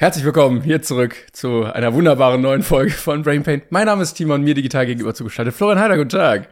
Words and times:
Herzlich 0.00 0.24
willkommen 0.24 0.62
hier 0.62 0.80
zurück 0.80 1.16
zu 1.32 1.64
einer 1.64 1.92
wunderbaren 1.92 2.40
neuen 2.40 2.62
Folge 2.62 2.92
von 2.92 3.22
Brain 3.22 3.42
Pain. 3.42 3.62
Mein 3.70 3.86
Name 3.86 4.04
ist 4.04 4.14
Timon, 4.14 4.42
mir 4.42 4.54
digital 4.54 4.86
gegenüber 4.86 5.12
zugeschaltet. 5.12 5.54
Florian 5.56 5.80
Heider, 5.80 5.96
guten 5.96 6.10
Tag. 6.10 6.48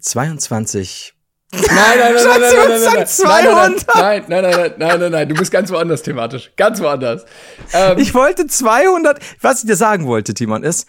22. 0.00 1.12
Nein, 1.52 1.64
nein, 1.66 1.98
nein, 1.98 2.14
nein, 2.14 2.40
nein, 2.40 2.40
nein, 2.40 2.80
nein, 2.84 2.94
nein, 2.94 3.06
200. 3.06 3.86
nein, 3.96 4.24
nein, 4.28 4.42
nein, 4.42 4.42
nein, 4.52 4.72
nein, 4.78 5.00
nein, 5.00 5.12
nein, 5.12 5.28
du 5.28 5.34
bist 5.34 5.50
ganz 5.50 5.72
woanders 5.72 6.02
thematisch, 6.04 6.52
ganz 6.56 6.80
woanders. 6.80 7.24
Ähm, 7.72 7.98
Ich 7.98 8.14
wollte 8.14 8.46
200, 8.46 9.18
was 9.40 9.62
ich 9.62 9.66
dir 9.68 9.76
sagen 9.76 10.06
wollte, 10.06 10.32
Timon, 10.32 10.62
ist 10.62 10.86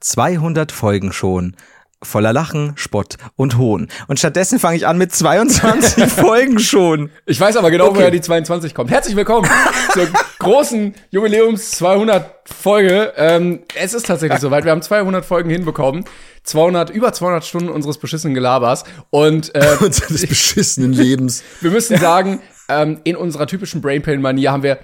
200 0.00 0.72
Folgen 0.72 1.12
schon 1.12 1.54
voller 2.02 2.32
Lachen, 2.32 2.72
Spott 2.76 3.16
und 3.36 3.56
Hohn. 3.58 3.88
Und 4.08 4.18
stattdessen 4.18 4.58
fange 4.58 4.76
ich 4.76 4.86
an 4.86 4.98
mit 4.98 5.12
22 5.12 6.04
Folgen 6.12 6.58
schon. 6.58 7.10
ich 7.26 7.40
weiß 7.40 7.56
aber 7.56 7.70
genau, 7.70 7.86
Okay. 7.88 7.96
woher 7.98 8.10
die 8.10 8.20
22 8.20 8.74
kommt. 8.74 8.90
Herzlich 8.90 9.16
willkommen 9.16 9.48
zur 9.92 10.08
großen 10.38 10.94
Jubiläums 11.10 11.70
200 11.72 12.30
Folge. 12.44 13.12
Ähm, 13.16 13.60
es 13.74 13.94
ist 13.94 14.06
tatsächlich 14.06 14.40
soweit. 14.40 14.64
Wir 14.64 14.72
haben 14.72 14.82
200 14.82 15.24
Folgen 15.24 15.50
hinbekommen. 15.50 16.04
200, 16.44 16.90
über 16.90 17.12
200 17.12 17.44
Stunden 17.44 17.68
unseres 17.68 17.98
beschissenen 17.98 18.34
Gelabers. 18.34 18.84
Und 19.10 19.54
äh, 19.54 19.76
Unseres 19.80 20.26
beschissenen 20.26 20.92
Lebens. 20.92 21.42
Wir 21.60 21.70
müssen 21.70 21.96
sagen, 21.98 22.40
ähm, 22.68 23.00
in 23.04 23.16
unserer 23.16 23.46
typischen 23.46 23.80
Brainpain-Manier 23.80 24.50
haben 24.50 24.62
wir 24.62 24.78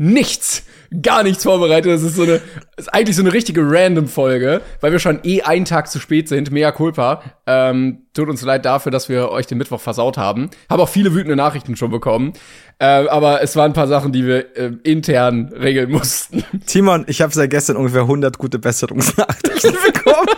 nichts, 0.00 0.62
gar 1.02 1.22
nichts 1.22 1.44
vorbereitet. 1.44 1.92
Das 1.92 2.02
ist 2.02 2.16
so 2.16 2.22
eine, 2.22 2.40
ist 2.78 2.92
eigentlich 2.92 3.16
so 3.16 3.22
eine 3.22 3.34
richtige 3.34 3.60
Random-Folge, 3.62 4.62
weil 4.80 4.92
wir 4.92 4.98
schon 4.98 5.20
eh 5.24 5.42
einen 5.42 5.66
Tag 5.66 5.90
zu 5.90 6.00
spät 6.00 6.26
sind. 6.26 6.50
Mea 6.50 6.72
culpa. 6.72 7.22
Ähm, 7.46 8.06
tut 8.14 8.30
uns 8.30 8.40
leid 8.40 8.64
dafür, 8.64 8.90
dass 8.90 9.10
wir 9.10 9.30
euch 9.30 9.46
den 9.46 9.58
Mittwoch 9.58 9.80
versaut 9.80 10.16
haben. 10.16 10.48
Habe 10.70 10.82
auch 10.82 10.88
viele 10.88 11.12
wütende 11.12 11.36
Nachrichten 11.36 11.76
schon 11.76 11.90
bekommen. 11.90 12.32
Äh, 12.78 12.86
aber 12.86 13.42
es 13.42 13.56
waren 13.56 13.72
ein 13.72 13.74
paar 13.74 13.88
Sachen, 13.88 14.10
die 14.10 14.24
wir 14.24 14.56
äh, 14.56 14.72
intern 14.84 15.52
regeln 15.52 15.90
mussten. 15.90 16.44
Timon, 16.66 17.04
ich 17.06 17.20
habe 17.20 17.34
seit 17.34 17.50
gestern 17.50 17.76
ungefähr 17.76 18.02
100 18.02 18.38
gute 18.38 18.58
Besserungsnachrichten 18.58 19.76
bekommen. 19.92 20.28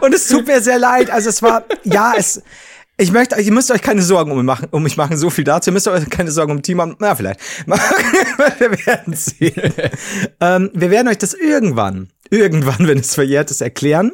Und 0.00 0.14
es 0.14 0.28
tut 0.28 0.46
mir 0.46 0.60
sehr 0.60 0.78
leid. 0.78 1.10
Also 1.10 1.28
es 1.28 1.42
war, 1.42 1.64
ja, 1.82 2.12
es, 2.16 2.40
ich 3.00 3.12
möchte, 3.12 3.40
ihr 3.40 3.52
müsst 3.52 3.70
euch 3.70 3.80
keine 3.80 4.02
Sorgen 4.02 4.30
um 4.30 4.36
mich 4.36 4.46
machen, 4.46 4.68
um 4.70 4.82
mich 4.82 4.96
machen, 4.96 5.16
so 5.16 5.30
viel 5.30 5.44
dazu. 5.44 5.70
Ihr 5.70 5.72
müsst 5.72 5.88
euch 5.88 6.08
keine 6.10 6.30
Sorgen 6.30 6.52
um 6.52 6.62
Timon, 6.62 6.96
na 6.98 7.14
vielleicht. 7.14 7.40
wir 7.66 8.86
werden 8.86 9.14
sehen. 9.14 9.72
ähm, 10.40 10.70
wir 10.74 10.90
werden 10.90 11.08
euch 11.08 11.18
das 11.18 11.32
irgendwann, 11.32 12.10
irgendwann, 12.30 12.86
wenn 12.86 12.98
es 12.98 13.14
verjährt 13.14 13.50
ist, 13.50 13.62
erklären. 13.62 14.12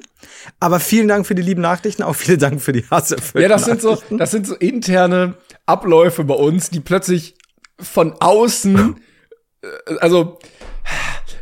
Aber 0.60 0.78
vielen 0.78 1.08
Dank 1.08 1.26
für 1.26 1.34
die 1.34 1.42
lieben 1.42 1.62
Nachrichten, 1.62 2.04
auch 2.04 2.14
vielen 2.14 2.38
Dank 2.38 2.62
für 2.62 2.72
die 2.72 2.84
Hasserfüllten 2.88 3.42
Ja, 3.42 3.48
das 3.48 3.64
sind 3.64 3.82
so, 3.82 4.00
das 4.10 4.30
sind 4.30 4.46
so 4.46 4.54
interne 4.54 5.34
Abläufe 5.66 6.22
bei 6.22 6.34
uns, 6.34 6.70
die 6.70 6.80
plötzlich 6.80 7.34
von 7.80 8.14
außen, 8.20 8.96
äh, 9.62 9.66
also 9.98 10.38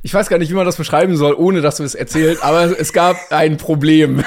ich 0.02 0.12
weiß 0.14 0.28
gar 0.28 0.38
nicht, 0.38 0.50
wie 0.50 0.54
man 0.54 0.66
das 0.66 0.76
beschreiben 0.76 1.16
soll, 1.16 1.34
ohne 1.34 1.60
dass 1.60 1.78
wir 1.78 1.86
es 1.86 1.94
erzählen, 1.94 2.38
aber 2.40 2.78
es 2.78 2.92
gab 2.92 3.16
ein 3.30 3.56
Problem 3.58 4.24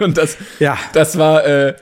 und 0.00 0.16
das, 0.18 0.36
Ja. 0.58 0.78
das 0.92 1.18
war, 1.18 1.46
äh, 1.46 1.74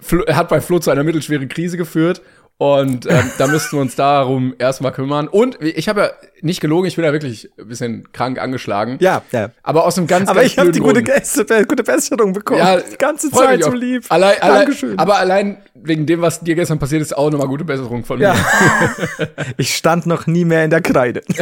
Flo, 0.00 0.24
hat 0.26 0.48
bei 0.48 0.60
Flo 0.60 0.78
zu 0.78 0.90
einer 0.90 1.04
mittelschweren 1.04 1.48
Krise 1.48 1.76
geführt. 1.76 2.22
Und 2.60 3.06
ähm, 3.06 3.30
da 3.38 3.46
müssten 3.48 3.76
wir 3.76 3.80
uns 3.82 3.94
darum 3.94 4.52
erstmal 4.58 4.90
kümmern. 4.90 5.28
Und 5.28 5.62
ich 5.62 5.88
habe 5.88 6.00
ja 6.00 6.10
nicht 6.40 6.60
gelogen, 6.60 6.88
ich 6.88 6.96
bin 6.96 7.04
ja 7.04 7.12
wirklich 7.12 7.48
ein 7.56 7.68
bisschen 7.68 8.10
krank 8.10 8.40
angeschlagen. 8.40 8.96
Ja, 9.00 9.22
ja. 9.30 9.50
Aber 9.62 9.86
aus 9.86 9.96
einem 9.96 10.08
ganz, 10.08 10.28
Aber 10.28 10.40
ganz 10.40 10.52
ich 10.52 10.58
habe 10.58 10.72
die 10.72 10.80
gute. 10.80 11.04
Gäste, 11.04 11.44
gute 11.68 11.84
Besserung 11.84 12.32
bekommen. 12.32 12.58
Ja, 12.58 12.78
die 12.80 12.96
ganze 12.98 13.30
Zeit 13.30 13.62
so 13.62 13.70
lieb. 13.70 14.06
Allein, 14.08 14.42
allein, 14.42 14.58
Dankeschön. 14.62 14.98
aber 14.98 15.18
allein 15.18 15.58
wegen 15.74 16.04
dem, 16.06 16.20
was 16.20 16.40
dir 16.40 16.56
gestern 16.56 16.80
passiert 16.80 17.00
ist, 17.00 17.16
auch 17.16 17.30
nochmal 17.30 17.46
gute 17.46 17.64
Besserung 17.64 18.04
von 18.04 18.20
Ja. 18.20 18.34
mir. 18.34 19.28
Ich 19.56 19.76
stand 19.76 20.06
noch 20.06 20.26
nie 20.26 20.44
mehr 20.44 20.64
in 20.64 20.70
der 20.70 20.80
Kreide. 20.80 21.22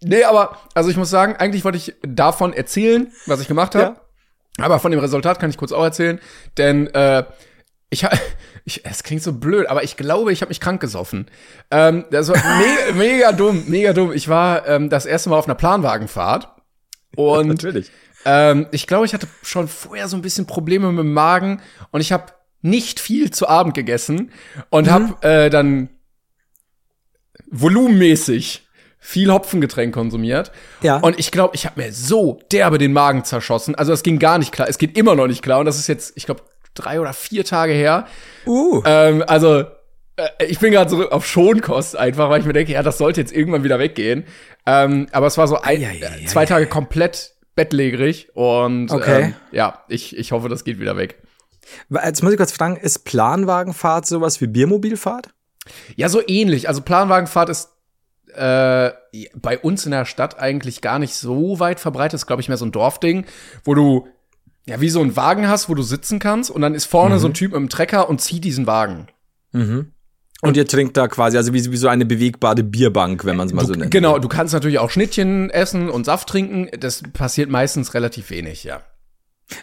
Nee, 0.00 0.22
aber, 0.22 0.56
also 0.74 0.90
ich 0.90 0.96
muss 0.96 1.10
sagen, 1.10 1.34
eigentlich 1.38 1.64
wollte 1.64 1.76
ich 1.78 1.94
davon 2.02 2.52
erzählen, 2.52 3.10
was 3.26 3.40
ich 3.40 3.48
gemacht 3.48 3.74
habe. 3.74 3.96
Aber 4.58 4.78
von 4.80 4.90
dem 4.90 5.00
Resultat 5.00 5.38
kann 5.40 5.50
ich 5.50 5.56
kurz 5.56 5.72
auch 5.72 5.84
erzählen, 5.84 6.20
denn 6.56 6.88
äh, 6.88 7.24
ich 7.90 8.06
ich, 8.64 8.84
es 8.84 9.02
klingt 9.02 9.22
so 9.22 9.32
blöd, 9.32 9.66
aber 9.68 9.82
ich 9.84 9.96
glaube, 9.96 10.32
ich 10.32 10.42
habe 10.42 10.50
mich 10.50 10.60
krank 10.60 10.80
gesoffen. 10.80 11.30
Ähm, 11.70 12.04
das 12.10 12.28
war 12.28 12.36
me 12.36 12.94
mega 12.94 13.32
dumm, 13.32 13.64
mega 13.66 13.92
dumm. 13.92 14.12
Ich 14.12 14.28
war 14.28 14.66
ähm, 14.68 14.90
das 14.90 15.06
erste 15.06 15.30
Mal 15.30 15.38
auf 15.38 15.46
einer 15.46 15.54
Planwagenfahrt 15.54 16.48
und 17.16 17.48
Natürlich. 17.48 17.90
Ähm, 18.24 18.66
ich 18.72 18.86
glaube, 18.86 19.06
ich 19.06 19.14
hatte 19.14 19.28
schon 19.42 19.68
vorher 19.68 20.08
so 20.08 20.16
ein 20.16 20.22
bisschen 20.22 20.46
Probleme 20.46 20.90
mit 20.90 20.98
dem 21.04 21.12
Magen 21.14 21.62
und 21.92 22.00
ich 22.00 22.12
habe 22.12 22.32
nicht 22.60 22.98
viel 23.00 23.30
zu 23.30 23.48
Abend 23.48 23.74
gegessen 23.74 24.32
und 24.70 24.86
Mhm. 24.88 24.90
habe 24.90 25.26
äh, 25.26 25.50
dann 25.50 25.88
volumenmäßig 27.50 28.67
viel 28.98 29.32
Hopfengetränk 29.32 29.94
konsumiert. 29.94 30.52
Ja. 30.82 30.96
Und 30.98 31.18
ich 31.18 31.30
glaube, 31.30 31.54
ich 31.54 31.66
habe 31.66 31.80
mir 31.80 31.92
so 31.92 32.40
derbe 32.52 32.78
den 32.78 32.92
Magen 32.92 33.24
zerschossen. 33.24 33.74
Also 33.74 33.92
es 33.92 34.02
ging 34.02 34.18
gar 34.18 34.38
nicht 34.38 34.52
klar. 34.52 34.68
Es 34.68 34.78
geht 34.78 34.96
immer 34.96 35.14
noch 35.14 35.26
nicht 35.26 35.42
klar. 35.42 35.60
Und 35.60 35.66
das 35.66 35.78
ist 35.78 35.86
jetzt, 35.86 36.12
ich 36.16 36.26
glaube, 36.26 36.42
drei 36.74 37.00
oder 37.00 37.12
vier 37.12 37.44
Tage 37.44 37.72
her. 37.72 38.06
Uh. 38.46 38.82
Ähm, 38.84 39.24
also 39.26 39.64
äh, 40.16 40.44
ich 40.46 40.58
bin 40.58 40.72
gerade 40.72 40.90
so 40.90 41.08
auf 41.10 41.26
Schonkost 41.26 41.96
einfach, 41.96 42.28
weil 42.28 42.40
ich 42.40 42.46
mir 42.46 42.52
denke, 42.52 42.72
ja, 42.72 42.82
das 42.82 42.98
sollte 42.98 43.20
jetzt 43.20 43.32
irgendwann 43.32 43.64
wieder 43.64 43.78
weggehen. 43.78 44.24
Ähm, 44.66 45.06
aber 45.12 45.26
es 45.26 45.38
war 45.38 45.48
so 45.48 45.60
ein, 45.60 45.80
äh, 45.82 46.26
zwei 46.26 46.44
Tage 46.44 46.66
komplett 46.66 47.32
bettlägerig 47.54 48.28
und 48.34 48.90
Okay. 48.90 49.22
ähm, 49.22 49.34
ja, 49.50 49.82
ich, 49.88 50.16
ich 50.16 50.32
hoffe, 50.32 50.48
das 50.48 50.62
geht 50.64 50.78
wieder 50.78 50.96
weg. 50.96 51.20
Jetzt 51.90 52.22
muss 52.22 52.32
ich 52.32 52.38
kurz 52.38 52.52
fragen, 52.52 52.76
ist 52.76 53.04
Planwagenfahrt 53.04 54.06
sowas 54.06 54.40
wie 54.40 54.46
Biermobilfahrt? 54.46 55.28
Ja, 55.96 56.08
so 56.08 56.22
ähnlich. 56.26 56.68
Also 56.68 56.82
Planwagenfahrt 56.82 57.48
ist 57.48 57.70
äh, 58.34 58.90
bei 59.34 59.58
uns 59.58 59.84
in 59.84 59.92
der 59.92 60.04
Stadt 60.04 60.38
eigentlich 60.38 60.80
gar 60.80 60.98
nicht 60.98 61.14
so 61.14 61.60
weit 61.60 61.80
verbreitet. 61.80 62.14
Ist, 62.14 62.26
glaube 62.26 62.42
ich, 62.42 62.48
mehr 62.48 62.56
so 62.56 62.64
ein 62.64 62.72
Dorfding, 62.72 63.24
wo 63.64 63.74
du 63.74 64.08
ja 64.66 64.80
wie 64.80 64.90
so 64.90 65.00
einen 65.00 65.16
Wagen 65.16 65.48
hast, 65.48 65.68
wo 65.68 65.74
du 65.74 65.82
sitzen 65.82 66.18
kannst 66.18 66.50
und 66.50 66.60
dann 66.60 66.74
ist 66.74 66.84
vorne 66.84 67.18
so 67.18 67.28
ein 67.28 67.34
Typ 67.34 67.52
mit 67.52 67.56
einem 67.58 67.68
Trecker 67.68 68.08
und 68.08 68.20
zieht 68.20 68.44
diesen 68.44 68.66
Wagen. 68.66 69.08
Und 70.40 70.56
ihr 70.56 70.66
trinkt 70.66 70.96
da 70.96 71.08
quasi, 71.08 71.36
also 71.36 71.52
wie, 71.52 71.72
wie 71.72 71.76
so 71.76 71.88
eine 71.88 72.06
bewegbare 72.06 72.62
Bierbank, 72.62 73.24
wenn 73.24 73.36
man 73.36 73.48
es 73.48 73.52
mal 73.52 73.66
so 73.66 73.72
nennt. 73.72 73.90
genau, 73.90 74.18
du 74.18 74.28
kannst 74.28 74.54
natürlich 74.54 74.78
auch 74.78 74.90
Schnittchen 74.90 75.50
essen 75.50 75.90
und 75.90 76.04
Saft 76.04 76.28
trinken. 76.28 76.68
Das 76.78 77.02
passiert 77.12 77.50
meistens 77.50 77.94
relativ 77.94 78.30
wenig, 78.30 78.62
ja. 78.62 78.82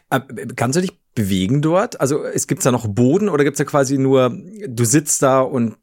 Äh, 0.10 0.20
Kannst 0.56 0.78
du 0.78 0.82
dich 0.82 0.94
bewegen 1.16 1.62
dort? 1.62 2.02
Also 2.02 2.26
es 2.26 2.46
gibt's 2.48 2.66
da 2.66 2.72
noch 2.72 2.88
Boden 2.88 3.30
oder 3.30 3.44
gibt's 3.44 3.58
da 3.58 3.64
quasi 3.64 3.98
nur, 3.98 4.38
du 4.68 4.84
sitzt 4.84 5.22
da 5.24 5.40
und 5.42 5.76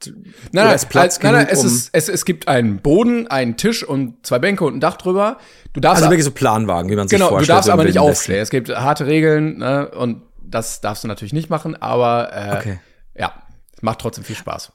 Nein, 0.53 0.67
nein, 0.67 0.75
ist 0.75 0.89
Platz 0.91 1.19
nein, 1.23 1.33
nein, 1.33 1.47
genug, 1.47 1.53
es, 1.59 1.61
um, 1.61 1.67
ist, 1.67 1.91
es, 1.93 2.09
es 2.09 2.25
gibt 2.25 2.49
einen 2.49 2.79
Boden, 2.81 3.27
einen 3.29 3.57
Tisch 3.57 3.83
und 3.83 4.27
zwei 4.27 4.39
Bänke 4.39 4.65
und 4.65 4.77
ein 4.77 4.81
Dach 4.81 4.97
drüber. 4.97 5.39
Du 5.73 5.81
darfst 5.81 6.03
also 6.03 6.11
wirklich 6.11 6.25
so 6.25 6.33
Planwagen, 6.33 6.91
wie 6.91 6.97
man 6.97 7.09
sich 7.09 7.17
genau, 7.17 7.29
du 7.31 7.37
vorstellt. 7.37 7.57
darfst 7.57 7.67
so 7.67 7.73
im 7.73 7.79
aber 7.79 7.85
nicht 7.85 7.99
aufstehen. 7.99 8.41
Es 8.41 8.51
gibt 8.51 8.69
harte 8.69 9.07
Regeln 9.07 9.59
ne, 9.59 9.89
und 9.91 10.23
das 10.45 10.83
darfst 10.83 11.03
du 11.05 11.09
natürlich 11.09 11.33
nicht 11.33 11.49
machen, 11.49 11.81
aber 11.81 12.31
äh, 12.35 12.57
Okay. 12.59 12.79
ja, 13.17 13.33
es 13.75 13.83
macht 13.83 14.01
trotzdem 14.01 14.25
viel 14.25 14.37
Spaß. 14.37 14.73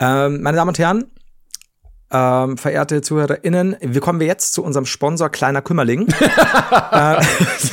Ähm, 0.00 0.42
meine 0.42 0.56
Damen 0.56 0.70
und 0.70 0.78
Herren, 0.80 1.04
ähm, 2.10 2.56
verehrte 2.56 3.02
ZuhörerInnen, 3.02 3.76
wir 3.80 4.00
kommen 4.00 4.20
wir 4.20 4.26
jetzt 4.26 4.52
zu 4.52 4.62
unserem 4.62 4.86
Sponsor 4.86 5.28
Kleiner 5.28 5.62
Kümmerling. 5.62 6.06
Aber 6.70 7.20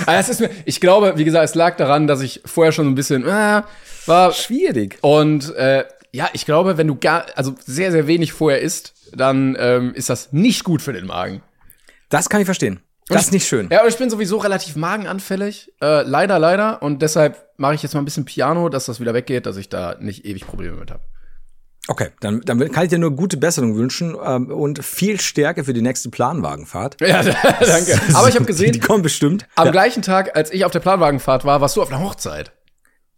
es 0.07 0.29
ist 0.29 0.39
mir, 0.39 0.49
ich 0.65 0.81
glaube, 0.81 1.13
wie 1.17 1.23
gesagt, 1.23 1.45
es 1.45 1.55
lag 1.55 1.77
daran, 1.77 2.07
dass 2.07 2.21
ich 2.21 2.41
vorher 2.45 2.71
schon 2.71 2.85
so 2.85 2.91
ein 2.91 2.95
bisschen 2.95 3.25
äh, 3.25 3.61
war 4.05 4.31
Schwierig. 4.31 4.97
und 5.01 5.53
äh, 5.55 5.85
ja, 6.11 6.29
ich 6.33 6.45
glaube, 6.45 6.77
wenn 6.77 6.87
du 6.87 6.95
gar, 6.95 7.25
also 7.35 7.55
sehr, 7.65 7.91
sehr 7.91 8.05
wenig 8.05 8.33
vorher 8.33 8.61
isst, 8.61 8.93
dann 9.11 9.57
ähm, 9.59 9.93
ist 9.95 10.09
das 10.09 10.31
nicht 10.31 10.63
gut 10.63 10.81
für 10.81 10.93
den 10.93 11.07
Magen. 11.07 11.41
Das 12.09 12.29
kann 12.29 12.39
ich 12.39 12.45
verstehen. 12.45 12.79
Das 13.07 13.23
ist 13.23 13.33
nicht 13.33 13.47
schön. 13.47 13.67
Ja, 13.71 13.81
und 13.81 13.89
ich 13.89 13.97
bin 13.97 14.09
sowieso 14.09 14.37
relativ 14.37 14.75
magenanfällig. 14.75 15.71
Äh, 15.81 16.03
leider, 16.03 16.39
leider. 16.39 16.81
Und 16.81 17.01
deshalb 17.01 17.49
mache 17.57 17.75
ich 17.75 17.83
jetzt 17.83 17.93
mal 17.93 18.01
ein 18.01 18.05
bisschen 18.05 18.25
Piano, 18.25 18.69
dass 18.69 18.85
das 18.85 18.99
wieder 18.99 19.13
weggeht, 19.13 19.45
dass 19.45 19.57
ich 19.57 19.69
da 19.69 19.97
nicht 19.99 20.25
ewig 20.25 20.45
Probleme 20.47 20.77
mit 20.77 20.91
habe. 20.91 21.03
Okay, 21.89 22.09
dann, 22.21 22.39
dann 22.41 22.71
kann 22.71 22.83
ich 22.85 22.89
dir 22.91 22.97
nur 22.97 23.11
gute 23.11 23.35
Besserung 23.35 23.75
wünschen 23.75 24.15
ähm, 24.25 24.49
und 24.49 24.83
viel 24.85 25.19
Stärke 25.19 25.65
für 25.65 25.73
die 25.73 25.81
nächste 25.81 26.09
Planwagenfahrt. 26.09 27.01
Ja, 27.01 27.21
danke. 27.59 27.99
Aber 28.13 28.29
ich 28.29 28.35
habe 28.35 28.45
Die 28.45 28.51
gesehen, 28.51 28.79
kommen 28.79 29.03
bestimmt. 29.03 29.45
am 29.55 29.65
Ja. 29.65 29.71
gleichen 29.71 30.01
Tag, 30.01 30.35
als 30.35 30.51
ich 30.51 30.63
auf 30.63 30.71
der 30.71 30.79
Planwagenfahrt 30.79 31.43
war, 31.43 31.59
warst 31.59 31.75
du 31.75 31.81
auf 31.81 31.89
einer 31.91 31.99
Hochzeit. 32.01 32.53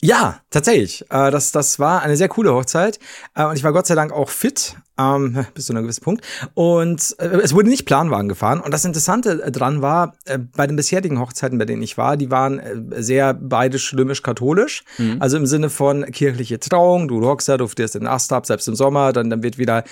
Ja, 0.01 0.39
tatsächlich. 0.49 1.03
Äh, 1.11 1.29
das, 1.31 1.51
das 1.51 1.77
war 1.79 2.01
eine 2.01 2.17
sehr 2.17 2.27
coole 2.27 2.53
Hochzeit. 2.53 2.99
Äh, 3.35 3.45
und 3.45 3.55
ich 3.55 3.63
war 3.63 3.71
Gott 3.71 3.85
sei 3.87 3.95
Dank 3.95 4.11
auch 4.11 4.29
fit, 4.29 4.75
ähm, 4.97 5.45
bis 5.53 5.65
zu 5.65 5.73
einem 5.73 5.83
gewissen 5.83 6.03
Punkt. 6.03 6.25
Und 6.53 7.15
äh, 7.19 7.27
es 7.43 7.53
wurde 7.53 7.69
nicht 7.69 7.85
Planwagen 7.85 8.29
gefahren. 8.29 8.59
Und 8.59 8.73
das 8.73 8.85
Interessante 8.85 9.43
äh, 9.43 9.51
dran 9.51 9.81
war, 9.81 10.15
äh, 10.25 10.37
bei 10.37 10.67
den 10.67 10.75
bisherigen 10.75 11.19
Hochzeiten, 11.19 11.57
bei 11.57 11.65
denen 11.65 11.81
ich 11.81 11.97
war, 11.97 12.17
die 12.17 12.31
waren 12.31 12.59
äh, 12.59 13.01
sehr 13.01 13.33
beide 13.33 13.79
schlömisch-katholisch. 13.79 14.83
Mhm. 14.97 15.17
Also 15.19 15.37
im 15.37 15.45
Sinne 15.45 15.69
von 15.69 16.05
kirchliche 16.05 16.59
Trauung, 16.59 17.07
du 17.07 17.19
rockst 17.19 17.49
da, 17.49 17.57
du 17.57 17.67
fährst 17.67 17.95
den 17.95 18.07
Ast 18.07 18.31
ab, 18.33 18.45
selbst 18.45 18.67
im 18.67 18.75
Sommer, 18.75 19.13
dann, 19.13 19.29
dann 19.29 19.43
wird 19.43 19.57
wieder 19.57 19.83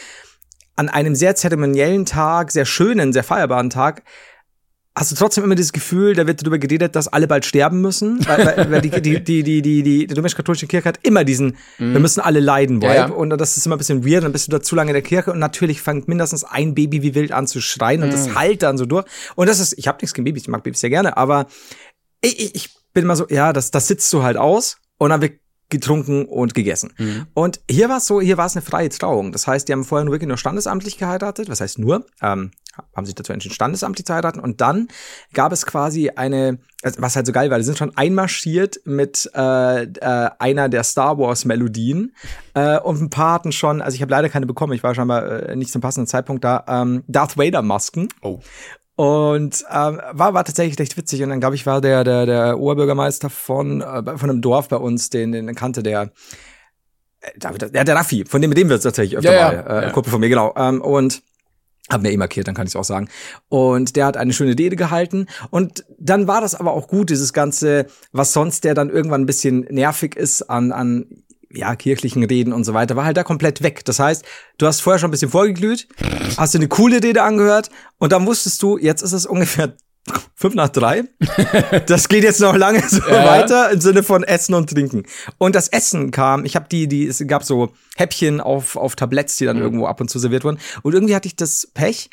an 0.76 0.90
einem 0.90 1.16
sehr 1.16 1.36
zeremoniellen 1.36 2.06
Tag, 2.06 2.52
sehr 2.52 2.66
schönen, 2.66 3.14
sehr 3.14 3.24
feierbaren 3.24 3.70
Tag 3.70 4.04
hast 4.96 5.12
du 5.12 5.16
trotzdem 5.16 5.44
immer 5.44 5.56
dieses 5.56 5.74
Gefühl, 5.74 6.14
da 6.14 6.28
wird 6.28 6.42
darüber 6.42 6.60
geredet, 6.60 6.96
dass 6.96 7.08
alle 7.08 7.28
bald 7.28 7.46
sterben 7.46 7.82
müssen, 7.82 8.26
weil, 8.28 8.46
weil, 8.46 8.72
weil 8.72 8.82
die, 8.82 8.90
die, 8.90 9.24
die, 9.24 9.44
die, 9.44 9.62
die, 9.62 9.84
die, 9.84 10.08
die 10.08 10.14
römisch-katholische 10.14 10.68
Kirche 10.68 10.88
hat 10.90 11.00
immer 11.02 11.24
diesen, 11.24 11.58
mm. 11.80 11.94
wir 11.94 12.00
müssen 12.00 12.22
alle 12.22 12.40
leiden. 12.40 12.80
Ja, 12.82 12.94
ja. 12.94 13.06
Und 13.08 13.32
das 13.32 13.58
ist 13.58 13.66
immer 13.66 13.76
ein 13.76 13.80
bisschen 13.80 14.06
weird, 14.06 14.24
dann 14.24 14.32
bist 14.32 14.48
du 14.48 14.52
da 14.52 14.62
zu 14.62 14.76
lange 14.76 14.92
in 14.92 14.94
der 14.94 15.02
Kirche 15.02 15.32
und 15.32 15.40
natürlich 15.40 15.82
fängt 15.82 16.08
mindestens 16.08 16.44
ein 16.44 16.76
Baby 16.76 17.02
wie 17.02 17.16
wild 17.16 17.32
an 17.32 17.48
zu 17.48 17.60
schreien 17.60 18.02
mm. 18.02 18.04
und 18.04 18.14
das 18.14 18.36
halt 18.36 18.62
dann 18.62 18.78
so 18.78 18.86
durch. 18.86 19.06
Und 19.36 19.50
das 19.50 19.60
ist, 19.60 19.74
ich 19.78 19.88
habe 19.88 19.98
nichts 20.02 20.14
gegen 20.14 20.26
Babys, 20.26 20.44
ich 20.44 20.50
mag 20.50 20.64
Babys 20.64 20.80
sehr 20.80 20.92
gerne, 20.92 21.18
aber 21.18 21.48
ich, 22.22 22.40
ich, 22.40 22.56
ich 22.56 22.70
bin 22.94 23.04
immer 23.04 23.16
so, 23.16 23.28
ja, 23.30 23.52
das, 23.52 23.72
das 23.72 23.88
sitzt 23.88 24.12
du 24.14 24.22
halt 24.22 24.38
aus 24.38 24.78
und 25.00 25.10
dann 25.10 25.22
wird 25.22 25.40
getrunken 25.74 26.26
und 26.26 26.54
gegessen. 26.54 26.94
Mhm. 26.98 27.28
Und 27.34 27.60
hier 27.70 27.90
war 27.90 27.98
es 27.98 28.08
so, 28.08 28.22
hier 28.22 28.38
war 28.38 28.46
es 28.46 28.56
eine 28.56 28.62
freie 28.62 28.90
Trauung. 28.90 29.34
Das 29.34 29.48
heißt, 29.48 29.68
die 29.68 29.74
haben 29.74 29.84
vorher 29.84 30.06
nur 30.06 30.14
wirklich 30.14 30.30
nur 30.30 30.38
standesamtlich 30.38 30.98
geheiratet. 30.98 31.50
Was 31.50 31.60
heißt 31.60 31.80
nur? 31.80 32.06
Ähm, 32.22 32.52
haben 32.96 33.06
sich 33.06 33.16
dazu 33.16 33.34
entschieden, 33.34 33.54
standesamtlich 33.54 34.06
zu 34.06 34.14
heiraten. 34.14 34.40
Und 34.40 34.62
dann 34.62 34.88
gab 35.34 35.52
es 35.52 35.66
quasi 35.66 36.10
eine, 36.10 36.60
also 36.82 37.02
was 37.02 37.16
halt 37.16 37.26
so 37.26 37.32
geil 37.32 37.50
war, 37.52 37.58
die 37.58 37.64
sind 37.64 37.78
schon 37.78 37.96
einmarschiert 37.98 38.80
mit 38.86 39.30
äh, 39.36 39.84
äh, 39.84 40.30
einer 40.40 40.70
der 40.70 40.84
Star 40.84 41.18
Wars 41.18 41.46
Melodien. 41.46 42.16
Äh, 42.54 42.80
und 42.80 43.02
ein 43.02 43.10
paar 43.10 43.34
hatten 43.34 43.52
schon, 43.52 43.82
also 43.82 43.96
ich 43.96 44.02
habe 44.02 44.12
leider 44.12 44.30
keine 44.30 44.46
bekommen, 44.46 44.74
ich 44.74 44.84
war 44.84 44.96
schon 44.96 45.08
mal 45.08 45.48
äh, 45.50 45.56
nicht 45.56 45.72
zum 45.72 45.82
passenden 45.82 46.08
Zeitpunkt 46.08 46.44
da, 46.44 46.64
ähm, 46.68 47.04
Darth 47.08 47.38
Vader 47.38 47.62
Masken. 47.62 48.10
Oh. 48.22 48.40
Und 48.96 49.66
ähm, 49.72 50.02
war, 50.12 50.34
war 50.34 50.46
tatsächlich 50.46 50.78
recht 50.80 50.98
witzig. 50.98 51.24
Und 51.24 51.30
dann, 51.30 51.40
glaube 51.40 51.56
ich, 51.56 51.66
war 51.66 51.82
der, 51.82 52.04
der, 52.04 52.26
der 52.26 52.60
Oberbürgermeister 52.60 53.30
von, 53.30 53.82
äh, 53.82 54.18
von 54.18 54.30
einem 54.30 54.42
Dorf 54.42 54.68
bei 54.68 54.78
uns, 54.78 55.10
den, 55.10 55.32
den 55.32 55.56
kannte 55.56 55.82
der, 55.82 56.12
äh, 57.22 57.32
David, 57.38 57.74
der, 57.74 57.84
der 57.84 57.96
Raffi, 57.96 58.26
von 58.26 58.42
dem, 58.42 58.50
mit 58.50 58.58
dem 58.58 58.70
wir 58.70 58.80
tatsächlich 58.80 59.18
öfter 59.18 59.34
ja, 59.34 59.52
mal, 59.52 59.54
äh, 59.68 59.86
ja. 59.86 59.90
Kumpel 59.92 60.12
von 60.12 60.20
mir, 60.20 60.30
genau. 60.30 60.54
Ähm, 60.56 60.82
und 60.82 61.24
hab 61.92 62.02
mir 62.02 62.12
eh 62.12 62.18
markiert, 62.18 62.48
dann 62.48 62.56
kann 62.56 62.66
ich 62.66 62.72
es 62.72 62.76
auch 62.76 62.86
sagen. 62.86 63.10
Und 63.50 63.96
der 63.96 64.06
hat 64.06 64.16
eine 64.16 64.32
schöne 64.32 64.58
Rede 64.58 64.76
gehalten. 64.76 65.28
Und 65.50 65.84
dann 66.00 66.28
war 66.28 66.40
das 66.40 66.56
aber 66.56 66.74
auch 66.74 66.88
gut, 66.88 67.10
dieses 67.10 67.34
Ganze, 67.34 67.88
was 68.12 68.32
sonst 68.32 68.64
der 68.64 68.74
dann 68.74 68.90
irgendwann 68.90 69.22
ein 69.22 69.26
bisschen 69.26 69.62
nervig 69.70 70.16
ist 70.16 70.44
an, 70.44 70.72
an 70.72 71.24
ja, 71.54 71.76
kirchlichen 71.76 72.24
Reden 72.24 72.54
und 72.54 72.64
so 72.64 72.74
weiter, 72.74 72.96
war 72.96 73.06
halt 73.06 73.18
da 73.18 73.24
komplett 73.24 73.62
weg. 73.64 73.86
Das 73.86 74.00
heißt, 74.00 74.26
du 74.58 74.66
hast 74.66 74.82
vorher 74.82 75.00
schon 75.00 75.10
ein 75.10 75.12
bisschen 75.12 75.32
vorgeglüht, 75.32 75.88
hast 76.38 76.54
dir 76.54 76.60
eine 76.60 76.68
coole 76.68 77.02
Rede 77.02 77.24
angehört 77.24 77.70
und 78.00 78.12
dann 78.12 78.26
wusstest 78.26 78.62
du, 78.64 78.78
jetzt 78.78 79.02
ist 79.02 79.14
es 79.14 79.26
ungefähr 79.26 79.76
fünf 80.36 80.56
nach 80.56 80.70
drei. 80.70 81.04
Das 81.88 82.08
geht 82.08 82.24
jetzt 82.24 82.40
noch 82.40 82.56
lange 82.56 82.82
so 82.88 83.02
ja. 83.08 83.26
weiter 83.26 83.72
im 83.72 83.82
Sinne 83.82 84.04
von 84.04 84.24
Essen 84.24 84.54
und 84.54 84.70
Trinken. 84.70 85.04
Und 85.38 85.56
das 85.56 85.68
Essen 85.68 86.12
kam, 86.12 86.46
ich 86.46 86.56
habe 86.56 86.68
die, 86.70 86.88
die, 86.88 87.06
es 87.08 87.26
gab 87.28 87.44
so 87.44 87.74
Häppchen 87.96 88.42
auf, 88.42 88.76
auf 88.76 88.96
Tabletts, 88.96 89.38
die 89.38 89.46
dann 89.46 89.58
mhm. 89.58 89.64
irgendwo 89.64 89.86
ab 89.86 90.02
und 90.02 90.10
zu 90.10 90.20
serviert 90.20 90.44
wurden. 90.44 90.60
Und 90.82 90.94
irgendwie 90.94 91.16
hatte 91.16 91.28
ich 91.28 91.36
das 91.36 91.68
Pech, 91.74 92.10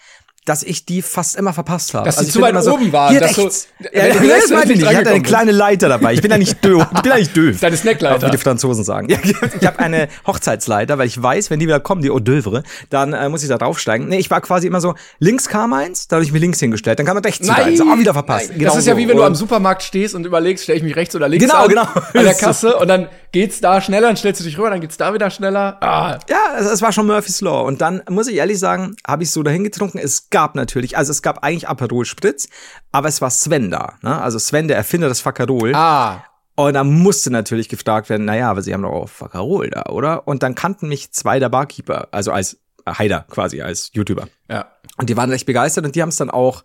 dass 0.46 0.62
ich 0.62 0.87
die 0.87 1.02
fast 1.02 1.37
immer 1.37 1.52
verpasst 1.52 1.92
habe. 1.92 2.06
Dass 2.06 2.19
also 2.19 2.31
zu 2.31 2.40
weit 2.40 2.54
oben 2.54 2.87
so, 2.87 2.92
waren. 2.92 3.19
Dass 3.19 3.37
rechts. 3.37 3.69
So, 3.78 3.88
ja, 3.92 4.06
ja, 4.06 4.14
das 4.14 4.50
meine 4.50 4.72
ich 4.72 4.78
nicht. 4.78 4.90
Ich 4.90 4.96
hatte 4.96 5.10
eine 5.10 5.22
kleine 5.22 5.52
Leiter 5.52 5.88
dabei. 5.88 6.14
Ich 6.14 6.22
bin 6.22 6.31
ja 6.31 6.38
nicht 6.38 6.64
doof. 6.64 6.87
Ich 7.00 7.02
bin 7.02 7.12
ja 7.12 7.19
nicht 7.19 7.37
doof. 7.37 7.60
Deine 7.60 7.76
Snackleiter. 7.76 8.26
Wie 8.26 8.31
die 8.31 8.38
Franzosen 8.38 8.84
sagen. 8.84 9.08
Ich 9.60 9.66
habe 9.66 9.78
eine 9.78 10.08
Hochzeitsleiter, 10.26 10.98
weil 10.98 11.06
ich 11.06 11.20
weiß, 11.20 11.50
wenn 11.50 11.60
die 11.60 11.66
wieder 11.66 11.81
kommen, 11.81 12.02
die 12.02 12.10
Hors 12.10 12.22
d'oeuvre, 12.22 12.62
dann 12.88 13.12
äh, 13.12 13.28
muss 13.28 13.42
ich 13.42 13.48
da 13.48 13.58
draufsteigen. 13.58 14.08
Nee, 14.08 14.19
ich 14.19 14.31
war 14.31 14.40
quasi 14.40 14.66
immer 14.66 14.81
so, 14.81 14.94
links 15.19 15.48
kam 15.48 15.72
eins, 15.72 16.08
da 16.08 16.16
habe 16.16 16.25
ich 16.25 16.32
mich 16.32 16.40
links 16.40 16.60
hingestellt. 16.60 16.98
Dann 16.98 17.06
kam 17.06 17.14
man 17.14 17.25
rechts 17.25 17.46
Nein. 17.46 17.75
wieder. 17.75 17.84
Auch 17.84 17.98
wieder 17.98 18.14
verpasst. 18.14 18.52
Genau 18.54 18.64
das 18.64 18.76
ist 18.76 18.87
ja 18.87 18.96
wie 18.96 19.08
wenn 19.08 19.16
du 19.16 19.22
am 19.22 19.34
Supermarkt 19.34 19.82
stehst 19.82 20.14
und 20.14 20.25
überlegst, 20.25 20.64
stelle 20.64 20.78
ich 20.78 20.84
mich 20.84 20.96
rechts 20.96 21.14
oder 21.14 21.28
links 21.28 21.44
genau, 21.44 21.64
an, 21.64 21.69
genau. 21.69 21.82
an 21.82 22.25
der 22.25 22.34
Kasse 22.34 22.76
und 22.76 22.88
dann 22.88 23.08
geht's 23.32 23.60
da 23.60 23.81
schneller, 23.81 24.08
dann 24.08 24.16
stellst 24.16 24.40
du 24.40 24.44
dich 24.44 24.58
rüber, 24.58 24.70
dann 24.70 24.81
geht's 24.81 24.96
da 24.96 25.14
wieder 25.14 25.31
schneller. 25.31 25.76
Ah. 25.81 26.19
Ja, 26.28 26.58
es, 26.58 26.66
es 26.66 26.82
war 26.82 26.92
schon 26.92 27.06
Murphy's 27.06 27.40
Law. 27.40 27.62
Und 27.66 27.81
dann, 27.81 28.02
muss 28.08 28.28
ich 28.28 28.37
ehrlich 28.37 28.58
sagen, 28.58 28.96
habe 29.06 29.22
ich 29.22 29.31
so 29.31 29.42
dahin 29.42 29.64
getrunken. 29.64 29.98
Es 29.98 30.29
gab 30.30 30.54
natürlich, 30.54 30.96
also 30.96 31.10
es 31.10 31.22
gab 31.22 31.44
eigentlich 31.44 31.68
Aperol 31.68 32.04
Spritz, 32.04 32.48
aber 32.92 33.08
es 33.08 33.20
war 33.20 33.30
Sven 33.30 33.70
da. 33.70 33.94
Ne? 34.02 34.20
Also 34.20 34.38
Sven, 34.38 34.68
der 34.68 34.76
Erfinder 34.76 35.08
des 35.08 35.20
Fakarol. 35.20 35.74
Ah. 35.74 36.24
Und 36.56 36.74
da 36.74 36.84
musste 36.84 37.30
natürlich 37.30 37.68
gefragt 37.68 38.08
werden, 38.10 38.26
naja, 38.26 38.50
aber 38.50 38.62
sie 38.62 38.74
haben 38.74 38.82
doch 38.82 38.90
auch 38.90 39.08
Fakarol 39.08 39.70
da, 39.70 39.84
oder? 39.90 40.28
Und 40.28 40.42
dann 40.42 40.54
kannten 40.54 40.88
mich 40.88 41.12
zwei 41.12 41.38
der 41.38 41.48
Barkeeper, 41.48 42.08
also 42.10 42.32
als 42.32 42.58
Haider 42.86 43.24
quasi, 43.30 43.62
als 43.62 43.90
YouTuber. 43.92 44.28
Ja. 44.48 44.70
Und 44.96 45.08
die 45.08 45.16
waren 45.16 45.30
recht 45.30 45.46
begeistert 45.46 45.84
und 45.84 45.94
die 45.94 46.02
haben 46.02 46.10
es 46.10 46.16
dann 46.16 46.30
auch 46.30 46.64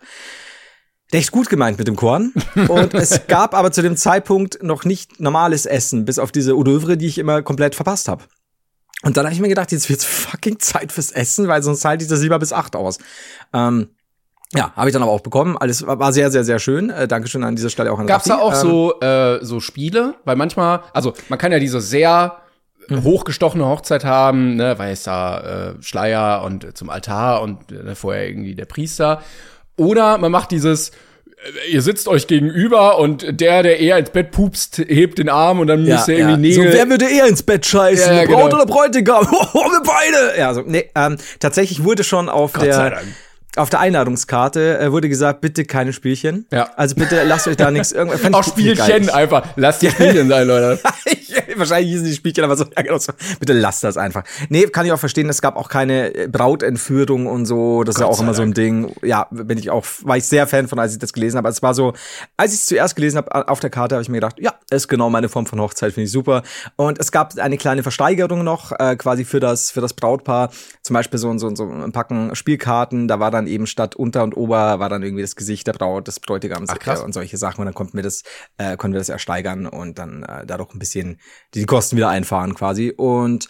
recht 1.14 1.32
gut 1.32 1.50
gemeint 1.50 1.78
mit 1.78 1.88
dem 1.88 1.96
Korn. 1.96 2.34
Und 2.68 2.94
es 2.94 3.22
gab 3.28 3.54
aber 3.54 3.72
zu 3.72 3.82
dem 3.82 3.96
Zeitpunkt 3.96 4.62
noch 4.64 4.86
nicht 4.86 5.20
normales 5.20 5.66
Essen, 5.66 6.06
bis 6.06 6.20
auf 6.20 6.32
diese 6.32 6.58
Odeuvre, 6.58 6.98
die 6.98 7.08
ich 7.08 7.18
immer 7.18 7.42
komplett 7.42 7.76
verpasst 7.76 8.08
habe. 8.08 8.24
Und 9.04 9.18
dann 9.18 9.26
habe 9.26 9.34
ich 9.34 9.42
mir 9.42 9.50
gedacht, 9.50 9.72
jetzt 9.72 9.90
wird's 9.90 10.06
fucking 10.06 10.60
Zeit 10.60 10.92
fürs 10.92 11.12
Essen, 11.12 11.48
weil 11.48 11.62
sonst 11.62 11.86
halte 11.86 12.04
ich 12.04 12.10
das 12.10 12.22
lieber 12.22 12.40
bis 12.40 12.54
acht 12.54 12.76
aus. 12.76 12.98
Ähm, 13.54 13.90
ja, 14.54 14.72
habe 14.76 14.90
ich 14.90 14.94
dann 14.94 15.04
aber 15.04 15.12
auch 15.12 15.22
bekommen. 15.22 15.58
Alles 15.58 15.86
war 15.86 16.14
sehr, 16.14 16.32
sehr, 16.32 16.44
sehr 16.44 16.60
schön. 16.60 16.90
Äh, 16.90 17.08
Dankeschön 17.08 17.44
an 17.44 17.56
dieser 17.56 17.70
Stelle 17.70 17.92
auch 17.92 18.00
an 18.00 18.08
Gab's 18.08 18.30
Raffi. 18.30 18.40
da 18.40 18.46
auch 18.46 18.54
ähm, 18.54 18.60
so, 18.60 19.00
äh, 19.02 19.40
so 19.44 19.60
Spiele? 19.60 20.16
Weil 20.24 20.36
manchmal, 20.36 20.82
also 20.94 21.14
man 21.30 21.40
kann 21.40 21.52
ja 21.52 21.60
diese 21.60 21.82
sehr 21.82 22.38
mhm. 22.88 23.04
hochgestochene 23.04 23.66
Hochzeit 23.66 24.06
haben, 24.06 24.56
ne, 24.56 24.78
weißer 24.78 25.76
äh, 25.78 25.84
Schleier 25.84 26.44
und 26.44 26.78
zum 26.78 26.90
Altar 26.90 27.42
und 27.42 27.72
äh, 27.72 27.96
vorher 27.96 28.28
irgendwie 28.28 28.56
der 28.56 28.66
Priester. 28.66 29.22
Oder 29.78 30.18
man 30.18 30.32
macht 30.32 30.52
dieses, 30.52 30.90
äh, 30.90 30.94
ihr 31.72 31.82
sitzt 31.82 32.08
euch 32.08 32.28
gegenüber 32.28 32.98
und 33.00 33.40
der, 33.40 33.64
der 33.64 33.80
eher 33.80 33.98
ins 33.98 34.10
Bett 34.10 34.32
pupst, 34.32 34.78
hebt 34.78 35.20
den 35.20 35.30
Arm 35.30 35.60
und 35.60 35.68
dann 35.68 35.86
ja, 35.86 35.96
müsst 35.96 36.08
ihr 36.08 36.18
irgendwie 36.18 36.32
ja. 36.32 36.38
Nägel. 36.38 36.72
So, 36.72 36.78
wer 36.78 36.90
würde 36.90 37.06
eher 37.06 37.28
ins 37.28 37.44
Bett 37.44 37.66
scheißen? 37.66 38.14
Ja, 38.14 38.22
ja, 38.22 38.28
Braut 38.28 38.52
genau. 38.52 38.64
oder 38.64 38.66
Bräutigam? 38.66 39.28
Oh, 39.54 39.60
wir 39.60 39.82
beide! 39.84 40.40
Ja, 40.40 40.54
so, 40.54 40.62
nee, 40.62 40.90
ähm, 40.96 41.18
tatsächlich 41.40 41.84
wurde 41.84 42.04
schon 42.04 42.30
auf 42.30 42.54
Gott 42.54 42.66
der 42.66 43.02
auf 43.56 43.70
der 43.70 43.80
Einladungskarte 43.80 44.80
äh, 44.80 44.92
wurde 44.92 45.10
gesagt, 45.10 45.42
bitte 45.42 45.66
keine 45.66 45.94
Spielchen. 45.94 46.46
Ja. 46.52 46.70
Also 46.76 46.96
bitte 46.96 47.24
lasst 47.24 47.48
euch 47.48 47.58
da 47.58 47.72
nichts 47.72 47.92
irgendwas. 47.94 48.34
Auch 48.34 48.44
Spielchen 48.44 49.10
einfach. 49.10 49.46
Lasst 49.56 49.82
die 49.82 49.90
Spielchen 49.90 50.30
sein, 50.30 50.48
Leute. 50.48 50.80
Wahrscheinlich 51.56 51.92
hießen 51.92 52.06
die 52.06 52.14
Spielchen 52.14 52.44
aber 52.44 52.58
so, 52.58 52.66
ja, 52.76 52.82
genau 52.82 52.98
so. 52.98 53.14
Bitte 53.40 53.54
lasst 53.54 53.84
das 53.84 53.98
einfach. 53.98 54.24
Nee, 54.50 54.64
kann 54.68 54.86
ich 54.86 54.92
auch 54.92 55.00
verstehen, 55.00 55.30
es 55.30 55.42
gab 55.42 55.56
auch 55.56 55.70
keine 55.70 56.14
äh, 56.14 56.28
Brautentführung 56.28 57.28
und 57.28 57.46
so. 57.46 57.84
Das 57.84 57.96
Gott 57.96 58.02
ist 58.02 58.08
ja 58.08 58.08
auch 58.08 58.20
immer 58.20 58.34
Dank. 58.34 58.38
so 58.38 58.44
ein 58.44 58.54
Ding. 58.54 58.94
Ja, 59.04 59.28
bin 59.32 59.58
ich 59.58 59.70
auch, 59.70 59.86
war 60.04 60.18
ich 60.18 60.26
sehr 60.26 60.48
Fan 60.48 60.68
von, 60.68 60.80
als 60.80 60.94
ich 60.94 61.00
das 61.00 61.14
gelesen 61.14 61.38
habe. 61.38 61.50
Es 61.50 61.62
war 61.62 61.74
so, 61.74 61.94
als 62.38 62.54
ich 62.54 62.60
es 62.60 62.66
zuerst 62.66 62.96
gelesen 62.96 63.18
habe 63.18 63.48
auf 63.48 63.60
der 63.60 63.70
Karte, 63.70 63.96
habe 63.96 64.04
ich 64.04 64.10
mir 64.10 64.18
gedacht, 64.18 64.36
ja, 64.40 64.54
ist 64.70 64.88
genau 64.88 65.10
meine 65.10 65.30
Form 65.30 65.46
von 65.46 65.60
Hochzeit, 65.60 65.94
finde 65.94 66.06
ich 66.06 66.12
super. 66.12 66.44
Und 66.76 67.00
es 67.00 67.12
gab 67.12 67.38
eine 67.38 67.58
kleine 67.58 67.84
Versteigerung 67.84 68.44
noch, 68.44 68.72
äh, 68.78 68.96
quasi 68.96 69.26
für 69.26 69.40
das, 69.40 69.72
für 69.72 69.82
das 69.82 69.94
Brautpaar. 69.94 70.50
Zum 70.82 70.94
Beispiel 70.94 71.20
so, 71.20 71.36
so, 71.38 71.56
so 71.56 71.64
ein 71.70 71.92
Packen 71.92 72.36
Spielkarten. 72.36 73.08
Da 73.08 73.20
war 73.20 73.32
dann 73.32 73.45
eben 73.48 73.68
statt 73.68 73.96
unter 73.96 74.24
und 74.24 74.36
ober 74.36 74.80
war 74.80 74.90
dann 74.90 75.04
irgendwie 75.04 75.22
das 75.22 75.36
Gesicht 75.36 75.68
der 75.68 75.74
Braut, 75.74 76.08
des 76.08 76.20
Bräutigams 76.20 76.70
Ach, 76.70 76.80
krass. 76.80 77.02
und 77.02 77.14
solche 77.14 77.38
Sachen. 77.38 77.62
Und 77.62 77.66
dann 77.66 77.74
konnten 77.74 77.98
wir 77.98 78.04
das, 78.04 78.24
äh, 78.58 78.78
konnten 78.78 78.94
wir 78.94 79.00
das 79.00 79.10
ersteigern 79.10 79.66
und 79.66 80.00
dann 80.00 80.24
äh, 80.24 80.46
dadurch 80.46 80.74
ein 80.74 80.80
bisschen 80.80 81.20
die 81.54 81.66
Kosten 81.66 81.98
wieder 81.98 82.10
einfahren 82.10 82.56
quasi. 82.56 82.94
Und 82.96 83.48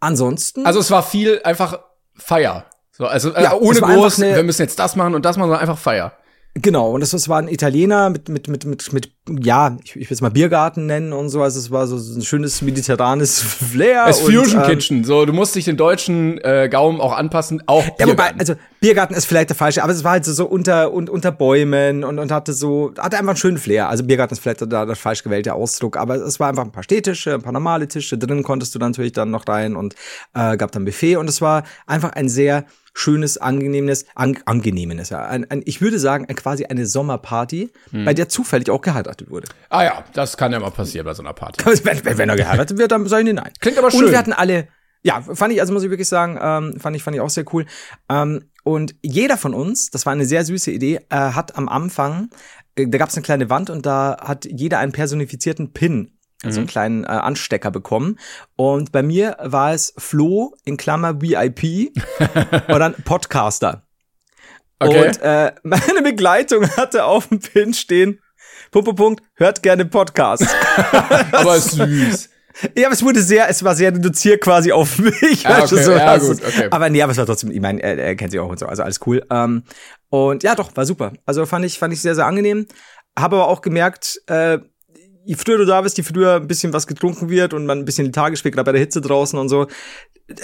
ansonsten. 0.00 0.66
Also 0.66 0.80
es 0.80 0.90
war 0.90 1.02
viel 1.02 1.40
einfach 1.44 1.80
Feier. 2.14 2.66
So, 2.90 3.06
also 3.06 3.32
äh, 3.34 3.44
ja, 3.44 3.54
ohne 3.54 3.80
groß, 3.80 4.20
wir 4.20 4.42
müssen 4.42 4.62
jetzt 4.62 4.78
das 4.78 4.96
machen 4.96 5.14
und 5.14 5.24
das 5.24 5.36
machen, 5.36 5.48
sondern 5.48 5.60
einfach 5.60 5.78
Feier. 5.78 6.12
Genau, 6.54 6.90
und 6.90 7.00
das, 7.00 7.10
das 7.10 7.28
war 7.28 7.38
ein 7.38 7.48
Italiener 7.48 8.10
mit, 8.10 8.28
mit, 8.28 8.48
mit, 8.48 8.64
mit, 8.64 8.92
mit 8.92 9.17
ja, 9.40 9.76
ich, 9.84 9.96
ich 9.96 10.10
will 10.10 10.14
es 10.14 10.20
mal 10.20 10.30
Biergarten 10.30 10.86
nennen 10.86 11.12
und 11.12 11.28
so. 11.28 11.42
Also 11.42 11.58
es 11.58 11.70
war 11.70 11.86
so, 11.86 11.96
ein 11.96 12.22
schönes 12.22 12.62
mediterranes 12.62 13.40
Flair. 13.40 14.06
Es 14.08 14.20
Fusion 14.20 14.62
ähm, 14.62 14.66
Kitchen, 14.66 15.04
so 15.04 15.24
du 15.26 15.32
musst 15.32 15.54
dich 15.54 15.64
den 15.64 15.76
deutschen 15.76 16.38
äh, 16.38 16.68
Gaumen 16.70 17.00
auch 17.00 17.16
anpassen, 17.16 17.62
auch 17.66 17.82
Biergarten. 17.82 18.00
Ja, 18.00 18.08
wobei, 18.08 18.34
also 18.38 18.54
Biergarten 18.80 19.14
ist 19.14 19.26
vielleicht 19.26 19.50
der 19.50 19.56
falsche, 19.56 19.82
aber 19.82 19.92
es 19.92 20.04
war 20.04 20.12
halt 20.12 20.24
so, 20.24 20.32
so 20.32 20.46
unter 20.46 20.92
und 20.92 21.10
unter 21.10 21.32
Bäumen 21.32 22.04
und, 22.04 22.18
und 22.18 22.32
hatte 22.32 22.52
so, 22.52 22.92
hatte 22.98 23.18
einfach 23.18 23.30
einen 23.30 23.36
schönen 23.36 23.58
Flair. 23.58 23.88
Also 23.88 24.04
Biergarten 24.04 24.34
ist 24.34 24.40
vielleicht 24.40 24.62
da 24.62 24.86
der 24.86 24.96
falsch 24.96 25.22
gewählte 25.22 25.54
Ausdruck, 25.54 25.96
aber 25.96 26.16
es 26.16 26.40
war 26.40 26.48
einfach 26.48 26.64
ein 26.64 26.72
paar 26.72 26.82
Städtische, 26.82 27.34
ein 27.34 27.42
paar 27.42 27.52
normale 27.52 27.88
Tische. 27.88 28.18
Drin 28.18 28.42
konntest 28.42 28.74
du 28.74 28.78
dann 28.78 28.92
natürlich 28.92 29.12
dann 29.12 29.30
noch 29.30 29.46
rein 29.48 29.76
und 29.76 29.94
äh, 30.34 30.56
gab 30.56 30.72
dann 30.72 30.84
Buffet 30.84 31.16
und 31.16 31.28
es 31.28 31.40
war 31.40 31.64
einfach 31.86 32.12
ein 32.12 32.28
sehr 32.28 32.64
schönes, 32.98 33.38
angenehmes, 33.38 34.06
an, 34.14 34.38
angenehmes, 34.44 35.10
ja. 35.10 35.24
Ein, 35.24 35.48
ein, 35.50 35.62
ich 35.64 35.80
würde 35.80 35.98
sagen, 35.98 36.26
ein, 36.28 36.34
quasi 36.34 36.64
eine 36.64 36.84
Sommerparty, 36.86 37.70
hm. 37.90 38.04
bei 38.04 38.12
der 38.12 38.28
zufällig 38.28 38.70
auch 38.70 38.80
geheiratet 38.80 39.17
wurde. 39.28 39.48
Ah 39.68 39.84
ja, 39.84 40.04
das 40.12 40.36
kann 40.36 40.52
ja 40.52 40.60
mal 40.60 40.70
passieren 40.70 41.04
bei 41.04 41.14
so 41.14 41.22
einer 41.22 41.32
Party. 41.32 41.64
wenn, 41.84 42.18
wenn 42.18 42.28
er 42.28 42.36
geheiratet 42.36 42.78
wird, 42.78 42.92
dann 42.92 43.06
sage 43.06 43.28
ich 43.28 43.34
nein. 43.34 43.52
Klingt 43.60 43.78
aber 43.78 43.90
schön. 43.90 44.04
Und 44.04 44.10
wir 44.10 44.18
hatten 44.18 44.32
alle, 44.32 44.68
ja, 45.02 45.20
fand 45.20 45.52
ich, 45.52 45.60
also 45.60 45.72
muss 45.72 45.82
ich 45.82 45.90
wirklich 45.90 46.08
sagen, 46.08 46.38
ähm, 46.40 46.80
fand 46.80 46.96
ich, 46.96 47.02
fand 47.02 47.16
ich 47.16 47.20
auch 47.20 47.30
sehr 47.30 47.44
cool. 47.52 47.66
Ähm, 48.08 48.50
und 48.64 48.94
jeder 49.02 49.36
von 49.36 49.54
uns, 49.54 49.90
das 49.90 50.06
war 50.06 50.12
eine 50.12 50.26
sehr 50.26 50.44
süße 50.44 50.70
Idee, 50.70 51.00
äh, 51.08 51.16
hat 51.16 51.56
am 51.56 51.68
Anfang, 51.68 52.30
äh, 52.76 52.86
da 52.86 52.98
gab 52.98 53.08
es 53.08 53.16
eine 53.16 53.22
kleine 53.22 53.50
Wand 53.50 53.70
und 53.70 53.86
da 53.86 54.16
hat 54.20 54.44
jeder 54.44 54.78
einen 54.78 54.92
personifizierten 54.92 55.72
Pin 55.72 56.12
so 56.46 56.60
einen 56.60 56.68
kleinen 56.68 57.04
äh, 57.04 57.08
Anstecker 57.08 57.70
bekommen. 57.70 58.18
Und 58.56 58.92
bei 58.92 59.02
mir 59.02 59.36
war 59.40 59.72
es 59.72 59.92
Flo 59.98 60.54
in 60.64 60.76
Klammer 60.76 61.20
VIP 61.20 61.92
und 62.68 62.78
dann 62.78 62.94
Podcaster. 63.04 63.86
Okay. 64.78 65.08
Und 65.08 65.20
äh, 65.20 65.52
meine 65.62 66.02
Begleitung 66.02 66.68
hatte 66.76 67.04
auf 67.04 67.28
dem 67.28 67.40
Pin 67.40 67.74
stehen, 67.74 68.20
Punkt, 68.70 68.86
Punkt, 68.86 68.98
Punkt, 68.98 69.22
hört 69.34 69.62
gerne 69.62 69.84
Podcast. 69.84 70.46
Aber 71.32 71.58
süß. 71.60 72.28
ja, 72.76 72.86
aber 72.86 72.94
es 72.94 73.02
wurde 73.02 73.22
sehr, 73.22 73.48
es 73.48 73.62
war 73.62 73.74
sehr 73.74 73.94
reduziert 73.94 74.40
quasi 74.42 74.72
auf 74.72 74.98
mich. 74.98 75.46
Ah, 75.46 75.60
du, 75.60 75.64
okay, 75.76 75.84
so, 75.84 75.92
ja, 75.92 76.06
also, 76.06 76.34
gut, 76.34 76.44
okay. 76.44 76.68
Aber 76.70 76.90
nee, 76.90 77.00
aber 77.00 77.12
es 77.12 77.18
war 77.18 77.26
trotzdem, 77.26 77.50
ich 77.50 77.60
meine, 77.60 77.82
er, 77.82 77.96
er 77.98 78.16
kennt 78.16 78.32
sich 78.32 78.40
auch 78.40 78.48
und 78.48 78.58
so, 78.58 78.66
also 78.66 78.82
alles 78.82 79.00
cool. 79.06 79.24
Ähm, 79.30 79.62
und 80.10 80.42
ja, 80.42 80.54
doch, 80.54 80.74
war 80.76 80.84
super. 80.84 81.12
Also 81.24 81.46
fand 81.46 81.64
ich, 81.64 81.78
fand 81.78 81.94
ich 81.94 82.02
sehr, 82.02 82.14
sehr 82.14 82.26
angenehm. 82.26 82.66
Habe 83.18 83.36
aber 83.36 83.48
auch 83.48 83.60
gemerkt, 83.60 84.20
äh, 84.26 84.58
je 85.28 85.34
früher 85.36 85.58
du 85.58 85.66
da 85.66 85.80
bist, 85.82 85.98
je 85.98 86.04
früher 86.04 86.36
ein 86.36 86.48
bisschen 86.48 86.72
was 86.72 86.86
getrunken 86.86 87.28
wird 87.28 87.52
und 87.52 87.66
man 87.66 87.78
ein 87.78 87.84
bisschen 87.84 88.06
die 88.06 88.12
Tage 88.12 88.36
spielt, 88.36 88.54
gerade 88.54 88.64
bei 88.64 88.72
der 88.72 88.80
Hitze 88.80 89.00
draußen 89.02 89.38
und 89.38 89.48
so. 89.50 89.64
Äh, 90.28 90.34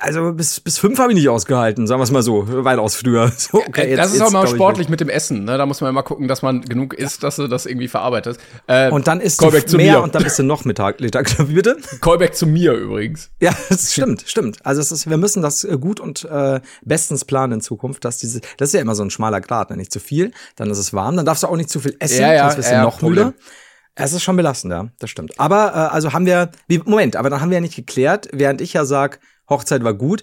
Also 0.00 0.32
bis, 0.32 0.60
bis 0.60 0.78
fünf 0.78 0.96
habe 1.00 1.10
ich 1.10 1.18
nicht 1.18 1.28
ausgehalten, 1.28 1.88
sagen 1.88 1.98
wir 1.98 2.04
es 2.04 2.12
mal 2.12 2.22
so, 2.22 2.44
weitaus 2.64 2.94
früher. 2.94 3.32
So, 3.36 3.62
Äh, 3.74 3.96
das 3.96 4.14
ist 4.14 4.20
auch 4.20 4.30
mal 4.30 4.46
sportlich 4.46 4.88
mit 4.88 5.00
dem 5.00 5.08
Essen. 5.08 5.44
Ne? 5.44 5.58
Da 5.58 5.66
muss 5.66 5.80
man 5.80 5.90
immer 5.90 6.04
gucken, 6.04 6.28
dass 6.28 6.42
man 6.42 6.62
genug 6.62 6.94
isst, 6.94 7.22
dass 7.24 7.34
du 7.36 7.48
das 7.48 7.66
irgendwie 7.66 7.88
verarbeitest. 7.88 8.40
Äh, 8.68 8.90
Und 8.90 9.08
dann 9.08 9.20
isst 9.20 9.40
Callback 9.40 9.64
du 9.66 9.70
zu 9.72 9.76
mehr 9.76 9.94
mir. 9.98 10.02
und 10.02 10.14
dann 10.14 10.22
bist 10.22 10.38
du 10.38 10.44
noch 10.44 10.64
Mittag, 10.64 11.00
Mittag, 11.00 11.34
bitte? 11.48 11.76
Callback 12.00 12.34
zu 12.36 12.46
mir 12.46 12.72
übrigens. 12.74 13.30
Ja, 13.40 13.52
das 13.68 13.92
stimmt, 13.92 14.22
stimmt. 14.26 14.64
Also 14.64 14.80
es 14.80 14.92
ist, 14.92 15.10
wir 15.10 15.16
müssen 15.16 15.42
das 15.42 15.64
äh, 15.64 15.76
gut 15.78 15.98
und 16.00 16.24
äh, 16.24 16.60
bestens 16.84 17.24
planen 17.24 17.54
in 17.54 17.60
Zukunft, 17.60 18.04
dass 18.04 18.18
diese, 18.18 18.40
das 18.56 18.68
ist 18.68 18.74
ja 18.74 18.80
immer 18.80 18.94
so 18.94 19.02
ein 19.02 19.10
schmaler 19.10 19.40
Grad, 19.40 19.70
ne? 19.70 19.76
nicht 19.76 19.92
zu 19.92 19.98
viel, 20.00 20.30
dann 20.56 20.70
ist 20.70 20.78
es 20.78 20.92
warm, 20.92 21.16
dann 21.16 21.26
darfst 21.26 21.42
du 21.42 21.48
auch 21.48 21.56
nicht 21.56 21.70
zu 21.70 21.80
viel 21.80 21.96
essen, 21.98 22.20
Ja, 22.22 22.32
ja, 22.34 22.42
sonst 22.44 22.58
wirst 22.58 22.70
du 22.70 22.74
ja, 22.74 22.82
noch 22.82 23.02
müder. 23.02 23.34
Es 24.00 24.12
ist 24.12 24.22
schon 24.22 24.36
belastend, 24.36 24.72
ja, 24.72 24.88
das 25.00 25.10
stimmt. 25.10 25.38
Aber 25.40 25.72
äh, 25.74 25.94
also 25.94 26.12
haben 26.12 26.24
wir, 26.24 26.50
Moment, 26.84 27.16
aber 27.16 27.30
dann 27.30 27.40
haben 27.40 27.50
wir 27.50 27.56
ja 27.56 27.60
nicht 27.60 27.74
geklärt, 27.74 28.28
während 28.32 28.60
ich 28.60 28.72
ja 28.72 28.84
sag, 28.84 29.18
Hochzeit 29.50 29.82
war 29.82 29.94
gut. 29.94 30.22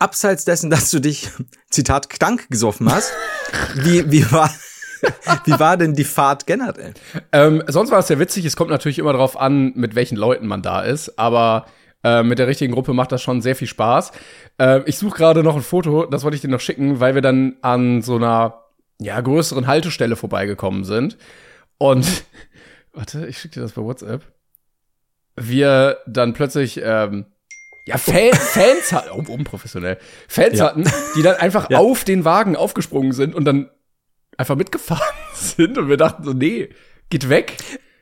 Abseits 0.00 0.44
dessen, 0.44 0.68
dass 0.70 0.90
du 0.90 0.98
dich, 0.98 1.30
Zitat, 1.70 2.10
krank 2.10 2.48
gesoffen 2.50 2.92
hast, 2.92 3.12
wie, 3.76 4.10
wie 4.10 4.30
war, 4.32 4.50
wie 5.44 5.58
war 5.58 5.76
denn 5.76 5.94
die 5.94 6.04
Fahrt 6.04 6.46
generell? 6.46 6.94
Ähm, 7.30 7.62
sonst 7.68 7.92
war 7.92 8.00
es 8.00 8.08
sehr 8.08 8.18
witzig. 8.18 8.44
Es 8.46 8.56
kommt 8.56 8.70
natürlich 8.70 8.98
immer 8.98 9.12
darauf 9.12 9.38
an, 9.38 9.72
mit 9.76 9.94
welchen 9.94 10.16
Leuten 10.16 10.48
man 10.48 10.62
da 10.62 10.82
ist. 10.82 11.16
Aber 11.16 11.66
äh, 12.02 12.24
mit 12.24 12.40
der 12.40 12.48
richtigen 12.48 12.72
Gruppe 12.72 12.94
macht 12.94 13.12
das 13.12 13.22
schon 13.22 13.42
sehr 13.42 13.54
viel 13.54 13.68
Spaß. 13.68 14.10
Äh, 14.58 14.80
ich 14.86 14.98
suche 14.98 15.18
gerade 15.18 15.44
noch 15.44 15.54
ein 15.54 15.62
Foto, 15.62 16.06
das 16.06 16.24
wollte 16.24 16.34
ich 16.34 16.40
dir 16.40 16.48
noch 16.48 16.60
schicken, 16.60 16.98
weil 16.98 17.14
wir 17.14 17.22
dann 17.22 17.56
an 17.62 18.02
so 18.02 18.16
einer 18.16 18.64
ja, 18.98 19.20
größeren 19.20 19.68
Haltestelle 19.68 20.16
vorbeigekommen 20.16 20.82
sind. 20.82 21.16
Und 21.78 22.24
warte, 22.94 23.26
ich 23.26 23.38
schicke 23.38 23.54
dir 23.54 23.60
das 23.62 23.72
bei 23.72 23.82
WhatsApp. 23.82 24.22
Wir 25.36 25.98
dann 26.06 26.32
plötzlich 26.32 26.80
ähm, 26.82 27.26
ja, 27.86 27.98
Fan, 27.98 28.32
Fans 28.32 28.92
hatten, 28.92 29.10
oh, 29.10 29.32
unprofessionell, 29.32 29.98
Fans 30.28 30.58
Ja. 30.58 30.66
hatten, 30.66 30.84
die 31.16 31.22
dann 31.22 31.36
einfach 31.36 31.68
Ja. 31.70 31.78
auf 31.78 32.04
den 32.04 32.24
Wagen 32.24 32.56
aufgesprungen 32.56 33.12
sind 33.12 33.34
und 33.34 33.44
dann 33.44 33.68
einfach 34.36 34.56
mitgefahren 34.56 35.02
sind 35.34 35.76
und 35.78 35.88
wir 35.88 35.96
dachten 35.96 36.24
so, 36.24 36.32
nee, 36.32 36.70
geht 37.10 37.28
weg. 37.28 37.56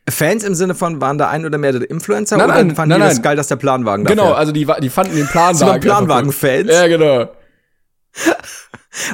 Fans 0.08 0.42
im 0.44 0.54
Sinne 0.54 0.74
von, 0.74 1.00
waren 1.00 1.16
da 1.16 1.30
ein 1.30 1.46
oder 1.46 1.58
mehrere 1.58 1.84
Influencer 1.84 2.36
Nein, 2.36 2.46
oder 2.50 2.54
nein, 2.56 2.74
fanden 2.74 2.90
nein, 2.90 3.00
die 3.00 3.04
das 3.06 3.14
nein. 3.14 3.22
geil, 3.22 3.36
dass 3.36 3.46
der 3.48 3.56
Planwagen 3.56 4.04
da 4.04 4.10
Genau, 4.10 4.26
fährt? 4.26 4.36
also 4.38 4.52
die, 4.52 4.66
die 4.80 4.90
fanden 4.90 5.14
den 5.16 5.26
Planwagen. 5.28 5.62
Einfach 5.62 5.74
cool. 5.74 5.80
Planwagen-Fans? 5.80 6.70
Ja, 6.70 6.86
genau. 6.88 7.30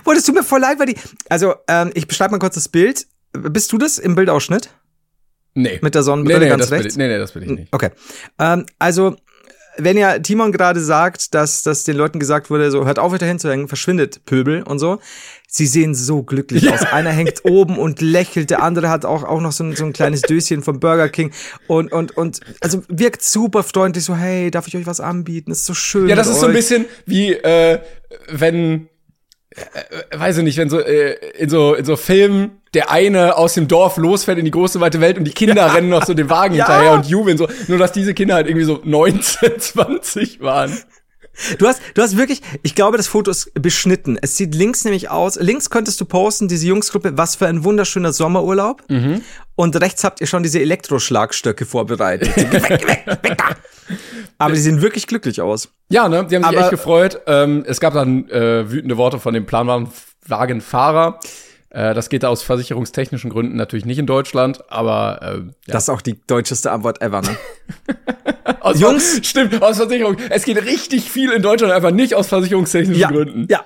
Das 0.05 0.25
tut 0.25 0.35
mir 0.35 0.43
voll 0.43 0.61
leid, 0.61 0.81
weil 0.81 0.87
die. 0.87 0.97
Also, 1.29 1.55
ähm, 1.69 1.93
ich 1.95 2.09
beschreibe 2.09 2.33
mal 2.33 2.39
kurz 2.41 2.57
das 2.57 2.69
Bild. 2.69 3.07
Bist 3.33 3.71
du 3.71 3.79
das 3.79 3.99
im 3.99 4.17
Bildausschnitt? 4.17 4.71
Nee. 5.55 5.79
Mit 5.83 5.95
der 5.95 6.03
nee, 6.03 6.07
Sonnenbrille 6.07 6.41
nee, 6.41 6.49
ganz 6.49 6.63
das 6.63 6.71
bin 6.71 6.79
rechts? 6.79 6.95
ich, 6.95 6.99
nee, 6.99 7.09
nee, 7.09 7.19
das 7.19 7.33
bin 7.33 7.43
ich 7.43 7.51
nicht. 7.51 7.73
Okay. 7.73 7.91
Ähm, 8.39 8.67
also, 8.79 9.17
wenn 9.79 9.97
ja 9.97 10.19
Timon 10.19 10.53
gerade 10.53 10.81
sagt, 10.81 11.35
dass, 11.35 11.63
dass 11.63 11.85
den 11.85 11.97
Leuten 11.97 12.19
gesagt 12.19 12.51
wurde, 12.51 12.71
so 12.71 12.85
hört 12.85 12.99
auf, 12.99 13.13
euch 13.13 13.19
dahin 13.19 13.39
zu 13.39 13.49
hängen, 13.49 13.69
verschwindet 13.69 14.25
Pöbel 14.25 14.63
und 14.63 14.79
so. 14.79 14.99
Sie 15.47 15.67
sehen 15.67 15.95
so 15.95 16.23
glücklich 16.23 16.71
aus. 16.73 16.83
Einer 16.93 17.11
hängt 17.11 17.45
oben 17.45 17.79
und 17.79 18.01
lächelt, 18.03 18.51
der 18.51 18.63
andere 18.63 18.91
hat 18.91 19.05
auch, 19.05 19.25
auch 19.25 19.41
noch 19.41 19.53
so 19.53 19.65
ein, 19.65 19.77
so 19.77 19.85
ein 19.85 19.93
kleines 19.93 20.23
Döschen 20.23 20.63
vom 20.63 20.81
Burger 20.81 21.09
King 21.09 21.33
und, 21.69 21.93
und, 21.93 22.17
und, 22.17 22.41
also 22.61 22.83
wirkt 22.89 23.23
super 23.23 23.63
freundlich, 23.63 24.05
so, 24.05 24.17
hey, 24.17 24.51
darf 24.51 24.67
ich 24.69 24.77
euch 24.77 24.87
was 24.87 25.01
anbieten? 25.01 25.53
Ist 25.53 25.65
so 25.65 25.75
schön. 25.75 26.09
Ja, 26.09 26.17
das 26.17 26.29
ist 26.29 26.41
so 26.41 26.47
ein 26.47 26.51
euch. 26.51 26.57
bisschen 26.57 26.85
wie, 27.07 27.33
äh, 27.33 27.81
wenn, 28.29 28.89
äh, 29.51 30.19
weiß 30.19 30.39
ich 30.39 30.45
nicht, 30.45 30.59
wenn 30.59 30.69
so, 30.69 30.81
äh, 30.81 31.15
in 31.39 31.49
so, 31.49 31.75
in 31.75 31.85
so 31.85 31.97
Filmen 31.97 32.58
der 32.75 32.91
eine 32.91 33.37
aus 33.37 33.55
dem 33.55 33.67
Dorf 33.69 33.97
losfährt 33.97 34.39
in 34.39 34.45
die 34.45 34.51
große 34.51 34.81
weite 34.81 35.01
Welt 35.01 35.17
und 35.19 35.25
die 35.25 35.33
Kinder 35.33 35.75
rennen 35.75 35.89
noch 35.89 36.05
so 36.05 36.15
den 36.15 36.29
Wagen 36.31 36.55
Ja. 36.55 36.67
hinterher 36.67 36.93
und 36.93 37.07
jubeln 37.07 37.39
so. 37.39 37.49
Nur, 37.69 37.79
dass 37.79 37.93
diese 37.93 38.15
Kinder 38.15 38.35
halt 38.35 38.47
irgendwie 38.47 38.65
so 38.67 38.81
19, 38.85 39.59
20 39.61 40.41
waren. 40.41 40.77
Du 41.59 41.69
hast, 41.69 41.81
du 41.95 42.03
hast 42.03 42.17
wirklich, 42.17 42.43
ich 42.65 42.75
glaube, 42.75 42.97
das 42.97 43.07
Foto 43.07 43.31
ist 43.31 43.53
beschnitten. 43.55 44.19
Es 44.21 44.37
sieht 44.37 44.57
links 44.57 44.85
nämlich 44.85 45.09
aus, 45.09 45.37
links 45.37 45.71
könntest 45.71 46.01
du 46.01 46.05
posten, 46.05 46.49
diese 46.49 46.67
Jungsgruppe, 46.67 47.17
was 47.17 47.37
für 47.37 47.47
ein 47.47 47.63
wunderschöner 47.63 48.13
Sommerurlaub. 48.13 48.83
Mhm. 48.89 49.23
Und 49.55 49.81
rechts 49.81 50.03
habt 50.03 50.21
ihr 50.21 50.27
schon 50.27 50.43
diese 50.43 50.61
Elektroschlagstöcke 50.61 51.65
vorbereitet. 51.65 52.37
weg, 52.53 52.53
weg, 52.89 53.05
weg 53.23 53.39
da. 53.39 53.45
Aber 54.39 54.55
die 54.55 54.61
sehen 54.61 54.83
wirklich 54.83 55.07
glücklich 55.07 55.41
aus. 55.41 55.69
Ja, 55.91 56.09
ne, 56.09 56.27
die 56.29 56.35
haben 56.35 56.43
sich 56.43 56.53
Aber- 56.53 56.61
echt 56.61 56.71
gefreut. 56.71 57.21
Ähm, 57.29 57.65
es 57.69 57.79
gab 57.79 57.95
dann 57.95 58.29
äh, 58.31 58.69
wütende 58.71 58.97
Worte 58.97 59.21
von 59.21 59.33
dem 59.33 59.47
Planwagenfahrer. 59.47 61.21
Äh, 61.71 61.93
das 61.95 62.09
geht 62.09 62.25
aus 62.25 62.43
versicherungstechnischen 62.43 63.31
Gründen 63.31 63.57
natürlich 63.57 63.85
nicht 63.85 63.99
in 63.99 64.07
Deutschland, 64.07 64.71
aber 64.71 65.19
äh, 65.23 65.27
ja. 65.39 65.43
Das 65.67 65.85
ist 65.85 65.89
auch 65.91 66.01
die 66.01 66.19
deutscheste 66.27 66.71
Antwort 66.73 67.03
ever, 67.03 67.21
ne? 67.23 67.37
aus, 68.61 68.79
Jungs- 68.81 69.21
stimmt, 69.27 69.61
aus 69.63 69.77
Versicherung. 69.77 70.17
Es 70.31 70.45
geht 70.45 70.63
richtig 70.65 71.11
viel 71.11 71.31
in 71.33 71.43
Deutschland 71.43 71.73
einfach 71.73 71.91
nicht 71.91 72.15
aus 72.15 72.29
versicherungstechnischen 72.29 73.01
ja, 73.01 73.09
Gründen. 73.11 73.47
ja. 73.51 73.65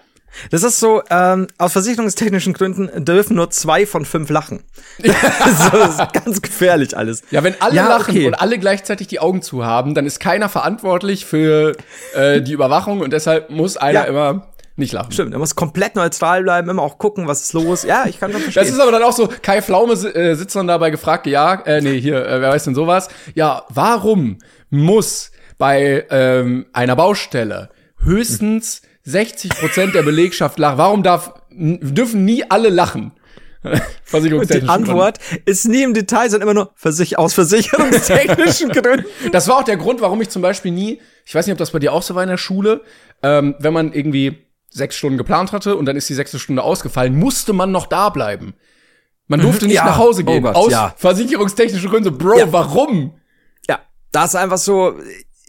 Das 0.51 0.63
ist 0.63 0.81
so, 0.81 1.03
ähm, 1.11 1.47
aus 1.59 1.73
versicherungstechnischen 1.73 2.55
Gründen 2.55 3.05
dürfen 3.05 3.37
nur 3.37 3.51
zwei 3.51 3.85
von 3.85 4.07
fünf 4.07 4.31
lachen. 4.31 4.65
so, 5.03 5.05
das 5.79 5.99
ist 6.01 6.13
ganz 6.15 6.41
gefährlich 6.41 6.97
alles. 6.97 7.23
Ja, 7.31 7.45
wenn 7.45 7.55
alle 7.61 7.75
Ja, 7.77 7.87
lachen 7.89 8.17
okay. 8.17 8.27
und 8.27 8.35
alle 8.35 8.59
gleichzeitig 8.59 9.09
die 9.09 9.21
Augen 9.21 9.43
zu 9.43 9.65
haben, 9.67 9.95
dann 9.95 10.07
ist 10.07 10.21
keiner 10.21 10.49
verantwortlich 10.49 11.27
für 11.27 11.77
äh, 12.15 12.41
die 12.41 12.53
Überwachung 12.53 13.01
und 13.01 13.13
deshalb 13.13 13.51
muss 13.51 13.77
einer 13.77 13.93
Ja. 14.01 14.05
immer 14.05 14.47
nicht 14.83 14.93
lachen. 14.93 15.13
Stimmt, 15.13 15.33
er 15.33 15.39
muss 15.39 15.55
komplett 15.57 15.97
neutral 15.97 16.43
bleiben, 16.43 16.69
immer 16.69 16.83
auch 16.83 16.99
gucken, 16.99 17.27
was 17.27 17.43
ist 17.43 17.53
los. 17.53 17.83
Ja, 17.83 18.05
ich 18.07 18.21
kann 18.21 18.33
schon 18.33 18.41
verstehen. 18.41 18.65
Das 18.65 18.73
ist 18.73 18.81
aber 18.81 18.93
dann 18.93 19.03
auch 19.03 19.13
so, 19.13 19.29
Kai 19.41 19.63
Pflaume 19.63 19.95
äh, 19.95 20.35
sitzt 20.35 20.55
dann 20.57 20.67
dabei 20.67 20.91
gefragt, 20.91 21.27
ja, 21.27 21.55
äh, 21.55 21.81
nee, 21.81 22.01
hier, 22.01 22.27
äh, 22.27 22.41
wer 22.41 22.51
weiß 22.51 22.65
denn 22.65 22.75
sowas? 22.75 23.09
Ja, 23.35 23.65
warum 23.69 24.39
muss 24.71 25.31
bei 25.59 26.07
ähm, 26.11 26.67
einer 26.73 26.97
Baustelle 26.97 27.71
höchstens 27.99 28.83
60 29.05 29.51
Prozent 29.51 29.95
der 29.95 30.03
Belegschaft 30.03 30.59
lachen? 30.59 30.79
Warum 30.79 31.03
darf, 31.03 31.35
dürfen 31.51 32.25
nie 32.25 32.45
alle 32.51 32.69
lachen? 32.69 33.13
Versicherungstechnisch. 34.05 34.65
die 34.65 34.69
Antwort 34.69 35.19
ist 35.45 35.69
nie 35.69 35.83
im 35.83 35.95
Detail, 35.95 36.29
sondern 36.29 36.49
immer 36.49 36.55
nur 36.55 36.71
versich 36.75 37.19
aus 37.19 37.35
versicherungstechnischen 37.35 38.69
Gründen. 38.73 39.07
Das 39.31 39.49
war 39.49 39.59
auch 39.59 39.63
der 39.63 39.77
Grund, 39.77 40.01
warum 40.01 40.21
ich 40.21 40.31
zum 40.31 40.43
Beispiel 40.43 40.73
nie, 40.73 41.01
ich 41.25 41.35
weiß 41.35 41.47
nicht, 41.47 41.53
ob 41.53 41.59
das 41.59 41.71
bei 41.71 41.79
dir 41.79 41.93
auch 41.93 42.03
so 42.03 42.15
war 42.15 42.23
in 42.23 42.29
der 42.29 42.39
Schule, 42.39 42.83
ähm, 43.23 43.55
wenn 43.59 43.73
man 43.73 43.93
irgendwie 43.93 44.47
sechs 44.73 44.97
Stunden 44.97 45.19
geplant 45.19 45.53
hatte 45.53 45.77
und 45.77 45.87
dann 45.87 45.97
ist 45.97 46.09
die 46.09 46.15
sechste 46.15 46.39
Stunde 46.39 46.63
ausgefallen, 46.63 47.17
musste 47.19 47.53
man 47.53 47.71
noch 47.73 47.87
da 47.87 48.09
bleiben. 48.09 48.55
Man 49.29 49.41
durfte 49.41 49.67
nicht 49.67 49.77
Ja. 49.77 49.85
nach 49.85 49.99
Hause 49.99 50.23
Oh 50.23 50.31
gehen. 50.33 50.43
Gott, 50.43 50.55
aus 50.57 50.73
ja. 50.73 50.95
versicherungstechnischen 50.97 51.89
Gründen. 51.91 52.17
Bro, 52.19 52.39
Ja. 52.39 52.53
warum? 52.53 53.15
Ja, 53.69 53.81
das 54.11 54.31
ist 54.31 54.37
einfach 54.37 54.59
so. 54.59 54.95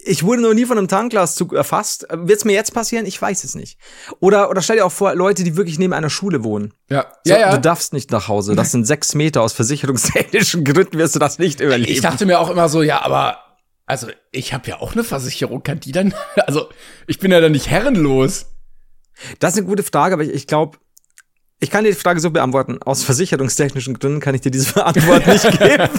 Ich 0.06 0.24
wurde 0.24 0.42
noch 0.42 0.54
nie 0.54 0.66
von 0.66 0.78
einem 0.78 0.90
Tankglaszug 0.90 1.54
erfasst. 1.54 2.06
Wird's 2.12 2.44
mir 2.44 2.52
jetzt 2.52 2.74
passieren? 2.74 3.06
Ich 3.06 3.22
weiß 3.22 3.46
es 3.46 3.56
nicht. 3.56 3.78
Oder, 4.20 4.50
oder 4.50 4.62
stell 4.62 4.76
dir 4.76 4.86
auch 4.86 4.92
vor, 4.92 5.16
Leute, 5.16 5.46
die 5.46 5.56
wirklich 5.56 5.80
neben 5.80 5.94
einer 5.94 6.10
Schule 6.10 6.44
wohnen. 6.44 6.74
Ja, 6.90 7.06
So, 7.24 7.34
ja, 7.34 7.40
ja. 7.40 7.52
Du 7.56 7.62
darfst 7.62 7.94
nicht 7.94 8.12
nach 8.12 8.28
Hause. 8.28 8.54
Das 8.56 8.72
sind 8.72 8.86
sechs 8.86 9.16
Meter. 9.16 9.42
Aus 9.42 9.54
versicherungstechnischen 9.54 10.64
Gründen 10.66 10.98
wirst 10.98 11.16
du 11.16 11.20
das 11.20 11.40
nicht 11.40 11.62
überleben. 11.62 11.90
Ich 11.92 12.02
dachte 12.02 12.26
mir 12.26 12.40
auch 12.42 12.50
immer 12.50 12.68
so, 12.68 12.82
ja, 12.82 13.02
aber 13.02 13.38
also 13.86 14.08
ich 14.32 14.54
habe 14.54 14.70
ja 14.70 14.80
auch 14.82 14.92
eine 14.94 15.04
Versicherung, 15.06 15.64
kann 15.64 15.80
die 15.80 15.92
dann? 15.94 16.14
Also 16.48 16.68
ich 17.08 17.20
bin 17.20 17.32
ja 17.32 17.40
dann 17.40 17.54
nicht 17.54 17.70
herrenlos. 17.70 18.48
Das 19.40 19.54
ist 19.54 19.60
eine 19.60 19.68
gute 19.68 19.84
Frage, 19.84 20.14
aber 20.14 20.24
ich, 20.24 20.32
ich 20.32 20.48
glaube, 20.48 20.78
ich 21.60 21.70
kann 21.70 21.84
dir 21.86 21.92
die 21.92 21.98
Frage 21.98 22.20
so 22.20 22.30
beantworten. 22.32 22.80
Aus 22.84 23.04
versicherungstechnischen 23.04 23.98
Gründen 24.00 24.20
kann 24.20 24.36
ich 24.36 24.42
dir 24.42 24.52
diese 24.52 24.86
Antwort 24.86 25.26
nicht 25.28 25.50
geben. 25.60 25.90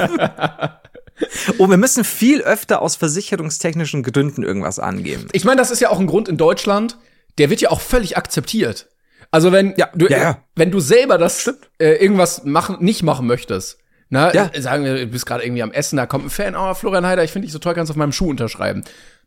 Und 1.58 1.70
wir 1.70 1.76
müssen 1.76 2.04
viel 2.04 2.42
öfter 2.42 2.82
aus 2.82 2.96
versicherungstechnischen 2.96 4.02
Gründen 4.02 4.42
irgendwas 4.42 4.78
angeben. 4.78 5.28
Ich 5.32 5.44
meine, 5.44 5.56
das 5.58 5.70
ist 5.70 5.80
ja 5.80 5.90
auch 5.90 6.00
ein 6.00 6.06
Grund 6.06 6.28
in 6.28 6.36
Deutschland, 6.36 6.98
der 7.38 7.50
wird 7.50 7.60
ja 7.60 7.70
auch 7.70 7.80
völlig 7.80 8.16
akzeptiert. 8.16 8.88
Also 9.30 9.52
wenn 9.52 9.74
Ja, 9.76 9.88
du 9.94 10.06
ja, 10.06 10.18
ja. 10.18 10.38
wenn 10.54 10.70
du 10.70 10.80
selber 10.80 11.18
das 11.18 11.52
äh, 11.78 11.94
irgendwas 12.02 12.44
machen 12.44 12.76
nicht 12.80 13.02
machen 13.02 13.26
möchtest, 13.26 13.78
na, 14.10 14.32
Ja. 14.34 14.50
sagen 14.60 14.84
wir, 14.84 14.94
du 14.94 15.06
bist 15.06 15.24
gerade 15.26 15.44
irgendwie 15.44 15.62
am 15.62 15.72
Essen, 15.72 15.96
da 15.96 16.06
kommt 16.06 16.26
ein 16.26 16.30
Fan, 16.30 16.54
oh 16.54 16.74
Florian 16.74 17.06
Heider, 17.06 17.24
ich 17.24 17.32
finde 17.32 17.46
dich 17.46 17.52
so 17.52 17.58
toll, 17.58 17.74
kannst 17.74 17.88
du 17.90 17.94
auf 17.94 17.96
meinem 17.96 18.12
Schuh 18.12 18.28
unterschreiben. 18.30 18.84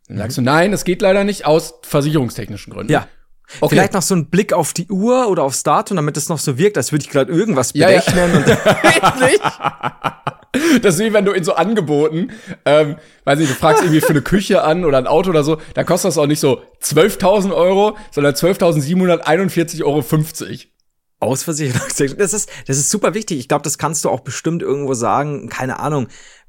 Dann 0.08 0.18
sagst 0.20 0.38
du, 0.38 0.42
nein, 0.42 0.72
das 0.72 0.86
geht 0.86 1.02
leider 1.02 1.24
nicht 1.26 1.46
aus 1.46 1.74
versicherungstechnischen 1.82 2.72
Gründen. 2.72 2.94
Ja. 2.94 3.08
Okay. 3.62 3.76
Vielleicht 3.76 3.94
noch 3.94 4.02
so 4.02 4.16
ein 4.16 4.30
Blick 4.30 4.54
auf 4.54 4.74
die 4.74 4.88
Uhr 4.88 5.30
oder 5.30 5.44
aufs 5.44 5.64
Datum, 5.64 5.96
damit 5.98 6.18
es 6.18 6.30
noch 6.30 6.40
so 6.40 6.58
wirkt, 6.58 6.78
als 6.78 6.92
würde 6.92 7.06
ich 7.06 7.10
gerade 7.10 7.32
irgendwas 7.32 7.72
Ja, 7.74 7.90
ja. 7.90 8.02
berechnen. 8.02 8.44
Und 8.44 8.46
Das 10.82 10.96
ist 10.96 11.02
wie 11.02 11.14
wenn 11.14 11.26
du 11.26 11.32
in 11.34 11.44
so 11.44 11.54
Angeboten, 11.54 12.32
ähm, 12.66 12.96
weiß 13.26 13.40
nicht, 13.40 13.52
du 13.52 13.56
fragst 13.56 13.84
irgendwie 13.84 14.02
für 14.02 14.10
eine 14.10 14.22
Küche 14.22 14.64
an 14.64 14.86
oder 14.86 14.98
ein 14.98 15.08
Auto 15.08 15.30
oder 15.30 15.44
so, 15.44 15.58
da 15.74 15.84
kostet 15.84 16.10
das 16.10 16.18
auch 16.18 16.26
nicht 16.26 16.40
so 16.40 16.62
12.000 16.82 17.54
Euro, 17.54 17.98
sondern 18.12 18.34
12.741,50 18.34 19.84
Euro. 19.84 20.04
Ausversicherungstechnisch. 21.20 22.18
Das 22.18 22.34
ist, 22.34 22.50
das 22.68 22.78
ist 22.78 22.90
super 22.90 23.14
wichtig. 23.14 23.40
Ich 23.40 23.48
glaube, 23.48 23.64
das 23.64 23.78
kannst 23.78 24.06
du 24.06 24.10
auch 24.10 24.20
bestimmt 24.22 24.62
irgendwo 24.62 24.94
sagen. 24.94 25.50
Keine 25.50 25.80
Ahnung. 25.80 26.08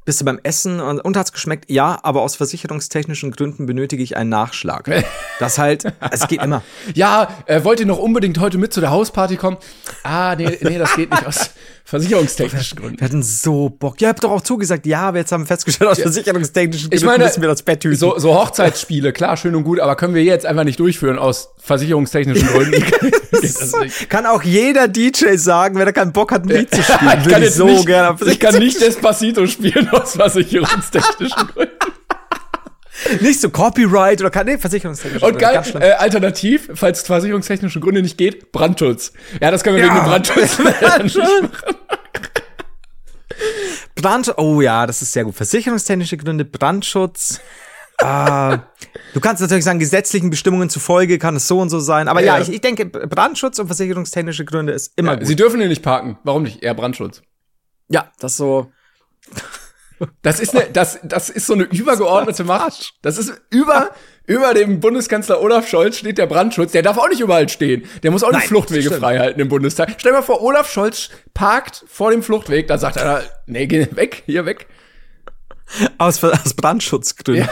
Bist 0.08 0.22
du 0.22 0.24
beim 0.24 0.40
Essen 0.42 0.80
und, 0.80 1.00
und 1.00 1.18
hat's 1.18 1.34
geschmeckt? 1.34 1.66
Ja, 1.68 1.98
aber 2.02 2.22
aus 2.22 2.34
versicherungstechnischen 2.34 3.30
Gründen 3.30 3.66
benötige 3.66 4.02
ich 4.02 4.16
einen 4.16 4.30
Nachschlag. 4.30 4.88
Das 5.38 5.56
halt, 5.56 5.84
es 6.10 6.26
geht 6.26 6.42
immer. 6.42 6.62
Ja, 6.94 7.28
äh, 7.46 7.62
wollt 7.62 7.78
ihr 7.78 7.86
noch 7.86 7.98
unbedingt 7.98 8.40
heute 8.40 8.58
mit 8.58 8.72
zu 8.72 8.80
der 8.80 8.90
Hausparty 8.90 9.36
kommen? 9.36 9.56
Ah, 10.02 10.34
nee, 10.34 10.58
nee, 10.62 10.78
das 10.78 10.96
geht 10.96 11.12
nicht 11.12 11.24
aus 11.24 11.50
versicherungstechnischen 11.88 12.78
Gründen. 12.78 13.00
Wir 13.00 13.06
hatten 13.06 13.22
so 13.22 13.70
Bock. 13.70 13.98
Ja, 13.98 14.08
ihr 14.08 14.10
habt 14.10 14.22
doch 14.22 14.30
auch 14.30 14.42
zugesagt, 14.42 14.84
ja, 14.84 15.08
aber 15.08 15.18
jetzt 15.18 15.32
haben 15.32 15.44
wir 15.44 15.46
festgestellt, 15.46 15.90
aus 15.90 15.98
versicherungstechnischen 15.98 16.88
Ich 16.92 17.00
Gründen 17.00 17.06
meine, 17.06 17.24
müssen 17.24 17.40
wir 17.40 17.48
das 17.48 17.62
Bett 17.62 17.82
hüten. 17.82 17.96
So, 17.96 18.18
so 18.18 18.34
Hochzeitsspiele, 18.34 19.14
klar, 19.14 19.38
schön 19.38 19.54
und 19.54 19.64
gut, 19.64 19.80
aber 19.80 19.96
können 19.96 20.14
wir 20.14 20.22
jetzt 20.22 20.44
einfach 20.44 20.64
nicht 20.64 20.78
durchführen 20.78 21.18
aus 21.18 21.48
versicherungstechnischen 21.56 22.46
Gründen? 22.46 22.84
Kann 24.10 24.26
auch 24.26 24.42
jeder 24.42 24.86
DJ 24.86 25.36
sagen, 25.36 25.76
wenn 25.76 25.86
er 25.86 25.94
keinen 25.94 26.12
Bock 26.12 26.30
hat, 26.32 26.42
ein 26.42 26.50
Lied 26.50 26.74
zu 26.74 26.82
spielen. 26.82 27.22
Ich 27.22 27.28
kann 27.28 27.42
ich 27.42 27.54
so 27.54 27.64
nicht, 27.64 27.88
ich 28.26 28.40
kann 28.40 28.58
nicht 28.58 28.80
Despacito 28.82 29.46
spielen 29.46 29.88
aus 29.88 30.12
versicherungstechnischen 30.12 31.46
Gründen. 31.54 31.72
nicht 33.20 33.40
so 33.40 33.50
Copyright 33.50 34.22
oder 34.22 34.44
nee, 34.44 34.58
versicherungstechnisch. 34.58 35.22
Und 35.22 35.38
geil, 35.38 35.62
äh, 35.80 35.92
alternativ, 35.92 36.70
falls 36.74 37.02
versicherungstechnische 37.02 37.80
Gründe 37.80 38.02
nicht 38.02 38.18
geht, 38.18 38.52
Brandschutz. 38.52 39.12
Ja, 39.40 39.50
das 39.50 39.62
können 39.64 39.76
wir 39.76 39.84
Ja. 39.84 39.94
wegen 39.94 40.04
dem 40.04 40.08
Brandschutz. 40.08 40.58
Brand, 43.94 44.34
oh 44.36 44.60
ja, 44.60 44.86
das 44.86 45.02
ist 45.02 45.12
sehr 45.12 45.24
gut. 45.24 45.34
Versicherungstechnische 45.34 46.16
Gründe, 46.16 46.44
Brandschutz. 46.44 47.40
ah, 47.98 48.58
du 49.14 49.20
kannst 49.20 49.40
natürlich 49.42 49.64
sagen, 49.64 49.78
gesetzlichen 49.80 50.30
Bestimmungen 50.30 50.70
zufolge 50.70 51.18
kann 51.18 51.34
es 51.36 51.48
so 51.48 51.58
und 51.60 51.68
so 51.68 51.80
sein. 51.80 52.06
Aber 52.08 52.20
ja, 52.20 52.36
Ja. 52.36 52.42
ich, 52.42 52.52
ich 52.52 52.60
denke, 52.60 52.86
Brandschutz 52.86 53.58
und 53.58 53.66
versicherungstechnische 53.66 54.44
Gründe 54.44 54.72
ist 54.72 54.92
immer 54.96 55.16
gut. 55.16 55.26
Sie 55.26 55.36
dürfen 55.36 55.58
hier 55.60 55.68
nicht 55.68 55.82
parken. 55.82 56.18
Warum 56.24 56.44
nicht? 56.44 56.62
Eher 56.62 56.74
Brandschutz. 56.74 57.22
Ja, 57.88 58.12
das 58.20 58.36
so. 58.36 58.70
Das 60.22 60.40
ist, 60.40 60.54
eine, 60.54 60.66
das, 60.72 60.98
das 61.02 61.28
ist 61.30 61.46
so 61.46 61.54
eine 61.54 61.64
übergeordnete 61.64 62.44
Macht. 62.44 62.92
Das 63.02 63.18
ist 63.18 63.32
über, 63.50 63.90
über 64.26 64.54
dem 64.54 64.80
Bundeskanzler 64.80 65.40
Olaf 65.40 65.68
Scholz 65.68 65.98
steht 65.98 66.18
der 66.18 66.26
Brandschutz. 66.26 66.72
Der 66.72 66.82
darf 66.82 66.98
auch 66.98 67.08
nicht 67.08 67.20
überall 67.20 67.48
stehen. 67.48 67.84
Der 68.02 68.10
muss 68.10 68.22
auch 68.22 68.30
Nein, 68.30 68.40
nicht 68.40 68.48
Fluchtwege 68.48 68.82
stimmt. 68.82 69.00
frei 69.00 69.18
halten 69.18 69.40
im 69.40 69.48
Bundestag. 69.48 69.94
Stell 69.98 70.12
dir 70.12 70.18
mal 70.18 70.22
vor, 70.22 70.42
Olaf 70.42 70.70
Scholz 70.70 71.10
parkt 71.34 71.84
vor 71.88 72.10
dem 72.12 72.22
Fluchtweg. 72.22 72.68
Da 72.68 72.78
sagt 72.78 72.96
er, 72.96 73.24
nee, 73.46 73.66
geh 73.66 73.88
weg, 73.92 74.22
hier 74.26 74.44
weg. 74.46 74.66
Aus, 75.98 76.22
aus 76.24 76.54
Brandschutzgründen. 76.54 77.46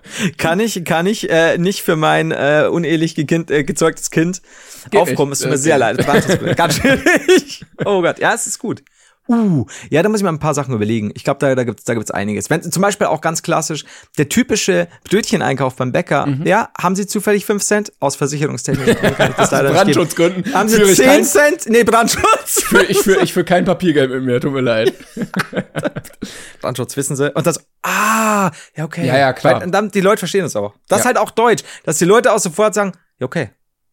kann 0.36 0.60
ich, 0.60 0.84
kann 0.84 1.06
ich 1.06 1.30
äh, 1.30 1.56
nicht 1.56 1.82
für 1.82 1.96
mein 1.96 2.30
äh, 2.30 2.68
unehelich 2.70 3.14
gekind, 3.14 3.50
äh, 3.50 3.64
gezeugtes 3.64 4.10
Kind 4.10 4.42
Geht 4.90 5.00
aufkommen. 5.00 5.30
nicht. 5.30 5.38
Es 5.38 5.40
tut 5.40 5.48
mir 5.48 5.54
Das 5.54 5.62
sehr 5.62 5.78
leid. 5.78 5.96
Brandschutzgründe. 6.04 6.54
Ganz 6.54 6.74
schwierig. 6.78 7.64
Oh 7.84 8.02
Gott, 8.02 8.18
ja, 8.18 8.34
es 8.34 8.46
ist 8.46 8.58
gut. 8.58 8.82
Uh, 9.28 9.66
ja, 9.88 10.02
da 10.02 10.08
muss 10.08 10.18
ich 10.20 10.24
mal 10.24 10.32
ein 10.32 10.40
paar 10.40 10.52
Sachen 10.52 10.74
überlegen. 10.74 11.12
Ich 11.14 11.22
glaube, 11.22 11.38
da, 11.38 11.54
da 11.54 11.62
gibt's 11.62 11.84
da 11.84 11.94
gibt's 11.94 12.10
einiges. 12.10 12.50
Wenn, 12.50 12.60
zum 12.70 12.82
Beispiel 12.82 13.06
auch 13.06 13.20
ganz 13.20 13.42
klassisch, 13.42 13.84
der 14.18 14.28
typische 14.28 14.88
Brötcheneinkauf 15.08 15.76
beim 15.76 15.92
Bäcker. 15.92 16.26
Mhm. 16.26 16.44
Ja, 16.46 16.70
haben 16.80 16.96
Sie 16.96 17.06
zufällig 17.06 17.46
5 17.46 17.62
Cent? 17.62 17.92
Aus 18.00 18.16
versicherungstechnischen 18.16 18.96
Gründen. 19.00 19.34
Brandschutzgründen 19.36 20.52
Haben 20.52 20.68
Sie 20.68 20.76
führe 20.76 20.90
ich 20.90 20.96
10 20.96 21.06
kein- 21.06 21.24
Cent? 21.24 21.68
Nee, 21.68 21.84
Brandschutz. 21.84 22.62
Für, 22.64 22.82
ich 22.82 22.98
für, 22.98 23.20
ich 23.22 23.32
für 23.32 23.44
kein 23.44 23.64
Papiergeld 23.64 24.10
mit 24.10 24.24
mir, 24.24 24.40
tut 24.40 24.52
mir 24.52 24.60
leid. 24.60 24.92
Brandschutz, 26.60 26.96
wissen 26.96 27.16
Sie. 27.16 27.32
Und 27.34 27.46
das, 27.46 27.64
ah, 27.82 28.50
ja, 28.76 28.84
okay. 28.84 29.06
Ja, 29.06 29.18
ja, 29.18 29.32
klar. 29.32 29.60
Weil, 29.60 29.70
dann, 29.70 29.90
die 29.90 30.00
Leute 30.00 30.18
verstehen 30.18 30.42
das 30.42 30.56
auch. 30.56 30.74
Das 30.88 30.98
ist 31.00 31.04
Ja. 31.04 31.08
halt 31.08 31.18
auch 31.18 31.30
Deutsch, 31.30 31.62
dass 31.84 31.98
die 31.98 32.04
Leute 32.04 32.32
auch 32.32 32.38
sofort 32.38 32.74
sagen, 32.74 32.92
ja, 33.18 33.26
okay, 33.26 33.50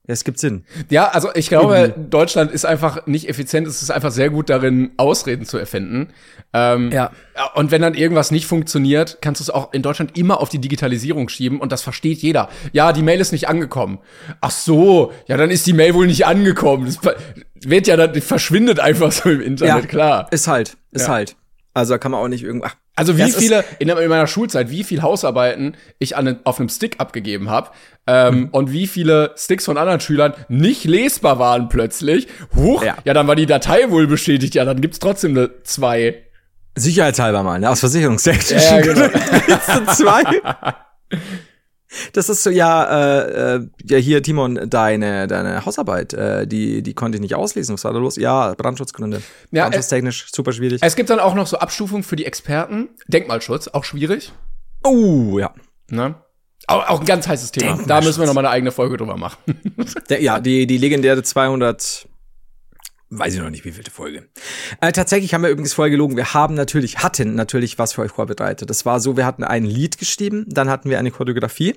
ja, 0.09 0.13
es 0.13 0.23
gibt 0.23 0.39
Sinn. 0.39 0.63
Ja, 0.89 1.09
also 1.09 1.29
ich 1.35 1.49
glaube, 1.49 1.93
Deutschland 2.09 2.51
ist 2.51 2.65
einfach 2.65 3.05
nicht 3.05 3.29
effizient. 3.29 3.67
Es 3.67 3.83
ist 3.83 3.91
einfach 3.91 4.09
sehr 4.09 4.31
gut 4.31 4.49
darin, 4.49 4.89
Ausreden 4.97 5.45
zu 5.45 5.59
erfinden. 5.59 6.09
Ähm, 6.51 6.91
Ja. 6.91 7.11
Und 7.53 7.69
wenn 7.69 7.83
dann 7.83 7.93
irgendwas 7.93 8.31
nicht 8.31 8.47
funktioniert, 8.47 9.19
kannst 9.21 9.39
du 9.39 9.43
es 9.43 9.49
auch 9.51 9.71
in 9.71 9.83
Deutschland 9.83 10.17
immer 10.17 10.41
auf 10.41 10.49
die 10.49 10.57
Digitalisierung 10.57 11.29
schieben 11.29 11.61
und 11.61 11.71
das 11.71 11.83
versteht 11.83 12.17
jeder. 12.23 12.49
Ja, 12.73 12.91
die 12.91 13.03
Mail 13.03 13.21
ist 13.21 13.31
nicht 13.31 13.47
angekommen. 13.47 13.99
Ach 14.41 14.49
so, 14.49 15.13
ja, 15.27 15.37
dann 15.37 15.51
ist 15.51 15.67
die 15.67 15.73
Mail 15.73 15.93
wohl 15.93 16.07
nicht 16.07 16.25
angekommen. 16.25 16.85
Das 16.87 16.97
wird 17.67 17.85
ja 17.85 17.95
dann, 17.95 18.19
verschwindet 18.19 18.79
einfach 18.79 19.11
so 19.11 19.29
im 19.29 19.41
Internet, 19.41 19.89
klar. 19.89 20.27
Ist 20.31 20.47
halt, 20.47 20.75
ist 20.91 21.03
Ja. 21.05 21.13
halt. 21.13 21.35
Also 21.79 21.93
da 21.93 21.97
kann 21.97 22.11
man 22.11 22.21
auch 22.21 22.27
nicht 22.27 22.43
irgendwo. 22.43 22.67
ach, 22.67 22.75
Also 22.95 23.17
wie 23.17 23.31
viele, 23.31 23.63
in, 23.79 23.89
in 23.89 24.09
meiner 24.09 24.27
Schulzeit, 24.27 24.69
wie 24.69 24.83
viel 24.83 25.01
Hausarbeiten 25.01 25.75
ich 25.97 26.15
an, 26.15 26.39
auf 26.43 26.59
einem 26.59 26.69
Stick 26.69 26.99
abgegeben 26.99 27.49
habe 27.49 27.71
ähm, 28.07 28.35
Mhm. 28.35 28.47
und 28.51 28.71
wie 28.71 28.87
viele 28.87 29.33
Sticks 29.37 29.65
von 29.65 29.77
anderen 29.77 29.99
Schülern 29.99 30.33
nicht 30.47 30.83
lesbar 30.85 31.39
waren 31.39 31.69
plötzlich. 31.69 32.27
Huch, 32.55 32.83
ja. 32.83 32.97
Ja. 33.03 33.13
dann 33.13 33.27
war 33.27 33.35
die 33.35 33.45
Datei 33.45 33.89
wohl 33.89 34.07
bestätigt. 34.07 34.55
Ja, 34.55 34.65
dann 34.65 34.81
gibt's 34.81 34.99
trotzdem 34.99 35.31
eine 35.37 35.49
zwei. 35.63 36.23
Sicherheitshalber 36.75 37.43
mal, 37.43 37.59
ne? 37.59 37.69
Aus 37.69 37.79
versicherungstechnischen 37.81 38.57
Ja, 38.59 38.81
genau. 38.81 39.07
Zwei. 39.95 40.23
Das 42.13 42.29
ist 42.29 42.43
so, 42.43 42.49
ja, 42.49 42.83
äh, 42.83 43.55
äh, 43.55 43.67
ja, 43.83 43.97
hier, 43.97 44.21
Timon, 44.21 44.69
deine, 44.69 45.27
deine 45.27 45.65
Hausarbeit, 45.65 46.13
äh, 46.13 46.45
die, 46.45 46.83
die 46.83 46.93
konnte 46.93 47.17
ich 47.17 47.21
nicht 47.21 47.35
auslesen. 47.35 47.73
Was 47.73 47.83
war 47.83 47.93
da 47.93 47.99
los? 47.99 48.15
Ja, 48.15 48.53
Brandschutzgründe. 48.55 49.21
Ja, 49.51 49.63
äh, 49.63 49.69
Brandschutztechnisch, 49.69 50.27
super 50.31 50.51
schwierig. 50.51 50.81
Es 50.83 50.95
gibt 50.95 51.09
dann 51.09 51.19
auch 51.19 51.33
noch 51.33 51.47
so 51.47 51.57
Abstufungen 51.57 52.03
für 52.03 52.15
die 52.15 52.25
Experten. 52.25 52.89
Denkmalschutz, 53.07 53.69
auch 53.69 53.83
schwierig. 53.83 54.31
Oh, 54.83 55.39
ja. 55.39 55.53
Ne? 55.89 56.15
Auch, 56.67 56.87
auch 56.87 56.99
ein 56.99 57.05
ganz 57.05 57.27
heißes 57.27 57.51
Thema. 57.51 57.79
Da 57.87 58.01
müssen 58.01 58.19
wir 58.19 58.27
noch 58.27 58.33
mal 58.33 58.41
eine 58.41 58.51
eigene 58.51 58.71
Folge 58.71 58.97
drüber 58.97 59.17
machen. 59.17 59.37
Der, 60.09 60.21
ja, 60.21 60.39
die, 60.39 60.67
die 60.67 60.77
legendäre 60.77 61.23
200, 61.23 62.07
weiß 63.09 63.33
ich 63.35 63.39
noch 63.41 63.49
nicht, 63.49 63.65
wie 63.65 63.71
vielte 63.71 63.91
Folge. 63.91 64.27
Äh, 64.81 64.91
tatsächlich 64.91 65.33
haben 65.33 65.41
wir 65.43 65.49
übrigens 65.49 65.73
vorher 65.73 65.89
gelogen. 65.91 66.15
Wir 66.15 66.33
haben 66.33 66.53
natürlich, 66.53 66.99
hatten 66.99 67.35
natürlich 67.35 67.77
was 67.79 67.93
für 67.93 68.01
euch 68.01 68.11
vorbereitet. 68.11 68.69
Das 68.69 68.85
war 68.85 68.99
so, 68.99 69.17
wir 69.17 69.25
hatten 69.25 69.43
ein 69.43 69.65
Lied 69.65 69.97
geschrieben, 69.97 70.45
dann 70.47 70.69
hatten 70.69 70.89
wir 70.89 70.99
eine 70.99 71.11
Choreografie. 71.11 71.75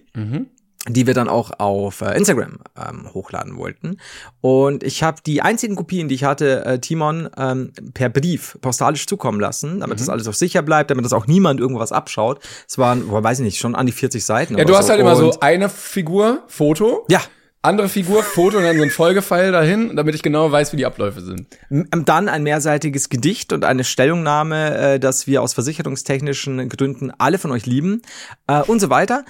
die 0.89 1.07
wir 1.07 1.15
dann 1.15 1.29
auch 1.29 1.53
auf 1.61 2.01
äh, 2.01 2.17
Instagram 2.17 2.59
ähm, 2.77 3.09
hochladen 3.15 3.57
wollten. 3.57 3.99
Und 4.41 4.83
ich 4.83 5.05
habe 5.05 5.23
die 5.25 5.41
einzigen 5.41 5.77
Kopien, 5.77 6.09
die 6.09 6.17
ich 6.17 6.25
hatte, 6.25 6.65
äh, 6.65 6.81
Timon 6.81 7.31
ähm, 7.37 7.73
per 7.95 8.09
Brief 8.09 8.59
postalisch 8.61 9.07
zukommen 9.07 9.39
lassen, 9.39 9.79
damit 9.79 10.01
das 10.01 10.09
alles 10.09 10.27
auch 10.27 10.35
sicher 10.35 10.61
bleibt, 10.63 10.91
damit 10.91 11.05
das 11.05 11.13
auch 11.13 11.29
niemand 11.29 11.61
irgendwas 11.61 11.93
abschaut. 11.93 12.41
Es 12.69 12.79
waren, 12.79 13.07
boah, 13.07 13.23
weiß 13.23 13.39
ich 13.39 13.45
nicht, 13.45 13.59
schon 13.61 13.77
an 13.77 13.87
die 13.87 13.93
40 13.93 14.25
Seiten. 14.25 14.59
Ja, 14.59 14.65
du 14.65 14.75
hast 14.77 14.87
so. 14.87 14.91
halt 14.91 15.01
immer 15.01 15.15
so 15.15 15.27
Und- 15.31 15.41
eine 15.41 15.69
Figur, 15.69 16.43
Foto. 16.49 17.07
Ja, 17.09 17.21
Andere 17.65 17.89
Figur, 17.89 18.25
Foto 18.25 18.59
und 18.59 18.65
dann 18.65 18.77
so 18.77 18.83
ein 18.83 18.91
Folgefile 18.91 19.53
dahin, 19.53 19.95
damit 19.95 20.17
ich 20.17 20.23
genau 20.23 20.51
weiß, 20.51 20.73
wie 20.73 20.79
die 20.79 20.87
Abläufe 20.87 21.21
sind. 21.21 21.47
Dann 21.71 22.29
ein 22.29 22.43
mehrseitiges 22.43 23.09
Gedicht 23.09 23.53
und 23.53 23.65
eine 23.65 23.85
Stellungnahme, 23.85 24.77
äh, 24.95 24.99
dass 25.01 25.29
wir 25.29 25.43
aus 25.43 25.55
versicherungstechnischen 25.55 26.69
Gründen 26.69 27.13
alle 27.19 27.39
von 27.39 27.53
euch 27.53 27.65
lieben 27.65 28.03
äh, 28.49 28.63
und 28.63 28.81
so 28.81 28.91
weiter. 28.91 29.25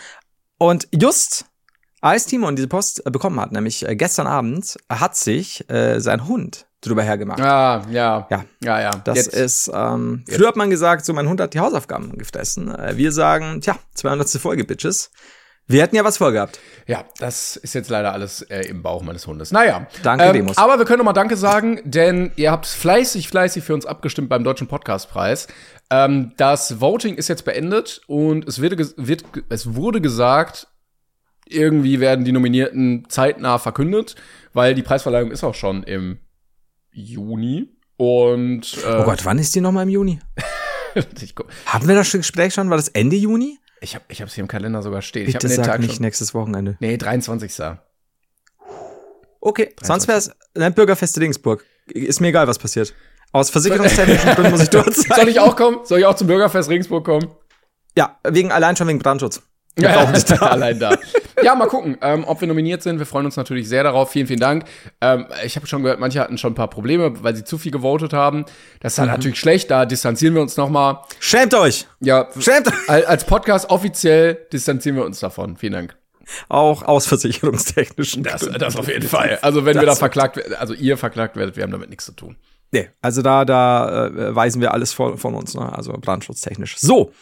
Und 0.57 0.89
just 0.99 1.45
als 2.01 2.25
Timon 2.25 2.57
diese 2.57 2.69
Post 2.69 3.05
äh, 3.07 3.11
bekommen 3.11 3.39
hat, 3.39 3.53
nämlich 3.53 3.85
gestern 3.91 4.27
Abend, 4.27 4.79
hat 4.89 5.15
sich 5.15 5.69
äh, 5.69 6.01
sein 6.01 6.27
Hund 6.27 6.67
drüber 6.81 7.03
hergemacht. 7.03 7.41
Ah, 7.41 7.87
ja. 7.91 8.27
Ja. 8.31 8.45
Ja, 8.65 8.81
ja. 8.81 8.91
Das 9.05 9.19
Jetzt- 9.19 9.35
ist, 9.35 9.71
ähm, 9.75 10.25
früher 10.27 10.49
hat 10.49 10.57
man 10.57 10.71
gesagt, 10.71 11.05
so 11.05 11.13
mein 11.13 11.29
Hund 11.29 11.39
hat 11.39 11.53
die 11.53 11.61
Hausaufgaben 11.61 12.17
gefressen. 12.17 12.75
Wir 12.95 13.13
sagen, 13.13 13.61
tja, 13.61 13.77
200. 13.95 14.29
Folge, 14.41 14.65
Bitches. 14.65 15.11
Wir 15.67 15.83
hätten 15.83 15.97
ja 15.97 16.05
was 16.05 16.19
vorgehabt. 16.19 16.59
Ja, 16.87 17.05
das 17.19 17.57
ist 17.57 17.75
jetzt 17.75 17.89
leider 17.89 18.13
alles 18.13 18.43
äh, 18.43 18.63
im 18.63 18.83
Bauch 18.83 19.03
meines 19.03 19.27
Hundes. 19.27 19.53
Naja. 19.53 19.87
Danke, 20.03 20.25
ähm, 20.25 20.33
Demos. 20.33 20.59
Aber 20.59 20.79
wir 20.79 20.85
können 20.85 20.99
noch 20.99 21.05
mal 21.05 21.13
Danke 21.13 21.37
sagen, 21.37 21.81
denn 21.85 22.33
ihr 22.37 22.51
habt 22.51 22.67
fleißig, 22.67 23.29
fleißig 23.29 23.63
für 23.63 23.75
uns 23.75 23.87
abgestimmt 23.87 24.29
beim 24.29 24.45
Deutschen 24.45 24.67
Podcastpreis. 24.67 25.47
Ähm, 25.91 26.33
das 26.37 26.81
Voting 26.81 27.15
ist 27.15 27.29
jetzt 27.29 27.45
beendet 27.45 28.03
und 28.07 28.47
es, 28.49 28.61
wird, 28.61 28.95
wird, 28.97 29.25
es 29.49 29.75
wurde 29.75 30.01
gesagt, 30.01 30.67
irgendwie 31.47 32.01
werden 32.01 32.25
die 32.25 32.33
Nominierten 32.33 33.05
zeitnah 33.09 33.59
verkündet, 33.59 34.17
weil 34.53 34.75
die 34.75 34.83
Preisverleihung 34.83 35.31
ist 35.31 35.45
auch 35.45 35.55
schon 35.55 35.85
im 35.85 36.19
Juni. 36.93 37.69
Und 37.97 38.79
äh, 38.85 38.97
Oh 39.01 39.05
Gott, 39.05 39.25
wann 39.25 39.39
ist 39.39 39.55
die 39.55 39.61
nochmal 39.61 39.85
im 39.85 39.91
Juni? 39.91 40.19
Hatten 41.67 41.89
wir 41.89 41.95
das 41.95 42.11
Gespräch 42.11 42.53
schon? 42.53 42.69
War 42.69 42.77
das 42.77 42.89
Ende 42.89 43.17
Juni? 43.17 43.59
Ich 43.83 43.95
habe 43.95 44.05
ich 44.09 44.23
hab's 44.23 44.35
hier 44.35 44.43
im 44.43 44.49
Kalender 44.49 44.83
sogar 44.83 45.03
stehen. 45.03 45.27
ich 45.27 45.35
Bitte 45.35 45.49
den 45.49 45.57
sag 45.57 45.67
Tag 45.67 45.81
nicht 45.81 45.95
schon. 45.97 46.03
nächstes 46.03 46.35
Wochenende. 46.35 46.77
Nee, 46.81 46.97
23. 46.97 47.53
Okay, 49.41 49.75
sonst 49.83 50.09
wär's 50.09 50.31
ein 50.55 50.75
Bürgerfeste 50.75 51.21
Dingsburg. 51.21 51.65
Ist 51.87 52.21
mir 52.21 52.29
egal, 52.29 52.47
was 52.47 52.59
passiert. 52.59 52.95
Aus 53.33 53.51
versicherungstechnischen 53.51 54.31
Gründen 54.35 54.53
muss 54.53 54.63
ich 54.63 54.71
dort 54.71 54.95
sein. 54.95 55.17
Soll 55.17 55.29
ich 55.29 55.41
auch 55.41 55.57
kommen? 55.57 55.79
Soll 55.85 55.99
ich 55.99 56.07
auch 56.07 56.15
zum 56.15 56.29
Bürgerfest 56.29 56.69
Regensburg 56.71 57.05
kommen? 57.05 57.29
Ja, 57.97 58.19
wegen, 58.29 58.53
allein 58.53 58.77
schon 58.77 58.87
wegen 58.89 59.01
Brandschutz. 59.01 59.43
Ja, 59.79 60.05
allein 60.41 60.79
da. 60.79 60.97
Ja, 61.43 61.55
mal 61.55 61.67
gucken, 61.67 61.97
ähm, 62.03 62.25
ob 62.27 62.41
wir 62.43 62.49
nominiert 62.49 62.83
sind. 62.83 62.99
Wir 62.99 63.07
freuen 63.07 63.25
uns 63.25 63.37
natürlich 63.37 63.69
sehr 63.69 63.83
darauf. 63.83 64.11
Vielen, 64.11 64.27
vielen 64.27 64.39
Dank. 64.41 64.65
Ähm, 65.01 65.27
ich 65.45 65.57
habe 65.57 65.67
schon 65.67 65.83
gehört, 65.83 65.99
manche 65.99 66.21
hatten 66.21 66.37
schon 66.37 66.53
ein 66.53 66.55
paar 66.55 66.69
Probleme, 66.69 67.23
weil 67.25 67.35
sie 67.35 67.43
zu 67.45 67.57
viel 67.57 67.73
gewotet 67.73 68.13
haben. 68.13 68.45
Das 68.81 68.93
ist 68.95 68.99
halt 68.99 69.11
natürlich 69.11 69.39
schlecht. 69.39 69.71
Da 69.71 69.87
distanzieren 69.87 70.35
wir 70.35 70.43
uns 70.43 70.57
noch 70.59 70.69
mal. 70.69 71.03
Schämt 71.21 71.55
euch! 71.55 71.87
Ja, 72.01 72.29
Schämt 72.39 72.69
euch! 72.69 72.75
al- 72.89 73.07
als 73.07 73.25
Podcast 73.25 73.71
offiziell 73.71 74.35
distanzieren 74.53 74.97
wir 74.97 75.05
uns 75.07 75.21
davon. 75.21 75.57
Vielen 75.57 75.73
Dank. 75.73 75.97
Auch 76.51 76.83
aus 76.83 77.07
versicherungstechnischen 77.07 78.23
Das, 78.25 78.43
Gründen. 78.43 78.59
das 78.59 78.77
auf 78.77 78.89
jeden 78.89 79.09
Fall. 79.09 79.39
Also 79.43 79.65
wenn 79.65 79.75
wir 79.75 79.81
da 79.83 79.87
Das- 79.87 79.99
verklagt 79.99 80.37
werden, 80.37 80.55
also 80.55 80.75
ihr 80.75 80.97
verklagt 80.99 81.37
werdet, 81.37 81.57
wir 81.57 81.63
haben 81.63 81.73
damit 81.73 81.89
nichts 81.89 82.05
zu 82.05 82.13
tun. 82.13 82.37
Nee, 82.75 82.89
also 83.03 83.21
da, 83.21 83.45
da 83.45 84.07
äh, 84.07 84.35
weisen 84.35 84.61
wir 84.63 84.73
alles 84.73 84.93
von, 84.95 85.19
von 85.19 85.35
uns, 85.35 85.55
ne? 85.55 85.71
also 85.77 85.93
brandschutztechnisch. 85.93 86.77
So. 86.79 87.13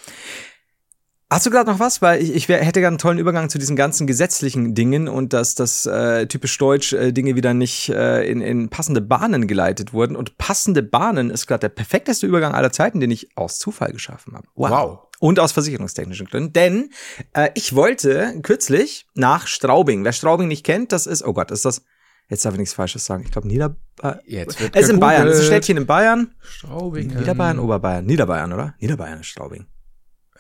Hast 1.33 1.47
du 1.47 1.51
gerade 1.51 1.71
noch 1.71 1.79
was? 1.79 2.03
Weil 2.03 2.21
ich, 2.21 2.35
ich 2.35 2.49
wär, 2.49 2.59
hätte 2.59 2.81
gerne 2.81 2.95
einen 2.95 2.99
tollen 2.99 3.19
Übergang 3.19 3.49
zu 3.49 3.59
diesen 3.59 3.77
ganzen 3.77 4.09
gesetzlichen 4.09 4.75
Dingen 4.75 5.07
und 5.07 5.33
dass 5.33 5.55
das 5.55 5.87
äh, 5.87 6.27
typisch 6.27 6.59
deutsch 6.59 6.93
äh, 6.93 7.13
Dinge 7.13 7.37
wieder 7.37 7.55
nicht 7.55 7.89
äh, 7.89 8.29
in, 8.29 8.41
in 8.41 8.69
passende 8.69 9.01
Bahnen 9.01 9.47
geleitet 9.47 9.93
wurden. 9.93 10.17
Und 10.17 10.39
passende 10.39 10.83
Bahnen 10.83 11.31
ist 11.31 11.47
gerade 11.47 11.61
der 11.61 11.69
perfekteste 11.69 12.27
Übergang 12.27 12.53
aller 12.53 12.73
Zeiten, 12.73 12.99
den 12.99 13.13
ich 13.13 13.29
aus 13.37 13.61
Zufall 13.61 13.93
geschaffen 13.93 14.35
habe. 14.35 14.49
Wow. 14.57 15.07
Und 15.21 15.39
aus 15.39 15.53
versicherungstechnischen 15.53 16.27
Gründen. 16.27 16.53
Denn 16.53 16.91
äh, 17.33 17.51
ich 17.55 17.77
wollte 17.77 18.41
kürzlich 18.43 19.07
nach 19.15 19.47
Straubing. 19.47 20.03
Wer 20.03 20.13
Straubing 20.13 20.49
nicht 20.49 20.67
kennt, 20.67 20.91
das 20.91 21.07
ist, 21.07 21.25
oh 21.25 21.33
Gott, 21.33 21.53
ist 21.53 21.65
das, 21.65 21.83
jetzt 22.29 22.45
darf 22.45 22.55
ich 22.55 22.59
nichts 22.59 22.75
Falsches 22.75 23.07
sagen. 23.07 23.23
Ich 23.25 23.31
glaube, 23.31 23.47
Nieder... 23.47 23.77
Äh, 24.03 24.15
Jetzt 24.25 24.61
wird 24.61 24.75
es 24.75 24.85
ist 24.85 24.91
in 24.91 24.99
Bayern. 24.99 25.29
Es 25.29 25.37
ist 25.37 25.43
ein. 25.43 25.47
Städtchen 25.47 25.77
in 25.77 25.87
Bayern. 25.87 26.35
Straubing. 26.41 27.07
Niederbayern, 27.07 27.61
Oberbayern. 27.61 28.05
Niederbayern, 28.05 28.53
oder? 28.53 28.75
Niederbayern 28.81 29.21
ist 29.21 29.27
Straubing. 29.27 29.67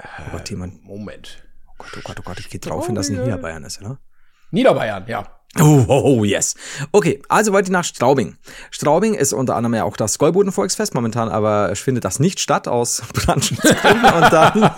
Oh 0.02 0.30
Gott, 0.32 0.50
jemand. 0.50 0.84
Moment. 0.84 1.44
Oh 1.68 1.72
Gott, 1.78 1.90
oh 1.96 2.00
Gott, 2.04 2.16
oh 2.20 2.22
Gott, 2.24 2.40
ich 2.40 2.50
gehe 2.50 2.60
drauf 2.60 2.86
hin, 2.86 2.94
dass 2.94 3.06
es 3.06 3.12
nicht 3.12 3.22
Niederbayern 3.22 3.64
ist, 3.64 3.80
oder? 3.80 3.98
Niederbayern, 4.50 5.06
ja. 5.06 5.40
Oh, 5.58 5.84
oh, 5.88 6.02
oh, 6.04 6.24
yes. 6.24 6.54
Okay, 6.92 7.20
also 7.28 7.52
wollte 7.52 7.66
ich 7.66 7.72
nach 7.72 7.84
Straubing. 7.84 8.36
Straubing 8.70 9.14
ist 9.14 9.32
unter 9.32 9.56
anderem 9.56 9.74
ja 9.74 9.84
auch 9.84 9.96
das 9.96 10.18
Gäuboden-Volksfest. 10.18 10.94
Momentan 10.94 11.28
aber 11.28 11.74
findet 11.74 12.04
das 12.04 12.20
nicht 12.20 12.38
statt 12.38 12.68
aus 12.68 13.02
Brandschutzgründen. 13.14 14.12
und 14.12 14.32
dann 14.32 14.70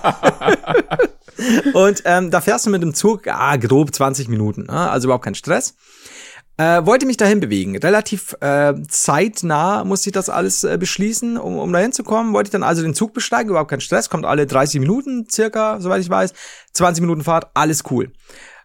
und 1.74 2.02
ähm, 2.06 2.30
da 2.30 2.40
fährst 2.40 2.64
du 2.66 2.70
mit 2.70 2.82
dem 2.82 2.94
Zug 2.94 3.28
ah, 3.28 3.56
grob 3.56 3.94
20 3.94 4.28
Minuten. 4.28 4.64
Ne? 4.64 4.90
Also 4.90 5.08
überhaupt 5.08 5.24
kein 5.24 5.34
Stress. 5.34 5.74
Äh, 6.58 6.84
wollte 6.84 7.06
mich 7.06 7.16
dahin 7.16 7.40
bewegen. 7.40 7.76
Relativ 7.78 8.36
äh, 8.40 8.74
zeitnah 8.88 9.84
musste 9.84 10.10
ich 10.10 10.12
das 10.12 10.28
alles 10.28 10.64
äh, 10.64 10.76
beschließen, 10.78 11.38
um, 11.38 11.58
um 11.58 11.72
dahin 11.72 11.92
zu 11.92 12.02
kommen. 12.04 12.34
Wollte 12.34 12.48
ich 12.48 12.52
dann 12.52 12.62
also 12.62 12.82
den 12.82 12.94
Zug 12.94 13.14
besteigen, 13.14 13.50
überhaupt 13.50 13.70
kein 13.70 13.80
Stress, 13.80 14.10
kommt 14.10 14.26
alle 14.26 14.46
30 14.46 14.80
Minuten 14.80 15.26
circa, 15.30 15.80
soweit 15.80 16.02
ich 16.02 16.10
weiß. 16.10 16.34
20 16.74 17.00
Minuten 17.00 17.24
Fahrt, 17.24 17.50
alles 17.54 17.84
cool. 17.90 18.12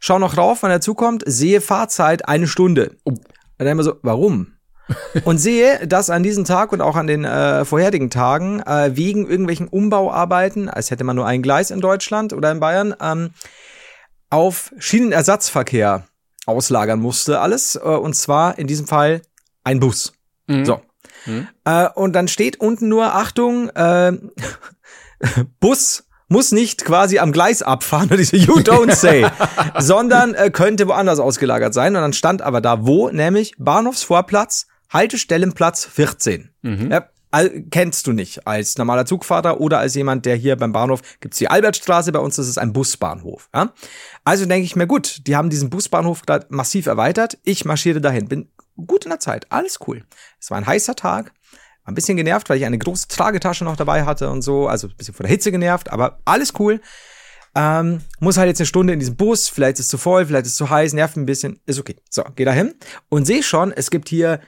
Schau 0.02 0.20
noch 0.20 0.38
rauf, 0.38 0.64
wann 0.64 0.72
er 0.72 0.82
zukommt, 0.82 1.24
sehe 1.26 1.62
Fahrzeit 1.62 2.28
eine 2.28 2.48
Stunde. 2.48 2.98
Oh. 3.06 3.12
Und 3.12 3.22
dann 3.66 3.70
immer 3.70 3.84
so, 3.84 3.96
warum? 4.04 4.54
und 5.26 5.38
sehe, 5.38 5.88
dass 5.88 6.10
an 6.10 6.24
diesem 6.24 6.46
Tag 6.46 6.72
und 6.72 6.82
auch 6.82 6.96
an 6.96 7.08
den 7.08 7.26
äh, 7.26 7.66
vorherigen 7.66 8.10
Tagen 8.10 8.62
äh, 8.62 8.96
wegen 8.96 9.28
irgendwelchen 9.28 9.68
Umbauarbeiten, 9.68 10.70
als 10.70 10.92
hätte 10.92 11.04
man 11.04 11.16
nur 11.16 11.26
ein 11.26 11.42
Gleis 11.42 11.72
in 11.72 11.82
Deutschland 11.82 12.34
oder 12.34 12.52
in 12.52 12.60
Bayern, 12.60 12.96
ähm, 13.02 13.32
auf 14.30 14.74
Schienenersatzverkehr 14.78 16.06
auslagern 16.48 17.00
musste 17.00 17.40
alles. 17.40 17.76
Äh, 17.76 17.80
und 17.80 18.16
zwar 18.16 18.58
in 18.58 18.68
diesem 18.68 18.88
Fall 18.88 19.22
ein 19.64 19.80
Bus. 19.80 20.14
Mhm. 20.48 20.66
So. 20.66 20.82
Mhm. 21.26 21.48
Äh, 21.66 21.90
und 21.96 22.14
dann 22.14 22.28
steht 22.28 22.60
unten 22.60 22.88
nur, 22.90 23.14
Achtung, 23.14 23.70
äh, 23.70 24.14
Bus 25.60 26.04
muss 26.30 26.52
nicht 26.52 26.84
quasi 26.84 27.20
am 27.20 27.32
Gleis 27.32 27.62
abfahren, 27.62 28.08
oder 28.08 28.18
diese 28.18 28.38
You 28.38 28.60
don't 28.60 28.94
say, 28.94 29.26
sondern 29.80 30.34
äh, 30.34 30.50
könnte 30.52 30.88
woanders 30.88 31.20
ausgelagert 31.20 31.74
sein. 31.74 31.96
Und 31.96 32.02
dann 32.02 32.14
stand 32.14 32.42
aber 32.42 32.62
da 32.62 32.86
wo, 32.86 33.10
nämlich 33.10 33.54
Bahnhofsvorplatz, 33.58 34.68
Haltestellenplatz 34.92 35.86
14. 35.86 36.50
Ja, 36.92 36.98
all- 36.98 37.10
kennst 37.72 38.08
du 38.08 38.14
nicht 38.14 38.48
als 38.48 38.78
normaler 38.78 39.06
Zugfahrer 39.06 39.60
oder 39.60 39.80
als 39.80 39.96
jemand, 39.96 40.26
der 40.26 40.36
hier 40.36 40.56
beim 40.56 40.72
Bahnhof, 40.72 41.02
gibt's 41.20 41.38
die 41.38 41.50
Albertstraße, 41.50 42.12
bei 42.12 42.20
uns 42.20 42.38
ist 42.38 42.48
es 42.48 42.58
ein 42.58 42.74
Busbahnhof. 42.74 43.50
Ja? 43.54 43.74
Also 44.24 44.46
denke 44.46 44.66
ich 44.66 44.76
mir, 44.76 44.88
gut, 44.88 45.28
die 45.28 45.36
haben 45.36 45.50
diesen 45.50 45.70
Busbahnhof 45.70 46.22
gerade 46.24 46.48
massiv 46.50 46.86
erweitert. 46.86 47.38
Ich 47.44 47.66
marschiere 47.66 48.02
dahin, 48.02 48.28
bin 48.28 48.50
gut 48.86 49.06
in 49.06 49.10
der 49.10 49.20
Zeit, 49.20 49.52
alles 49.52 49.80
cool. 49.88 50.06
Es 50.40 50.52
war 50.52 50.58
ein 50.58 50.66
heißer 50.68 50.96
Tag, 50.96 51.34
war 51.84 51.92
ein 51.92 51.96
bisschen 51.96 52.18
genervt, 52.18 52.50
weil 52.50 52.58
ich 52.58 52.66
eine 52.66 52.78
große 52.78 53.08
Tragetasche 53.08 53.64
noch 53.64 53.76
dabei 53.76 54.06
hatte 54.06 54.30
und 54.30 54.42
so, 54.42 54.68
also 54.68 54.88
ein 54.88 54.96
bisschen 54.96 55.14
von 55.14 55.26
der 55.26 55.32
Hitze 55.32 55.52
genervt, 55.52 55.92
aber 55.92 56.20
alles 56.26 56.54
cool. 56.60 56.80
Ähm, 57.56 58.02
muss 58.20 58.38
halt 58.38 58.50
jetzt 58.50 58.60
eine 58.60 58.68
Stunde 58.68 58.94
in 58.94 59.00
diesem 59.00 59.16
Bus, 59.16 59.48
vielleicht 59.48 59.80
ist 59.80 59.86
es 59.86 59.90
zu 59.90 59.98
voll, 59.98 60.26
vielleicht 60.28 60.46
ist 60.46 60.52
es 60.52 60.58
zu 60.58 60.70
heiß, 60.70 60.94
nervt 60.94 61.18
ein 61.18 61.26
bisschen, 61.26 61.60
ist 61.66 61.80
okay. 61.80 61.96
So, 62.10 62.24
geh 62.36 62.46
da 62.46 62.52
hin 62.52 62.76
und 63.10 63.26
sehe 63.26 63.42
schon, 63.42 63.72
es 63.72 63.90
gibt 63.90 64.10
hier 64.10 64.40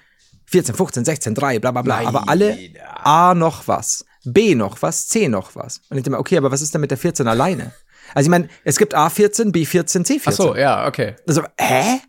14, 0.50 0.76
15, 0.76 1.06
16, 1.06 1.36
3, 1.36 1.60
bla 1.60 1.72
bla 1.72 1.82
bla, 1.82 2.00
aber 2.08 2.28
alle 2.28 2.58
A 3.04 3.34
noch 3.36 3.68
was, 3.68 4.06
B 4.26 4.56
noch 4.56 4.82
was, 4.82 5.08
C 5.08 5.28
noch 5.28 5.56
was. 5.56 5.82
Und 5.90 5.98
ich 5.98 6.04
denke 6.04 6.12
mir, 6.12 6.20
okay, 6.20 6.38
aber 6.38 6.52
was 6.52 6.62
ist 6.62 6.74
denn 6.74 6.82
mit 6.82 6.92
der 6.92 6.98
14 6.98 7.28
alleine? 7.28 7.72
Also 8.16 8.28
ich 8.28 8.32
meine, 8.32 8.50
es 8.64 8.78
gibt 8.78 8.96
A14, 8.96 9.52
B14, 9.52 10.06
C14. 10.06 10.22
Ach 10.26 10.32
so, 10.32 10.56
ja, 10.56 10.88
okay. 10.88 11.16
Also, 11.28 11.44
hä? 11.60 12.00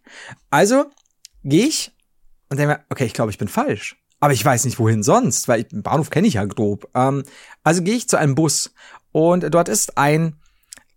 Also, 0.51 0.87
gehe 1.45 1.67
ich 1.67 1.93
und 2.49 2.59
denke 2.59 2.75
mir, 2.75 2.81
okay, 2.89 3.05
ich 3.05 3.13
glaube, 3.13 3.31
ich 3.31 3.39
bin 3.39 3.49
falsch. 3.49 3.97
Aber 4.19 4.33
ich 4.33 4.45
weiß 4.45 4.65
nicht, 4.65 4.79
wohin 4.79 5.03
sonst, 5.03 5.49
weil 5.49 5.61
ich, 5.61 5.69
den 5.69 5.83
Bahnhof 5.83 6.11
kenne 6.11 6.29
ich 6.29 6.35
ja 6.35 6.45
grob. 6.45 6.89
Ähm, 6.95 7.25
also 7.65 7.83
gehe 7.83 7.95
ich 7.95 8.09
zu 8.09 8.19
einem 8.19 8.35
Bus 8.35 8.73
und 9.13 9.53
dort 9.55 9.69
ist 9.69 9.97
ein, 9.97 10.37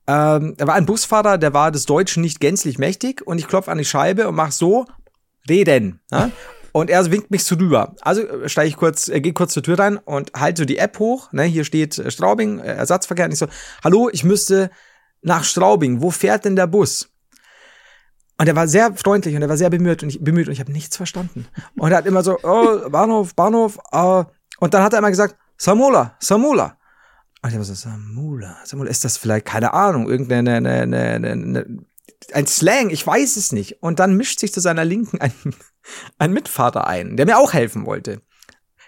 ähm, 0.07 0.55
da 0.57 0.67
war 0.67 0.75
ein 0.75 0.85
Busfahrer, 0.85 1.37
der 1.37 1.53
war 1.53 1.71
des 1.71 1.85
Deutschen 1.85 2.21
nicht 2.21 2.39
gänzlich 2.41 2.77
mächtig 2.77 3.25
und 3.25 3.39
ich 3.39 3.47
klopfe 3.47 3.71
an 3.71 3.77
die 3.77 3.85
Scheibe 3.85 4.27
und 4.27 4.35
mach 4.35 4.51
so, 4.51 4.85
reden. 5.49 6.01
Ja? 6.11 6.31
Und 6.73 6.89
er 6.89 7.09
winkt 7.11 7.31
mich 7.31 7.45
so 7.45 7.55
rüber. 7.55 7.95
Also 8.01 8.23
äh, 8.23 8.49
steige 8.49 8.67
ich 8.67 8.75
kurz, 8.75 9.07
äh, 9.07 9.21
gehe 9.21 9.31
kurz 9.31 9.53
zur 9.53 9.63
Tür 9.63 9.79
rein 9.79 9.97
und 9.97 10.33
halte 10.33 10.63
so 10.63 10.65
die 10.65 10.79
App 10.79 10.99
hoch. 10.99 11.31
Ne? 11.31 11.43
Hier 11.43 11.63
steht 11.63 11.97
äh, 11.97 12.11
Straubing, 12.11 12.59
äh, 12.59 12.73
Ersatzverkehr. 12.73 13.25
Und 13.25 13.31
ich 13.31 13.39
so, 13.39 13.47
hallo, 13.83 14.09
ich 14.11 14.23
müsste 14.23 14.71
nach 15.21 15.43
Straubing. 15.43 16.01
Wo 16.01 16.09
fährt 16.09 16.45
denn 16.45 16.55
der 16.55 16.67
Bus? 16.67 17.09
Und 18.39 18.47
er 18.47 18.55
war 18.55 18.67
sehr 18.67 18.93
freundlich 18.95 19.35
und 19.35 19.43
er 19.43 19.49
war 19.49 19.57
sehr 19.57 19.69
bemüht 19.69 20.01
und 20.01 20.09
ich, 20.09 20.21
bemüht 20.23 20.47
und 20.47 20.53
ich 20.53 20.59
habe 20.59 20.71
nichts 20.71 20.97
verstanden. 20.97 21.47
Und 21.77 21.91
er 21.91 21.99
hat 21.99 22.07
immer 22.07 22.23
so, 22.23 22.39
oh, 22.41 22.89
Bahnhof, 22.89 23.35
Bahnhof. 23.35 23.77
Äh, 23.91 24.23
und 24.57 24.73
dann 24.73 24.81
hat 24.81 24.93
er 24.93 24.99
immer 24.99 25.11
gesagt, 25.11 25.37
Samola, 25.57 26.17
Samola. 26.19 26.77
Und 27.43 27.51
ich 27.51 27.57
war 27.57 27.65
so, 27.65 27.73
Samula, 27.73 28.57
Samula, 28.63 28.89
ist 28.89 29.03
das 29.03 29.17
vielleicht, 29.17 29.45
keine 29.45 29.73
Ahnung, 29.73 30.09
irgendeine, 30.09 30.55
eine, 30.55 30.71
eine, 30.71 30.97
eine, 30.97 31.31
eine, 31.31 31.77
ein 32.31 32.47
Slang, 32.47 32.89
ich 32.89 33.05
weiß 33.05 33.35
es 33.35 33.51
nicht. 33.51 33.83
Und 33.83 33.99
dann 33.99 34.15
mischt 34.15 34.39
sich 34.39 34.53
zu 34.53 34.61
seiner 34.61 34.85
Linken 34.85 35.19
ein, 35.19 35.33
ein 36.17 36.33
Mitvater 36.33 36.87
ein, 36.87 37.17
der 37.17 37.25
mir 37.25 37.37
auch 37.37 37.53
helfen 37.53 37.85
wollte. 37.85 38.21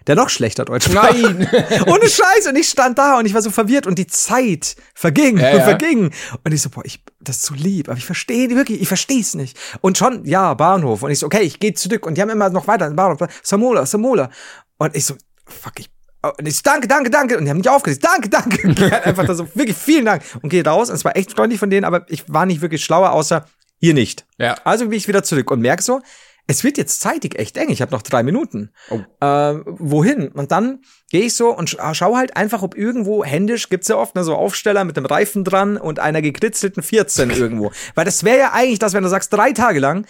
Der 0.08 0.16
noch 0.16 0.30
schlechter 0.30 0.66
Deutsch 0.66 0.86
sprach. 0.86 1.12
Nein. 1.14 1.48
Ohne 1.88 2.08
Scheiß. 2.08 2.48
Und 2.48 2.56
ich 2.56 2.70
stand 2.70 2.98
da 2.98 3.18
und 3.18 3.26
ich 3.26 3.34
war 3.34 3.42
so 3.42 3.50
verwirrt 3.50 3.88
und 3.88 3.98
die 3.98 4.06
Zeit 4.08 4.76
verging 4.94 5.38
Ja, 5.38 5.52
und 5.52 5.58
ja. 5.58 5.64
verging. 5.64 6.12
Und 6.44 6.52
ich 6.54 6.62
so, 6.62 6.70
boah, 6.70 6.86
ich, 6.86 7.04
das 7.20 7.38
ist 7.38 7.46
so 7.46 7.56
lieb, 7.56 7.90
aber 7.90 7.98
ich 7.98 8.06
verstehe 8.06 8.50
wirklich, 8.52 8.82
ich 8.82 8.88
verstehe 8.88 9.22
es 9.22 9.34
nicht. 9.34 9.58
Und 9.82 9.98
schon, 9.98 10.24
ja, 10.26 10.54
Bahnhof. 10.54 11.02
Und 11.02 11.10
ich 11.10 11.20
so, 11.20 11.26
okay, 11.26 11.42
ich 11.42 11.60
gehe 11.60 11.74
zurück. 11.74 12.06
Und 12.06 12.18
die 12.18 12.22
haben 12.22 12.30
immer 12.30 12.50
noch 12.50 12.68
weiter, 12.68 12.90
Bahnhof, 12.92 13.28
Samola, 13.42 13.86
Samola. 13.86 14.30
Und 14.78 14.96
ich 14.96 15.06
so, 15.06 15.16
fuck, 15.48 15.80
ich, 15.80 15.90
und 16.38 16.48
ich 16.48 16.56
so, 16.58 16.62
danke, 16.64 16.88
danke, 16.88 17.10
danke. 17.10 17.38
Und 17.38 17.46
die 17.46 17.50
haben 17.50 17.58
mich 17.58 17.70
aufgelegt, 17.70 18.04
danke, 18.04 18.30
danke. 18.30 18.68
Und 18.68 18.80
halt 18.80 19.06
einfach 19.06 19.26
da 19.26 19.34
so, 19.34 19.48
wirklich 19.56 19.78
vielen 19.78 20.06
Dank. 20.06 20.24
Und 20.42 20.50
gehe 20.50 20.64
raus. 20.64 20.90
Und 20.90 20.96
es 20.96 21.06
war 21.06 21.16
echt 21.16 21.32
freundlich 21.32 21.60
von 21.60 21.70
denen, 21.70 21.86
aber 21.86 22.06
ich 22.10 22.32
war 22.32 22.46
nicht 22.46 22.62
wirklich 22.62 22.84
schlauer, 22.84 23.12
außer 23.12 23.46
ihr 23.80 23.94
nicht. 23.94 24.26
Ja. 24.38 24.56
Also 24.64 24.88
bin 24.88 24.98
ich 24.98 25.08
wieder 25.08 25.24
zurück 25.24 25.52
und 25.52 25.62
merk 25.62 25.82
so, 25.82 26.02
es 26.48 26.64
wird 26.64 26.78
jetzt 26.78 27.02
zeitig 27.02 27.40
echt 27.40 27.58
eng. 27.58 27.70
Ich 27.70 27.82
habe 27.82 27.92
noch 27.92 28.04
drei 28.04 28.22
Minuten. 28.22 28.72
Oh. 28.90 29.00
Äh, 29.20 29.62
wohin? 29.66 30.28
Und 30.30 30.52
dann 30.52 30.82
gehe 31.10 31.24
ich 31.24 31.34
so 31.34 31.56
und 31.56 31.70
sch 31.70 31.78
schau 31.94 32.16
halt 32.16 32.38
einfach, 32.38 32.62
ob 32.62 32.78
irgendwo 32.78 33.24
händisch 33.24 33.70
gibt's 33.70 33.88
ja 33.88 33.96
oft 33.96 34.16
ne, 34.16 34.24
so 34.24 34.36
Aufsteller 34.36 34.84
mit 34.84 34.96
dem 34.96 35.06
Reifen 35.06 35.44
dran 35.44 35.78
und 35.78 36.00
einer 36.00 36.22
gekritzelten 36.22 36.84
14 36.84 37.30
irgendwo. 37.32 37.72
Weil 37.96 38.06
das 38.06 38.24
wäre 38.24 38.38
ja 38.38 38.52
eigentlich, 38.54 38.80
dass 38.80 38.94
wenn 38.94 39.04
du 39.04 39.10
sagst, 39.10 39.34
drei 39.34 39.54
Tage 39.54 39.80
lang 39.80 40.06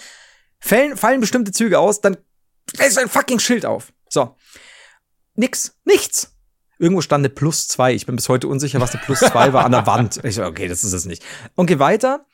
fallen, 0.59 0.97
fallen 0.97 1.21
bestimmte 1.21 1.51
Züge 1.51 1.79
aus, 1.79 2.01
dann 2.01 2.17
ist 2.79 2.97
ein 2.97 3.07
fucking 3.07 3.39
Schild 3.39 3.65
auf. 3.65 3.93
So. 4.09 4.35
Nix. 5.35 5.77
Nichts. 5.85 6.33
Irgendwo 6.77 7.01
stand 7.01 7.21
eine 7.21 7.29
Plus 7.29 7.67
zwei. 7.67 7.93
Ich 7.93 8.05
bin 8.05 8.17
bis 8.17 8.27
heute 8.27 8.49
unsicher, 8.49 8.81
was 8.81 8.93
eine 8.93 9.03
Plus 9.03 9.19
zwei 9.19 9.53
war 9.53 9.63
an 9.63 9.71
der 9.71 9.87
Wand. 9.87 10.19
Ich 10.23 10.35
so, 10.35 10.43
okay, 10.43 10.67
das 10.67 10.83
ist 10.83 10.91
es 10.91 11.05
nicht. 11.05 11.23
Und 11.55 11.67
geh 11.67 11.79
weiter. 11.79 12.25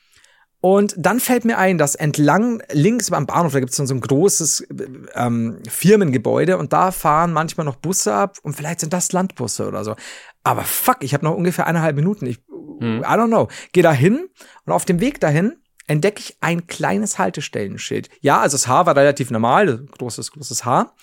Und 0.62 0.94
dann 0.96 1.20
fällt 1.20 1.44
mir 1.44 1.58
ein, 1.58 1.80
dass 1.80 1.96
entlang 1.96 2.62
links 2.72 3.10
beim 3.10 3.26
Bahnhof, 3.26 3.54
da 3.54 3.60
gibt 3.60 3.72
es 3.72 3.78
so 3.78 3.94
ein 3.94 4.00
großes 4.00 4.68
ähm, 5.16 5.58
Firmengebäude 5.68 6.58
und 6.58 6.72
da 6.72 6.92
fahren 6.92 7.34
manchmal 7.34 7.66
noch 7.66 7.78
Busse 7.78 8.14
ab 8.14 8.38
und 8.44 8.54
vielleicht 8.54 8.80
sind 8.80 8.94
das 8.94 9.12
Landbusse 9.12 9.68
oder 9.68 9.84
so. 9.84 9.96
Aber 10.44 10.62
fuck, 10.62 10.98
ich 11.02 11.16
habe 11.16 11.26
noch 11.26 11.36
ungefähr 11.36 11.66
eineinhalb 11.66 11.96
Minuten. 11.96 12.28
Ich, 12.28 12.38
I 12.38 13.04
don't 13.04 13.28
know. 13.28 13.48
Geh 13.74 13.82
da 13.82 13.92
hin 13.92 14.30
und 14.66 14.74
auf 14.74 14.86
dem 14.86 15.00
Weg 15.00 15.20
dahin 15.20 15.56
entdecke 15.88 16.20
ich 16.20 16.38
ein 16.42 16.68
kleines 16.68 17.18
Haltestellenschild. 17.18 18.10
Ja, 18.22 18.40
also 18.40 18.56
das 18.56 18.68
Haar 18.68 18.86
war 18.86 18.96
relativ 18.96 19.32
normal, 19.32 19.86
großes, 19.98 20.32
großes 20.32 20.64
Haar. 20.64 20.96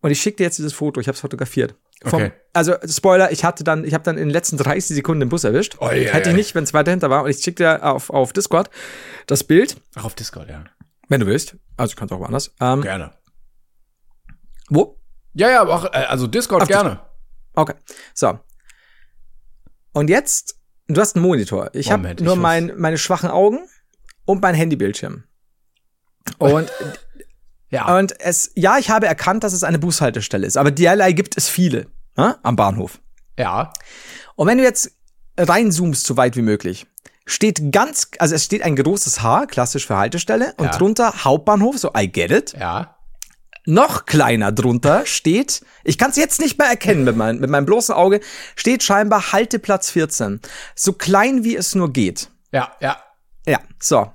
Und 0.00 0.10
ich 0.10 0.20
schicke 0.20 0.38
dir 0.38 0.44
jetzt 0.44 0.58
dieses 0.58 0.72
Foto, 0.72 1.00
ich 1.00 1.06
habe 1.06 1.14
es 1.14 1.20
fotografiert. 1.20 1.76
Vom, 2.04 2.22
Okay. 2.22 2.32
Also 2.54 2.74
Spoiler, 2.86 3.30
ich 3.32 3.44
hatte 3.44 3.64
dann, 3.64 3.84
ich 3.84 3.94
habe 3.94 4.04
dann 4.04 4.16
in 4.18 4.24
den 4.24 4.30
letzten 4.30 4.56
30 4.58 4.94
Sekunden 4.96 5.20
den 5.20 5.28
Bus 5.30 5.44
erwischt. 5.44 5.76
Oh, 5.80 5.86
ja, 5.86 6.12
Hätte 6.12 6.30
ich 6.30 6.36
nicht, 6.36 6.54
wenn 6.54 6.64
es 6.64 6.74
weiter 6.74 6.90
hinter 6.90 7.08
war. 7.08 7.22
Und 7.24 7.30
ich 7.30 7.38
schick 7.38 7.56
dir 7.56 7.82
auf, 7.84 8.10
auf 8.10 8.32
Discord 8.34 8.68
das 9.26 9.42
Bild, 9.44 9.76
Ach, 9.94 10.04
auf 10.04 10.14
Discord, 10.14 10.50
ja. 10.50 10.64
wenn 11.08 11.20
du 11.20 11.26
willst. 11.26 11.56
Also 11.78 11.94
kannst 11.96 12.12
auch 12.12 12.20
woanders. 12.20 12.54
Ähm, 12.60 12.82
Gerne. 12.82 13.12
Wo? 14.68 14.98
Ja, 15.34 15.48
ja, 15.50 15.62
auch, 15.66 15.84
äh, 15.86 15.88
also 16.08 16.26
Discord 16.26 16.62
Auf 16.62 16.68
gerne. 16.68 17.00
Okay. 17.54 17.74
So. 18.14 18.38
Und 19.92 20.10
jetzt, 20.10 20.56
du 20.88 21.00
hast 21.00 21.16
einen 21.16 21.24
Monitor. 21.24 21.70
Ich 21.74 21.90
habe 21.90 22.12
ich 22.12 22.20
nur 22.20 22.36
muss- 22.36 22.42
mein, 22.42 22.72
meine 22.76 22.98
schwachen 22.98 23.30
Augen 23.30 23.60
und 24.24 24.42
mein 24.42 24.54
Handybildschirm. 24.54 25.24
Und, 26.38 26.70
Ja. 27.72 27.96
und 27.96 28.20
es, 28.20 28.52
ja, 28.54 28.78
ich 28.78 28.90
habe 28.90 29.06
erkannt, 29.06 29.42
dass 29.44 29.52
es 29.54 29.64
eine 29.64 29.78
Bushaltestelle 29.78 30.46
ist, 30.46 30.56
aber 30.56 30.70
derlei 30.70 31.12
gibt 31.12 31.36
es 31.36 31.48
viele 31.48 31.86
ne, 32.16 32.38
am 32.42 32.54
Bahnhof. 32.54 33.00
ja. 33.36 33.72
Und 34.36 34.46
wenn 34.48 34.58
du 34.58 34.64
jetzt 34.64 34.92
reinzoomst, 35.38 36.06
so 36.06 36.16
weit 36.16 36.36
wie 36.36 36.42
möglich, 36.42 36.86
steht 37.26 37.72
ganz, 37.72 38.08
also 38.18 38.34
es 38.34 38.44
steht 38.44 38.62
ein 38.62 38.76
großes 38.76 39.22
H, 39.22 39.46
klassisch 39.46 39.86
für 39.86 39.96
Haltestelle, 39.96 40.54
und 40.58 40.66
Ja. 40.66 40.70
drunter 40.76 41.24
Hauptbahnhof, 41.24 41.78
so 41.78 41.90
I 41.96 42.10
get 42.10 42.30
it. 42.30 42.52
Ja. 42.58 42.96
Noch 43.64 44.06
kleiner 44.06 44.50
drunter 44.52 45.06
steht, 45.06 45.62
ich 45.84 45.96
kann 45.98 46.10
es 46.10 46.16
jetzt 46.16 46.40
nicht 46.40 46.58
mehr 46.58 46.66
erkennen 46.68 47.04
mit, 47.04 47.16
mein, 47.16 47.38
mit 47.38 47.48
meinem 47.48 47.64
bloßen 47.66 47.94
Auge, 47.94 48.20
steht 48.56 48.82
scheinbar 48.82 49.32
Halteplatz 49.32 49.90
14. 49.90 50.40
So 50.74 50.92
klein 50.94 51.44
wie 51.44 51.54
es 51.56 51.74
nur 51.74 51.92
geht. 51.92 52.30
Ja, 52.52 52.72
ja. 52.80 52.96
Ja, 53.46 53.60
so. 53.80 54.10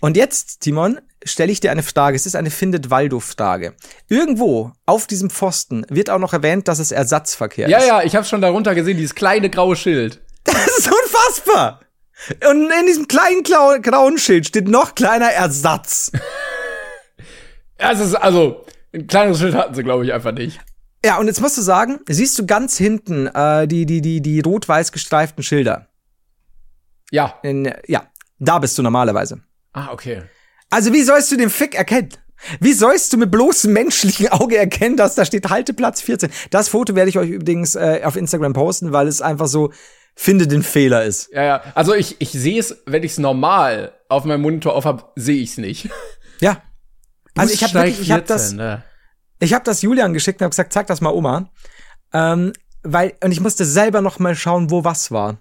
Und 0.00 0.16
jetzt, 0.16 0.60
Timon, 0.60 0.98
stelle 1.26 1.52
ich 1.52 1.60
dir 1.60 1.70
eine 1.70 1.82
Frage. 1.82 2.16
Es 2.16 2.26
ist 2.26 2.36
eine 2.36 2.50
Findet-Waldo-Frage. 2.50 3.74
Irgendwo 4.08 4.72
auf 4.86 5.06
diesem 5.06 5.30
Pfosten 5.30 5.84
wird 5.88 6.10
auch 6.10 6.18
noch 6.18 6.32
erwähnt, 6.32 6.68
dass 6.68 6.78
es 6.78 6.90
Ersatzverkehr 6.92 7.68
Ja, 7.68 7.78
ist. 7.78 7.86
ja, 7.86 8.02
ich 8.02 8.16
habe 8.16 8.24
schon 8.24 8.40
darunter 8.40 8.74
gesehen, 8.74 8.96
dieses 8.96 9.14
kleine 9.14 9.50
graue 9.50 9.76
Schild. 9.76 10.22
Das 10.44 10.78
ist 10.78 10.88
unfassbar. 10.88 11.80
Und 12.48 12.70
in 12.70 12.86
diesem 12.86 13.08
kleinen 13.08 13.42
grauen, 13.42 14.16
Schild 14.18 14.46
steht 14.46 14.68
noch 14.68 14.94
kleiner 14.94 15.30
Ersatz. 15.30 16.12
Ja, 17.78 17.92
es 17.92 18.00
ist, 18.00 18.14
also, 18.14 18.64
ein 18.94 19.06
kleineres 19.06 19.38
Schild 19.38 19.54
hatten 19.54 19.74
sie, 19.74 19.82
glaube 19.82 20.04
ich, 20.06 20.12
einfach 20.12 20.32
nicht. 20.32 20.58
Ja, 21.04 21.18
und 21.18 21.26
jetzt 21.26 21.40
musst 21.42 21.58
du 21.58 21.62
sagen, 21.62 22.00
siehst 22.08 22.38
du 22.38 22.46
ganz 22.46 22.78
hinten 22.78 23.26
äh, 23.26 23.68
die, 23.68 23.84
die, 23.84 24.00
die, 24.00 24.22
die 24.22 24.40
rot-weiß 24.40 24.92
gestreiften 24.92 25.42
Schilder. 25.44 25.86
Ja. 27.10 27.34
In, 27.42 27.70
ja, 27.86 28.06
da 28.38 28.58
bist 28.58 28.78
du 28.78 28.82
normalerweise. 28.82 29.40
Ah, 29.72 29.88
okay. 29.92 30.22
Also 30.70 30.92
wie 30.92 31.02
sollst 31.02 31.30
du 31.32 31.36
den 31.36 31.50
Fick 31.50 31.74
erkennen? 31.74 32.10
Wie 32.60 32.72
sollst 32.72 33.12
du 33.12 33.16
mit 33.16 33.30
bloßem 33.30 33.72
menschlichen 33.72 34.28
Auge 34.28 34.56
erkennen, 34.56 34.96
dass 34.96 35.14
da 35.14 35.24
steht 35.24 35.48
Halteplatz 35.48 36.02
14? 36.02 36.30
Das 36.50 36.68
Foto 36.68 36.94
werde 36.94 37.08
ich 37.08 37.18
euch 37.18 37.30
übrigens 37.30 37.74
äh, 37.74 38.02
auf 38.04 38.16
Instagram 38.16 38.52
posten, 38.52 38.92
weil 38.92 39.08
es 39.08 39.22
einfach 39.22 39.46
so 39.46 39.72
finde 40.14 40.46
den 40.46 40.62
Fehler 40.62 41.04
ist. 41.04 41.30
Ja, 41.32 41.44
ja. 41.44 41.62
Also 41.74 41.94
ich, 41.94 42.16
ich 42.20 42.30
sehe 42.32 42.58
es, 42.58 42.82
wenn 42.86 43.02
ich 43.02 43.12
es 43.12 43.18
normal 43.18 43.92
auf 44.08 44.24
meinem 44.24 44.42
Monitor 44.42 44.74
auf 44.74 44.84
habe, 44.84 45.04
sehe 45.14 45.42
ich 45.42 45.50
es 45.50 45.58
nicht. 45.58 45.88
Ja. 46.38 46.60
Also 47.34 47.54
ich 47.54 47.62
habe 47.62 47.72
wirklich, 47.72 47.98
ich 47.98 48.10
habe 48.10 48.24
das, 48.24 48.50
14, 48.50 48.58
ne? 48.58 48.84
ich 49.38 49.54
habe 49.54 49.64
das 49.64 49.80
Julian 49.80 50.12
geschickt 50.12 50.38
und 50.38 50.44
habe 50.44 50.50
gesagt, 50.50 50.70
zeig 50.70 50.86
das 50.86 51.00
mal 51.00 51.14
Oma, 51.14 51.50
ähm, 52.12 52.52
weil 52.82 53.14
und 53.24 53.32
ich 53.32 53.40
musste 53.40 53.64
selber 53.64 54.02
noch 54.02 54.18
mal 54.18 54.34
schauen, 54.34 54.70
wo 54.70 54.84
was 54.84 55.10
war, 55.10 55.38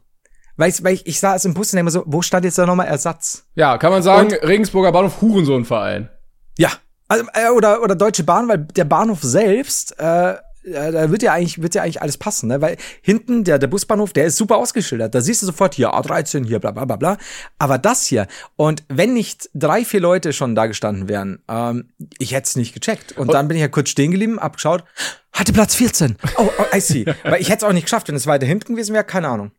weil 0.58 0.70
ich, 0.70 0.84
weil 0.84 0.94
ich, 0.94 1.08
ich 1.08 1.20
sah 1.20 1.36
es 1.36 1.46
im 1.46 1.54
Bus 1.54 1.74
und 1.74 1.80
immer 1.80 1.92
so, 1.92 2.04
wo 2.06 2.22
stand 2.22 2.46
jetzt 2.46 2.58
da 2.58 2.66
noch 2.66 2.76
mal 2.76 2.86
Ersatz? 2.86 3.46
Ja, 3.56 3.78
kann 3.78 3.92
man 3.92 4.04
sagen, 4.04 4.34
Regensburger 4.34 4.92
Bahnhof 4.92 5.22
Hurensohnverein. 5.22 6.10
Ja. 6.58 6.72
Also, 7.08 7.26
äh, 7.34 7.50
oder, 7.50 7.84
oder 7.84 7.96
Deutsche 7.96 8.24
Bahn, 8.24 8.48
weil 8.48 8.60
der 8.60 8.86
Bahnhof 8.86 9.22
selbst, 9.22 10.00
äh, 10.00 10.36
äh, 10.66 10.92
da 10.92 11.12
wird 11.12 11.22
ja 11.22 11.34
eigentlich, 11.34 11.62
wird 11.62 11.76
ja 11.76 11.84
eigentlich 11.84 12.02
alles 12.02 12.18
passen, 12.18 12.48
ne? 12.48 12.62
Weil 12.62 12.78
hinten, 13.02 13.44
der, 13.44 13.60
der 13.60 13.68
Busbahnhof, 13.68 14.14
der 14.14 14.26
ist 14.26 14.38
super 14.38 14.58
ausgeschildert. 14.58 15.14
Da 15.14 15.22
siehst 15.22 15.42
du 15.42 15.46
sofort 15.46 15.76
hier 15.76 15.94
A13, 15.94 16.46
hier 16.46 16.60
bla 16.60 16.72
bla 16.72 16.86
bla 16.86 16.96
bla. 16.96 17.18
Aber 17.60 17.78
das 17.78 18.06
hier, 18.06 18.28
und 18.56 18.84
wenn 18.88 19.14
nicht 19.14 19.50
drei, 19.54 19.86
vier 19.86 20.00
Leute 20.00 20.34
schon 20.34 20.56
da 20.56 20.66
gestanden 20.66 21.08
wären, 21.08 21.44
ähm, 21.48 21.90
ich 22.18 22.34
hätte 22.34 22.48
es 22.48 22.56
nicht 22.56 22.74
gecheckt. 22.74 23.18
Und, 23.18 23.34
dann 23.34 23.48
bin 23.48 23.58
ich 23.58 23.62
ja 23.62 23.68
kurz 23.68 23.90
stehen 23.90 24.12
geblieben, 24.12 24.40
abgeschaut, 24.40 24.84
hatte 25.32 25.54
Platz 25.54 25.76
14. 25.76 26.18
Oh, 26.38 26.50
oh 26.58 26.76
I 26.76 26.80
see. 26.80 27.06
weil 27.24 27.42
ich 27.42 27.50
hätte 27.50 27.66
es 27.66 27.70
auch 27.70 27.74
nicht 27.74 27.84
geschafft, 27.84 28.08
wenn 28.08 28.16
es 28.16 28.28
weiter 28.28 28.46
hinten 28.46 28.74
gewesen 28.74 28.94
wäre, 28.94 29.04
keine 29.04 29.28
Ahnung. 29.28 29.52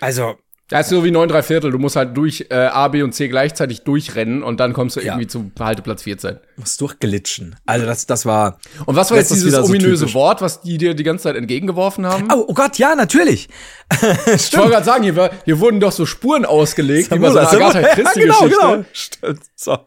Also, 0.00 0.36
Das 0.68 0.86
ist 0.86 0.90
so 0.90 1.04
wie 1.04 1.10
9 1.10 1.28
3 1.28 1.42
Viertel. 1.42 1.70
Du 1.70 1.78
musst 1.78 1.94
halt 1.94 2.16
durch 2.16 2.46
äh, 2.50 2.54
A, 2.54 2.88
B 2.88 3.02
und 3.02 3.12
C 3.12 3.28
gleichzeitig 3.28 3.82
durchrennen 3.82 4.42
und 4.42 4.60
dann 4.60 4.72
kommst 4.72 4.96
du 4.96 5.00
Ja. 5.00 5.12
irgendwie 5.12 5.26
zu 5.26 5.50
Halteplatz 5.60 6.04
14. 6.04 6.38
muss 6.56 6.76
durchglitschen. 6.78 7.56
Also 7.66 7.84
das, 7.84 8.06
das 8.06 8.24
war. 8.24 8.58
Und 8.86 8.96
was 8.96 9.10
war 9.10 9.18
jetzt 9.18 9.30
dieses 9.30 9.52
so 9.54 9.64
ominöse 9.64 10.00
typisch. 10.04 10.14
Wort, 10.14 10.40
was 10.40 10.62
die 10.62 10.78
dir 10.78 10.94
die 10.94 11.02
ganze 11.02 11.24
Zeit 11.24 11.36
entgegengeworfen 11.36 12.06
haben? 12.06 12.28
Oh, 12.32 12.46
oh 12.48 12.54
Gott, 12.54 12.78
ja, 12.78 12.94
natürlich. 12.94 13.48
Ich 14.26 14.56
wollte 14.56 14.70
gerade 14.70 14.84
sagen, 14.86 15.02
hier, 15.04 15.16
war, 15.16 15.30
hier 15.44 15.60
wurden 15.60 15.80
doch 15.80 15.92
so 15.92 16.06
Spuren 16.06 16.44
ausgelegt, 16.46 17.10
bei 17.10 17.16
so 17.18 17.24
Samula, 17.24 17.48
Agatha. 17.50 17.82
Christie-Geschichte. 17.82 18.24
Ja, 18.26 18.46
genau, 18.48 18.72
genau. 18.76 18.84
Stimmt. 18.92 19.40
So. 19.54 19.78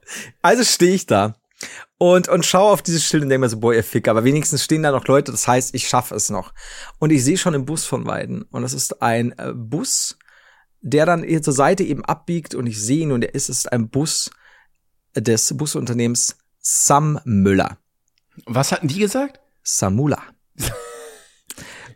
Also 0.44 0.64
stehe 0.64 0.94
ich 0.94 1.06
da 1.08 1.36
und, 1.98 2.28
und 2.30 2.46
schaue 2.46 2.72
auf 2.72 2.82
dieses 2.84 3.04
Schild 3.04 3.24
und 3.24 3.30
denke 3.30 3.42
mir 3.42 3.50
so, 3.50 3.60
boah, 3.60 3.74
ihr 3.74 3.84
Ficker, 3.84 4.12
aber 4.12 4.24
wenigstens 4.24 4.64
stehen 4.64 4.84
da 4.84 4.92
noch 4.92 5.08
Leute, 5.08 5.32
das 5.32 5.48
heißt, 5.48 5.74
ich 5.74 5.88
schaffe 5.88 6.14
es 6.16 6.30
noch. 6.30 6.54
Und 7.00 7.10
ich 7.12 7.24
sehe 7.24 7.38
schon 7.38 7.54
den 7.54 7.66
Bus 7.66 7.86
von 7.86 8.06
Weiden 8.06 8.44
und 8.52 8.62
das 8.62 8.74
ist 8.74 9.02
ein 9.02 9.34
äh, 9.40 9.52
Bus, 9.54 10.17
der 10.90 11.06
dann 11.06 11.24
hier 11.24 11.42
zur 11.42 11.54
Seite 11.54 11.84
eben 11.84 12.04
abbiegt 12.06 12.56
und 12.56 12.66
ich 12.68 12.82
sehe 12.82 13.02
ihn 13.02 13.12
und 13.12 13.24
er 13.24 13.36
ist, 13.36 13.50
es 13.50 13.60
ist 13.60 13.72
ein 13.72 13.90
Bus 13.90 14.32
des 15.16 15.56
Busunternehmens 15.58 16.38
Sam 16.60 17.20
Müller. 17.26 17.78
Was 18.46 18.72
hatten 18.72 18.88
die 18.88 19.00
gesagt? 19.00 19.40
Samula. 19.64 20.22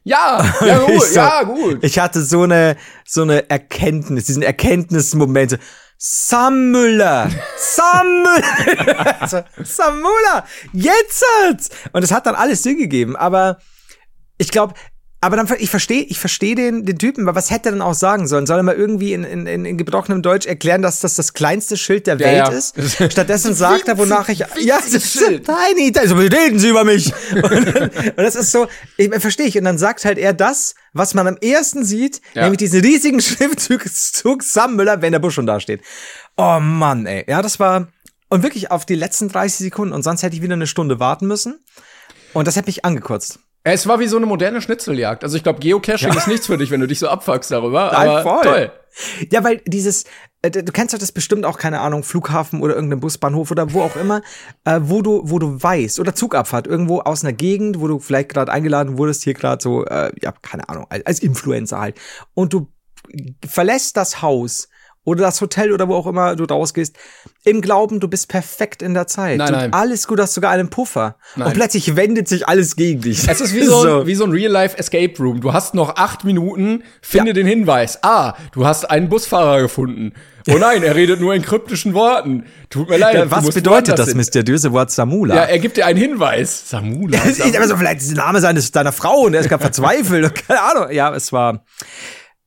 Ja, 0.03 0.43
ja 0.65 0.79
gut, 0.85 0.95
Ich 0.95 1.03
so- 1.03 1.15
ja 1.15 1.43
gut. 1.43 1.83
Ich 1.83 1.99
hatte 1.99 2.23
so 2.23 2.41
eine, 2.41 2.75
so 3.05 3.21
eine 3.21 3.47
Erkenntnis, 3.51 4.25
diesen 4.25 4.41
Erkenntnismoment. 4.41 5.59
Sam 5.99 6.71
Müller! 6.71 7.29
Sam 7.55 8.07
Müller! 8.23 9.45
Sam 9.63 9.97
Müller! 9.97 10.47
Jetzt! 10.73 11.23
hat's! 11.43 11.69
Und 11.93 12.01
es 12.01 12.11
hat 12.11 12.25
dann 12.25 12.33
alles 12.33 12.63
Sinn 12.63 12.79
gegeben, 12.79 13.15
aber 13.15 13.59
ich 14.39 14.49
glaube, 14.49 14.73
aber 15.23 15.37
dann, 15.37 15.47
ich 15.59 15.69
verstehe, 15.69 16.01
ich 16.01 16.19
verstehe 16.19 16.55
den, 16.55 16.83
den 16.83 16.97
Typen, 16.97 17.27
aber 17.27 17.35
was 17.35 17.51
hätte 17.51 17.69
er 17.69 17.73
denn 17.73 17.83
auch 17.83 17.93
sagen 17.93 18.27
sollen? 18.27 18.47
Soll 18.47 18.57
er 18.57 18.63
mal 18.63 18.73
irgendwie 18.73 19.13
in, 19.13 19.23
in, 19.23 19.65
in, 19.65 19.77
gebrochenem 19.77 20.23
Deutsch 20.23 20.47
erklären, 20.47 20.81
dass 20.81 20.99
das 20.99 21.13
das 21.13 21.33
kleinste 21.33 21.77
Schild 21.77 22.07
der 22.07 22.17
Welt 22.17 22.47
ja. 22.47 22.49
ist? 22.49 22.75
Stattdessen 23.11 23.53
sagt 23.53 23.87
er, 23.87 23.99
wonach 23.99 24.29
ich, 24.29 24.39
ja, 24.39 24.47
das 24.79 24.91
ist 24.91 25.13
Schild. 25.13 25.45
tiny, 25.45 25.93
also 25.95 26.15
reden 26.15 26.57
Sie 26.57 26.69
über 26.69 26.83
mich. 26.83 27.13
Und, 27.35 27.75
dann, 27.75 27.89
und 27.91 28.17
das 28.17 28.35
ist 28.35 28.51
so, 28.51 28.67
ich, 28.97 29.13
verstehe 29.19 29.45
ich. 29.45 29.57
Und 29.59 29.65
dann 29.65 29.77
sagt 29.77 30.05
halt 30.05 30.17
er 30.17 30.33
das, 30.33 30.73
was 30.91 31.13
man 31.13 31.27
am 31.27 31.37
ersten 31.37 31.85
sieht, 31.85 32.19
Ja. 32.33 32.43
nämlich 32.43 32.57
diesen 32.57 32.81
riesigen 32.81 33.21
Schriftzug 33.21 33.83
Zug 33.93 34.41
Sam 34.41 34.75
Müller, 34.75 35.03
wenn 35.03 35.11
der 35.11 35.19
Bus 35.19 35.35
schon 35.35 35.45
da 35.45 35.59
steht. 35.59 35.81
Oh 36.35 36.59
Mann, 36.59 37.05
ey. 37.05 37.25
Ja, 37.27 37.43
das 37.43 37.59
war, 37.59 37.89
und 38.29 38.41
wirklich 38.41 38.71
auf 38.71 38.87
die 38.87 38.95
letzten 38.95 39.29
30 39.29 39.59
Sekunden, 39.59 39.93
und 39.93 40.01
sonst 40.01 40.23
hätte 40.23 40.35
ich 40.35 40.41
wieder 40.41 40.55
eine 40.55 40.67
Stunde 40.67 40.99
warten 40.99 41.27
müssen. 41.27 41.63
Und 42.33 42.47
das 42.47 42.55
hätte 42.55 42.69
mich 42.69 42.85
angekotzt. 42.85 43.39
Es 43.63 43.87
war 43.87 43.99
wie 43.99 44.07
so 44.07 44.17
eine 44.17 44.25
moderne 44.25 44.61
Schnitzeljagd. 44.61 45.23
Also 45.23 45.37
ich 45.37 45.43
glaube, 45.43 45.59
Geocaching 45.59 46.13
ist 46.13 46.27
nichts 46.27 46.47
für 46.47 46.57
dich, 46.57 46.71
wenn 46.71 46.81
du 46.81 46.87
dich 46.87 46.99
so 46.99 47.07
abfuckst 47.07 47.51
darüber. 47.51 47.91
Nein, 47.93 48.07
aber 48.07 48.23
voll. 48.23 48.43
toll. 48.43 48.71
Ja, 49.31 49.43
weil 49.43 49.61
dieses, 49.65 50.05
äh, 50.41 50.49
du 50.49 50.71
kennst 50.71 50.93
doch 50.93 50.99
das 50.99 51.11
bestimmt 51.11 51.45
auch, 51.45 51.57
keine 51.57 51.79
Ahnung, 51.79 52.03
Flughafen 52.03 52.61
oder 52.61 52.75
irgendein 52.75 52.99
Busbahnhof 52.99 53.51
oder 53.51 53.71
wo 53.73 53.81
auch 53.81 53.95
immer, 53.95 54.21
äh, 54.65 54.79
wo 54.81 55.01
du, 55.01 55.21
wo 55.25 55.37
du 55.37 55.61
weißt, 55.61 55.99
oder 55.99 56.15
Zugabfahrt, 56.15 56.67
irgendwo 56.67 57.01
aus 57.01 57.23
einer 57.23 57.33
Gegend, 57.33 57.79
wo 57.79 57.87
du 57.87 57.99
vielleicht 57.99 58.29
gerade 58.29 58.51
eingeladen 58.51 58.97
wurdest, 58.97 59.23
hier 59.23 59.35
gerade 59.35 59.61
so, 59.61 59.85
äh, 59.85 60.11
ja, 60.21 60.33
keine 60.41 60.67
Ahnung, 60.67 60.87
als, 60.89 61.05
als 61.05 61.19
Influencer 61.19 61.79
halt. 61.79 61.99
Und 62.33 62.53
du 62.53 62.67
verlässt 63.47 63.95
das 63.95 64.21
Haus 64.21 64.69
oder 65.03 65.23
das 65.23 65.41
Hotel 65.41 65.71
oder 65.71 65.87
wo 65.87 65.95
auch 65.95 66.05
immer 66.05 66.35
du 66.35 66.43
rausgehst, 66.43 66.95
im 67.43 67.61
Glauben, 67.61 67.99
du 67.99 68.07
bist 68.07 68.27
perfekt 68.27 68.81
in 68.81 68.93
der 68.93 69.07
Zeit. 69.07 69.37
Nein, 69.37 69.51
nein. 69.51 69.73
alles 69.73 70.07
gut, 70.07 70.19
hast 70.19 70.33
sogar 70.33 70.51
einen 70.51 70.69
Puffer. 70.69 71.15
Nein. 71.35 71.47
Und 71.47 71.53
plötzlich 71.55 71.95
wendet 71.95 72.27
sich 72.27 72.47
alles 72.47 72.75
gegen 72.75 73.01
dich. 73.01 73.27
Es 73.27 73.41
ist 73.41 73.55
wie 73.55 73.63
so, 73.63 74.01
ein, 74.01 74.05
wie 74.07 74.15
so 74.15 74.25
ein 74.25 74.31
Real-Life-Escape 74.31 75.13
Room. 75.17 75.41
Du 75.41 75.53
hast 75.53 75.73
noch 75.73 75.95
acht 75.95 76.23
Minuten, 76.23 76.83
finde 77.01 77.29
Ja. 77.29 77.33
den 77.33 77.47
Hinweis. 77.47 78.03
Ah, 78.03 78.35
du 78.51 78.65
hast 78.65 78.89
einen 78.89 79.09
Busfahrer 79.09 79.61
gefunden. 79.61 80.13
Oh 80.49 80.57
nein, 80.57 80.81
er 80.81 80.95
redet 80.95 81.19
nur 81.19 81.35
in 81.35 81.43
kryptischen 81.43 81.93
Worten. 81.93 82.45
Tut 82.69 82.89
mir 82.89 82.97
leid. 82.97 83.15
Ja, 83.15 83.29
was 83.29 83.53
bedeutet 83.53 83.99
das 83.99 84.15
mysteriöse 84.15 84.71
Wort 84.71 84.89
Samula? 84.91 85.35
Ja, 85.35 85.41
er 85.43 85.59
gibt 85.59 85.77
dir 85.77 85.85
einen 85.85 85.99
Hinweis. 85.99 86.69
Samula. 86.69 87.19
Samula. 87.31 87.57
aber 87.57 87.67
so 87.67 87.77
vielleicht 87.77 88.01
ist 88.01 88.15
der 88.15 88.23
Name 88.23 88.39
seines 88.41 88.71
deiner 88.71 88.91
Frau 88.91 89.21
und 89.21 89.33
er 89.33 89.41
ist 89.41 89.49
gerade 89.49 89.61
verzweifelt 89.61 90.47
keine 90.47 90.61
Ahnung. 90.61 90.91
Ja, 90.91 91.13
es 91.13 91.31
war 91.31 91.63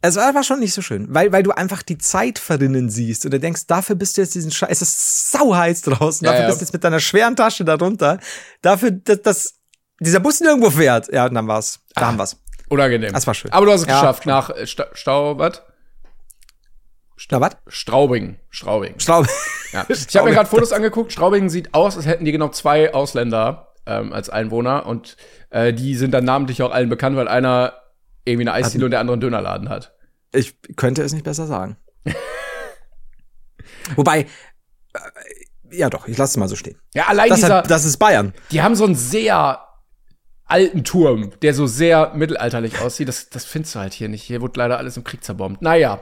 es 0.08 0.16
war 0.16 0.34
war 0.34 0.42
schon 0.42 0.60
nicht 0.60 0.74
so 0.74 0.82
schön, 0.82 1.06
weil 1.14 1.32
weil 1.32 1.42
du 1.42 1.50
einfach 1.52 1.82
die 1.82 1.98
Zeit 1.98 2.38
verrinnen 2.38 2.90
siehst 2.90 3.24
und 3.24 3.32
du 3.32 3.40
denkst, 3.40 3.66
dafür 3.66 3.96
bist 3.96 4.16
du 4.16 4.20
jetzt 4.20 4.34
diesen 4.34 4.50
Scheiß, 4.50 4.70
es 4.70 4.82
ist 4.82 5.30
sauheiß 5.32 5.82
draußen, 5.82 6.24
Ja, 6.24 6.32
dafür 6.32 6.42
ja. 6.44 6.48
bist 6.48 6.60
du 6.60 6.64
jetzt 6.64 6.72
mit 6.72 6.84
deiner 6.84 7.00
schweren 7.00 7.36
Tasche 7.36 7.64
da 7.64 7.76
drunter, 7.76 8.18
dafür 8.62 8.90
dass, 8.90 9.22
dass 9.22 9.54
dieser 10.00 10.20
Bus 10.20 10.40
nirgendwo 10.40 10.70
fährt. 10.70 11.12
Ja, 11.12 11.26
und 11.26 11.34
dann 11.34 11.46
war's. 11.48 11.80
Da 11.94 12.06
haben 12.06 12.18
wir's. 12.18 12.36
Unangenehm. 12.68 13.12
Das 13.12 13.26
war 13.26 13.34
schön. 13.34 13.52
Aber 13.52 13.66
du 13.66 13.72
hast 13.72 13.82
es 13.82 13.86
Ja, 13.86 14.00
geschafft. 14.00 14.24
schon. 14.24 14.32
Nach 14.32 14.50
äh, 14.50 14.66
Sta 14.66 14.86
Stau, 14.92 15.38
was? 15.38 15.62
Straubing. 17.68 18.36
Straubing. 18.50 18.98
Straube. 18.98 19.28
Ja. 19.72 19.86
Ich 19.88 20.16
habe 20.16 20.28
mir 20.28 20.34
gerade 20.34 20.48
Fotos 20.48 20.72
angeguckt. 20.72 21.12
Straubing 21.12 21.48
sieht 21.48 21.74
aus, 21.74 21.96
als 21.96 22.06
hätten 22.06 22.24
die 22.24 22.32
genau 22.32 22.48
zwei 22.48 22.92
Ausländer 22.92 23.72
ähm, 23.86 24.12
als 24.12 24.30
Einwohner 24.30 24.86
und 24.86 25.16
äh, 25.50 25.72
die 25.72 25.94
sind 25.94 26.12
dann 26.12 26.24
namentlich 26.24 26.62
auch 26.62 26.72
allen 26.72 26.88
bekannt, 26.88 27.16
weil 27.16 27.28
einer 27.28 27.74
irgendwie 28.24 28.48
eine 28.48 28.52
Eisdiele 28.52 28.84
und 28.86 28.90
der 28.90 29.00
andere 29.00 29.14
einen 29.14 29.20
Dönerladen 29.20 29.68
hat. 29.68 29.94
Ich 30.32 30.56
könnte 30.76 31.02
es 31.02 31.12
nicht 31.12 31.24
besser 31.24 31.46
sagen. 31.46 31.76
Wobei, 33.96 34.20
äh, 34.20 34.26
ja 35.70 35.90
doch, 35.90 36.06
ich 36.08 36.16
lasse 36.16 36.32
es 36.32 36.36
mal 36.36 36.48
so 36.48 36.56
stehen. 36.56 36.78
Ja, 36.94 37.06
allein 37.06 37.28
Das, 37.28 37.40
dieser, 37.40 37.56
hat, 37.56 37.70
das 37.70 37.84
ist 37.84 37.98
Bayern. 37.98 38.32
die 38.50 38.62
haben 38.62 38.74
so 38.74 38.84
einen 38.84 38.94
sehr 38.94 39.60
alten 40.46 40.84
Turm, 40.84 41.32
der 41.42 41.54
so 41.54 41.66
sehr 41.66 42.12
mittelalterlich 42.14 42.80
aussieht. 42.80 43.08
Das, 43.08 43.28
das 43.30 43.44
findest 43.44 43.74
du 43.74 43.78
halt 43.80 43.92
hier 43.94 44.08
nicht. 44.08 44.22
Hier 44.22 44.40
wurde 44.40 44.58
leider 44.58 44.78
alles 44.78 44.96
im 44.96 45.04
Krieg 45.04 45.24
zerbombt. 45.24 45.62
Naja. 45.62 46.00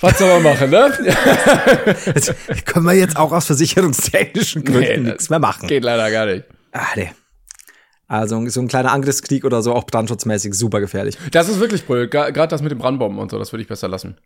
Was 0.00 0.16
soll 0.18 0.40
man 0.40 0.54
machen, 0.54 0.70
ne? 0.70 0.92
Können 2.66 2.86
wir 2.86 2.92
jetzt 2.94 3.16
auch 3.16 3.32
aus 3.32 3.46
versicherungstechnischen 3.46 4.62
Gründen 4.64 5.02
Nee, 5.02 5.10
nichts 5.10 5.28
mehr 5.28 5.40
machen. 5.40 5.66
Geht 5.66 5.82
leider 5.82 6.08
gar 6.12 6.26
nicht. 6.26 6.44
Ah, 6.70 6.86
nee. 6.94 7.10
Also 8.08 8.48
so 8.48 8.60
ein 8.60 8.68
kleiner 8.68 8.90
Angriffskrieg 8.92 9.44
oder 9.44 9.62
so, 9.62 9.74
auch 9.74 9.84
brandschutzmäßig, 9.84 10.54
super 10.54 10.80
gefährlich. 10.80 11.16
Das 11.30 11.48
ist 11.48 11.60
wirklich 11.60 11.86
blöd. 11.86 12.10
Gerade 12.10 12.48
das 12.48 12.62
mit 12.62 12.72
den 12.72 12.78
Brandbomben 12.78 13.18
und 13.20 13.30
so, 13.30 13.38
das 13.38 13.52
würde 13.52 13.62
ich 13.62 13.68
besser 13.68 13.86
lassen. 13.86 14.16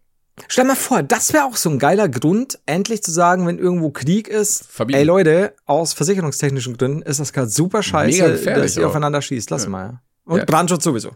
Stell 0.49 0.64
mal 0.64 0.77
vor, 0.77 1.03
das 1.03 1.33
wäre 1.35 1.45
auch 1.45 1.57
so 1.57 1.68
ein 1.68 1.79
geiler 1.79 2.09
Grund, 2.09 2.59
endlich 2.64 3.03
zu 3.03 3.11
sagen, 3.11 3.47
wenn 3.47 3.59
irgendwo 3.59 3.90
Krieg 3.90 4.29
ist, 4.29 4.64
Verbieten. 4.66 4.99
ey 4.99 5.05
Leute, 5.05 5.55
aus 5.66 5.92
versicherungstechnischen 5.92 6.79
Gründen 6.79 7.03
ist 7.03 7.21
das 7.21 7.33
gerade 7.33 7.49
super 7.49 7.83
scheiße, 7.83 8.38
dass 8.45 8.77
ihr 8.77 8.87
aufeinander 8.87 9.21
schießt. 9.21 9.51
Lass 9.51 9.66
mal, 9.66 9.85
ja. 9.85 10.01
Und 10.25 10.38
Ja. 10.38 10.45
Brandschutz 10.45 10.85
sowieso. 10.85 11.11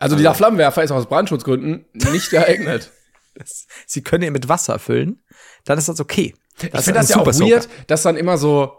Also 0.00 0.16
dieser 0.16 0.34
Flammenwerfer 0.34 0.82
ist 0.82 0.90
aus 0.90 1.06
Brandschutzgründen 1.06 1.86
nicht 2.12 2.30
geeignet. 2.30 2.90
Sie 3.86 4.02
können 4.02 4.24
ihn 4.24 4.32
mit 4.32 4.48
Wasser 4.48 4.78
füllen, 4.80 5.22
dann 5.64 5.78
ist 5.78 5.88
das 5.88 6.00
okay. 6.00 6.34
Ich 6.60 6.68
finde 6.70 6.94
das 6.94 7.08
ja 7.08 7.18
auch 7.18 7.26
weird, 7.26 7.68
dass 7.86 8.02
dann 8.02 8.16
immer 8.16 8.36
so, 8.36 8.72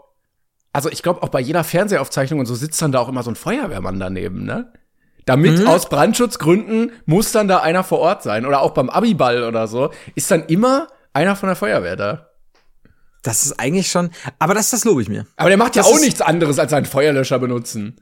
also 0.72 0.88
ich 0.90 1.02
glaube 1.02 1.22
auch 1.22 1.28
bei 1.28 1.40
jeder 1.40 1.64
Fernsehaufzeichnung 1.64 2.40
und 2.40 2.46
so 2.46 2.54
sitzt 2.54 2.80
dann 2.82 2.92
da 2.92 3.00
auch 3.00 3.08
immer 3.08 3.22
so 3.22 3.30
ein 3.30 3.36
Feuerwehrmann 3.36 3.98
daneben, 4.00 4.44
ne? 4.44 4.72
Damit 5.26 5.58
Mhm. 5.60 5.66
aus 5.66 5.88
Brandschutzgründen 5.88 6.92
muss 7.06 7.30
dann 7.32 7.46
da 7.46 7.58
einer 7.58 7.84
vor 7.84 7.98
Ort 7.98 8.22
sein. 8.22 8.46
Oder 8.46 8.62
auch 8.62 8.72
beim 8.72 8.88
Abiball 8.88 9.44
oder 9.44 9.68
so, 9.68 9.90
ist 10.14 10.30
dann 10.30 10.44
immer 10.46 10.88
einer 11.12 11.36
von 11.36 11.48
der 11.48 11.56
Feuerwehr 11.56 11.94
da. 11.96 12.30
Das 13.22 13.44
ist 13.44 13.60
eigentlich 13.60 13.90
schon, 13.90 14.10
aber 14.38 14.54
das, 14.54 14.70
das 14.70 14.84
lobe 14.84 15.02
ich 15.02 15.08
mir. 15.08 15.26
Aber 15.36 15.50
der 15.50 15.58
macht 15.58 15.76
ja 15.76 15.82
Das 15.82 15.92
auch 15.92 16.00
nichts 16.00 16.22
anderes 16.22 16.58
als 16.58 16.72
einen 16.72 16.86
Feuerlöscher 16.86 17.38
benutzen. 17.38 18.00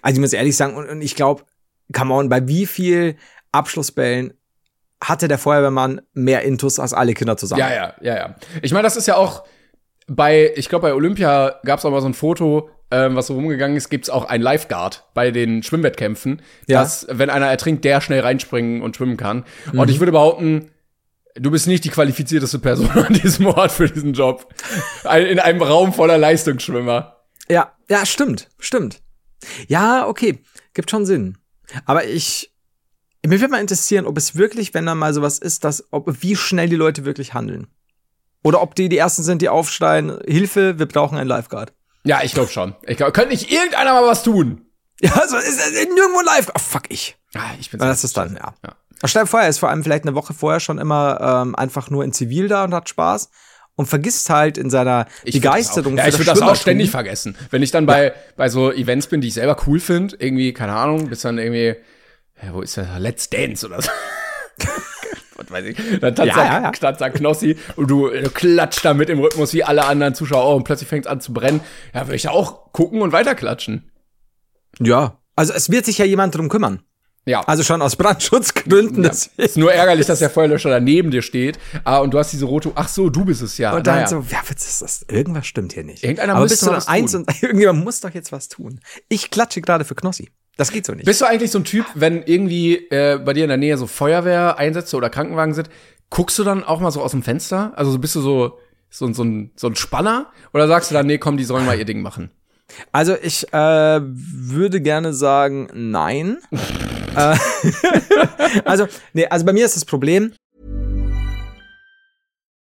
Also 0.00 0.14
ich 0.16 0.20
muss 0.20 0.32
ehrlich 0.32 0.56
sagen, 0.56 0.76
und, 0.76 0.88
und 0.88 1.02
ich 1.02 1.16
glaube, 1.16 1.42
come 1.92 2.14
on, 2.14 2.28
bei 2.28 2.46
wie 2.46 2.66
viel 2.66 3.16
Abschlussbällen 3.50 4.34
hatte 5.02 5.26
der 5.26 5.38
Feuerwehrmann 5.38 6.02
mehr 6.12 6.42
Intus 6.42 6.78
als 6.78 6.94
alle 6.94 7.14
Kinder 7.14 7.36
zusammen? 7.36 7.60
Ja, 7.60 7.72
ja, 7.74 7.94
ja, 8.00 8.16
ja. 8.16 8.34
Ich 8.62 8.72
meine, 8.72 8.84
das 8.84 8.96
ist 8.96 9.06
ja 9.08 9.16
auch 9.16 9.44
bei, 10.06 10.52
ich 10.56 10.68
glaube, 10.68 10.88
bei 10.88 10.94
Olympia 10.94 11.60
gab 11.64 11.78
es 11.78 11.84
auch 11.84 11.90
mal 11.90 12.00
so 12.00 12.06
ein 12.08 12.14
Foto, 12.14 12.70
ähm, 12.90 13.16
was 13.16 13.28
so 13.28 13.34
rumgegangen 13.34 13.76
ist, 13.76 13.88
gibt's 13.88 14.10
auch 14.10 14.24
ein 14.26 14.40
Lifeguard 14.42 15.04
bei 15.14 15.30
den 15.30 15.62
Schwimmwettkämpfen, 15.62 16.42
Ja. 16.66 16.80
dass, 16.82 17.06
wenn 17.10 17.30
einer 17.30 17.46
ertrinkt, 17.46 17.84
der 17.84 18.00
schnell 18.00 18.20
reinspringen 18.20 18.82
und 18.82 18.96
schwimmen 18.96 19.16
kann. 19.16 19.44
Mhm. 19.72 19.78
Und 19.80 19.90
ich 19.90 19.98
würde 20.00 20.12
behaupten, 20.12 20.70
du 21.34 21.50
bist 21.50 21.66
nicht 21.66 21.84
die 21.84 21.88
qualifizierteste 21.90 22.58
Person 22.58 22.90
an 22.90 23.14
diesem 23.14 23.46
Ort 23.46 23.72
für 23.72 23.88
diesen 23.88 24.12
Job. 24.12 24.52
In 25.04 25.38
einem 25.40 25.62
Raum 25.62 25.92
voller 25.92 26.18
Leistungsschwimmer. 26.18 27.16
Ja, 27.48 27.72
ja, 27.90 28.06
stimmt, 28.06 28.48
stimmt. 28.58 29.00
Ja, 29.68 30.06
okay, 30.06 30.38
gibt 30.74 30.90
schon 30.90 31.06
Sinn. 31.06 31.38
Aber 31.86 32.04
ich, 32.04 32.52
mich 33.26 33.40
würde 33.40 33.50
mal 33.52 33.60
interessieren, 33.60 34.06
ob 34.06 34.16
es 34.16 34.36
wirklich, 34.36 34.74
wenn 34.74 34.86
da 34.86 34.94
mal 34.94 35.12
sowas 35.14 35.38
ist, 35.38 35.64
dass, 35.64 35.84
ob, 35.90 36.22
wie 36.22 36.36
schnell 36.36 36.68
die 36.68 36.76
Leute 36.76 37.04
wirklich 37.04 37.34
handeln. 37.34 37.66
Oder 38.44 38.62
ob 38.62 38.74
die 38.74 38.88
die 38.88 38.98
Ersten 38.98 39.22
sind, 39.22 39.42
die 39.42 39.48
aufschreien, 39.48 40.20
Hilfe, 40.26 40.78
wir 40.78 40.86
brauchen 40.86 41.18
einen 41.18 41.28
Lifeguard. 41.28 41.72
Ja, 42.04 42.22
ich 42.22 42.34
glaube 42.34 42.50
schon. 42.50 42.74
Ich 42.86 42.98
glaub, 42.98 43.12
könnte 43.14 43.30
nicht 43.30 43.50
irgendeiner 43.50 43.94
mal 43.94 44.06
was 44.06 44.22
tun? 44.22 44.66
Ja, 45.00 45.12
also 45.14 45.36
ist, 45.36 45.48
ist 45.48 45.74
nirgendwo 45.74 46.20
ein 46.20 46.26
Lifeguard. 46.26 46.56
Oh, 46.56 46.62
fuck 46.62 46.82
ich. 46.90 47.16
Ah, 47.34 47.40
ich 47.58 47.70
bin 47.70 47.80
Ja, 47.80 47.86
Das 47.86 48.04
ist 48.04 48.16
dann, 48.16 48.36
ja. 48.36 48.54
Ja. 48.62 48.76
Stell 49.06 49.22
dir 49.22 49.28
vor, 49.28 49.40
er 49.40 49.48
ist 49.48 49.58
vor 49.58 49.70
allem 49.70 49.82
vielleicht 49.82 50.04
eine 50.04 50.14
Woche 50.14 50.34
vorher 50.34 50.60
schon 50.60 50.78
immer 50.78 51.42
ähm, 51.42 51.54
einfach 51.54 51.90
nur 51.90 52.04
in 52.04 52.12
Zivil 52.12 52.48
da 52.48 52.64
und 52.64 52.74
hat 52.74 52.88
Spaß 52.88 53.30
und 53.76 53.86
vergisst 53.86 54.30
halt 54.30 54.56
in 54.58 54.70
seiner 54.70 55.06
Ich 55.24 55.34
Begeisterung 55.34 55.96
ja, 55.96 56.06
ich 56.06 56.14
würde 56.14 56.26
das 56.26 56.42
auch 56.42 56.54
ständig 56.54 56.90
vergessen. 56.90 57.36
Wenn 57.50 57.62
ich 57.62 57.70
dann 57.70 57.86
bei, 57.86 58.12
bei 58.36 58.48
so 58.48 58.70
Events 58.70 59.08
bin, 59.08 59.20
die 59.20 59.28
ich 59.28 59.34
selber 59.34 59.56
cool 59.66 59.80
finde, 59.80 60.16
irgendwie, 60.18 60.52
keine 60.52 60.74
Ahnung, 60.74 61.08
bis 61.08 61.22
dann 61.22 61.38
irgendwie, 61.38 61.76
ja, 62.42 62.52
wo 62.52 62.60
ist 62.60 62.76
der? 62.76 62.98
Let's 62.98 63.28
Dance 63.30 63.66
oder 63.66 63.82
so. 63.82 63.90
Was 65.36 65.50
weiß 65.50 65.64
ich. 65.66 65.76
Dann 66.00 66.14
tanzt, 66.14 66.34
Ja, 66.36 66.36
da, 66.36 66.44
ja, 66.44 66.62
ja. 66.62 66.70
tanzt 66.70 67.00
da 67.00 67.10
Knossi 67.10 67.56
und 67.76 67.90
du, 67.90 68.08
du 68.08 68.30
klatscht 68.30 68.84
da 68.84 68.94
mit 68.94 69.10
im 69.10 69.18
Rhythmus 69.20 69.52
wie 69.52 69.64
alle 69.64 69.84
anderen 69.84 70.14
Zuschauer 70.14 70.44
auch 70.44 70.56
und 70.56 70.64
plötzlich 70.64 70.88
fängt 70.88 71.06
es 71.06 71.10
an 71.10 71.20
zu 71.20 71.32
brennen. 71.32 71.60
Ja, 71.92 72.02
würde 72.06 72.16
ich 72.16 72.22
da 72.22 72.30
auch 72.30 72.72
gucken 72.72 73.02
und 73.02 73.12
weiterklatschen. 73.12 73.90
Ja. 74.80 75.18
Also 75.36 75.52
es 75.52 75.70
wird 75.70 75.84
sich 75.86 75.98
ja 75.98 76.04
jemand 76.04 76.34
drum 76.36 76.48
kümmern. 76.48 76.82
Ja. 77.26 77.40
Also 77.46 77.62
schon 77.62 77.80
aus 77.80 77.96
Brandschutzgründen. 77.96 79.02
ja. 79.02 79.08
Das 79.08 79.26
ist 79.36 79.56
nur 79.56 79.72
ärgerlich, 79.72 80.06
dass 80.06 80.18
der 80.18 80.28
Feuerlöscher 80.28 80.68
da 80.68 80.78
neben 80.78 81.10
dir 81.10 81.22
steht. 81.22 81.58
Ah, 81.82 81.98
und 81.98 82.12
du 82.12 82.18
hast 82.18 82.32
diese 82.32 82.44
rote, 82.44 82.70
ach 82.74 82.88
so, 82.88 83.08
du 83.08 83.24
bist 83.24 83.40
es 83.40 83.56
ja. 83.56 83.74
Und 83.74 83.86
dann 83.86 83.96
Naja. 83.96 84.08
so, 84.08 84.24
ja, 84.28 84.38
was 84.46 84.66
ist 84.66 84.82
das? 84.82 85.02
Irgendwas 85.08 85.46
stimmt 85.46 85.72
hier 85.72 85.84
nicht. 85.84 86.04
Irgendeiner 86.04 86.34
Aber 86.34 86.42
müsste 86.42 86.52
bist 86.54 86.62
du 86.62 86.66
mal 86.66 86.72
dann 86.72 86.80
was 86.82 86.88
eins 86.88 87.12
tun. 87.12 87.24
und 87.26 87.42
irgendjemand 87.42 87.82
muss 87.82 88.00
doch 88.00 88.10
jetzt 88.10 88.30
was 88.30 88.48
tun. 88.48 88.80
Ich 89.08 89.30
klatsche 89.30 89.62
gerade 89.62 89.84
für 89.86 89.94
Knossi. 89.94 90.28
Das 90.56 90.70
geht 90.70 90.86
so 90.86 90.92
nicht. 90.92 91.04
Bist 91.04 91.20
du 91.20 91.26
eigentlich 91.26 91.50
so 91.50 91.58
ein 91.58 91.64
Typ, 91.64 91.84
wenn 91.94 92.22
irgendwie 92.22 92.76
äh, 92.90 93.18
bei 93.18 93.32
dir 93.32 93.44
in 93.44 93.48
der 93.48 93.58
Nähe 93.58 93.76
so 93.76 93.86
Feuerwehreinsätze 93.86 94.96
oder 94.96 95.10
Krankenwagen 95.10 95.54
sind, 95.54 95.68
guckst 96.10 96.38
du 96.38 96.44
dann 96.44 96.62
auch 96.62 96.80
mal 96.80 96.90
so 96.90 97.02
aus 97.02 97.10
dem 97.10 97.22
Fenster? 97.22 97.72
Also 97.76 97.90
so 97.90 97.98
bist 97.98 98.14
du 98.14 98.20
so 98.20 98.58
so, 98.94 99.12
so, 99.12 99.24
ein, 99.24 99.50
so 99.56 99.66
ein 99.66 99.74
Spanner? 99.74 100.30
Oder 100.52 100.68
sagst 100.68 100.90
du 100.90 100.94
dann, 100.94 101.06
nee, 101.06 101.18
komm, 101.18 101.36
die 101.36 101.44
sollen 101.44 101.66
mal 101.66 101.76
ihr 101.76 101.84
Ding 101.84 102.00
machen? 102.00 102.30
Also 102.92 103.16
ich 103.20 103.52
äh, 103.52 104.00
würde 104.00 104.80
gerne 104.80 105.12
sagen, 105.12 105.68
nein. 105.74 106.38
äh, 107.16 107.36
also, 108.64 108.86
nee, 109.12 109.26
also 109.26 109.44
bei 109.44 109.52
mir 109.52 109.64
ist 109.64 109.76
das 109.76 109.84
Problem, 109.84 110.32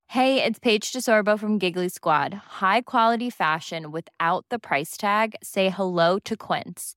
Hey, 0.07 0.43
it's 0.47 0.61
Paige 0.61 0.93
DeSorbo 0.93 1.39
from 1.39 1.59
Giggly 1.59 1.89
Squad. 1.89 2.35
High 2.61 2.83
quality 2.85 3.31
fashion 3.31 3.93
without 3.93 4.45
the 4.51 4.59
price 4.59 4.99
tag. 4.99 5.37
Say 5.43 5.71
hello 5.71 6.19
to 6.25 6.37
Quince. 6.37 6.97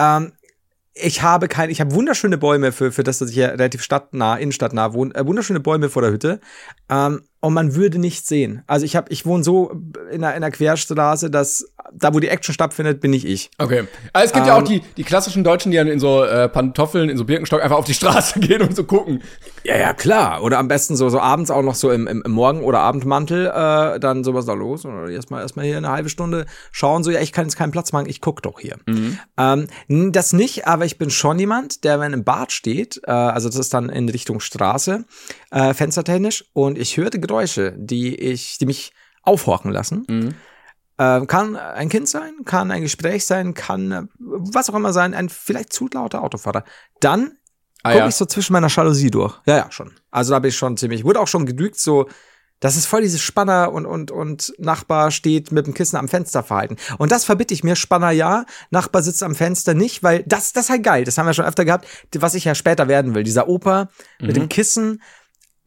Ähm, 0.00 0.32
ich 0.94 1.22
habe 1.22 1.48
keine, 1.48 1.72
ich 1.72 1.80
habe 1.80 1.94
wunderschöne 1.94 2.38
Bäume 2.38 2.72
für, 2.72 2.92
für 2.92 3.04
das, 3.04 3.18
dass 3.18 3.30
ich 3.30 3.34
hier 3.34 3.52
relativ 3.52 3.82
stadtnah, 3.82 4.36
innenstadtnah 4.36 4.92
wohne, 4.92 5.14
äh, 5.14 5.26
wunderschöne 5.26 5.60
Bäume 5.60 5.88
vor 5.88 6.02
der 6.02 6.10
Hütte. 6.10 6.40
Ähm, 6.88 7.22
und 7.40 7.54
man 7.54 7.74
würde 7.74 7.98
nichts 7.98 8.28
sehen. 8.28 8.62
Also 8.66 8.84
ich 8.84 8.96
habe, 8.96 9.10
ich 9.10 9.24
wohne 9.24 9.44
so 9.44 9.70
in 10.10 10.24
einer, 10.24 10.34
in 10.34 10.42
einer 10.42 10.50
Querstraße, 10.50 11.30
dass 11.30 11.72
da, 12.00 12.12
wo 12.14 12.20
die 12.20 12.28
Action 12.28 12.52
stattfindet, 12.54 13.00
bin 13.00 13.12
ich 13.12 13.26
ich. 13.26 13.50
Okay. 13.58 13.84
Aber 14.12 14.24
es 14.24 14.32
gibt 14.32 14.46
ja 14.46 14.54
auch 14.54 14.58
Ähm, 14.60 14.64
die, 14.64 14.80
die 14.96 15.04
klassischen 15.04 15.44
Deutschen, 15.44 15.70
die 15.70 15.76
dann 15.78 15.86
in 15.88 16.00
so 16.00 16.24
äh, 16.24 16.48
Pantoffeln, 16.48 17.08
in 17.08 17.16
so 17.16 17.24
Birkenstock 17.24 17.62
einfach 17.62 17.76
auf 17.76 17.84
die 17.84 17.94
Straße 18.00 18.40
gehen 18.40 18.62
und 18.62 18.74
so 18.74 18.84
gucken. 18.84 19.22
Ja, 19.64 19.76
ja, 19.76 19.92
klar. 19.92 20.42
Oder 20.42 20.58
am 20.58 20.68
besten 20.68 20.96
so, 20.96 21.08
so 21.08 21.20
abends 21.20 21.50
auch 21.50 21.62
noch 21.62 21.74
so 21.74 21.90
im, 21.90 22.06
im, 22.06 22.22
im 22.24 22.32
Morgen- 22.32 22.62
oder 22.62 22.80
Abendmantel, 22.80 23.46
äh, 23.46 24.00
dann 24.00 24.24
sowas 24.24 24.46
da 24.46 24.54
los. 24.54 24.84
Oder 24.84 25.08
erstmal 25.10 25.42
erstmal 25.42 25.66
hier 25.66 25.76
eine 25.76 25.90
halbe 25.90 26.08
Stunde 26.08 26.46
schauen, 26.72 27.04
so, 27.04 27.10
ja, 27.10 27.20
ich 27.20 27.32
kann 27.32 27.44
jetzt 27.46 27.56
keinen 27.56 27.70
Platz 27.72 27.92
machen, 27.92 28.08
ich 28.08 28.20
guck 28.20 28.42
doch 28.42 28.58
hier. 28.60 28.76
Ähm, 29.36 29.66
n- 29.88 30.12
das 30.12 30.32
nicht, 30.32 30.66
aber 30.66 30.84
ich 30.86 30.98
bin 30.98 31.10
schon 31.10 31.38
jemand, 31.38 31.84
der, 31.84 32.00
wenn 32.00 32.12
im 32.12 32.24
Bad 32.24 32.52
steht, 32.52 33.00
äh, 33.06 33.10
also 33.10 33.48
das 33.48 33.56
ist 33.58 33.74
dann 33.74 33.88
in 33.90 34.08
Richtung 34.08 34.40
Straße, 34.40 35.04
äh, 35.50 35.74
fenstertechnisch, 35.74 36.44
und 36.52 36.78
ich 36.78 36.96
höre 36.96 37.10
die 37.10 37.20
Geräusche, 37.20 37.74
die 37.76 38.14
ich, 38.14 38.58
die 38.58 38.66
mich 38.66 38.92
aufhorchen 39.22 39.70
lassen. 39.70 40.04
Mhm. 40.08 40.34
Ähm, 41.02 41.26
kann 41.26 41.56
ein 41.56 41.88
Kind 41.88 42.08
sein, 42.10 42.34
kann 42.44 42.70
ein 42.70 42.82
Gespräch 42.82 43.24
sein, 43.24 43.54
kann 43.54 43.90
äh, 43.90 44.02
was 44.18 44.68
auch 44.68 44.74
immer 44.74 44.92
sein, 44.92 45.14
ein 45.14 45.30
vielleicht 45.30 45.72
zu 45.72 45.88
lauter 45.92 46.22
Autofahrer. 46.22 46.62
Dann 47.00 47.32
Ah, 47.82 47.92
guck 47.92 47.98
ja. 48.00 48.08
ich 48.08 48.14
so 48.14 48.26
zwischen 48.26 48.52
meiner 48.52 48.68
Jalousie 48.68 49.10
durch. 49.10 49.40
Ja, 49.46 49.56
ja, 49.56 49.72
schon. 49.72 49.92
Also 50.10 50.32
da 50.32 50.38
bin 50.38 50.50
ich 50.50 50.56
schon 50.58 50.76
ziemlich. 50.76 51.02
Wurde 51.02 51.18
auch 51.18 51.28
schon 51.28 51.46
gedrückt, 51.46 51.80
so, 51.80 52.10
das 52.60 52.76
ist 52.76 52.84
voll 52.84 53.00
dieses 53.00 53.22
Spanner 53.22 53.72
und, 53.72 53.86
und, 53.86 54.10
und 54.10 54.52
Nachbar 54.58 55.10
steht 55.10 55.50
mit 55.50 55.66
dem 55.66 55.72
Kissen 55.72 55.96
am 55.96 56.06
Fenster 56.06 56.42
verhalten. 56.42 56.76
Und 56.98 57.10
das 57.10 57.24
verbitte 57.24 57.54
ich 57.54 57.64
mir. 57.64 57.76
Spanner 57.76 58.10
ja, 58.10 58.44
Nachbar 58.70 59.02
sitzt 59.02 59.22
am 59.22 59.34
Fenster 59.34 59.72
nicht, 59.72 60.02
weil 60.02 60.22
das, 60.26 60.52
das 60.52 60.64
ist 60.64 60.70
halt 60.70 60.82
geil. 60.82 61.04
Das 61.04 61.16
haben 61.16 61.24
wir 61.24 61.32
schon 61.32 61.46
öfter 61.46 61.64
gehabt, 61.64 61.86
was 62.18 62.34
ich 62.34 62.44
ja 62.44 62.54
später 62.54 62.86
werden 62.86 63.14
will. 63.14 63.22
Dieser 63.22 63.48
Opa 63.48 63.88
mit 64.20 64.32
Mhm. 64.32 64.34
dem 64.40 64.48
Kissen. 64.50 65.00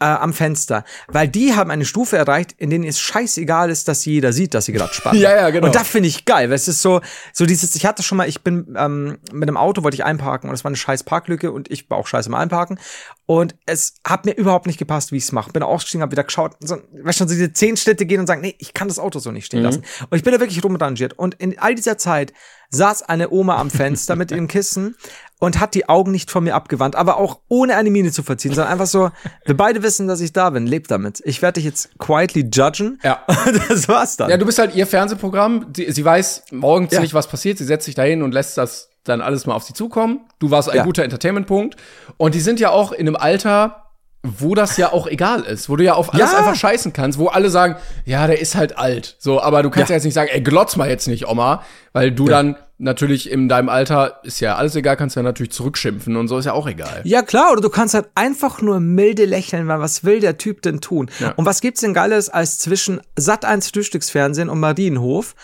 Äh, 0.04 0.08
am 0.08 0.34
Fenster, 0.34 0.84
weil 1.08 1.28
die 1.30 1.56
haben 1.56 1.72
eine 1.72 1.86
Stufe 1.86 2.18
erreicht, 2.18 2.52
in 2.58 2.70
denen 2.70 2.84
es 2.84 3.00
scheißegal 3.00 3.70
ist, 3.70 3.88
dass 3.88 4.04
jeder 4.04 4.34
sieht, 4.34 4.54
dass 4.54 4.66
sie 4.66 4.74
gerade 4.74 4.94
spannen. 4.94 5.22
Ja, 5.22 5.34
ja, 5.36 5.50
genau. 5.50 5.68
Und 5.68 5.76
das 5.76 5.88
finde 5.88 6.10
ich 6.10 6.26
geil, 6.26 6.50
weil 6.50 6.56
es 6.58 6.68
ist 6.68 6.82
so, 6.82 7.00
so 7.32 7.46
dieses, 7.46 7.74
ich 7.76 7.86
hatte 7.86 8.04
schon 8.04 8.18
mal, 8.18 8.28
ich 8.28 8.42
bin 8.44 8.76
ähm, 8.78 9.18
mit 9.32 9.48
einem 9.48 9.56
Auto 9.58 9.84
wollte 9.84 9.96
ich 9.96 10.04
einparken 10.04 10.50
und 10.50 10.56
es 10.56 10.64
war 10.66 10.70
eine 10.70 10.76
scheiß 10.76 11.04
Parklücke 11.04 11.52
und 11.54 11.72
ich 11.72 11.90
war 11.90 11.98
auch 11.98 12.08
scheiße 12.08 12.28
im 12.28 12.36
Einparken 12.36 12.80
und 13.26 13.56
es 13.66 13.96
hat 14.06 14.26
mir 14.26 14.34
überhaupt 14.34 14.66
nicht 14.68 14.78
gepasst, 14.78 15.12
wie 15.14 15.18
ich 15.18 15.24
es 15.24 15.32
mache. 15.32 15.52
Bin 15.52 15.64
ausgestiegen, 15.64 16.02
habe 16.02 16.12
wieder 16.12 16.26
geschaut, 16.26 16.58
so, 16.60 16.78
weißt 17.04 17.20
schon, 17.20 17.28
so 17.30 17.34
diese 17.36 17.54
zehn 17.54 17.78
Schritte 17.78 18.06
gehen 18.06 18.20
und 18.20 18.28
sagen, 18.28 18.42
nee, 18.42 18.56
ich 18.60 18.74
kann 18.74 18.90
das 18.90 19.00
Auto 19.00 19.20
so 19.20 19.32
nicht 19.32 19.46
stehen 19.46 19.60
Mhm. 19.62 19.66
lassen. 19.66 19.84
Und 20.10 20.18
ich 20.18 20.24
bin 20.24 20.34
da 20.34 20.40
wirklich 20.42 20.62
rumrangiert 20.64 21.14
und 21.18 21.36
in 21.36 21.58
all 21.60 21.76
dieser 21.76 21.98
Zeit 21.98 22.34
saß 22.74 23.04
eine 23.04 23.30
Oma 23.32 23.58
am 23.58 23.70
Fenster 23.70 24.16
mit 24.16 24.32
ihrem 24.32 24.48
Kissen 24.48 24.96
und 25.40 25.60
hat 25.60 25.74
die 25.76 25.90
Augen 25.90 26.12
nicht 26.12 26.32
von 26.32 26.44
mir 26.44 26.56
abgewandt, 26.56 26.96
aber 26.96 27.18
auch 27.18 27.40
ohne 27.50 27.76
eine 27.76 27.90
Miene 27.92 28.12
zu 28.12 28.24
verziehen, 28.24 28.54
sondern 28.54 28.72
einfach 28.72 28.88
so, 28.88 29.12
wir 29.46 29.58
beide 29.58 29.84
wissen, 29.84 30.08
dass 30.08 30.22
ich 30.22 30.32
da 30.34 30.50
bin, 30.50 30.66
lebt 30.66 30.90
damit. 30.90 31.22
Ich 31.26 31.42
werde 31.42 31.56
dich 31.56 31.66
jetzt 31.66 31.90
quietly 32.00 32.50
judgen. 32.54 33.00
Ja. 33.04 33.24
Das 33.70 33.88
war's 33.88 34.18
dann. 34.18 34.30
Ja, 34.30 34.38
du 34.38 34.46
bist 34.46 34.58
halt 34.60 34.74
ihr 34.76 34.88
Fernsehprogramm. 34.88 35.68
Sie, 35.76 35.92
sie 35.92 36.04
weiß 36.06 36.44
morgens 36.52 36.94
Ja. 36.94 37.02
nicht, 37.02 37.14
was 37.14 37.28
passiert. 37.28 37.58
Sie 37.58 37.66
setzt 37.66 37.86
sich 37.86 37.96
dahin 37.96 38.24
und 38.24 38.34
lässt 38.34 38.58
das 38.58 38.90
dann 39.04 39.20
alles 39.22 39.46
mal 39.46 39.54
auf 39.54 39.64
sie 39.64 39.74
zukommen. 39.74 40.22
Du 40.40 40.50
warst 40.50 40.70
ein 40.70 40.78
Ja. 40.78 40.84
guter 40.86 41.04
Entertainment-Punkt. 41.04 41.76
Und 42.18 42.36
die 42.36 42.40
sind 42.40 42.60
ja 42.62 42.70
auch 42.70 42.92
in 42.94 43.06
einem 43.08 43.18
Alter, 43.18 43.83
wo 44.26 44.56
das 44.56 44.78
ja 44.78 44.94
auch 44.94 45.06
egal 45.08 45.42
ist, 45.42 45.68
wo 45.70 45.76
du 45.76 45.84
ja 45.84 45.96
auf 45.96 46.14
alles 46.14 46.32
Ja. 46.32 46.38
einfach 46.40 46.56
scheißen 46.56 46.94
kannst, 46.94 47.20
wo 47.20 47.28
alle 47.28 47.50
sagen, 47.50 47.76
ja, 48.06 48.26
der 48.26 48.40
ist 48.40 48.56
halt 48.56 48.78
alt. 48.78 49.18
So, 49.20 49.42
aber 49.42 49.64
du 49.64 49.70
kannst 49.70 49.90
ja, 49.90 49.96
Ja. 49.96 49.98
jetzt 49.98 50.06
nicht 50.06 50.14
sagen, 50.14 50.30
ey, 50.32 50.40
glotz 50.42 50.78
mal 50.78 50.90
jetzt 50.90 51.08
nicht, 51.08 51.28
Oma, 51.28 51.62
weil 51.92 52.12
du 52.12 52.26
dann 52.26 52.56
natürlich 52.78 53.30
in 53.30 53.50
deinem 53.50 53.68
Alter 53.70 54.20
ist 54.24 54.40
ja 54.40 54.56
alles 54.56 54.76
egal, 54.78 54.96
kannst 54.96 55.16
ja 55.18 55.24
natürlich 55.24 55.52
zurückschimpfen 55.52 56.16
und 56.16 56.30
so 56.30 56.38
ist 56.38 56.46
ja 56.46 56.54
auch 56.54 56.68
egal. 56.68 57.02
Ja, 57.04 57.22
klar, 57.22 57.52
oder 57.52 57.62
du 57.62 57.70
kannst 57.70 57.94
halt 57.96 58.08
einfach 58.16 58.62
nur 58.62 58.80
milde 58.80 59.26
lächeln, 59.26 59.68
weil 59.68 59.80
was 59.82 60.04
will 60.06 60.22
der 60.22 60.38
Typ 60.38 60.62
denn 60.62 60.80
tun? 60.80 61.10
Ja. 61.20 61.34
Und 61.36 61.46
was 61.46 61.60
gibt's 61.60 61.82
denn 61.82 61.94
Geiles 61.94 62.30
als 62.30 62.58
zwischen 62.60 63.02
Sat 63.18 63.44
1 63.46 63.70
Frühstücksfernsehen 63.72 64.50
und 64.50 64.60
Marienhof 64.60 65.36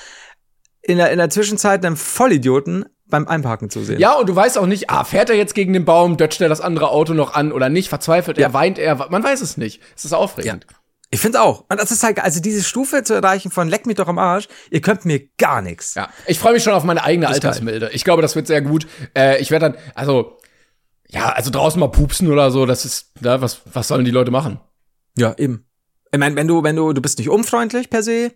in 0.81 0.97
der, 0.97 1.11
in 1.11 1.17
der 1.17 1.29
Zwischenzeit 1.29 1.85
einem 1.85 1.97
Vollidioten 1.97 2.85
beim 3.09 3.27
Einparken 3.27 3.69
zu 3.69 3.83
sehen? 3.83 3.99
Ja, 3.99 4.13
und 4.13 4.27
du 4.29 4.35
weißt 4.35 4.57
auch 4.57 4.65
nicht, 4.65 4.89
ah, 4.89 5.03
fährt 5.03 5.29
er 5.29 5.35
jetzt 5.35 5.55
gegen 5.55 5.73
den 5.73 5.85
Baum, 5.85 6.17
dötscht 6.17 6.41
er 6.41 6.49
das 6.49 6.61
andere 6.61 6.89
Auto 6.89 7.13
noch 7.13 7.33
an 7.33 7.51
oder 7.51 7.69
nicht, 7.69 7.89
verzweifelt 7.89 8.37
er, 8.37 8.47
Ja. 8.49 8.53
weint 8.53 8.79
er, 8.79 8.95
man 9.09 9.23
weiß 9.23 9.41
es 9.41 9.57
nicht. 9.57 9.81
Es 9.95 10.05
ist 10.05 10.13
aufregend. 10.13 10.65
Ich 11.11 11.19
finde 11.19 11.41
auch. 11.41 11.65
Und 11.69 11.79
das 11.81 11.89
ist 11.89 12.03
halt, 12.03 12.19
also 12.19 12.39
diese 12.39 12.63
Stufe 12.63 13.03
zu 13.03 13.15
erreichen 13.15 13.49
von 13.49 13.67
leck 13.67 13.87
mich 13.87 13.95
doch 13.95 14.07
am 14.07 14.19
Arsch, 14.19 14.47
ihr 14.69 14.81
könnt 14.81 15.05
mir 15.05 15.27
gar 15.37 15.61
nichts. 15.63 15.95
Ja, 15.95 16.09
ich 16.27 16.37
freue 16.37 16.53
mich 16.53 16.63
schon 16.63 16.73
auf 16.73 16.83
meine 16.83 17.03
eigene 17.03 17.27
Altersmilde. 17.27 17.89
Ich 17.93 18.03
glaube, 18.03 18.21
das 18.21 18.35
wird 18.35 18.45
sehr 18.45 18.61
gut. 18.61 18.85
Äh, 19.17 19.41
ich 19.41 19.49
werde 19.49 19.71
dann, 19.71 19.81
also, 19.95 20.37
ja, 21.07 21.29
also 21.29 21.49
draußen 21.49 21.79
mal 21.79 21.87
pupsen 21.87 22.31
oder 22.31 22.51
so, 22.51 22.67
das 22.67 22.85
ist, 22.85 23.11
ja, 23.21 23.41
was, 23.41 23.61
was 23.73 23.87
sollen 23.87 24.05
die 24.05 24.11
Leute 24.11 24.29
machen? 24.29 24.59
Ja, 25.17 25.33
eben. 25.37 25.65
Ich 26.11 26.19
meine, 26.19 26.35
wenn 26.35 26.47
du, 26.47 26.61
wenn 26.61 26.75
du, 26.75 26.93
du 26.93 27.01
bist 27.01 27.17
nicht 27.17 27.29
unfreundlich 27.29 27.89
per 27.89 28.03
se, 28.03 28.31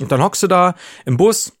und 0.00 0.10
dann 0.10 0.22
hockst 0.22 0.42
du 0.42 0.46
da 0.46 0.74
im 1.04 1.16
Bus, 1.18 1.52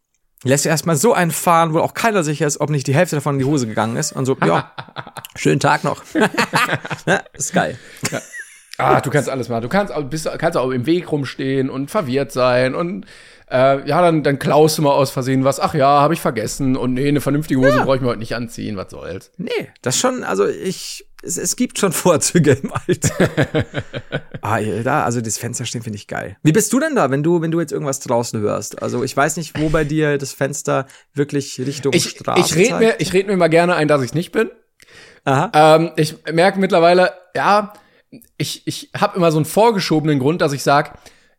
lässt 0.44 0.66
erstmal 0.66 0.96
so 0.96 1.12
einen 1.14 1.30
fahren, 1.30 1.72
wo 1.74 1.80
auch 1.80 1.94
keiner 1.94 2.22
sicher 2.22 2.46
ist, 2.46 2.60
ob 2.60 2.70
nicht 2.70 2.86
die 2.86 2.94
Hälfte 2.94 3.16
davon 3.16 3.34
in 3.36 3.38
die 3.40 3.44
Hose 3.44 3.66
gegangen 3.66 3.96
ist. 3.96 4.12
Und 4.12 4.26
so, 4.26 4.36
ja, 4.44 4.72
schönen 5.36 5.60
Tag 5.60 5.84
noch. 5.84 6.02
ja, 7.06 7.22
ist 7.32 7.52
geil. 7.52 7.78
Ah, 8.78 9.00
du 9.00 9.10
kannst 9.10 9.28
alles 9.30 9.48
machen. 9.48 9.62
Du 9.62 9.68
kannst, 9.68 9.92
auch- 9.92 10.02
bist, 10.04 10.28
kannst 10.38 10.58
auch 10.58 10.70
im 10.70 10.84
Weg 10.86 11.10
rumstehen 11.10 11.70
und 11.70 11.90
verwirrt 11.90 12.30
sein 12.32 12.74
und 12.74 13.06
äh, 13.50 13.88
ja, 13.88 14.02
dann, 14.02 14.22
dann 14.24 14.38
klaust 14.38 14.76
du 14.76 14.82
mal 14.82 14.90
aus 14.92 15.10
Versehen 15.10 15.44
was. 15.44 15.60
Ach 15.60 15.72
ja, 15.72 15.86
habe 15.86 16.12
ich 16.14 16.20
vergessen. 16.20 16.76
Und 16.76 16.94
nee, 16.94 17.08
eine 17.08 17.20
vernünftige 17.20 17.60
Hose 17.60 17.80
brauche 17.84 17.96
ich 17.96 18.02
mir 18.02 18.08
heute 18.08 18.18
nicht 18.18 18.34
anziehen. 18.34 18.76
Was 18.76 18.90
soll's? 18.90 19.30
Nee, 19.38 19.50
das 19.82 19.96
schon, 19.98 20.24
also 20.24 20.46
ich, 20.46 21.06
es, 21.26 21.36
es 21.36 21.56
gibt 21.56 21.78
schon 21.78 21.92
Vorzüge 21.92 22.52
im 22.52 22.72
Alter. 22.72 23.28
ah, 24.40 24.60
da, 24.60 25.04
also 25.04 25.20
das 25.20 25.38
Fenster 25.38 25.64
stehen 25.64 25.82
finde 25.82 25.96
ich 25.96 26.06
geil. 26.06 26.36
Wie 26.42 26.52
bist 26.52 26.72
du 26.72 26.80
denn 26.80 26.94
da, 26.94 27.10
wenn 27.10 27.22
du, 27.22 27.42
wenn 27.42 27.50
du 27.50 27.60
jetzt 27.60 27.72
irgendwas 27.72 28.00
draußen 28.00 28.40
hörst? 28.40 28.82
Also 28.82 29.02
ich 29.04 29.16
weiß 29.16 29.36
nicht, 29.36 29.58
wo 29.60 29.68
bei 29.68 29.84
dir 29.84 30.18
das 30.18 30.32
Fenster 30.32 30.86
wirklich 31.12 31.58
Richtung 31.58 31.92
Ich, 31.92 32.10
Straße 32.10 32.40
ich 32.40 32.56
rede 32.56 32.78
mir, 32.78 32.94
ich 32.98 33.12
red 33.12 33.26
mir 33.26 33.36
mal 33.36 33.48
gerne 33.48 33.74
ein, 33.74 33.88
dass 33.88 34.02
ich 34.02 34.14
nicht 34.14 34.32
bin. 34.32 34.50
Aha. 35.24 35.50
Ähm, 35.52 35.90
ich 35.96 36.16
merke 36.32 36.58
mittlerweile, 36.60 37.12
ja, 37.34 37.72
ich, 38.38 38.66
ich 38.66 38.90
habe 38.96 39.16
immer 39.16 39.32
so 39.32 39.38
einen 39.38 39.44
vorgeschobenen 39.44 40.18
Grund, 40.18 40.40
dass 40.40 40.52
ich 40.52 40.62
sage, 40.62 40.92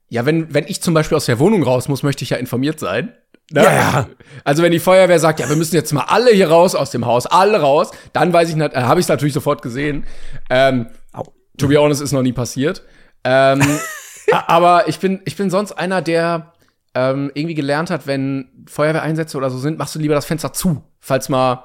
ja, 0.09 0.25
wenn, 0.25 0.53
wenn 0.53 0.65
ich 0.67 0.81
zum 0.81 0.93
Beispiel 0.93 1.17
aus 1.17 1.25
der 1.25 1.39
Wohnung 1.39 1.63
raus 1.63 1.87
muss, 1.87 2.03
möchte 2.03 2.23
ich 2.23 2.31
ja 2.31 2.37
informiert 2.37 2.79
sein. 2.79 3.13
Ne? 3.51 3.63
Ja, 3.63 3.71
ja. 3.73 4.09
Also 4.43 4.61
wenn 4.63 4.71
die 4.73 4.79
Feuerwehr 4.79 5.19
sagt, 5.19 5.39
ja, 5.39 5.47
wir 5.47 5.55
müssen 5.55 5.75
jetzt 5.75 5.93
mal 5.93 6.03
alle 6.07 6.31
hier 6.31 6.49
raus 6.49 6.75
aus 6.75 6.91
dem 6.91 7.05
Haus, 7.05 7.25
alle 7.25 7.61
raus, 7.61 7.91
dann 8.13 8.33
weiß 8.33 8.49
ich, 8.49 8.57
äh, 8.57 8.69
habe 8.75 8.99
ich 8.99 9.05
es 9.05 9.09
natürlich 9.09 9.33
sofort 9.33 9.61
gesehen. 9.61 10.05
Ähm, 10.49 10.87
Au. 11.13 11.23
to 11.57 11.67
be 11.67 11.77
honest, 11.79 12.01
ist 12.01 12.11
noch 12.11 12.23
nie 12.23 12.33
passiert. 12.33 12.83
Ähm, 13.23 13.61
aber 14.47 14.87
ich 14.89 14.99
bin, 14.99 15.21
ich 15.25 15.37
bin 15.37 15.49
sonst 15.49 15.71
einer, 15.71 16.01
der 16.01 16.53
ähm, 16.93 17.31
irgendwie 17.35 17.55
gelernt 17.55 17.89
hat, 17.89 18.05
wenn 18.07 18.65
Feuerwehreinsätze 18.67 19.37
oder 19.37 19.49
so 19.49 19.57
sind, 19.59 19.77
machst 19.77 19.95
du 19.95 19.99
lieber 19.99 20.15
das 20.15 20.25
Fenster 20.25 20.51
zu, 20.53 20.83
falls 20.99 21.29
mal 21.29 21.63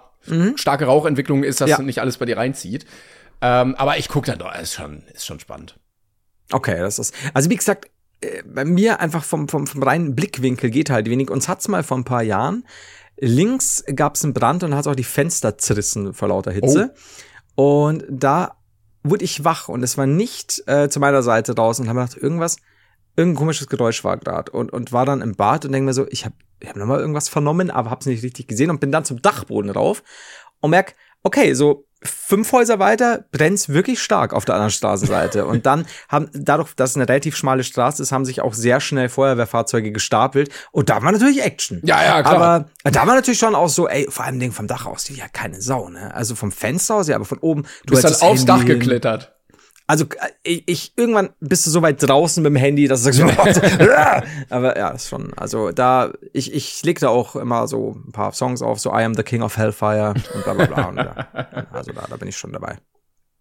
starke 0.54 0.84
Rauchentwicklung 0.84 1.42
ist, 1.42 1.60
dass 1.60 1.66
Mhm. 1.70 1.76
Ja. 1.78 1.82
nicht 1.82 1.98
alles 2.00 2.16
bei 2.18 2.26
dir 2.26 2.36
reinzieht. 2.36 2.86
Ähm, 3.40 3.74
aber 3.74 3.98
ich 3.98 4.06
gucke 4.08 4.30
dann 4.30 4.38
doch, 4.38 4.54
ist 4.54 4.74
schon, 4.74 5.02
ist 5.12 5.26
schon 5.26 5.40
spannend. 5.40 5.80
Okay, 6.52 6.78
das 6.78 7.00
ist. 7.00 7.12
Also 7.34 7.50
wie 7.50 7.56
gesagt, 7.56 7.90
bei 8.44 8.64
mir 8.64 9.00
einfach 9.00 9.24
vom, 9.24 9.48
vom, 9.48 9.66
vom 9.66 9.82
reinen 9.82 10.14
Blickwinkel 10.14 10.70
geht 10.70 10.90
halt 10.90 11.08
wenig. 11.08 11.30
Uns 11.30 11.48
hat's 11.48 11.68
mal 11.68 11.82
vor 11.82 11.96
ein 11.96 12.04
paar 12.04 12.22
Jahren. 12.22 12.64
Links 13.18 13.84
gab's 13.94 14.24
einen 14.24 14.34
Brand 14.34 14.64
und 14.64 14.74
hat 14.74 14.86
auch 14.86 14.94
die 14.94 15.04
Fenster 15.04 15.58
zerrissen 15.58 16.14
vor 16.14 16.28
lauter 16.28 16.50
Hitze. 16.50 16.94
Und 17.54 18.04
da 18.08 18.56
wurde 19.04 19.24
ich 19.24 19.44
wach 19.44 19.68
und 19.68 19.82
es 19.82 19.98
war 19.98 20.06
nicht 20.06 20.62
äh, 20.66 20.88
zu 20.88 21.00
meiner 21.00 21.22
Seite 21.22 21.54
draußen 21.54 21.84
und 21.84 21.88
habe 21.88 22.00
gedacht, 22.00 22.22
irgendwas, 22.22 22.56
irgendein 23.16 23.38
komisches 23.38 23.68
Geräusch 23.68 24.04
war 24.04 24.16
gerade 24.16 24.52
und, 24.52 24.72
und 24.72 24.92
war 24.92 25.04
dann 25.04 25.20
im 25.20 25.34
Bad 25.34 25.64
und 25.64 25.72
denke 25.72 25.86
mir 25.86 25.94
so, 25.94 26.06
ich 26.08 26.24
habe 26.24 26.34
ich 26.60 26.68
hab 26.68 26.76
nochmal 26.76 27.00
irgendwas 27.00 27.28
vernommen, 27.28 27.70
aber 27.70 27.90
hab's 27.90 28.06
nicht 28.06 28.22
richtig 28.22 28.46
gesehen 28.46 28.70
und 28.70 28.80
bin 28.80 28.92
dann 28.92 29.04
zum 29.04 29.20
Dachboden 29.20 29.70
rauf 29.70 30.02
und 30.60 30.70
merk, 30.70 30.94
okay, 31.24 31.54
so 31.54 31.86
fünf 32.02 32.52
Häuser 32.52 32.78
weiter 32.78 33.24
brennt's 33.32 33.68
wirklich 33.68 34.02
stark 34.02 34.32
auf 34.32 34.44
der 34.44 34.54
anderen 34.54 34.70
Straßenseite. 34.70 35.46
und 35.52 35.66
dann 35.66 35.86
haben, 36.08 36.28
dadurch, 36.32 36.74
dass 36.74 36.90
es 36.90 36.96
eine 36.96 37.08
relativ 37.08 37.36
schmale 37.36 37.64
Straße 37.64 38.02
ist, 38.02 38.12
haben 38.12 38.24
sich 38.24 38.40
auch 38.40 38.54
sehr 38.54 38.80
schnell 38.80 39.08
Feuerwehrfahrzeuge 39.08 39.92
gestapelt. 39.92 40.50
Und 40.70 40.88
da 40.88 41.02
war 41.02 41.12
natürlich 41.12 41.42
Action. 41.42 41.80
Ja, 41.84 42.02
ja, 42.04 42.22
klar. 42.22 42.34
Aber 42.34 42.90
da 42.90 43.06
war 43.06 43.14
natürlich 43.14 43.38
schon 43.40 43.54
auch 43.54 43.68
so, 43.68 43.88
ey, 43.88 44.06
vor 44.08 44.24
allem 44.24 44.40
Ding 44.40 44.52
vom 44.52 44.66
Dach 44.66 44.86
aus, 44.86 45.04
die 45.04 45.14
ja 45.14 45.28
keine 45.28 45.60
Sau, 45.60 45.88
ne? 45.88 46.14
Also 46.14 46.34
vom 46.34 46.52
Fenster 46.52 46.96
aus, 46.96 47.08
ja, 47.08 47.16
aber 47.16 47.24
von 47.24 47.38
oben. 47.38 47.64
Du 47.86 47.94
bist 47.94 48.04
dann 48.04 48.14
aufs 48.28 48.44
Dach 48.44 48.64
geklettert. 48.64 49.34
Also 49.92 50.06
äh, 50.06 50.30
ich, 50.42 50.68
ich 50.68 50.92
irgendwann 50.96 51.34
bist 51.40 51.66
du 51.66 51.70
so 51.70 51.82
weit 51.82 52.02
draußen 52.02 52.42
mit 52.42 52.48
dem 52.48 52.56
Handy, 52.56 52.88
dass 52.88 53.02
du 53.02 53.12
sagst, 53.12 53.60
aber 54.48 54.78
ja, 54.78 54.88
ist 54.88 55.10
schon, 55.10 55.34
also 55.34 55.70
da 55.70 56.14
ich 56.32 56.54
ich 56.54 56.82
leg 56.82 56.98
da 56.98 57.10
auch 57.10 57.36
immer 57.36 57.68
so 57.68 58.00
ein 58.08 58.10
paar 58.10 58.32
Songs 58.32 58.62
auf, 58.62 58.80
so 58.80 58.88
I 58.88 59.04
am 59.04 59.12
the 59.12 59.22
King 59.22 59.42
of 59.42 59.58
Hellfire 59.58 60.14
und 60.32 60.44
bla 60.44 60.54
bla 60.54 60.64
bla. 60.64 60.88
Und 60.88 60.96
da, 60.96 61.26
also 61.72 61.92
da, 61.92 62.06
da 62.08 62.16
bin 62.16 62.28
ich 62.28 62.38
schon 62.38 62.52
dabei. 62.52 62.78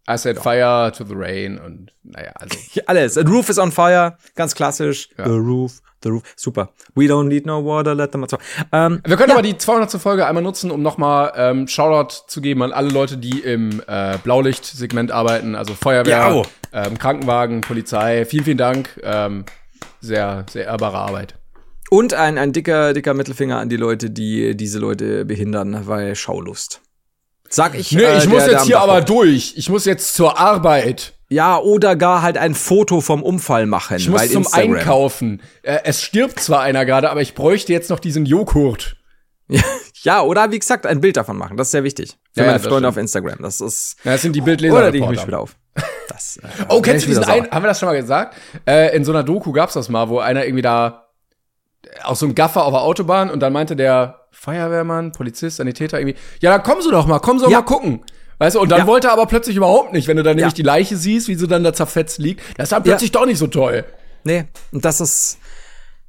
I 0.09 0.17
said 0.17 0.37
fire 0.39 0.91
to 0.91 1.03
the 1.05 1.13
rain 1.15 1.57
und 1.59 1.91
naja, 2.03 2.31
also. 2.39 2.57
Alles. 2.87 3.13
The 3.13 3.21
roof 3.21 3.49
is 3.49 3.57
on 3.59 3.71
fire, 3.71 4.17
ganz 4.35 4.55
klassisch. 4.55 5.09
The 5.15 5.23
roof, 5.29 5.81
the 6.03 6.09
roof, 6.09 6.23
super. 6.35 6.69
We 6.95 7.05
don't 7.05 7.27
need 7.27 7.45
no 7.45 7.63
water, 7.63 7.93
let 7.93 8.11
them 8.11 8.23
out. 8.23 8.33
Ähm, 8.71 9.01
Wir 9.05 9.15
können 9.15 9.31
aber 9.31 9.43
die 9.43 9.57
200. 9.57 9.91
Folge 10.01 10.25
einmal 10.25 10.41
nutzen, 10.43 10.71
um 10.71 10.81
nochmal 10.81 11.31
ähm, 11.35 11.67
Shoutout 11.67 12.23
zu 12.27 12.41
geben 12.41 12.63
an 12.63 12.71
alle 12.71 12.89
Leute, 12.89 13.17
die 13.17 13.39
im 13.41 13.81
äh, 13.87 14.17
Blaulichtsegment 14.23 15.11
arbeiten, 15.11 15.55
also 15.55 15.75
Feuerwehr, 15.75 16.17
Ja, 16.17 16.41
ähm, 16.73 16.97
Krankenwagen, 16.97 17.61
Polizei. 17.61 18.25
Vielen, 18.25 18.43
vielen 18.45 18.57
Dank. 18.57 18.99
Ähm, 19.03 19.45
sehr, 20.01 20.45
sehr 20.49 20.65
ehrbare 20.65 20.97
Arbeit. 20.97 21.35
und 21.91 22.15
ein, 22.15 22.39
ein 22.39 22.53
dicker, 22.53 22.93
dicker 22.93 23.13
Mittelfinger 23.13 23.59
an 23.59 23.69
die 23.69 23.77
Leute, 23.77 24.09
die 24.09 24.57
diese 24.57 24.79
Leute 24.79 25.25
behindern, 25.25 25.85
weil 25.87 26.15
Schaulust. 26.15 26.81
Sag 27.51 27.75
ich. 27.75 27.91
Nee, 27.91 28.01
äh, 28.03 28.17
ich 28.17 28.27
muss 28.27 28.39
der- 28.39 28.45
der 28.47 28.53
jetzt 28.59 28.65
hier 28.65 28.79
aber 28.79 29.01
durch. 29.01 29.53
Ich 29.57 29.69
muss 29.69 29.85
jetzt 29.85 30.15
zur 30.15 30.39
Arbeit. 30.39 31.13
Ja, 31.29 31.57
oder 31.59 31.95
gar 31.95 32.21
halt 32.23 32.37
ein 32.37 32.55
Foto 32.55 32.99
vom 33.01 33.21
Unfall 33.23 33.65
machen. 33.65 33.97
Ich 33.97 34.09
muss 34.09 34.27
zum 34.31 34.41
Instagram. 34.43 34.73
Einkaufen. 34.75 35.41
Äh, 35.61 35.79
es 35.83 36.01
stirbt 36.01 36.39
zwar 36.39 36.61
einer 36.61 36.85
gerade, 36.85 37.09
aber 37.11 37.21
ich 37.21 37.35
bräuchte 37.35 37.71
jetzt 37.73 37.89
noch 37.89 37.99
diesen 37.99 38.25
Joghurt. 38.25 38.95
Ja, 40.03 40.23
oder 40.23 40.49
wie 40.51 40.57
gesagt, 40.57 40.87
ein 40.87 40.99
Bild 40.99 41.15
davon 41.15 41.37
machen. 41.37 41.57
Das 41.57 41.67
ist 41.67 41.71
sehr 41.73 41.83
wichtig. 41.83 42.17
Für 42.33 42.39
Ja, 42.39 42.43
ja, 42.45 42.51
meine 42.53 42.63
das 42.63 42.67
Freunde 42.71 42.89
auf 42.89 42.97
Instagram. 42.97 43.37
Das 43.39 43.61
ist. 43.61 43.97
Ja, 44.03 44.13
Das 44.13 44.23
sind 44.23 44.35
die 44.35 44.41
Bildleser. 44.41 44.75
Oder 44.75 44.91
die 44.91 44.97
ich 44.97 45.05
mich 45.07 45.27
wieder 45.27 45.39
auf. 45.39 45.55
Das, 46.09 46.37
äh, 46.37 46.47
Oh, 46.69 46.81
kennst 46.81 47.05
du 47.05 47.09
diesen 47.09 47.23
einen? 47.25 47.51
Haben 47.51 47.63
wir 47.63 47.67
das 47.67 47.79
schon 47.79 47.87
mal 47.87 47.93
gesagt? 48.01 48.35
Äh, 48.65 48.95
in 48.95 49.05
so 49.05 49.11
einer 49.11 49.21
Doku 49.23 49.51
gab's 49.51 49.73
das 49.75 49.89
mal, 49.89 50.09
wo 50.09 50.17
einer 50.17 50.43
irgendwie 50.43 50.63
da 50.63 51.09
aus 52.01 52.17
so 52.17 52.25
einem 52.25 52.33
Gaffer 52.33 52.65
auf 52.65 52.73
der 52.73 52.81
Autobahn 52.81 53.29
und 53.29 53.41
dann 53.41 53.53
meinte 53.53 53.75
der 53.75 54.20
Feuerwehrmann, 54.31 55.11
Polizist, 55.11 55.57
Sanitäter 55.57 55.99
irgendwie, 55.99 56.17
ja, 56.39 56.51
dann 56.51 56.63
kommen 56.63 56.81
Sie 56.81 56.89
doch 56.91 57.05
mal, 57.05 57.19
kommen 57.19 57.39
Sie 57.39 57.45
doch 57.45 57.51
Ja. 57.51 57.59
mal 57.59 57.65
gucken. 57.65 58.01
Weißt 58.39 58.55
du, 58.55 58.59
und 58.61 58.69
dann 58.71 58.79
Ja. 58.79 58.87
wollte 58.87 59.07
er 59.07 59.13
aber 59.13 59.27
plötzlich 59.27 59.55
überhaupt 59.55 59.93
nicht, 59.93 60.07
wenn 60.07 60.17
du 60.17 60.23
dann 60.23 60.35
nämlich 60.35 60.55
die 60.55 60.63
Leiche 60.63 60.97
siehst, 60.97 61.27
wie 61.27 61.35
sie 61.35 61.47
dann 61.47 61.63
da 61.63 61.73
zerfetzt 61.73 62.17
liegt. 62.17 62.41
Das 62.57 62.65
ist 62.65 62.71
dann 62.71 62.81
plötzlich 62.81 63.11
doch 63.11 63.25
nicht 63.27 63.37
so 63.37 63.45
toll. 63.45 63.85
Nee, 64.23 64.45
und 64.71 64.83
das 64.83 64.99
ist. 65.01 65.37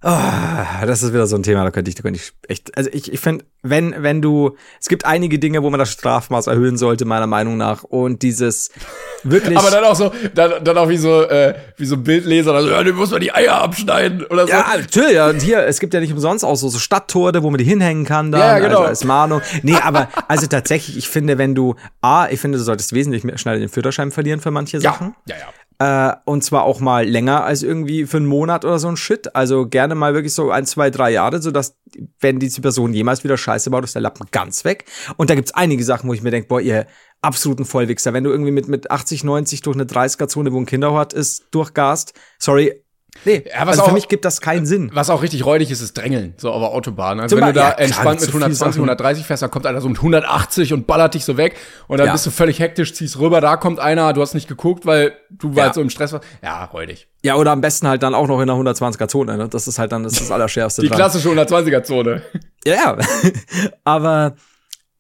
Oh, 0.04 0.86
das 0.86 1.04
ist 1.04 1.12
wieder 1.12 1.28
so 1.28 1.36
ein 1.36 1.44
Thema, 1.44 1.62
da 1.62 1.70
könnte 1.70 1.88
ich, 1.88 1.94
da 1.94 2.02
könnte 2.02 2.18
ich 2.18 2.32
echt, 2.48 2.76
also 2.76 2.90
ich, 2.92 3.12
ich 3.12 3.20
finde, 3.20 3.44
wenn, 3.62 3.94
wenn 4.02 4.20
du, 4.20 4.56
es 4.80 4.88
gibt 4.88 5.06
einige 5.06 5.38
Dinge, 5.38 5.62
wo 5.62 5.70
man 5.70 5.78
das 5.78 5.90
Strafmaß 5.90 6.48
erhöhen 6.48 6.76
sollte, 6.76 7.04
meiner 7.04 7.28
Meinung 7.28 7.56
nach, 7.56 7.84
und 7.84 8.22
dieses 8.22 8.72
wirklich. 9.22 9.56
Aber 9.56 9.70
dann 9.70 9.84
auch 9.84 9.94
so, 9.94 10.12
dann, 10.34 10.64
dann 10.64 10.76
auch 10.76 10.88
wie 10.88 10.96
so, 10.96 11.22
äh, 11.22 11.54
wie 11.76 11.86
so 11.86 11.94
ein 11.94 12.02
Bildleser, 12.02 12.52
also, 12.52 12.70
ja, 12.70 12.82
dem 12.82 12.96
muss 12.96 13.12
man 13.12 13.20
die 13.20 13.32
Eier 13.32 13.62
abschneiden 13.62 14.24
oder 14.24 14.48
so. 14.48 14.52
ja, 14.52 14.66
natürlich, 14.76 15.12
ja, 15.12 15.28
und 15.28 15.40
hier, 15.40 15.66
es 15.66 15.78
gibt 15.78 15.94
ja 15.94 16.00
nicht 16.00 16.12
umsonst 16.12 16.44
auch 16.44 16.56
so, 16.56 16.68
so 16.68 16.80
Stadttore, 16.80 17.40
wo 17.44 17.50
man 17.50 17.58
die 17.58 17.64
hinhängen 17.64 18.04
kann, 18.04 18.32
da, 18.32 18.38
Ja, 18.38 18.58
genau. 18.58 18.78
also 18.78 18.88
als 18.88 19.04
Mahnung. 19.04 19.40
Nee, 19.62 19.76
aber, 19.80 20.08
also 20.26 20.48
tatsächlich, 20.48 20.96
ich 20.96 21.08
finde, 21.08 21.38
wenn 21.38 21.54
du, 21.54 21.76
A, 22.00 22.28
ich 22.28 22.40
finde, 22.40 22.58
du 22.58 22.64
solltest 22.64 22.92
wesentlich 22.92 23.22
mehr 23.22 23.38
schneller 23.38 23.60
den 23.60 23.68
Führerschein 23.68 24.10
verlieren 24.10 24.40
für 24.40 24.50
manche 24.50 24.80
Sachen. 24.80 25.14
ja, 25.28 25.36
ja. 25.36 25.46
Äh, 25.82 26.14
und 26.26 26.44
zwar 26.44 26.62
auch 26.62 26.78
mal 26.78 27.04
länger 27.04 27.42
als 27.42 27.64
irgendwie 27.64 28.06
für 28.06 28.18
einen 28.18 28.26
Monat 28.26 28.64
oder 28.64 28.78
so 28.78 28.86
ein 28.86 28.96
Shit. 28.96 29.34
Also 29.34 29.66
gerne 29.66 29.96
mal 29.96 30.14
wirklich 30.14 30.32
so 30.32 30.52
ein, 30.52 30.64
zwei, 30.64 30.90
drei 30.90 31.10
Jahre, 31.10 31.42
sodass, 31.42 31.76
wenn 32.20 32.38
diese 32.38 32.60
Person 32.60 32.94
jemals 32.94 33.24
wieder 33.24 33.36
Scheiße 33.36 33.68
baut, 33.70 33.82
ist 33.82 33.96
der 33.96 34.02
Lappen 34.02 34.28
ganz 34.30 34.64
weg. 34.64 34.84
Und 35.16 35.28
da 35.28 35.34
gibt's 35.34 35.54
einige 35.54 35.82
Sachen, 35.82 36.08
wo 36.08 36.14
ich 36.14 36.22
mir 36.22 36.30
denke, 36.30 36.46
boah, 36.46 36.60
ihr 36.60 36.86
absoluten 37.20 37.64
Vollwichser. 37.64 38.12
Wenn 38.12 38.22
du 38.22 38.30
irgendwie 38.30 38.52
mit, 38.52 38.68
mit 38.68 38.92
80, 38.92 39.24
90 39.24 39.62
durch 39.62 39.76
eine 39.76 39.84
30er-Zone, 39.84 40.52
wo 40.52 40.58
ein 40.58 40.66
Kinderhort 40.66 41.14
ist, 41.14 41.46
durchgast, 41.50 42.14
sorry. 42.38 42.81
Nee, 43.24 43.44
Ja, 43.48 43.60
was 43.62 43.68
also 43.68 43.82
für 43.84 43.88
auch- 43.90 43.92
mich 43.94 44.08
gibt 44.08 44.24
das 44.24 44.40
keinen 44.40 44.66
Sinn. 44.66 44.90
Was 44.94 45.10
auch 45.10 45.22
richtig 45.22 45.44
räudig 45.46 45.70
ist, 45.70 45.80
ist 45.80 45.96
Drängeln, 45.96 46.34
so 46.36 46.50
auf 46.50 46.60
der 46.60 46.70
Autobahn. 46.70 47.20
Also 47.20 47.36
Zum 47.36 47.40
wenn 47.46 47.54
du 47.54 47.60
da 47.60 47.68
ja, 47.70 47.74
entspannt 47.76 48.20
mit 48.20 48.30
viel 48.30 48.40
120, 48.40 48.58
Sachen. 48.58 48.80
130 48.82 49.26
fährst, 49.26 49.42
dann 49.42 49.50
kommt 49.50 49.66
einer 49.66 49.80
so 49.80 49.88
mit 49.88 49.98
180 49.98 50.72
und 50.72 50.86
ballert 50.86 51.14
dich 51.14 51.24
so 51.24 51.36
weg 51.36 51.56
und 51.88 51.98
dann 51.98 52.06
Ja. 52.08 52.12
bist 52.12 52.26
du 52.26 52.30
völlig 52.30 52.58
hektisch, 52.58 52.94
ziehst 52.94 53.18
rüber, 53.18 53.40
da 53.40 53.56
kommt 53.56 53.78
einer, 53.80 54.12
du 54.12 54.20
hast 54.22 54.34
nicht 54.34 54.48
geguckt, 54.48 54.86
weil 54.86 55.12
du 55.30 55.54
halt 55.60 55.74
so 55.74 55.80
im 55.80 55.90
Stress 55.90 56.12
warst. 56.12 56.24
Ja, 56.42 56.64
räudig. 56.64 57.08
Ja, 57.24 57.36
oder 57.36 57.52
am 57.52 57.60
besten 57.60 57.86
halt 57.86 58.02
dann 58.02 58.14
auch 58.14 58.26
noch 58.26 58.40
in 58.40 58.46
der 58.48 58.56
120er-Zone, 58.56 59.36
ne? 59.36 59.48
Das 59.48 59.68
ist 59.68 59.78
halt 59.78 59.92
dann 59.92 60.02
das, 60.02 60.14
ist 60.14 60.22
das 60.22 60.30
Allerschärfste 60.32 60.82
Die 60.82 60.88
dran. 60.88 60.96
klassische 60.98 61.28
120er-Zone. 61.28 62.22
Ja, 62.66 62.74
ja. 62.74 62.98
aber 63.84 64.34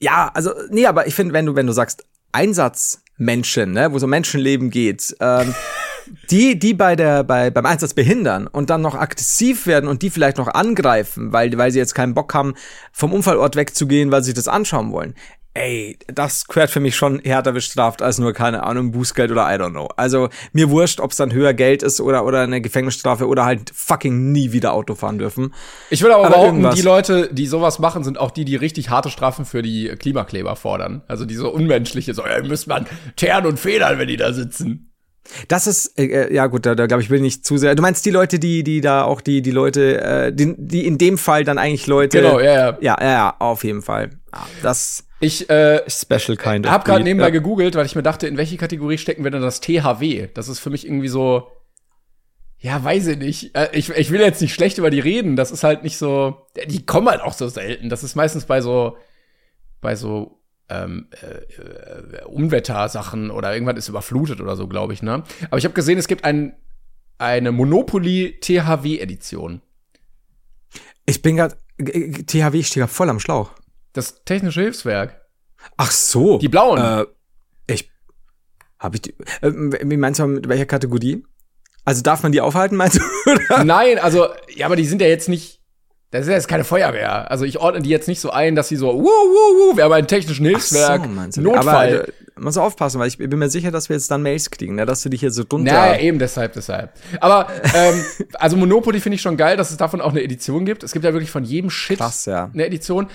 ja, 0.00 0.30
also 0.34 0.52
nee, 0.70 0.86
aber 0.86 1.06
ich 1.06 1.14
finde, 1.14 1.32
wenn 1.34 1.46
du 1.46 1.54
wenn 1.56 1.66
du 1.66 1.72
sagst 1.72 2.04
Einsatzmenschen, 2.32 3.72
ne, 3.72 3.92
wo 3.92 3.98
so 3.98 4.06
Menschenleben 4.06 4.70
geht, 4.70 5.14
ähm, 5.20 5.54
die 6.30 6.58
die 6.58 6.74
bei 6.74 6.96
der 6.96 7.24
bei 7.24 7.50
beim 7.50 7.66
Einsatz 7.66 7.94
behindern 7.94 8.46
und 8.46 8.70
dann 8.70 8.82
noch 8.82 8.94
aggressiv 8.94 9.66
werden 9.66 9.88
und 9.88 10.02
die 10.02 10.10
vielleicht 10.10 10.38
noch 10.38 10.48
angreifen, 10.48 11.32
weil 11.32 11.56
weil 11.58 11.70
sie 11.70 11.78
jetzt 11.78 11.94
keinen 11.94 12.14
Bock 12.14 12.32
haben 12.34 12.54
vom 12.92 13.12
Unfallort 13.12 13.56
wegzugehen, 13.56 14.10
weil 14.10 14.22
sie 14.22 14.26
sich 14.26 14.34
das 14.34 14.48
anschauen 14.48 14.92
wollen. 14.92 15.14
Ey, 15.54 15.98
das 16.06 16.46
gehört 16.46 16.70
für 16.70 16.80
mich 16.80 16.96
schon 16.96 17.18
härter 17.18 17.52
bestraft 17.52 18.00
als 18.00 18.18
nur, 18.18 18.32
keine 18.32 18.62
Ahnung, 18.62 18.90
Bußgeld 18.90 19.30
oder 19.30 19.54
I 19.54 19.58
don't 19.58 19.72
know. 19.72 19.86
Also, 19.96 20.30
mir 20.54 20.70
wurscht, 20.70 20.98
ob 20.98 21.10
es 21.10 21.18
dann 21.18 21.30
höher 21.30 21.52
Geld 21.52 21.82
ist 21.82 22.00
oder, 22.00 22.24
oder 22.24 22.40
eine 22.40 22.62
Gefängnisstrafe 22.62 23.28
oder 23.28 23.44
halt 23.44 23.70
fucking 23.74 24.32
nie 24.32 24.52
wieder 24.52 24.72
Auto 24.72 24.94
fahren 24.94 25.18
dürfen. 25.18 25.52
Ich 25.90 26.00
würde 26.00 26.14
aber, 26.14 26.24
Aber 26.24 26.36
behaupten, 26.36 26.56
irgendwas. 26.56 26.74
die 26.76 26.80
Leute, 26.80 27.28
die 27.34 27.46
sowas 27.46 27.78
machen, 27.80 28.02
sind 28.02 28.16
auch 28.16 28.30
die, 28.30 28.46
die 28.46 28.56
richtig 28.56 28.88
harte 28.88 29.10
Strafen 29.10 29.44
für 29.44 29.60
die 29.60 29.88
Klimakleber 29.88 30.56
fordern. 30.56 31.02
Also 31.06 31.26
diese 31.26 31.50
unmenschliche, 31.50 32.14
so, 32.14 32.24
ja, 32.24 32.42
müsst 32.42 32.66
man 32.66 32.86
teeren 33.16 33.44
und 33.44 33.60
federn, 33.60 33.98
wenn 33.98 34.08
die 34.08 34.16
da 34.16 34.32
sitzen. 34.32 34.91
Das 35.48 35.66
ist, 35.66 35.98
äh, 35.98 36.06
äh, 36.06 36.34
ja 36.34 36.46
gut, 36.46 36.66
da, 36.66 36.74
da 36.74 36.86
glaube 36.86 37.02
ich, 37.02 37.10
will 37.10 37.16
ich 37.16 37.22
nicht 37.22 37.46
zu 37.46 37.56
sehr. 37.56 37.74
Du 37.74 37.82
meinst 37.82 38.04
die 38.04 38.10
Leute, 38.10 38.38
die, 38.38 38.64
die 38.64 38.80
da 38.80 39.04
auch 39.04 39.20
die, 39.20 39.42
die 39.42 39.50
Leute, 39.50 40.00
äh, 40.00 40.32
die, 40.32 40.54
die 40.58 40.86
in 40.86 40.98
dem 40.98 41.18
Fall 41.18 41.44
dann 41.44 41.58
eigentlich 41.58 41.86
Leute. 41.86 42.20
Genau, 42.20 42.40
ja, 42.40 42.52
ja. 42.52 42.78
Ja, 42.80 42.96
ja, 43.00 43.10
ja, 43.10 43.36
auf 43.38 43.64
jeden 43.64 43.82
Fall. 43.82 44.10
Ja, 44.32 44.46
das 44.62 45.04
Ich 45.20 45.48
äh, 45.48 45.82
Special 45.88 46.36
kind 46.36 46.68
hab 46.68 46.84
gerade 46.84 47.04
nebenbei 47.04 47.26
ja. 47.26 47.30
gegoogelt, 47.30 47.74
weil 47.74 47.86
ich 47.86 47.94
mir 47.94 48.02
dachte, 48.02 48.26
in 48.26 48.36
welche 48.36 48.56
Kategorie 48.56 48.98
stecken 48.98 49.24
wir 49.24 49.30
denn 49.30 49.42
das 49.42 49.60
THW? 49.60 50.28
Das 50.34 50.48
ist 50.48 50.58
für 50.58 50.70
mich 50.70 50.86
irgendwie 50.86 51.08
so, 51.08 51.48
ja, 52.58 52.82
weiß 52.82 53.06
ich 53.08 53.18
nicht. 53.18 53.56
Äh, 53.56 53.68
ich, 53.72 53.90
ich 53.90 54.10
will 54.10 54.20
jetzt 54.20 54.40
nicht 54.40 54.54
schlecht 54.54 54.78
über 54.78 54.90
die 54.90 55.00
reden. 55.00 55.36
Das 55.36 55.50
ist 55.50 55.64
halt 55.64 55.82
nicht 55.82 55.98
so, 55.98 56.46
die 56.66 56.84
kommen 56.84 57.08
halt 57.08 57.20
auch 57.20 57.32
so 57.32 57.48
selten. 57.48 57.88
Das 57.88 58.02
ist 58.02 58.16
meistens 58.16 58.44
bei 58.44 58.60
so, 58.60 58.96
bei 59.80 59.96
so 59.96 60.41
ähm, 60.72 61.08
äh, 61.22 62.16
äh, 62.16 62.24
Unwettersachen 62.24 63.30
oder 63.30 63.52
irgendwann 63.52 63.76
ist 63.76 63.88
überflutet 63.88 64.40
oder 64.40 64.56
so, 64.56 64.68
glaube 64.68 64.92
ich, 64.92 65.02
ne? 65.02 65.22
Aber 65.46 65.58
ich 65.58 65.64
habe 65.64 65.74
gesehen, 65.74 65.98
es 65.98 66.08
gibt 66.08 66.24
ein, 66.24 66.54
eine 67.18 67.52
Monopoly 67.52 68.38
THW-Edition. 68.40 69.60
Ich 71.06 71.22
bin 71.22 71.36
gerade, 71.36 71.56
THW, 71.78 72.58
ich 72.58 72.68
stehe 72.68 72.86
voll 72.88 73.10
am 73.10 73.20
Schlauch. 73.20 73.50
Das 73.92 74.24
Technische 74.24 74.62
Hilfswerk. 74.62 75.20
Ach 75.76 75.90
so. 75.90 76.38
Die 76.38 76.48
blauen. 76.48 76.78
Äh, 76.78 77.06
ich, 77.66 77.90
habe 78.78 78.96
ich 78.96 79.02
die, 79.02 79.14
äh, 79.40 79.52
wie 79.52 79.96
meinst 79.96 80.20
du, 80.20 80.26
mit 80.26 80.48
welcher 80.48 80.66
Kategorie? 80.66 81.24
Also 81.84 82.02
darf 82.02 82.22
man 82.22 82.32
die 82.32 82.40
aufhalten, 82.40 82.76
meinst 82.76 82.98
du? 82.98 83.02
Oder? 83.30 83.64
Nein, 83.64 83.98
also, 83.98 84.28
ja, 84.54 84.66
aber 84.66 84.76
die 84.76 84.86
sind 84.86 85.00
ja 85.00 85.08
jetzt 85.08 85.28
nicht. 85.28 85.60
Das 86.12 86.26
ist 86.26 86.28
jetzt 86.28 86.46
keine 86.46 86.62
Feuerwehr. 86.62 87.30
Also 87.30 87.46
ich 87.46 87.58
ordne 87.58 87.80
die 87.80 87.88
jetzt 87.88 88.06
nicht 88.06 88.20
so 88.20 88.30
ein, 88.30 88.54
dass 88.54 88.68
sie 88.68 88.76
so, 88.76 88.88
wuh, 88.88 89.02
wuh, 89.02 89.02
wuh, 89.72 89.76
wir 89.76 89.84
haben 89.84 89.92
einen 89.92 90.06
technischen 90.06 90.44
Hilfswerk, 90.44 91.04
du. 91.34 91.40
Notfall. 91.40 91.64
Aber 91.64 92.08
äh, 92.08 92.12
muss 92.38 92.58
aufpassen, 92.58 93.00
weil 93.00 93.08
ich 93.08 93.16
bin 93.16 93.38
mir 93.38 93.48
sicher, 93.48 93.70
dass 93.70 93.88
wir 93.88 93.96
jetzt 93.96 94.10
dann 94.10 94.22
Mails 94.22 94.50
kriegen, 94.50 94.74
ne? 94.74 94.84
dass 94.84 95.02
du 95.02 95.08
dich 95.08 95.20
hier 95.20 95.30
so 95.30 95.42
drunter. 95.42 95.72
naja, 95.72 96.00
eben 96.00 96.18
deshalb, 96.18 96.52
deshalb. 96.52 96.92
Aber, 97.20 97.48
ähm, 97.74 98.04
also 98.34 98.58
Monopoly 98.58 99.00
finde 99.00 99.16
ich 99.16 99.22
schon 99.22 99.38
geil, 99.38 99.56
dass 99.56 99.70
es 99.70 99.78
davon 99.78 100.02
auch 100.02 100.10
eine 100.10 100.22
Edition 100.22 100.66
gibt. 100.66 100.82
Es 100.82 100.92
gibt 100.92 101.06
ja 101.06 101.14
wirklich 101.14 101.30
von 101.30 101.44
jedem 101.44 101.70
Shit 101.70 101.96
Krass, 101.96 102.26
ja. 102.26 102.50
eine 102.52 102.66
Edition. 102.66 103.08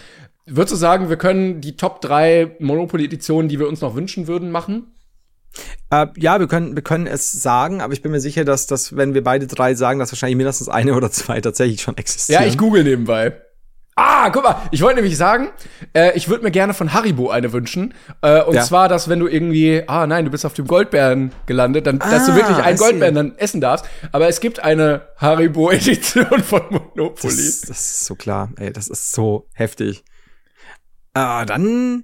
Würdest 0.47 0.73
du 0.73 0.77
sagen, 0.77 1.09
wir 1.09 1.17
können 1.17 1.61
die 1.61 1.77
Top 1.77 2.01
3 2.01 2.55
Monopoly-Editionen, 2.57 3.47
die 3.47 3.59
wir 3.59 3.67
uns 3.67 3.81
noch 3.81 3.93
wünschen 3.93 4.27
würden, 4.27 4.49
machen? 4.49 4.87
Äh, 5.89 6.07
ja, 6.17 6.39
wir 6.39 6.47
können, 6.47 6.75
wir 6.75 6.83
können 6.83 7.07
es 7.07 7.31
sagen, 7.31 7.81
aber 7.81 7.93
ich 7.93 8.01
bin 8.01 8.11
mir 8.11 8.19
sicher, 8.19 8.43
dass, 8.45 8.67
dass 8.67 8.95
wenn 8.95 9.13
wir 9.13 9.23
beide 9.23 9.47
drei 9.47 9.73
sagen, 9.73 9.99
dass 9.99 10.11
wahrscheinlich 10.11 10.37
mindestens 10.37 10.69
eine 10.69 10.93
oder 10.95 11.11
zwei 11.11 11.39
tatsächlich 11.41 11.81
schon 11.81 11.97
existieren. 11.97 12.41
Ja, 12.43 12.47
ich 12.47 12.57
google 12.57 12.83
nebenbei. 12.83 13.41
Ah, 13.99 14.29
guck 14.29 14.43
mal, 14.43 14.61
ich 14.69 14.81
wollte 14.83 14.97
nämlich 14.97 15.17
sagen, 15.17 15.49
äh, 15.95 16.15
ich 16.15 16.29
würde 16.29 16.43
mir 16.43 16.51
gerne 16.51 16.75
von 16.75 16.93
Haribo 16.93 17.31
eine 17.31 17.51
wünschen. 17.51 17.95
Äh, 18.21 18.43
und 18.43 18.53
Ja. 18.53 18.63
zwar, 18.63 18.89
dass 18.89 19.09
wenn 19.09 19.17
du 19.19 19.25
irgendwie, 19.25 19.81
ah 19.87 20.05
nein, 20.05 20.25
du 20.25 20.29
bist 20.29 20.45
auf 20.45 20.53
dem 20.53 20.67
Goldbären 20.67 21.31
gelandet, 21.47 21.87
dann, 21.87 21.97
dass 21.97 22.27
du 22.27 22.33
Ah, 22.33 22.35
wirklich 22.35 22.57
einen. 22.57 22.77
Goldbären 22.77 23.15
dann 23.15 23.35
essen 23.39 23.59
darfst. 23.59 23.87
Aber 24.11 24.27
es 24.27 24.39
gibt 24.39 24.59
eine 24.59 25.07
Haribo-Edition 25.17 26.43
von 26.43 26.61
Monopoly. 26.69 27.35
das, 27.37 27.61
das 27.61 27.79
ist 27.79 28.05
so 28.05 28.13
klar. 28.13 28.51
Ey, 28.59 28.71
das 28.71 28.87
ist 28.87 29.13
so 29.13 29.47
heftig. 29.53 30.03
Äh, 31.15 31.45
dann. 31.47 32.03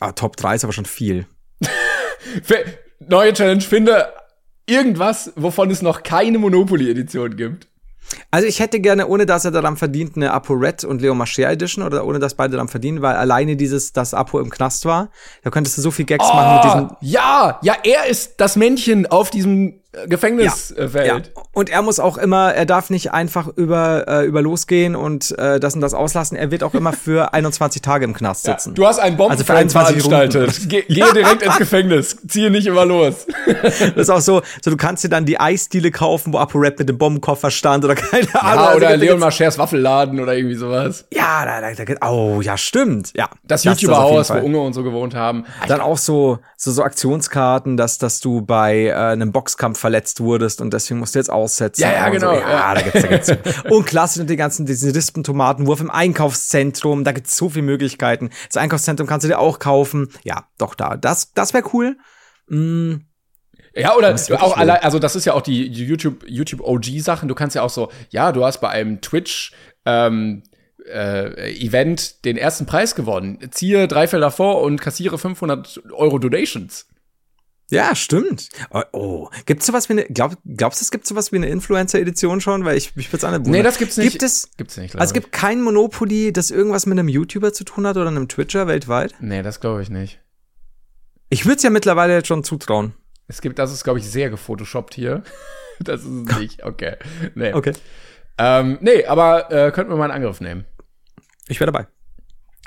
Ah, 0.00 0.10
Top 0.10 0.36
3 0.36 0.56
ist 0.56 0.64
aber 0.64 0.72
schon 0.72 0.86
viel. 0.86 1.26
Neue 3.00 3.32
Challenge, 3.32 3.60
finde 3.60 4.06
irgendwas, 4.66 5.32
wovon 5.36 5.70
es 5.70 5.82
noch 5.82 6.02
keine 6.02 6.38
Monopoly-Edition 6.38 7.36
gibt. 7.36 7.68
Also 8.30 8.46
ich 8.46 8.60
hätte 8.60 8.80
gerne, 8.80 9.08
ohne 9.08 9.26
dass 9.26 9.44
er 9.44 9.50
daran 9.50 9.76
verdient, 9.76 10.16
eine 10.16 10.32
ApoRed 10.32 10.84
und 10.84 11.00
Leo 11.00 11.14
Mascher 11.14 11.50
Edition 11.50 11.84
oder 11.84 12.06
ohne 12.06 12.18
dass 12.18 12.34
beide 12.34 12.52
daran 12.52 12.68
verdienen, 12.68 13.02
weil 13.02 13.16
alleine 13.16 13.56
dieses, 13.56 13.92
dass 13.92 14.14
Apo 14.14 14.38
im 14.38 14.50
Knast 14.50 14.84
war, 14.84 15.10
da 15.42 15.50
könntest 15.50 15.76
du 15.78 15.82
so 15.82 15.90
viel 15.90 16.04
Gags 16.04 16.26
machen 16.28 16.54
mit 16.54 16.64
diesem. 16.64 16.88
Oh, 16.90 16.96
ja, 17.00 17.58
ja, 17.62 17.76
er 17.82 18.06
ist 18.06 18.34
das 18.38 18.56
Männchen 18.56 19.06
auf 19.06 19.30
diesem 19.30 19.80
äh, 20.04 20.06
Gefängnisfeld. 20.08 21.32
Ja. 21.36 21.42
Und 21.52 21.70
er 21.70 21.82
muss 21.82 21.98
auch 22.00 22.18
immer, 22.18 22.52
er 22.54 22.66
darf 22.66 22.90
nicht 22.90 23.12
einfach 23.12 23.48
über, 23.56 24.06
äh, 24.08 24.26
über 24.26 24.42
losgehen 24.42 24.94
und 24.96 25.36
äh, 25.38 25.58
das 25.60 25.74
und 25.74 25.80
das 25.80 25.94
auslassen. 25.94 26.36
Er 26.36 26.50
wird 26.50 26.62
auch 26.62 26.74
immer 26.74 26.92
für 26.92 27.32
21 27.34 27.82
Tage 27.82 28.04
im 28.04 28.14
Knast 28.14 28.46
Ja, 28.46 28.52
sitzen. 28.54 28.74
du 28.74 28.86
hast 28.86 28.98
einen 28.98 29.14
Also 29.20 29.44
Bombenfeld 29.44 29.58
21 29.58 30.02
veranstaltet. 30.02 30.60
Ge 30.68 30.82
gehe 30.88 31.12
direkt 31.12 31.42
ins 31.42 31.56
Gefängnis. 31.58 32.16
Ziehe 32.28 32.50
nicht 32.50 32.66
immer 32.66 32.84
los. 32.84 33.26
Das 33.56 33.94
ist 34.08 34.10
auch 34.10 34.20
so, 34.20 34.42
so 34.62 34.70
du 34.70 34.76
kannst 34.76 35.04
dir 35.04 35.08
dann 35.08 35.24
die 35.24 35.38
Eisdiele 35.40 35.90
kaufen, 35.90 36.32
wo 36.32 36.38
ApoRed 36.38 36.78
mit 36.78 36.88
dem 36.88 36.98
Bombenkoffer 36.98 37.50
stand 37.50 37.84
oder 37.84 37.94
keine 37.94 38.22
Ahnung. 38.34 38.34
Ja, 38.34 38.64
Also 38.66 38.76
oder 38.76 38.88
gibt- 38.88 39.00
Leon 39.00 39.18
Marchers 39.18 39.58
Waffelladen 39.58 40.20
oder 40.20 40.34
irgendwie 40.34 40.56
sowas. 40.56 41.04
Ja, 41.12 41.44
da, 41.44 41.60
da, 41.60 41.72
da, 41.72 41.84
geht- 41.84 41.98
oh, 42.04 42.40
ja, 42.42 42.56
stimmt. 42.56 43.12
Ja. 43.14 43.28
Das, 43.44 43.64
jeden 43.64 43.76
YouTuber-Haus, 43.78 44.30
wo. 44.30 44.38
Unge 44.38 44.60
und 44.60 44.72
so 44.74 44.82
gewohnt 44.82 45.14
haben. 45.14 45.44
Dann 45.68 45.80
auch 45.80 45.98
so, 45.98 46.38
so, 46.56 46.70
so 46.70 46.82
Aktionskarten, 46.82 47.76
dass, 47.76 47.98
dass 47.98 48.20
du 48.20 48.42
bei 48.42 48.86
äh, 48.86 48.92
einem 48.94 49.32
Boxkampf 49.32 49.78
verletzt 49.86 50.18
wurdest 50.18 50.60
und 50.60 50.74
deswegen 50.74 50.98
musst 50.98 51.14
du 51.14 51.20
jetzt 51.20 51.30
aussetzen. 51.30 51.82
Ja, 51.82 51.92
ja, 51.92 52.06
und 52.06 52.12
genau, 52.12 52.34
So. 52.34 52.40
Ja, 52.40 52.50
ja. 52.50 52.74
da 52.74 52.82
gibt's, 52.82 53.02
da 53.02 53.06
gibt's. 53.06 53.62
und 53.70 53.86
klassisch 53.86 54.26
die 54.26 54.34
ganzen, 54.34 54.66
diesen 54.66 54.90
Rispentomatenwurf 54.90 55.80
im 55.80 55.92
Einkaufszentrum, 55.92 57.04
da 57.04 57.12
gibt's 57.12 57.36
so 57.36 57.48
viele 57.50 57.64
Möglichkeiten. 57.64 58.30
Das 58.48 58.56
Einkaufszentrum 58.56 59.06
kannst 59.06 59.22
du 59.22 59.28
dir 59.28 59.38
auch 59.38 59.60
kaufen. 59.60 60.08
Ja, 60.24 60.48
doch, 60.58 60.74
da, 60.74 60.96
das, 60.96 61.32
das 61.34 61.54
wäre 61.54 61.62
cool. 61.72 61.96
Mm, 62.48 62.94
Ja, 63.76 63.94
oder 63.94 64.12
auch 64.40 64.56
allein, 64.56 64.78
also 64.82 64.98
das 64.98 65.14
ist 65.14 65.24
ja 65.24 65.34
auch 65.34 65.42
die 65.42 65.68
YouTube, 65.68 66.24
YouTube 66.26 66.62
OG-Sachen. 66.62 67.28
Du 67.28 67.36
kannst 67.36 67.54
ja 67.54 67.62
auch 67.62 67.70
so, 67.70 67.92
ja, 68.10 68.32
du 68.32 68.44
hast 68.44 68.60
bei 68.60 68.70
einem 68.70 69.00
Twitch, 69.00 69.52
ähm, 69.84 70.42
äh, 70.84 71.52
Event 71.64 72.24
den 72.24 72.36
ersten 72.36 72.66
Preis 72.66 72.96
gewonnen. 72.96 73.38
Ziehe 73.52 73.86
drei 73.86 74.08
Felder 74.08 74.32
vor 74.32 74.62
und 74.62 74.80
kassiere 74.80 75.16
500 75.16 75.80
Euro 75.92 76.18
Donations. 76.18 76.88
Ja, 77.68 77.96
stimmt. 77.96 78.48
Oh, 78.70 78.82
oh. 78.92 79.30
gibt's 79.44 79.66
sowas 79.66 79.88
wie 79.88 79.94
eine, 79.94 80.04
glaub, 80.04 80.36
glaubst 80.44 80.80
du, 80.80 80.84
es 80.84 80.90
gibt 80.90 81.06
sowas 81.06 81.32
wie 81.32 81.36
eine 81.36 81.48
Influencer-Edition 81.48 82.40
schon? 82.40 82.64
Weil 82.64 82.76
ich, 82.76 82.92
ich 82.96 83.12
würde 83.12 83.26
es 83.26 83.48
Nee, 83.48 83.62
das 83.62 83.78
gibt's 83.78 83.96
nicht. 83.96 84.12
Gibt 84.12 84.22
es, 84.22 84.50
Gibt's 84.56 84.76
nicht, 84.76 84.94
also 84.94 85.04
es 85.04 85.12
gibt 85.12 85.32
kein 85.32 85.62
Monopoly, 85.62 86.32
das 86.32 86.50
irgendwas 86.50 86.86
mit 86.86 86.98
einem 86.98 87.08
YouTuber 87.08 87.52
zu 87.52 87.64
tun 87.64 87.86
hat 87.86 87.96
oder 87.96 88.08
einem 88.08 88.28
Twitcher 88.28 88.68
weltweit? 88.68 89.14
Nee, 89.20 89.42
das 89.42 89.60
glaube 89.60 89.82
ich 89.82 89.90
nicht. 89.90 90.20
Ich 91.28 91.44
würde 91.44 91.56
es 91.56 91.62
ja 91.64 91.70
mittlerweile 91.70 92.14
jetzt 92.14 92.28
schon 92.28 92.44
zutrauen. 92.44 92.94
Es 93.26 93.40
gibt, 93.40 93.58
das 93.58 93.72
ist, 93.72 93.82
glaube 93.82 93.98
ich, 93.98 94.08
sehr 94.08 94.30
gefotoshoppt 94.30 94.94
hier. 94.94 95.22
Das 95.78 96.00
ist 96.00 96.06
es 96.06 96.38
nicht. 96.38 96.64
Okay. 96.64 96.96
Nee. 97.34 97.52
Okay. 97.52 97.74
Ähm, 98.38 98.78
nee, 98.80 99.04
aber 99.04 99.52
äh, 99.52 99.70
könnten 99.72 99.92
wir 99.92 99.98
mal 99.98 100.04
einen 100.04 100.14
Angriff 100.14 100.40
nehmen. 100.40 100.64
Ich 101.48 101.60
wäre 101.60 101.70
dabei. 101.70 101.86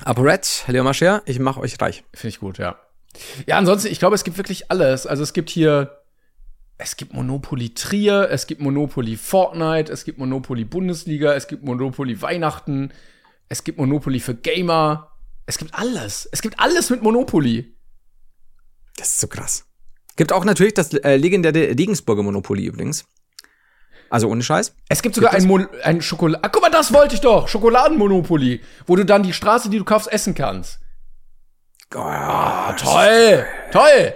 ApoRed, 0.04 0.66
Leo 0.68 0.84
Mascher, 0.84 1.24
ich 1.26 1.39
mache 1.39 1.60
euch 1.60 1.82
reich. 1.82 2.04
Finde 2.14 2.28
ich 2.28 2.39
gut, 2.39 2.60
ja. 2.60 2.78
Ja, 3.47 3.57
ansonsten, 3.57 3.91
ich 3.91 3.99
glaube, 3.99 4.16
es 4.16 4.24
gibt 4.24 4.38
wirklich 4.38 4.70
alles. 4.72 5.07
Also 5.07 5.24
es 5.24 5.34
gibt 5.34 5.49
hier, 5.49 5.99
es 6.78 6.95
gibt 6.95 7.14
Monopoly 7.14 7.74
Trier, 7.74 8.30
es 8.32 8.47
gibt 8.47 8.62
Monopoly 8.62 9.18
Fortnite, 9.18 9.91
es 9.91 10.05
gibt 10.05 10.18
Monopoly 10.18 10.66
Bundesliga, 10.66 11.34
es 11.34 11.47
gibt 11.47 11.64
Monopoly 11.64 12.22
Weihnachten, 12.22 12.91
es 13.49 13.64
gibt 13.64 13.80
Monopoly 13.80 14.20
für 14.20 14.36
Gamer. 14.36 15.12
Es 15.45 15.57
gibt 15.57 15.74
alles. 15.74 16.30
Es 16.32 16.41
gibt 16.43 16.60
alles 16.60 16.91
mit 16.91 17.01
Monopoly. 17.01 17.76
Das 18.97 19.10
ist 19.10 19.20
so 19.20 19.28
krass. 19.28 19.66
Gibt 20.16 20.32
auch 20.32 20.45
natürlich 20.45 20.76
das 20.76 20.93
äh, 20.93 21.16
legendäre 21.16 21.70
Regensburger 21.70 22.22
Monopoly 22.22 22.66
übrigens. 22.66 23.05
Also 24.10 24.28
ohne 24.28 24.43
Scheiß. 24.43 24.76
Es 24.89 25.01
gibt 25.01 25.16
sogar 25.16 25.32
Gibt 25.32 25.43
ein, 25.43 25.47
Mon 25.47 25.68
ein 25.84 26.01
Schokolade. 26.01 26.43
Ah, 26.43 26.49
guck 26.49 26.62
mal, 26.62 26.70
das 26.70 26.93
wollte 26.93 27.16
ich 27.16 27.22
doch. 27.22 27.47
Schokoladenmonopoly, 27.47 28.62
wo 28.86 28.95
du 28.95 29.05
dann 29.05 29.24
die 29.24 29.34
Straße, 29.34 29.70
die 29.70 29.78
du 29.78 29.86
kaufst, 29.86 30.12
essen 30.12 30.36
kannst. 30.36 30.80
Oh, 31.96 32.74
Toll, 32.78 33.46
toll. 33.72 34.14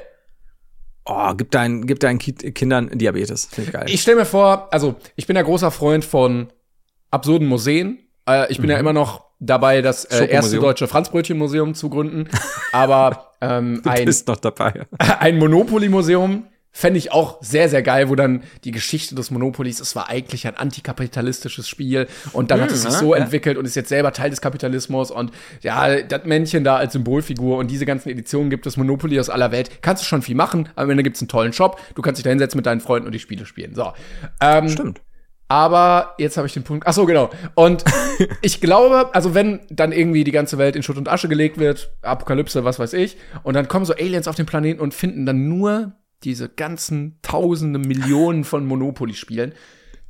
Oh, 1.05 1.33
gib 1.35 1.51
deinen, 1.51 1.85
gib 1.85 1.99
deinen 1.99 2.19
Ki 2.19 2.33
Kindern 2.33 2.89
Diabetes. 2.97 3.47
Finde 3.51 3.69
ich 3.69 3.73
geil. 3.73 3.85
Ich 3.87 4.01
stelle 4.01 4.17
mir 4.17 4.25
vor, 4.25 4.69
also 4.71 4.95
ich 5.15 5.27
bin 5.27 5.35
ja 5.35 5.41
großer 5.41 5.71
Freund 5.71 6.05
von 6.05 6.47
absurden 7.11 7.47
Museen. 7.47 7.99
Äh, 8.27 8.51
ich 8.51 8.59
bin 8.59 8.69
ja 8.69 8.77
immer 8.77 8.93
noch 8.93 9.25
dabei, 9.39 9.81
das 9.81 10.05
äh, 10.05 10.25
erste 10.27 10.59
deutsche 10.59 10.87
Franzbrötchenmuseum 10.87 11.73
zu 11.73 11.89
gründen. 11.89 12.29
Aber 12.71 13.33
ähm, 13.41 13.81
ein, 13.85 14.09
noch 14.27 14.37
dabei. 14.37 14.85
ein 14.97 15.37
Monopoly-Museum 15.37 16.47
fände 16.75 16.97
ich 16.97 17.11
auch 17.11 17.37
sehr, 17.41 17.69
sehr 17.69 17.83
geil, 17.83 18.09
wo 18.09 18.15
dann 18.15 18.43
die 18.63 18.71
Geschichte 18.71 19.13
des 19.13 19.29
Monopolies, 19.29 19.79
es 19.79 19.95
war 19.95 20.09
eigentlich 20.09 20.47
ein 20.47 20.57
antikapitalistisches 20.57 21.69
Spiel 21.69 22.07
und 22.33 22.49
dann 22.49 22.59
hat 22.61 22.71
es 22.71 22.81
sich 22.81 22.91
ja, 22.91 22.99
so 22.99 23.15
ja. 23.15 23.21
entwickelt 23.21 23.57
und 23.57 23.65
ist 23.65 23.75
jetzt 23.75 23.89
selber 23.89 24.11
Teil 24.11 24.31
des 24.31 24.41
Kapitalismus 24.41 25.11
und 25.11 25.31
ja, 25.61 26.01
das 26.01 26.25
Männchen 26.25 26.63
da 26.63 26.77
als 26.77 26.93
Symbolfigur 26.93 27.57
und 27.59 27.69
diese 27.69 27.85
ganzen 27.85 28.09
Editionen 28.09 28.49
gibt 28.49 28.65
es 28.65 28.75
Monopoly 28.75 29.19
aus 29.19 29.29
aller 29.29 29.51
Welt. 29.51 29.83
Kannst 29.83 30.01
du 30.01 30.07
schon 30.07 30.23
viel 30.23 30.35
machen, 30.35 30.67
am 30.75 30.89
Ende 30.89 31.03
gibt's 31.03 31.21
einen 31.21 31.27
tollen 31.27 31.53
Shop, 31.53 31.79
du 31.93 32.01
kannst 32.01 32.17
dich 32.17 32.23
da 32.23 32.31
hinsetzen 32.31 32.57
mit 32.57 32.65
deinen 32.65 32.81
Freunden 32.81 33.05
und 33.05 33.13
die 33.13 33.19
Spiele 33.19 33.45
spielen. 33.45 33.75
So. 33.75 33.93
Ähm, 34.41 34.67
Stimmt. 34.67 35.01
aber 35.49 36.15
jetzt 36.17 36.37
habe 36.37 36.47
ich 36.47 36.53
den 36.53 36.63
Punkt. 36.63 36.87
Ach 36.87 36.93
so, 36.93 37.05
genau. 37.05 37.29
Und 37.53 37.85
ich 38.41 38.61
glaube, 38.61 39.13
also 39.13 39.35
wenn 39.35 39.59
dann 39.69 39.91
irgendwie 39.91 40.23
die 40.23 40.31
ganze 40.31 40.57
Welt 40.57 40.75
in 40.75 40.81
Schutt 40.81 40.97
und 40.97 41.07
Asche 41.07 41.29
gelegt 41.29 41.59
wird, 41.59 41.93
Apokalypse, 42.01 42.65
was 42.65 42.79
weiß 42.79 42.93
ich, 42.93 43.17
und 43.43 43.53
dann 43.53 43.67
kommen 43.67 43.85
so 43.85 43.93
Aliens 43.93 44.27
auf 44.27 44.35
den 44.35 44.47
Planeten 44.47 44.81
und 44.81 44.95
finden 44.95 45.27
dann 45.27 45.47
nur 45.47 45.93
diese 46.23 46.49
ganzen 46.49 47.19
Tausende, 47.21 47.79
Millionen 47.79 48.43
von 48.43 48.65
Monopoly-Spielen. 48.65 49.53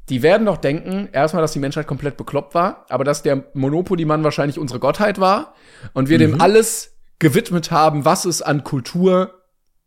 Die 0.09 0.22
werden 0.22 0.45
doch 0.45 0.57
denken, 0.57 1.07
erstmal, 1.11 1.41
dass 1.41 1.53
die 1.53 1.59
Menschheit 1.59 1.88
komplett 1.88 2.18
bekloppt 2.18 2.55
war, 2.55 2.86
aber 2.89 3.03
dass 3.03 3.24
der 3.24 3.45
Monopoly-Mann 3.53 4.24
wahrscheinlich 4.24 4.59
unsere 4.59 4.80
Gottheit 4.80 5.20
war 5.20 5.55
und 5.93 6.09
wir 6.09 6.18
dem 6.18 6.41
alles 6.41 6.97
gewidmet 7.20 7.72
haben, 7.72 8.03
was 8.03 8.26
es 8.26 8.41
an 8.41 8.64
Kultur 8.64 9.43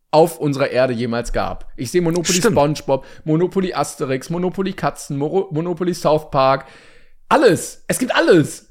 auf 0.09 0.39
unserer 0.39 0.71
Erde 0.71 0.93
jemals 0.93 1.33
gab. 1.33 1.71
Ich 1.75 1.91
sehe 1.91 2.01
Monopoly 2.01 2.39
Stimmt. 2.39 2.55
SpongeBob, 2.55 3.05
Monopoly 3.25 3.73
Asterix, 3.73 4.29
Monopoly 4.29 4.73
Katzen, 4.73 5.17
Moro 5.17 5.49
Monopoly 5.51 5.93
South 5.93 6.31
Park. 6.31 6.65
Alles. 7.29 7.83
Es 7.87 7.99
gibt 7.99 8.15
alles. 8.15 8.66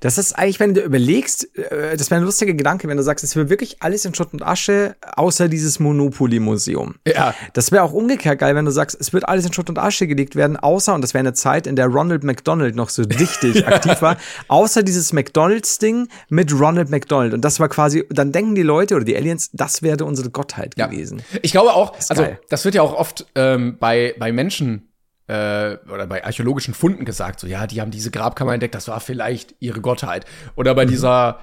Das 0.00 0.18
ist 0.18 0.32
eigentlich, 0.38 0.60
wenn 0.60 0.74
du 0.74 0.80
überlegst, 0.82 1.56
äh, 1.56 1.96
das 1.96 2.10
wäre 2.10 2.20
ein 2.20 2.24
lustiger 2.24 2.52
Gedanke, 2.54 2.86
wenn 2.88 2.96
du 2.96 3.02
sagst, 3.02 3.24
es 3.24 3.34
wäre 3.36 3.50
wirklich 3.50 3.76
alles 3.82 4.04
in 4.04 4.14
Schutt 4.14 4.32
und 4.32 4.42
Asche, 4.42 4.96
außer 5.16 5.48
dieses 5.48 5.80
Monopoly-Museum. 5.80 6.94
Ja. 7.06 7.34
Das 7.52 7.72
wäre 7.72 7.82
auch 7.82 7.92
umgekehrt 7.92 8.38
geil, 8.38 8.54
wenn 8.54 8.64
du 8.64 8.70
sagst, 8.70 8.96
es 9.00 9.12
wird 9.12 9.28
alles 9.28 9.44
in 9.46 9.52
Schutt 9.52 9.68
und 9.68 9.78
Asche 9.78 10.06
gelegt 10.06 10.36
werden, 10.36 10.56
außer, 10.56 10.94
und 10.94 11.02
das 11.02 11.14
wäre 11.14 11.20
eine 11.20 11.32
Zeit, 11.32 11.66
in 11.66 11.76
der 11.76 11.86
Ronald 11.86 12.24
McDonald 12.24 12.74
noch 12.76 12.88
so 12.88 13.02
richtig 13.02 13.66
aktiv 13.66 14.00
war, 14.02 14.16
außer 14.48 14.82
dieses 14.82 15.12
McDonalds-Ding 15.12 16.08
mit 16.28 16.52
Ronald 16.52 16.90
McDonald. 16.90 17.34
Und 17.34 17.44
das 17.44 17.60
war 17.60 17.68
quasi, 17.68 18.04
dann 18.10 18.32
denken 18.32 18.54
die 18.54 18.62
Leute 18.62 18.94
oder 18.94 19.04
die 19.04 19.16
Aliens, 19.16 19.50
das 19.52 19.82
wäre 19.82 20.04
unsere 20.04 20.30
Gottheit 20.30 20.74
Ja. 20.76 20.86
gewesen. 20.86 21.22
Ich 21.42 21.52
glaube 21.52 21.72
auch, 21.74 21.94
also 22.08 22.22
geil. 22.22 22.40
das 22.48 22.64
wird 22.64 22.74
ja 22.74 22.82
auch 22.82 22.94
oft 22.94 23.26
ähm, 23.34 23.76
bei, 23.78 24.14
bei 24.18 24.32
Menschen 24.32 24.88
äh, 25.26 25.76
oder 25.92 26.06
bei 26.06 26.24
archäologischen 26.24 26.74
Funden 26.74 27.04
gesagt, 27.04 27.40
so 27.40 27.46
ja, 27.46 27.66
die 27.66 27.80
haben 27.80 27.90
diese 27.90 28.10
Grabkammer 28.10 28.52
entdeckt, 28.54 28.74
das 28.74 28.88
war 28.88 29.00
vielleicht 29.00 29.54
ihre 29.60 29.80
Gottheit. 29.80 30.26
Oder 30.56 30.72
Mhm. 30.72 30.76
bei 30.76 30.84
dieser 30.84 31.38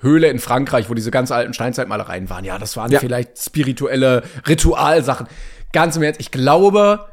Höhle 0.00 0.28
in 0.28 0.38
Frankreich, 0.38 0.88
wo 0.90 0.94
diese 0.94 1.10
ganz 1.10 1.30
alten 1.32 1.54
Steinzeitmalereien 1.54 2.28
waren, 2.30 2.44
ja, 2.44 2.58
das 2.58 2.76
waren 2.76 2.90
Ja. 2.92 3.00
vielleicht 3.00 3.38
spirituelle 3.38 4.22
Ritualsachen. 4.46 5.26
Ganz 5.72 5.96
im 5.96 6.02
Ernst, 6.02 6.20
ich 6.20 6.30
glaube, 6.30 7.06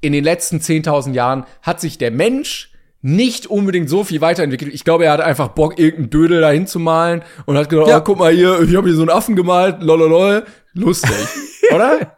in 0.00 0.12
den 0.12 0.24
letzten 0.24 0.60
10.000 0.60 1.14
Jahren 1.14 1.44
hat 1.62 1.80
sich 1.80 1.98
der 1.98 2.10
Mensch 2.10 2.72
nicht 3.02 3.46
unbedingt 3.46 3.88
so 3.90 4.02
viel 4.04 4.20
weiterentwickelt. 4.20 4.72
Ich 4.74 4.84
glaube, 4.84 5.04
er 5.04 5.12
hat 5.12 5.20
einfach 5.20 5.48
Bock, 5.48 5.78
irgendeinen 5.78 6.10
Dödel 6.10 6.40
da 6.40 6.50
hinzumalen 6.50 7.22
und 7.44 7.56
hat 7.56 7.68
gedacht, 7.68 7.88
Ja. 7.88 7.98
oh, 7.98 8.02
guck 8.02 8.18
mal 8.18 8.32
hier, 8.32 8.60
ich 8.62 8.74
habe 8.76 8.88
hier 8.88 8.96
so 8.96 9.02
einen 9.02 9.10
Affen 9.10 9.36
gemalt, 9.36 9.82
lololol. 9.82 10.44
Lustig, 10.72 11.10
oder? 11.74 12.16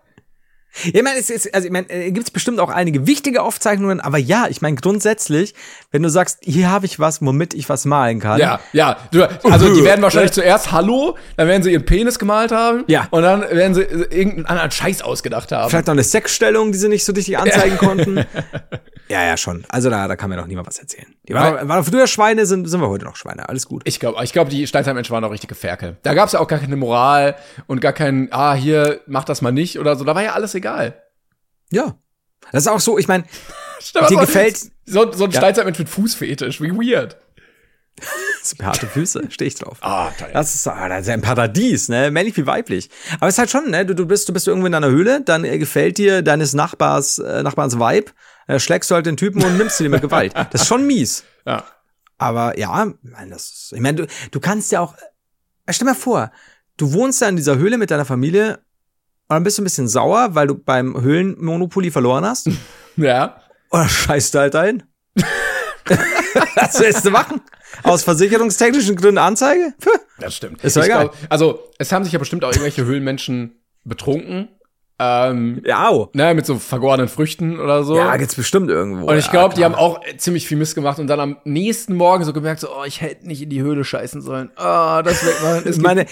Ja, 0.85 0.91
ich 0.95 1.03
meine, 1.03 1.19
es 1.19 1.31
ist, 1.31 1.55
also 1.55 1.67
ich 1.67 1.73
meine, 1.73 1.89
äh, 1.91 2.11
gibt 2.11 2.27
es 2.27 2.31
bestimmt 2.31 2.61
auch 2.61 2.71
einige 2.71 3.07
wichtige 3.07 3.43
Aufzeichnungen, 3.43 4.01
aber 4.01 4.19
ja, 4.19 4.47
ich 4.49 4.61
meine 4.61 4.77
grundsätzlich, 4.77 5.55
wenn 5.91 6.03
du 6.03 6.11
sagst, 6.11 6.39
hier 6.43 6.71
habe 6.71 6.87
ich 6.87 6.99
was, 6.99 7.23
womit 7.23 7.55
ich 7.55 7.69
was 7.69 7.85
malen 7.85 8.21
kann. 8.21 8.39
Ja, 8.39 8.61
ja. 8.73 8.97
Du, 9.11 9.25
also 9.45 9.75
die 9.75 9.85
werden 9.85 10.03
wahrscheinlich 10.03 10.33
zuerst 10.33 10.73
Hallo, 10.73 11.17
dann 11.37 11.49
werden 11.49 11.63
sie 11.63 11.73
ihren 11.73 11.85
Penis 11.85 12.19
gemalt 12.19 12.53
haben. 12.53 12.85
Ja. 12.87 13.09
Und 13.11 13.23
dann 13.23 13.43
werden 13.43 13.75
sie 13.75 13.83
äh, 13.83 14.07
irgendeinen 14.11 14.47
anderen 14.47 14.71
Scheiß 14.71 15.03
ausgedacht 15.03 15.53
haben. 15.53 15.71
Vielleicht 15.71 15.87
noch 15.87 15.95
eine 15.95 16.05
Sexstellung, 16.05 16.73
die 16.73 16.79
sie 16.79 16.89
nicht 16.89 17.05
so 17.05 17.13
richtig 17.13 17.39
anzeigen 17.39 17.79
konnten. 17.79 18.25
Ja, 19.09 19.25
ja, 19.25 19.37
schon. 19.37 19.65
Also 19.71 19.89
da, 19.89 20.07
da 20.07 20.17
kann 20.17 20.29
mir 20.29 20.37
doch 20.37 20.47
niemand 20.47 20.69
was 20.69 20.79
erzählen. 20.79 21.07
Die 21.27 21.35
waren, 21.35 21.67
waren 21.67 21.85
früher 21.85 22.07
Schweine, 22.07 22.45
sind, 22.45 22.67
sind 22.67 22.81
wir 22.81 22.89
heute 22.89 23.07
noch 23.07 23.17
Schweine. 23.17 23.49
Alles 23.49 23.67
gut. 23.67 23.83
Ich 23.87 24.01
glaube, 24.01 24.23
ich 24.23 24.33
glaube, 24.33 24.51
die 24.51 24.67
Steinzeitmenschen 24.67 25.15
waren 25.15 25.25
auch 25.25 25.31
richtige 25.31 25.55
Ferkel. 25.55 25.97
Da 26.03 26.13
gab 26.13 26.27
es 26.27 26.33
ja 26.33 26.41
auch 26.41 26.47
gar 26.47 26.59
keine 26.59 26.77
Moral 26.77 27.35
und 27.67 27.81
gar 27.81 27.95
kein, 27.95 28.29
ah, 28.33 28.53
hier, 28.53 29.01
mach 29.07 29.25
das 29.25 29.41
mal 29.41 29.51
nicht 29.51 29.79
oder 29.79 29.97
so. 29.97 30.05
Da 30.05 30.15
war 30.15 30.23
ja 30.23 30.33
alles 30.35 30.55
egal. 30.55 30.68
Ja. 31.71 31.99
Das 32.53 32.63
ist 32.65 32.69
auch 32.69 32.81
so, 32.81 32.99
ich 32.99 33.09
meine, 33.09 33.25
Dir 34.11 34.17
gefällt- 34.19 34.59
so, 34.87 35.13
so 35.13 35.25
ein 35.25 35.31
Ja. 35.31 35.39
Steinzeitmensch 35.41 35.79
mit 35.79 35.89
Fußfetisch. 35.89 36.61
Wie 36.61 36.71
weird. 36.73 37.17
so 38.43 38.57
harte 38.65 38.87
Füße, 38.87 39.25
stehe 39.31 39.49
ich 39.49 39.57
drauf. 39.57 39.79
Ah, 39.81 40.11
toll. 40.19 40.31
Das 40.33 40.55
ist, 40.55 40.67
ah, 40.69 40.89
das 40.89 41.01
ist 41.03 41.07
ja 41.09 41.15
ein 41.15 41.21
Paradies, 41.23 41.89
ne? 41.89 42.11
Männlich 42.11 42.37
wie 42.37 42.47
weiblich. 42.47 42.91
Aber 43.17 43.27
es 43.29 43.35
ist 43.35 43.39
halt 43.39 43.51
schon, 43.51 43.71
ne? 43.71 43.85
Du, 43.85 43.95
du 43.95 44.07
bist, 44.07 44.29
du 44.29 44.33
bist 44.33 44.47
irgendwo 44.47 44.67
in 44.67 44.73
deiner 44.73 44.89
Höhle, 44.89 45.21
dann 45.23 45.45
äh, 45.45 45.59
gefällt 45.59 45.99
dir 45.99 46.23
deines 46.23 46.55
Nachbars, 46.55 47.19
äh, 47.19 47.43
Nachbarns 47.43 47.77
Vibe, 47.79 48.13
äh, 48.47 48.59
schlägst 48.61 48.91
du 48.91 48.95
halt 48.95 49.07
den 49.07 49.17
Typen 49.17 49.43
und 49.45 49.59
nimmst 49.59 49.81
ihn 49.81 49.91
mit 49.91 50.01
Gewalt. 50.01 50.33
Das 50.53 50.63
ist 50.63 50.69
schon 50.69 50.87
mies. 50.87 51.25
Ja. 51.45 51.65
Aber 52.19 52.57
ja, 52.59 52.87
ich 53.03 53.11
meine, 53.11 53.31
das 53.33 53.51
ist, 53.51 53.73
ich 53.73 53.81
meine, 53.81 54.03
du, 54.03 54.07
du 54.31 54.41
kannst 54.41 54.71
ja 54.73 54.81
auch, 54.81 54.95
äh, 55.67 55.73
stell 55.73 55.87
dir 55.87 55.93
mal 55.93 55.99
vor, 55.99 56.31
du 56.77 56.93
wohnst 56.93 57.21
da 57.21 57.29
in 57.29 57.37
dieser 57.37 57.57
Höhle 57.59 57.79
mit 57.79 57.91
deiner 57.91 58.05
Familie 58.05 58.61
und 59.29 59.35
dann 59.35 59.45
bist 59.45 59.59
du 59.59 59.63
ein 59.63 59.65
bisschen 59.65 59.89
sauer, 59.89 60.31
weil 60.35 60.47
du 60.47 60.55
beim 60.55 61.01
Höhlenmonopoly 61.01 61.91
verloren 61.91 62.25
hast. 62.25 62.49
Ja. 62.97 63.41
Oder 63.71 63.89
scheißt 63.89 64.35
du 64.35 64.39
halt 64.41 64.57
ein? 64.57 64.83
Was 66.57 66.81
willst 66.81 67.05
du 67.05 67.11
machen? 67.11 67.41
Aus 67.85 68.03
versicherungstechnischen 68.03 68.97
Gründen 68.97 69.19
Anzeige? 69.19 69.73
Das 70.19 70.35
stimmt. 70.35 70.65
Ist 70.65 70.77
doch 70.77 70.83
egal. 70.85 71.11
also, 71.29 71.63
es 71.79 71.93
haben 71.93 72.03
sich 72.03 72.13
ja 72.13 72.19
bestimmt 72.19 72.45
auch 72.45 72.49
irgendwelche 72.51 72.85
Höhlenmenschen 72.85 73.63
betrunken. 73.85 74.49
Ähm, 74.99 75.63
Ja, 75.65 75.89
au. 75.89 76.11
ne, 76.13 76.35
mit 76.35 76.45
so 76.45 76.59
vergorenen 76.59 77.07
Früchten 77.07 77.61
oder 77.61 77.85
so. 77.85 77.97
Ja, 77.97 78.17
gibt's 78.17 78.35
bestimmt 78.35 78.69
irgendwo. 78.69 79.07
Und 79.07 79.17
ich 79.17 79.27
ja, 79.27 79.31
glaube, 79.31 79.55
die 79.55 79.61
klar. 79.61 79.71
haben 79.71 79.79
auch 79.79 80.01
ziemlich 80.17 80.49
viel 80.49 80.57
Mist 80.57 80.75
gemacht 80.75 80.99
und 80.99 81.07
dann 81.07 81.21
am 81.21 81.37
nächsten 81.45 81.95
Morgen 81.95 82.25
so 82.25 82.33
gemerkt, 82.33 82.59
so, 82.61 82.69
oh, 82.69 82.83
ich 82.85 83.01
hätte 83.01 83.29
nicht 83.29 83.43
in 83.43 83.51
die 83.51 83.63
Höhle 83.63 83.85
scheißen 83.85 84.23
sollen. 84.23 84.51
Ah, 84.57 85.03
das 85.03 85.25
wegmachen. 85.25 85.63
Ich 85.71 85.79
meine, 85.79 86.07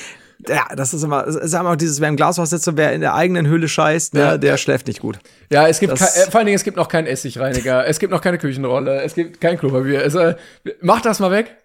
ja, 0.47 0.67
das 0.75 0.95
ist 0.95 1.03
immer, 1.03 1.27
es 1.27 1.37
ist 1.37 1.55
immer 1.55 1.71
auch 1.71 1.77
dieses, 1.77 2.01
wer 2.01 2.09
im 2.09 2.17
Glashaus 2.17 2.51
sitzt 2.51 2.69
und 2.69 2.77
wer 2.77 2.93
in 2.93 3.01
der 3.01 3.15
eigenen 3.15 3.47
Höhle 3.47 3.69
scheißt, 3.69 4.15
ne, 4.15 4.21
Ja, 4.21 4.39
der 4.39 4.57
schläft 4.57 4.87
nicht 4.87 5.01
gut. 5.01 5.19
Ja, 5.51 5.67
es 5.69 5.81
gibt 5.81 5.97
kein, 5.97 6.09
äh, 6.09 6.31
vor 6.31 6.39
allen 6.39 6.47
Dingen, 6.47 6.57
es 6.57 6.65
gibt 6.65 6.77
noch 6.77 6.89
keinen 6.89 7.07
Essigreiniger, 7.07 7.87
es 7.87 7.99
gibt 7.99 8.13
noch 8.13 8.21
keine 8.21 8.39
Küchenrolle, 8.39 9.03
es 9.03 9.15
gibt 9.15 9.41
kein 9.41 9.59
Klopapier. 9.59 10.05
Es, 10.05 10.15
äh, 10.15 10.35
mach 10.81 11.01
das 11.01 11.21
mal 11.21 11.31
weg. 11.31 11.57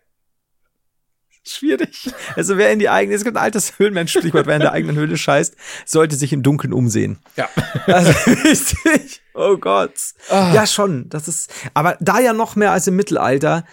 Schwierig. 1.44 2.12
Also 2.36 2.58
wer 2.58 2.72
in 2.72 2.78
die 2.78 2.90
eigene, 2.90 3.16
es 3.16 3.24
gibt 3.24 3.36
ein 3.36 3.44
altes 3.44 3.80
Höhlenmensch-Sprichwort, 3.80 4.46
wer 4.46 4.56
in 4.56 4.62
der 4.62 4.74
eigenen 4.74 4.96
Höhle 4.96 5.18
scheißt, 5.18 5.56
sollte 5.86 6.16
sich 6.16 6.34
im 6.34 6.44
Dunkeln 6.44 6.72
umsehen. 6.72 7.18
Ja. 7.36 7.50
Also 7.88 8.12
richtig. 8.44 9.22
Oh 9.34 9.58
Gott. 9.58 9.94
Ja, 10.30 10.68
schon. 10.68 11.10
Das 11.10 11.28
ist, 11.28 11.52
aber 11.74 11.98
da 12.00 12.20
ja 12.20 12.34
noch 12.34 12.56
mehr 12.56 12.72
als 12.72 12.86
im 12.86 12.96
Mittelalter, 12.96 13.66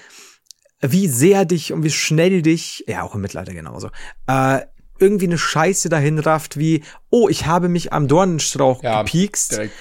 wie 0.80 1.08
sehr 1.08 1.44
dich 1.44 1.72
und 1.72 1.82
wie 1.82 1.90
schnell 1.90 2.40
dich, 2.40 2.84
ja, 2.86 3.02
auch 3.02 3.14
im 3.14 3.20
Mittelalter 3.20 3.52
genauso, 3.52 3.90
äh, 4.28 4.60
irgendwie 4.98 5.26
eine 5.26 5.38
Scheiße 5.38 5.88
dahin 5.88 6.18
rafft, 6.18 6.58
wie, 6.58 6.82
oh, 7.10 7.28
ich 7.28 7.46
habe 7.46 7.68
mich 7.68 7.92
am 7.92 8.08
Dornenstrauch 8.08 8.82
Ja, 8.82 9.02
gepiekst, 9.02 9.52
direkt. 9.52 9.74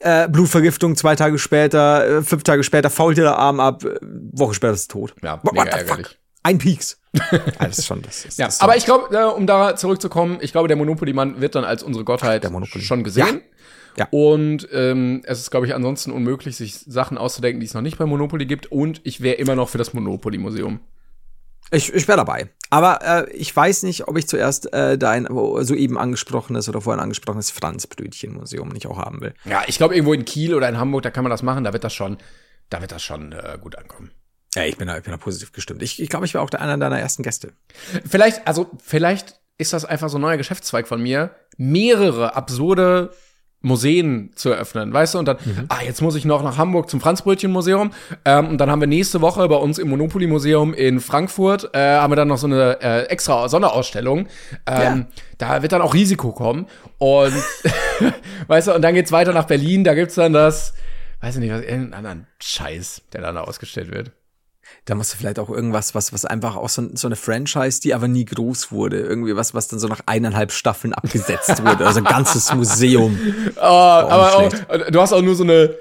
äh, 0.00 0.28
Blutvergiftung 0.28 0.96
zwei 0.96 1.16
Tage 1.16 1.38
später, 1.38 2.18
äh, 2.18 2.22
fünf 2.22 2.42
Tage 2.42 2.62
später 2.64 2.90
fault 2.90 3.16
dir 3.16 3.22
der 3.22 3.38
Arm 3.38 3.60
ab, 3.60 3.84
äh, 3.84 3.98
Woche 4.02 4.54
später 4.54 4.74
ist 4.74 4.90
tot. 4.90 5.14
Ja, 5.22 5.40
What 5.42 5.52
mega 5.54 5.66
ärgerlich. 5.66 6.18
Ein 6.44 6.58
Pieks. 6.58 6.98
Alles 7.58 7.86
schon 7.86 8.02
das. 8.02 8.24
Ist, 8.24 8.38
Ja, 8.38 8.46
das 8.46 8.60
aber 8.60 8.76
ich 8.76 8.84
glaube, 8.84 9.14
äh, 9.16 9.24
um 9.24 9.46
da 9.46 9.76
zurückzukommen, 9.76 10.38
ich 10.40 10.50
glaube, 10.52 10.66
der 10.66 10.76
Monopoly-Mann 10.76 11.40
wird 11.40 11.54
dann 11.54 11.64
als 11.64 11.82
unsere 11.82 12.04
Gottheit 12.04 12.48
schon 12.80 13.04
gesehen. 13.04 13.42
Ja. 13.96 14.08
Und 14.10 14.66
ähm, 14.72 15.20
es 15.24 15.38
ist, 15.38 15.50
glaube 15.50 15.66
ich, 15.66 15.74
ansonsten 15.74 16.10
unmöglich, 16.12 16.56
sich 16.56 16.74
Sachen 16.78 17.18
auszudenken, 17.18 17.60
die 17.60 17.66
es 17.66 17.74
noch 17.74 17.82
nicht 17.82 17.98
bei 17.98 18.06
Monopoly 18.06 18.46
gibt. 18.46 18.72
Und 18.72 19.02
ich 19.04 19.20
wäre 19.20 19.36
immer 19.36 19.54
noch 19.54 19.68
für 19.68 19.76
das 19.78 19.92
Monopoly-Museum. 19.92 20.80
Ich, 21.70 21.92
ich 21.92 22.08
wäre 22.08 22.16
dabei. 22.16 22.48
Aber 22.72 23.02
äh, 23.02 23.30
ich 23.32 23.54
weiß 23.54 23.82
nicht, 23.82 24.08
ob 24.08 24.16
ich 24.16 24.26
zuerst 24.26 24.72
äh, 24.72 24.96
dein 24.96 25.26
soeben 25.26 25.98
angesprochenes 25.98 26.70
oder 26.70 26.80
vorhin 26.80 27.02
angesprochenes 27.02 27.50
Franzbrötchen-Museum 27.50 28.70
nicht 28.70 28.86
auch 28.86 28.96
haben 28.96 29.20
will. 29.20 29.34
Ja, 29.44 29.62
ich 29.66 29.76
glaube, 29.76 29.94
irgendwo 29.94 30.14
in 30.14 30.24
Kiel 30.24 30.54
oder 30.54 30.70
in 30.70 30.78
Hamburg, 30.78 31.02
da 31.02 31.10
kann 31.10 31.22
man 31.22 31.30
das 31.30 31.42
machen, 31.42 31.64
da 31.64 31.74
wird 31.74 31.84
das 31.84 31.92
schon, 31.92 32.16
da 32.70 32.80
wird 32.80 32.90
das 32.90 33.02
schon 33.02 33.32
äh, 33.32 33.58
gut 33.60 33.76
ankommen. 33.76 34.10
Ja, 34.54 34.64
ich 34.64 34.78
bin 34.78 34.88
da, 34.88 34.96
ich 34.96 35.02
bin 35.02 35.10
da 35.10 35.18
positiv 35.18 35.52
gestimmt. 35.52 35.82
Ich, 35.82 36.00
ich 36.00 36.08
glaube, 36.08 36.24
ich 36.24 36.32
war 36.32 36.40
auch 36.40 36.48
der 36.48 36.62
einer 36.62 36.78
deiner 36.78 36.98
ersten 36.98 37.22
Gäste. 37.22 37.52
Vielleicht, 38.08 38.46
also 38.48 38.70
vielleicht 38.82 39.38
ist 39.58 39.74
das 39.74 39.84
einfach 39.84 40.08
so 40.08 40.16
ein 40.16 40.22
neuer 40.22 40.38
Geschäftszweig 40.38 40.88
von 40.88 41.02
mir, 41.02 41.34
mehrere 41.58 42.36
absurde 42.36 43.12
Museen 43.62 44.30
zu 44.34 44.50
eröffnen, 44.50 44.92
weißt 44.92 45.14
du? 45.14 45.18
Und 45.18 45.26
dann, 45.26 45.38
ah, 45.68 45.78
jetzt 45.84 46.02
muss 46.02 46.14
ich 46.16 46.24
noch 46.24 46.42
nach 46.42 46.58
Hamburg 46.58 46.90
zum 46.90 47.00
Franzbrötchen-Museum. 47.00 47.92
Ähm, 48.24 48.48
und 48.48 48.58
dann 48.58 48.70
haben 48.70 48.80
wir 48.80 48.88
nächste 48.88 49.20
Woche 49.20 49.48
bei 49.48 49.56
uns 49.56 49.78
im 49.78 49.88
Monopoly-Museum 49.88 50.74
in 50.74 51.00
Frankfurt, 51.00 51.70
äh, 51.74 51.96
haben 51.96 52.10
wir 52.10 52.16
dann 52.16 52.28
noch 52.28 52.38
so 52.38 52.46
eine 52.46 52.80
äh, 52.80 53.02
extra 53.04 53.48
Sonderausstellung. 53.48 54.26
Ähm, 54.66 55.06
Da 55.38 55.62
wird 55.62 55.72
dann 55.72 55.82
auch 55.82 55.94
Risiko 55.94 56.32
kommen. 56.32 56.66
Und, 56.98 57.32
weißt 58.46 58.68
du, 58.68 58.74
und 58.74 58.82
dann 58.82 58.94
geht's 58.94 59.12
weiter 59.12 59.32
nach 59.32 59.46
Berlin, 59.46 59.84
da 59.84 59.94
gibt's 59.94 60.14
dann 60.14 60.32
das, 60.32 60.74
weiß 61.20 61.36
ich 61.36 61.40
nicht, 61.40 61.52
was, 61.52 61.62
irgendeinen 61.62 61.94
anderen 61.94 62.26
Scheiß, 62.40 63.02
der 63.12 63.22
dann 63.22 63.34
da 63.34 63.42
ausgestellt 63.42 63.90
wird. 63.92 64.12
Da 64.84 64.94
musst 64.94 65.12
du 65.12 65.16
vielleicht 65.16 65.38
auch 65.38 65.48
irgendwas, 65.48 65.94
was, 65.94 66.12
was 66.12 66.24
einfach 66.24 66.56
auch 66.56 66.68
so, 66.68 66.88
so 66.94 67.08
eine 67.08 67.16
Franchise, 67.16 67.80
die 67.80 67.94
aber 67.94 68.08
nie 68.08 68.24
groß 68.24 68.72
wurde. 68.72 68.98
Irgendwie 69.00 69.36
was, 69.36 69.54
was 69.54 69.68
dann 69.68 69.78
so 69.78 69.88
nach 69.88 70.00
eineinhalb 70.06 70.52
Staffeln 70.52 70.92
abgesetzt 70.92 71.62
wurde. 71.64 71.86
Also 71.86 71.98
ein 72.00 72.04
ganzes 72.04 72.52
Museum. 72.54 73.18
Ah, 73.56 74.00
aber 74.08 74.36
auch, 74.36 74.52
du 74.90 75.00
hast 75.00 75.12
auch 75.12 75.22
nur 75.22 75.34
so 75.34 75.44
eine 75.44 75.74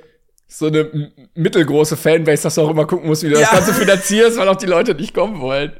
so 0.53 0.67
eine 0.67 1.11
mittelgroße 1.33 1.95
Fanbase, 1.95 2.43
dass 2.43 2.55
du 2.55 2.61
auch 2.61 2.69
immer 2.69 2.85
gucken 2.85 3.07
musst, 3.07 3.23
wie 3.23 3.29
du 3.29 3.35
das 3.35 3.43
Ja. 3.43 3.51
Ganze 3.51 3.73
finanzierst, 3.73 4.37
weil 4.37 4.49
auch 4.49 4.57
die 4.57 4.65
Leute 4.65 4.93
nicht 4.93 5.13
kommen 5.13 5.39
wollen. 5.39 5.71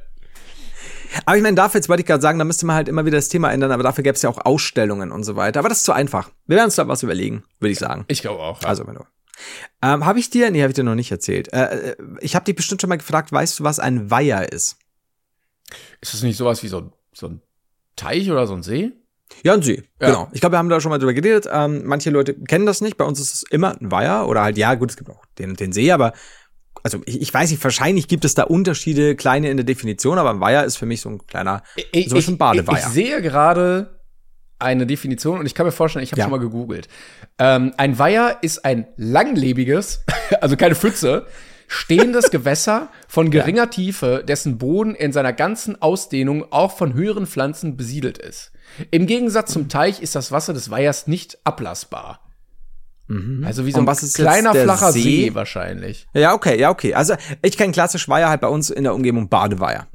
Aber 1.26 1.36
ich 1.36 1.44
meine, 1.44 1.56
dafür, 1.56 1.80
jetzt 1.80 1.90
wollte 1.90 2.02
ich 2.02 2.08
gerade 2.08 2.22
sagen, 2.22 2.40
da 2.40 2.46
müsste 2.46 2.66
man 2.66 2.78
halt 2.78 2.88
immer 2.88 3.06
wieder 3.06 3.18
das 3.18 3.28
Thema 3.28 3.52
ändern, 3.52 3.72
aber 3.74 3.84
dafür 3.84 4.04
gäbe 4.04 4.16
es 4.16 4.22
ja 4.22 4.30
auch 4.30 4.46
Ausstellungen 4.46 5.12
und 5.12 5.24
so 5.26 5.36
weiter. 5.36 5.60
Aber 5.60 5.68
das 5.68 5.80
ist 5.80 5.84
zu 5.84 5.92
einfach. 5.92 6.30
Wir 6.48 6.56
werden 6.56 6.68
uns 6.68 6.76
da 6.76 6.88
was 6.88 7.04
überlegen, 7.04 7.44
würde 7.60 7.74
ich 7.74 7.80
sagen. 7.80 8.06
Ich 8.08 8.22
glaube 8.22 8.42
auch. 8.42 8.62
Ja. 8.62 8.70
Also, 8.70 8.88
wenn 8.88 8.96
du. 8.96 9.02
Ähm, 9.82 10.06
habe 10.06 10.20
ich 10.20 10.30
dir, 10.30 10.50
nee, 10.52 10.62
habe 10.62 10.70
ich 10.72 10.76
dir 10.76 10.84
noch 10.84 10.96
nicht 10.96 11.12
erzählt. 11.12 11.52
Äh, 11.54 11.92
äh, 11.92 11.96
ich 12.20 12.36
habe 12.36 12.46
dich 12.46 12.56
bestimmt 12.56 12.82
schon 12.82 12.90
mal 12.90 12.98
gefragt, 12.98 13.32
weißt 13.32 13.60
du, 13.60 13.64
was 13.64 13.80
ein 13.80 14.10
Weiher 14.12 14.52
ist? 14.52 14.78
ist 16.02 16.14
das 16.14 16.22
nicht 16.24 16.38
sowas 16.38 16.62
wie 16.64 16.68
so, 16.68 16.80
ein- 16.80 16.92
so 17.14 17.28
ein 17.28 17.42
Teich 17.96 18.30
oder 18.30 18.46
so 18.48 18.54
ein 18.54 18.64
See? 18.64 18.92
Ja, 19.44 19.54
ein 19.54 19.62
See, 19.62 19.84
Ja. 20.02 20.08
genau. 20.08 20.30
Ich 20.34 20.42
glaube, 20.42 20.54
wir 20.56 20.58
haben 20.60 20.68
da 20.70 20.82
schon 20.82 20.90
mal 20.90 20.98
drüber 20.98 21.14
geredet. 21.14 21.48
Ähm, 21.52 21.84
manche 21.86 22.10
Leute 22.10 22.34
kennen 22.34 22.66
das 22.66 22.82
nicht. 22.82 22.98
Bei 22.98 23.06
uns 23.06 23.20
ist 23.20 23.34
es 23.34 23.44
immer 23.44 23.80
ein 23.80 23.90
Weiher 23.92 24.28
oder 24.28 24.42
halt, 24.44 24.58
ja, 24.58 24.74
gut, 24.76 24.92
es 24.92 24.98
gibt 24.98 25.10
auch 25.10 25.26
den, 25.40 25.56
den 25.56 25.72
See, 25.72 25.92
aber 25.92 26.12
also 26.84 27.00
ich, 27.06 27.22
ich 27.22 27.34
weiß 27.34 27.52
nicht, 27.52 27.64
wahrscheinlich 27.64 28.08
gibt 28.08 28.26
es 28.26 28.34
da 28.34 28.44
Unterschiede, 28.44 29.16
kleine 29.16 29.50
in 29.50 29.56
der 29.58 29.64
Definition, 29.66 30.18
aber 30.18 30.32
ein 30.32 30.40
Weiher 30.42 30.66
ist 30.66 30.78
für 30.78 30.86
mich 30.86 31.00
so 31.02 31.10
ein 31.10 31.26
kleiner, 31.28 31.64
Ich, 31.94 32.10
so 32.10 32.18
ein 32.18 32.38
Badeweiher. 32.38 32.80
ich, 32.80 32.84
ich 32.86 32.90
sehe 32.92 33.22
gerade 33.22 34.01
eine 34.62 34.86
Definition 34.86 35.40
und 35.40 35.46
ich 35.46 35.56
kann 35.56 35.66
mir 35.66 35.72
vorstellen, 35.72 36.04
ich 36.04 36.12
habe 36.12 36.20
Ja. 36.20 36.26
schon 36.26 36.32
mal 36.32 36.40
gegoogelt. 36.40 36.88
Ähm, 37.40 37.74
ein 37.78 37.98
Weiher 38.00 38.38
ist 38.42 38.64
ein 38.66 38.88
langlebiges, 38.98 40.04
also 40.42 40.56
keine 40.58 40.76
Pfütze, 40.76 41.26
stehendes 41.68 42.30
Gewässer 42.32 42.90
von 43.08 43.32
geringer 43.32 43.70
Tiefe, 43.70 44.24
dessen 44.28 44.58
Boden 44.58 44.96
in 44.96 45.12
seiner 45.14 45.34
ganzen 45.34 45.82
Ausdehnung 45.82 46.46
auch 46.52 46.78
von 46.78 46.94
höheren 46.94 47.28
Pflanzen 47.28 47.78
besiedelt 47.78 48.18
ist. 48.18 48.52
Im 48.92 49.06
Gegensatz 49.08 49.52
zum 49.52 49.70
Teich 49.70 50.02
ist 50.02 50.16
das 50.16 50.32
Wasser 50.32 50.54
des 50.54 50.70
Weihers 50.70 51.08
nicht 51.08 51.38
ablassbar. 51.44 52.20
Also 53.44 53.66
wie 53.66 53.74
so 53.74 53.80
ein 53.82 53.86
kleiner, 54.14 54.56
flacher 54.56 54.94
See? 54.94 55.02
See 55.02 55.36
wahrscheinlich. 55.36 56.08
Ja, 56.14 56.34
okay, 56.34 56.58
ja, 56.58 56.70
okay. 56.70 56.94
Also 56.94 57.16
ich 57.42 57.58
kenne 57.58 57.74
klassisch 57.74 58.08
Weiher 58.08 58.30
halt 58.30 58.40
bei 58.40 58.48
uns 58.48 58.70
in 58.70 58.84
der 58.84 58.94
Umgebung 58.94 59.28
Badeweiher. 59.28 59.88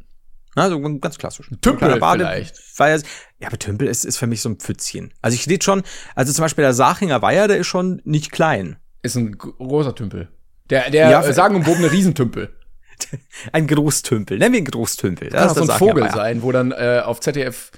Also 0.56 0.80
ganz 0.98 1.18
klassisch. 1.18 1.48
Tümpel 1.60 1.98
kleiner 1.98 2.12
vielleicht. 2.12 2.56
Weiher. 2.78 3.00
Ja, 3.38 3.48
aber 3.48 3.58
Tümpel 3.58 3.86
ist, 3.88 4.04
ist 4.04 4.16
für 4.16 4.26
mich 4.26 4.40
so 4.40 4.48
ein 4.48 4.56
Pfützchen. 4.56 5.12
Also 5.22 5.34
ich 5.34 5.46
rede 5.48 5.62
schon, 5.64 5.82
also 6.14 6.32
zum 6.32 6.42
Beispiel 6.42 6.62
der 6.62 6.72
Sachinger 6.74 7.22
Weiher, 7.22 7.46
der 7.46 7.58
ist 7.58 7.66
schon 7.66 8.00
nicht 8.04 8.32
klein. 8.32 8.76
Ist 9.02 9.16
ein 9.16 9.36
gro- 9.38 9.52
großer 9.52 9.94
Tümpel. 9.94 10.28
Der, 10.70 10.90
der 10.90 11.10
Ja, 11.10 11.22
äh, 11.22 11.32
sagenumwobene 11.32 11.92
Riesentümpel. 11.92 12.52
Ein 13.52 13.66
Großtümpel. 13.66 14.38
Nennen 14.38 14.54
wir 14.54 14.58
ihn 14.60 14.64
Großtümpel. 14.64 15.28
Kann 15.28 15.48
auch 15.50 15.54
so 15.54 15.70
ein 15.70 15.78
Vogel 15.78 16.10
sein, 16.10 16.42
wo 16.42 16.50
dann 16.50 16.72
äh, 16.72 17.02
auf 17.04 17.20
ZDF, 17.20 17.70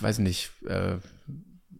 weiß 0.00 0.18
nicht, 0.20 0.50
äh, 0.66 0.96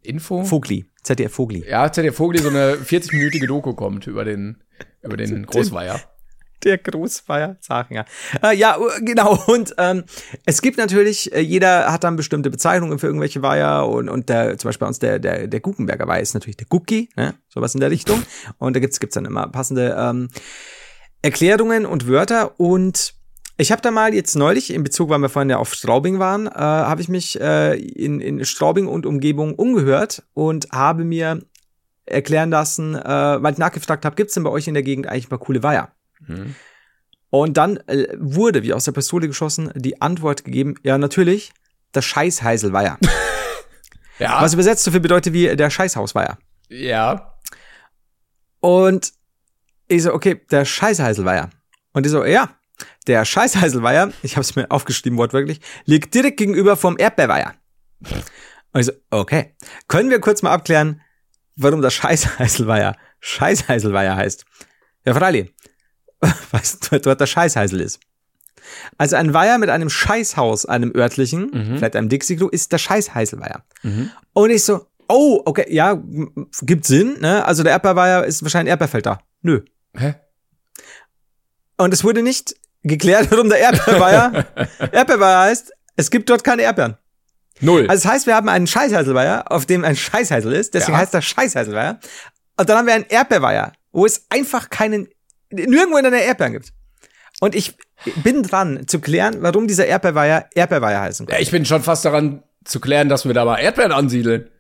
Info? 0.03 0.45
Vogli. 0.45 0.85
ZDF 1.03 1.33
Vogli. 1.33 1.65
ja, 1.67 1.91
ZDF 1.91 2.15
Vogel 2.17 2.43
so 2.43 2.51
eine 2.51 2.75
40-minütige 2.75 3.47
Doku 3.47 3.73
kommt 3.75 4.07
über 4.07 4.25
den, 4.27 4.63
über 5.03 5.17
den 5.17 5.47
Großweiher. 5.47 5.99
Der 6.65 6.79
Großweiher 6.79 7.57
Sachinger. 7.61 8.05
Äh, 8.43 8.57
ja, 8.57 8.77
äh, 8.77 9.03
genau. 9.03 9.39
Und 9.47 9.75
ähm, 9.79 10.05
es 10.45 10.61
gibt 10.63 10.79
natürlich, 10.79 11.33
äh, 11.33 11.41
jeder 11.41 11.93
hat 11.93 12.05
dann 12.05 12.17
bestimmte 12.17 12.51
Bezeichnungen 12.51 12.99
für 12.99 13.07
irgendwelche 13.07 13.43
Weiher 13.43 13.89
und, 13.89 14.09
und 14.09 14.29
der, 14.29 14.59
zum 14.59 14.69
Beispiel 14.69 14.85
bei 14.85 14.89
uns 14.89 14.99
der, 14.99 15.19
der, 15.19 15.47
der 15.47 15.61
Guckenberger 15.61 16.07
Weiher 16.07 16.21
ist 16.21 16.35
natürlich 16.35 16.57
der 16.57 16.67
Gucki, 16.69 17.09
ne? 17.17 17.35
sowas 17.49 17.75
in 17.75 17.81
der 17.81 17.91
Richtung. 17.91 18.23
Und 18.59 18.77
da 18.77 18.81
gibt's 18.81 19.01
gibt's 19.01 19.15
dann 19.15 19.25
immer 19.25 19.49
passende 19.49 19.97
ähm, 19.99 20.29
Erklärungen 21.23 21.87
und 21.87 22.07
Wörter. 22.07 22.59
Und 22.61 23.15
ich 23.57 23.73
habe 23.73 23.83
da 23.83 23.91
mal 23.91 24.15
jetzt 24.15 24.37
neulich, 24.37 24.73
in 24.73 24.83
Bezug, 24.83 25.11
weil 25.11 25.19
wir 25.19 25.29
vorhin 25.29 25.51
ja 25.51 25.59
auf 25.59 25.75
Straubing 25.75 26.19
waren, 26.19 26.47
äh, 26.47 26.51
habe 26.51 27.01
ich 27.03 27.09
mich 27.09 27.41
äh, 27.41 27.75
in, 27.79 28.21
in 28.21 28.45
Straubing 28.45 28.87
und 28.87 29.07
Umgebung 29.07 29.55
umgehört 29.55 30.23
und 30.35 30.71
habe 30.73 31.05
mir 31.05 31.43
erklären 32.07 32.51
lassen, 32.51 32.95
äh, 32.95 33.03
weil 33.43 33.53
ich 33.53 33.59
nachgefragt 33.59 34.05
habe, 34.05 34.17
gibt's 34.17 34.35
denn 34.35 34.45
bei 34.45 34.51
euch 34.51 34.67
in 34.67 34.75
der 34.75 34.83
Gegend 34.83 35.07
eigentlich 35.07 35.31
mal 35.31 35.39
coole 35.39 35.63
Weiher? 35.63 35.93
Hm. 36.27 36.55
Und 37.31 37.57
dann 37.57 37.77
äh, 37.87 38.09
wurde, 38.19 38.63
wie 38.63 38.73
aus 38.73 38.85
der 38.85 38.93
Pistole 38.93 39.29
geschossen, 39.29 39.73
die 39.75 40.01
Antwort 40.01 40.45
gegeben, 40.45 40.75
ja, 40.83 40.99
natürlich, 40.99 41.53
der 41.95 42.03
Scheißheiselweiher. 42.03 42.99
Ja, 44.19 44.43
Was 44.43 44.53
übersetzt 44.53 44.85
so 44.85 44.91
viel 44.91 45.01
bedeutet 45.01 45.33
wie 45.33 45.57
der 45.57 45.71
Scheißhausweiher. 45.71 46.37
ja. 46.69 47.39
Und 48.61 49.15
ich 49.89 50.03
so, 50.03 50.13
okay, 50.13 50.43
der 50.51 50.67
Scheißheiselweiher. 50.67 51.49
Und 51.95 52.05
die 52.05 52.11
so, 52.11 52.27
ja, 52.27 52.51
der 53.07 53.25
Scheißheiselweiher, 53.25 54.13
ich 54.23 54.37
habe 54.37 54.43
es 54.43 54.55
mir 54.57 54.71
aufgeschrieben 54.71 55.19
wortwörtlich, 55.19 55.61
liegt 55.87 56.15
direkt 56.15 56.37
gegenüber 56.37 56.77
vom 56.77 56.99
Erdbeerweiher. 56.99 57.55
Und 58.73 58.81
ich 58.81 58.87
so, 58.87 58.93
okay, 59.11 59.57
können 59.89 60.11
wir 60.11 60.21
kurz 60.21 60.43
mal 60.43 60.53
abklären, 60.53 61.01
warum 61.57 61.81
der 61.81 61.91
Scheißheiselweiher 61.91 62.97
Scheißheiselweiher 63.21 64.17
heißt? 64.17 64.45
Ja, 65.07 65.15
Freili, 65.15 65.55
weißt 66.51 66.93
du, 66.93 67.01
dort 67.01 67.21
der 67.21 67.27
Scheißheisel 67.27 67.81
ist. 67.81 68.01
Also 68.99 69.17
ein 69.17 69.33
Weiher 69.35 69.59
mit 69.59 69.71
einem 69.71 69.91
Scheißhaus, 69.91 70.67
einem 70.67 70.93
örtlichen, 70.95 71.51
Mhm. 71.53 71.77
vielleicht 71.79 71.97
einem 71.97 72.09
Dixie-Klo, 72.09 72.49
ist 72.49 72.73
der 72.73 72.79
Scheißheiselweiher. 72.79 73.65
Mhm. 73.83 74.11
Und 74.33 74.51
ich 74.51 74.65
so, 74.65 74.87
oh, 75.09 75.41
okay, 75.45 75.67
ja, 75.69 76.01
gibt 76.63 76.85
Sinn, 76.85 77.19
ne? 77.21 77.45
Also 77.45 77.63
der 77.63 77.73
Erdbeerweiher 77.73 78.25
ist 78.25 78.43
wahrscheinlich 78.43 78.71
Erdbeerfeld 78.71 79.07
da. 79.07 79.21
Nö. 79.43 79.63
Hä? 79.97 80.15
Und 81.77 81.95
es 81.95 82.05
wurde 82.05 82.23
nicht 82.23 82.55
geklärt, 82.83 83.29
warum 83.31 83.49
der 83.49 83.59
Erdbeerweiher 83.59 84.47
Erdbeerweiher 84.93 85.41
heißt. 85.41 85.73
Es 85.97 86.11
gibt 86.11 86.31
dort 86.31 86.45
keine 86.45 86.63
Erdbeeren. 86.63 86.97
Null. 87.61 87.87
Also 87.89 88.05
das 88.05 88.13
heißt, 88.13 88.27
wir 88.27 88.35
haben 88.37 88.49
einen 88.49 88.67
Scheißheiselweiher, 88.67 89.51
auf 89.53 89.67
dem 89.67 89.85
ein 89.85 89.97
Scheißheisel 89.97 90.53
ist, 90.53 90.73
deswegen 90.75 90.93
Ja. 90.95 90.99
heißt 91.01 91.13
der 91.15 91.21
Scheißheiselweiher. 91.23 91.99
Und 92.57 92.69
dann 92.69 92.79
haben 92.79 92.87
wir 92.87 92.95
einen 92.95 93.05
Erdbeerweiher, 93.09 93.73
wo 93.93 94.07
es 94.07 94.25
einfach 94.31 94.71
keinen, 94.71 95.09
nirgendwo 95.51 95.99
in 95.99 96.05
der 96.05 96.25
Erdbeeren 96.25 96.53
gibt. 96.53 96.73
Und 97.41 97.55
ich 97.55 97.75
bin 98.23 98.43
dran 98.43 98.87
zu 98.87 99.01
klären, 99.01 99.39
warum 99.41 99.67
dieser 99.67 99.87
Erdbeerweiher 99.87 100.47
Erdbeerweiher 100.55 101.01
heißen 101.01 101.27
ja, 101.27 101.35
kann. 101.35 101.43
ich 101.43 101.51
bin 101.51 101.65
schon 101.65 101.83
fast 101.83 102.05
daran 102.05 102.43
zu 102.65 102.81
klären, 102.81 103.09
dass 103.09 103.25
wir 103.27 103.35
da 103.35 103.45
mal 103.45 103.59
Erdbeeren 103.59 103.93
ansiedeln. 103.93 104.51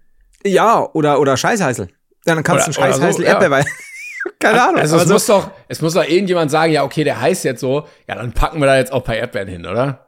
Ja, 0.44 0.88
oder, 0.94 1.20
oder 1.20 1.36
Scheißheisel. 1.36 1.88
Ja, 2.26 2.34
dann 2.34 2.44
kannst 2.44 2.66
du 2.66 2.70
oder 2.70 2.92
so, 2.92 3.00
Scheißheisel 3.00 3.24
ja. 3.24 3.30
Erdbeerweiher. 3.32 3.66
Keine 4.38 4.62
Ahnung. 4.62 4.80
Also 4.80 4.96
es 4.96 5.04
so- 5.04 5.12
muss 5.12 5.26
doch, 5.26 5.50
es 5.68 5.82
muss 5.82 5.94
doch 5.94 6.04
irgendjemand 6.04 6.50
sagen, 6.50 6.72
ja, 6.72 6.84
okay, 6.84 7.04
der 7.04 7.20
heißt 7.20 7.44
jetzt 7.44 7.60
so, 7.60 7.86
ja, 8.08 8.14
dann 8.14 8.32
packen 8.32 8.60
wir 8.60 8.66
da 8.66 8.76
jetzt 8.76 8.92
auch 8.92 8.98
ein 8.98 9.04
paar 9.04 9.16
Erdbeeren 9.16 9.48
hin, 9.48 9.66
oder? 9.66 10.06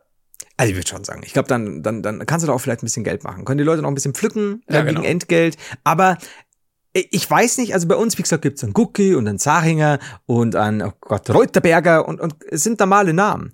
Also 0.57 0.71
ich 0.71 0.77
würde 0.77 0.89
schon 0.89 1.05
sagen, 1.05 1.23
ich 1.25 1.33
glaube, 1.33 1.49
dann, 1.49 1.83
dann, 1.83 2.03
dann 2.03 2.25
kannst 2.27 2.45
du 2.45 2.47
da 2.47 2.53
auch 2.53 2.59
vielleicht 2.59 2.83
ein 2.83 2.87
bisschen 2.87 3.05
Geld 3.05 3.25
machen. 3.25 3.45
Können 3.45 3.59
die 3.59 3.65
Leute 3.65 3.83
noch 3.83 3.91
ein 3.91 3.95
bisschen 3.95 4.15
pflücken 4.15 4.63
Ja, 4.69 4.83
genau. 4.83 5.03
Entgelt. 5.03 5.57
Aber 5.85 6.19
ich 6.95 7.29
weiß 7.31 7.59
nicht, 7.59 7.73
also 7.75 7.89
bei 7.89 7.97
uns, 7.97 8.19
wie 8.19 8.23
gesagt, 8.23 8.43
gibt's 8.43 8.63
einen 8.63 8.75
Gucki 8.75 9.15
und 9.15 9.27
einen 9.27 9.39
Zahinger 9.39 9.99
und 10.27 10.57
einen, 10.57 10.83
oh 10.83 10.93
Gott, 11.01 11.29
Reuterberger 11.31 12.07
und, 12.07 12.21
und 12.21 12.35
es 12.51 12.63
sind 12.65 12.79
normale 12.81 13.13
Namen. 13.15 13.53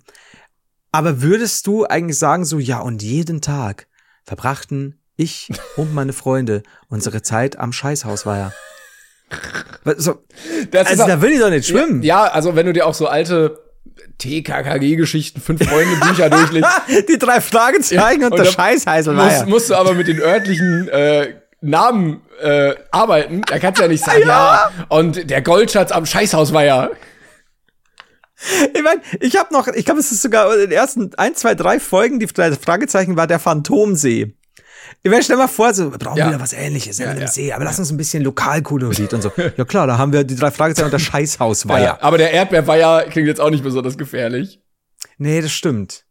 Aber 0.91 1.21
würdest 1.21 1.65
du 1.67 1.85
eigentlich 1.85 2.17
sagen, 2.19 2.43
so, 2.45 2.59
ja, 2.59 2.79
und 2.79 3.01
jeden 3.03 3.41
Tag 3.41 3.87
verbrachten 4.23 4.99
ich 5.15 5.49
und 5.77 5.93
meine 5.93 6.13
Freunde 6.13 6.63
unsere 6.89 7.21
Zeit 7.21 7.57
am 7.59 7.71
Scheißhausweiher. 7.71 8.51
So, 9.97 10.23
Das 10.71 10.87
also 10.87 11.03
auch- 11.03 11.07
da 11.07 11.21
will 11.21 11.31
ich 11.31 11.39
doch 11.39 11.49
nicht 11.49 11.67
schwimmen. 11.67 12.03
Ja, 12.03 12.23
also 12.25 12.55
wenn 12.55 12.65
du 12.65 12.73
dir 12.73 12.85
auch 12.87 12.93
so 12.93 13.07
alte 13.07 13.59
TKKG-Geschichten, 14.17 15.39
fünf 15.41 15.67
Freunde 15.67 15.95
Bücher 15.97 16.29
durchliest, 16.29 16.67
Die 17.07 17.17
drei 17.17 17.39
Fragezeichen 17.41 18.23
und, 18.25 18.31
und 18.31 18.39
der 18.39 18.45
Scheißheiselweiher. 18.45 19.39
musst, 19.39 19.47
musst 19.47 19.69
du 19.69 19.75
aber 19.75 19.93
mit 19.93 20.07
den 20.07 20.19
örtlichen 20.19 20.87
äh, 20.89 21.38
Namen 21.61 22.21
äh, 22.41 22.73
arbeiten, 22.91 23.41
da 23.41 23.59
kannst 23.59 23.79
du 23.79 23.83
ja 23.83 23.89
nicht 23.89 24.03
sagen, 24.03 24.23
ja. 24.27 24.71
und 24.89 25.29
der 25.29 25.41
Goldschatz 25.41 25.91
am 25.91 26.05
Scheißhaus 26.05 26.53
war 26.53 26.63
ja. 26.63 26.89
Ich 28.73 28.81
meine, 28.81 29.01
ich 29.19 29.35
habe 29.37 29.53
noch, 29.53 29.67
ich 29.67 29.83
glaube, 29.83 29.99
es 29.99 30.11
ist 30.13 30.21
sogar 30.21 30.53
in 30.53 30.59
den 30.61 30.71
ersten 30.71 31.11
ein, 31.15 31.35
zwei, 31.35 31.55
drei 31.55 31.79
Folgen, 31.79 32.19
die 32.19 32.27
Fragezeichen 32.27 33.17
war 33.17 33.27
der 33.27 33.39
Phantomsee. 33.39 34.33
Ich 35.03 35.11
meine, 35.11 35.23
stell 35.23 35.35
mal 35.37 35.47
vor, 35.47 35.73
so, 35.73 35.91
wir 35.91 35.97
brauchen 35.97 36.17
Ja. 36.17 36.29
wieder 36.29 36.39
was 36.39 36.53
ähnliches 36.53 36.97
ja, 36.99 37.13
ja. 37.13 37.27
See, 37.27 37.51
aber 37.51 37.65
lass 37.65 37.79
uns 37.79 37.91
ein 37.91 37.97
bisschen 37.97 38.23
Lokalkolorit 38.23 39.13
und 39.13 39.21
so. 39.21 39.31
Ja 39.57 39.65
klar, 39.65 39.87
da 39.87 39.97
haben 39.97 40.13
wir 40.13 40.23
die 40.23 40.35
drei 40.35 40.51
Fragezeichen 40.51 40.85
und 40.85 40.93
das 40.93 41.01
Scheißhaus 41.03 41.67
war 41.67 41.79
ja. 41.79 41.97
Aber 42.01 42.17
der 42.17 42.31
Erdbeerweiher 42.31 43.05
klingt 43.09 43.27
jetzt 43.27 43.41
auch 43.41 43.49
nicht 43.49 43.63
besonders 43.63 43.97
gefährlich. 43.97 44.61
Nee, 45.17 45.41
das 45.41 45.51
stimmt. 45.51 46.05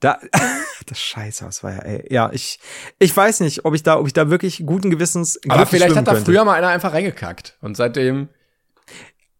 Da, 0.00 0.18
das 0.86 0.98
Scheißhaus 0.98 1.62
war 1.62 1.72
ja, 1.72 1.78
ey. 1.80 2.12
Ja, 2.12 2.30
ich, 2.32 2.58
ich 2.98 3.16
weiß 3.16 3.40
nicht, 3.40 3.64
ob 3.64 3.74
ich 3.74 3.82
da, 3.82 3.98
ob 3.98 4.06
ich 4.06 4.12
da 4.12 4.30
wirklich 4.30 4.64
guten 4.66 4.90
Gewissens 4.90 5.38
Aber 5.48 5.66
vielleicht 5.66 5.96
hat 5.96 6.06
da 6.06 6.12
könnte. 6.12 6.26
früher 6.26 6.44
mal 6.44 6.54
einer 6.54 6.68
einfach 6.68 6.92
reingekackt. 6.92 7.56
Und 7.60 7.76
seitdem. 7.76 8.28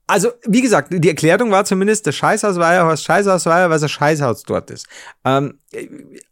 Also, 0.06 0.32
wie 0.44 0.60
gesagt, 0.60 0.88
die 0.90 1.08
Erklärung 1.08 1.52
war 1.52 1.64
zumindest, 1.64 2.06
das 2.06 2.16
Scheißhaus 2.16 2.56
war 2.56 2.74
ja, 2.74 2.86
was 2.86 3.04
Scheißhaus 3.04 3.46
war 3.46 3.60
ja, 3.60 3.70
weil 3.70 3.78
das 3.78 3.90
Scheißhaus 3.90 4.42
dort 4.42 4.70
ist. 4.70 4.86
Ähm, 5.24 5.60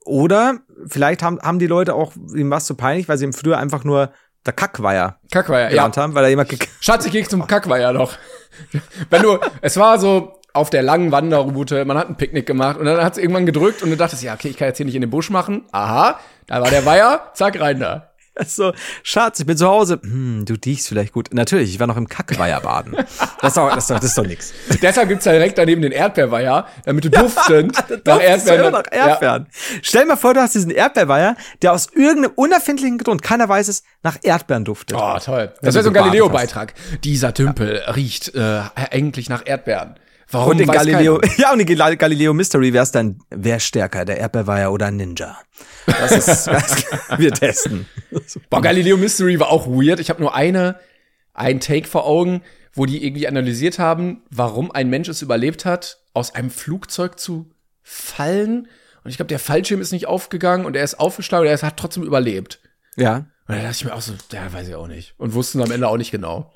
oder 0.05 0.59
vielleicht 0.89 1.23
haben, 1.23 1.41
haben 1.41 1.61
die 1.61 1.69
Leute 1.69 1.95
auch, 1.95 2.13
ihm 2.35 2.51
was 2.51 2.67
so 2.67 2.75
peinlich, 2.75 3.09
weil 3.09 3.19
sie 3.19 3.25
ihm 3.25 3.33
früher 3.33 3.59
einfach 3.59 3.85
nur 3.85 4.13
der 4.47 4.53
Kackweiher 4.53 5.19
Kackweiher, 5.31 5.73
ja. 5.73 5.95
haben, 5.95 6.15
weil 6.15 6.23
da 6.23 6.29
jemand 6.29 6.49
gek 6.49 6.69
Schatz, 6.81 7.05
ich 7.07 7.13
geh 7.13 7.23
zum 7.25 7.47
Kackweiher 7.47 7.93
noch. 7.93 8.17
Wenn 9.11 9.23
du, 9.23 9.39
es 9.61 9.77
war 9.77 9.99
so 9.99 10.38
auf 10.59 10.71
der 10.71 10.83
langen 10.83 11.13
Wanderroute, 11.13 11.85
man 11.85 11.97
hat 11.97 12.09
ein 12.09 12.17
Picknick 12.17 12.47
gemacht 12.47 12.79
und 12.79 12.85
dann 12.85 13.03
hat 13.03 13.13
es 13.13 13.19
irgendwann 13.19 13.47
gedrückt 13.47 13.83
und 13.83 13.91
du 13.91 13.97
dachtest, 13.97 14.23
ja, 14.23 14.35
okay, 14.35 14.49
ich 14.49 14.57
kann 14.57 14.69
jetzt 14.69 14.77
hier 14.77 14.87
nicht 14.87 14.95
in 14.97 15.01
den 15.01 15.11
Busch 15.11 15.31
machen. 15.31 15.65
Aha, 15.73 16.19
da 16.47 16.61
war 16.61 16.71
der 16.71 16.85
Weiher, 16.85 17.31
zack, 17.35 17.61
rein 17.61 17.81
da. 17.81 18.09
so, 18.47 18.73
Schatz, 19.03 19.41
ich 19.41 19.47
bin 19.47 19.57
zu 19.57 19.67
Hause. 19.67 20.01
Hm, 20.03 20.45
du 20.45 20.55
riechst 20.65 20.89
vielleicht 20.89 21.13
gut. 21.13 21.33
Natürlich, 21.33 21.71
ich 21.71 21.81
war 21.81 21.87
noch 21.87 21.97
im 21.97 22.09
Kackweiher 22.09 22.61
baden. 22.61 22.97
Das 23.41 23.51
ist 23.51 23.57
doch, 23.57 23.69
das 23.75 23.85
ist 23.85 23.91
doch, 23.91 23.97
das 23.97 24.05
ist 24.05 24.19
doch 24.19 24.27
nix. 24.27 24.53
Deshalb 24.83 25.09
gibt's 25.09 25.25
da 25.25 25.33
direkt 25.33 25.59
daneben 25.59 25.83
den 25.83 25.93
Erdbeerweiher, 25.93 26.67
damit 26.85 27.05
du 27.05 27.11
duftend 27.11 27.77
nach 28.05 28.21
Erdbeeren. 28.21 28.73
nach 28.73 28.85
Erdbeeren. 28.91 29.47
Stell 29.83 30.03
dir 30.03 30.09
mal 30.09 30.17
vor, 30.17 30.35
du 30.35 30.41
hast 30.41 30.55
diesen 30.55 30.71
Erdbeerweiher, 30.71 31.37
der 31.63 31.73
aus 31.73 31.89
irgendeinem 31.93 32.33
unerfindlichen 32.37 32.99
Grund, 32.99 33.23
keiner 33.23 33.49
weiß 33.49 33.69
es, 33.69 33.83
nach 34.03 34.19
Erdbeeren 34.23 34.65
duftet. 34.65 34.99
Ja. 34.99 35.17
Oh, 35.17 35.19
toll. 35.19 35.53
Das 35.63 35.75
wäre 35.75 35.85
so 35.85 35.91
ein 35.91 35.95
Galileo-Beitrag. 35.95 36.75
Dieser 37.05 37.35
Tümpel 37.35 37.83
riecht 37.95 38.35
äh, 38.35 38.61
eigentlich 38.75 39.29
nach 39.29 39.43
Erdbeeren. 39.45 39.97
Warum 40.31 40.51
Und 40.51 40.61
in 40.61 40.69
weiß 40.69 40.77
Galileo, 40.77 41.19
keiner? 41.19 41.35
ja, 41.39 41.53
und 41.53 41.61
in 41.61 41.67
Gal- 41.77 41.97
Galileo 41.97 42.35
Mystery 42.35 42.73
wär's 42.73 42.93
dann, 42.93 43.21
wer 43.31 43.61
stärker, 43.61 44.05
der 44.05 44.19
Erdbeerweiher 44.19 44.71
oder 44.73 44.87
ein 44.87 44.97
Ninja? 44.97 45.39
Das 45.87 46.13
ist, 46.13 46.47
das, 46.47 46.85
wir 47.17 47.33
testen. 47.33 47.87
Boah, 48.51 48.61
Galileo 48.61 48.97
Mystery 48.97 49.41
war 49.41 49.49
auch 49.51 49.67
weird. 49.67 50.01
Ich 50.01 50.11
habe 50.11 50.21
nur 50.21 50.35
eine, 50.35 50.79
ein 51.33 51.61
Take 51.61 51.89
vor 51.89 52.05
Augen, 52.07 52.43
wo 52.75 52.85
die 52.85 53.05
irgendwie 53.05 53.27
analysiert 53.27 53.79
haben, 53.79 54.23
warum 54.31 54.71
ein 54.71 54.91
Mensch 54.91 55.09
es 55.09 55.23
überlebt 55.23 55.65
hat, 55.65 55.99
aus 56.13 56.35
einem 56.35 56.51
Flugzeug 56.51 57.19
zu 57.19 57.51
fallen. 57.83 58.69
Und 59.05 59.11
ich 59.11 59.17
glaube, 59.17 59.29
der 59.29 59.39
Fallschirm 59.39 59.81
ist 59.81 59.93
nicht 59.93 60.07
aufgegangen 60.07 60.67
und 60.67 60.77
er 60.77 60.85
ist 60.85 61.01
aufgeschlagen 61.01 61.47
und 61.47 61.53
er 61.53 61.61
hat 61.63 61.77
trotzdem 61.79 62.03
überlebt. 62.03 62.61
Ja. 62.97 63.27
Und 63.47 63.57
da 63.57 63.63
dachte 63.63 63.77
ich 63.77 63.85
mir 63.87 63.95
auch 63.95 64.03
so, 64.03 64.13
ja, 64.33 64.53
weiß 64.53 64.69
ich 64.69 64.75
auch 64.75 64.89
nicht. 64.89 65.15
Und 65.17 65.33
wussten 65.33 65.63
am 65.63 65.71
Ende 65.71 65.89
auch 65.89 65.97
nicht 65.97 66.11
genau. 66.11 66.53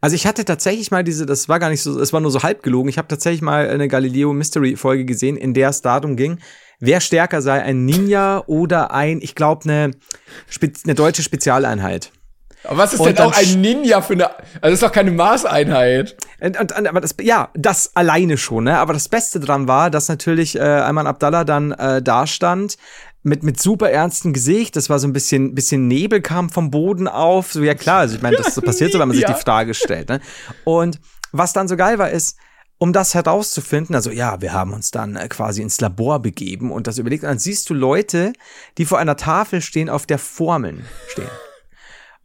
Also 0.00 0.16
ich 0.16 0.26
hatte 0.26 0.44
tatsächlich 0.44 0.90
mal 0.90 1.04
diese, 1.04 1.26
das 1.26 1.48
war 1.48 1.58
gar 1.58 1.70
nicht 1.70 1.82
so, 1.82 2.00
es 2.00 2.12
war 2.12 2.20
nur 2.20 2.30
so 2.30 2.42
halb 2.42 2.62
gelogen. 2.62 2.88
Ich 2.88 2.98
habe 2.98 3.08
tatsächlich 3.08 3.42
mal 3.42 3.68
eine 3.68 3.88
Galileo 3.88 4.32
Mystery 4.32 4.76
Folge 4.76 5.04
gesehen, 5.04 5.36
in 5.36 5.54
der 5.54 5.70
es 5.70 5.82
darum 5.82 6.16
ging, 6.16 6.38
wer 6.78 7.00
stärker 7.00 7.42
sei, 7.42 7.62
ein 7.62 7.84
Ninja 7.84 8.42
oder 8.46 8.92
ein, 8.92 9.20
ich 9.22 9.34
glaube, 9.34 9.64
eine, 9.64 9.90
eine 10.84 10.94
deutsche 10.94 11.22
Spezialeinheit. 11.22 12.12
Aber 12.64 12.78
was 12.78 12.92
ist 12.92 13.00
Und 13.00 13.18
denn 13.18 13.24
auch 13.24 13.34
ein 13.34 13.60
Ninja 13.60 14.02
für 14.02 14.12
eine, 14.12 14.28
also 14.28 14.44
das 14.60 14.72
ist 14.74 14.82
doch 14.82 14.92
keine 14.92 15.10
Maßeinheit. 15.10 16.16
Und, 16.40 16.60
und, 16.60 16.76
und, 16.76 16.86
aber 16.86 17.00
das, 17.00 17.14
ja, 17.22 17.48
das 17.54 17.96
alleine 17.96 18.36
schon, 18.36 18.64
ne? 18.64 18.78
Aber 18.78 18.92
das 18.92 19.08
Beste 19.08 19.40
dran 19.40 19.66
war, 19.66 19.90
dass 19.90 20.08
natürlich 20.08 20.56
äh, 20.56 20.60
Ayman 20.60 21.06
Abdallah 21.06 21.44
dann 21.44 21.72
äh, 21.72 22.02
da 22.02 22.26
stand 22.26 22.76
mit 23.22 23.42
mit 23.42 23.60
super 23.60 23.90
ernstem 23.90 24.32
Gesicht. 24.32 24.76
Das 24.76 24.88
war 24.88 24.98
so 24.98 25.06
ein 25.06 25.12
bisschen 25.12 25.54
bisschen 25.54 25.88
Nebel 25.88 26.20
kam 26.22 26.48
vom 26.50 26.70
Boden 26.70 27.06
auf. 27.08 27.52
So 27.52 27.62
ja 27.62 27.74
klar, 27.74 28.00
also 28.00 28.16
ich 28.16 28.22
meine, 28.22 28.36
das 28.36 28.54
passiert 28.64 28.92
so, 28.92 28.98
wenn 28.98 29.08
man 29.08 29.16
sich 29.16 29.26
Ja. 29.26 29.32
die 29.34 29.40
Frage 29.40 29.74
stellt. 29.74 30.08
Ne? 30.08 30.20
Und 30.64 31.00
was 31.32 31.52
dann 31.52 31.68
so 31.68 31.76
geil 31.76 31.98
war, 31.98 32.10
ist 32.10 32.36
um 32.78 32.94
das 32.94 33.12
herauszufinden, 33.14 33.94
also 33.94 34.10
ja, 34.10 34.40
wir 34.40 34.54
haben 34.54 34.72
uns 34.72 34.90
dann 34.90 35.14
äh, 35.16 35.28
quasi 35.28 35.60
ins 35.60 35.82
Labor 35.82 36.18
begeben 36.20 36.72
und 36.72 36.86
das 36.86 36.96
überlegt, 36.96 37.24
und 37.24 37.28
dann 37.28 37.38
siehst 37.38 37.68
du 37.68 37.74
Leute, 37.74 38.32
die 38.78 38.86
vor 38.86 38.98
einer 38.98 39.16
Tafel 39.18 39.60
stehen, 39.60 39.90
auf 39.90 40.06
der 40.06 40.18
Formeln 40.18 40.86
stehen. 41.08 41.28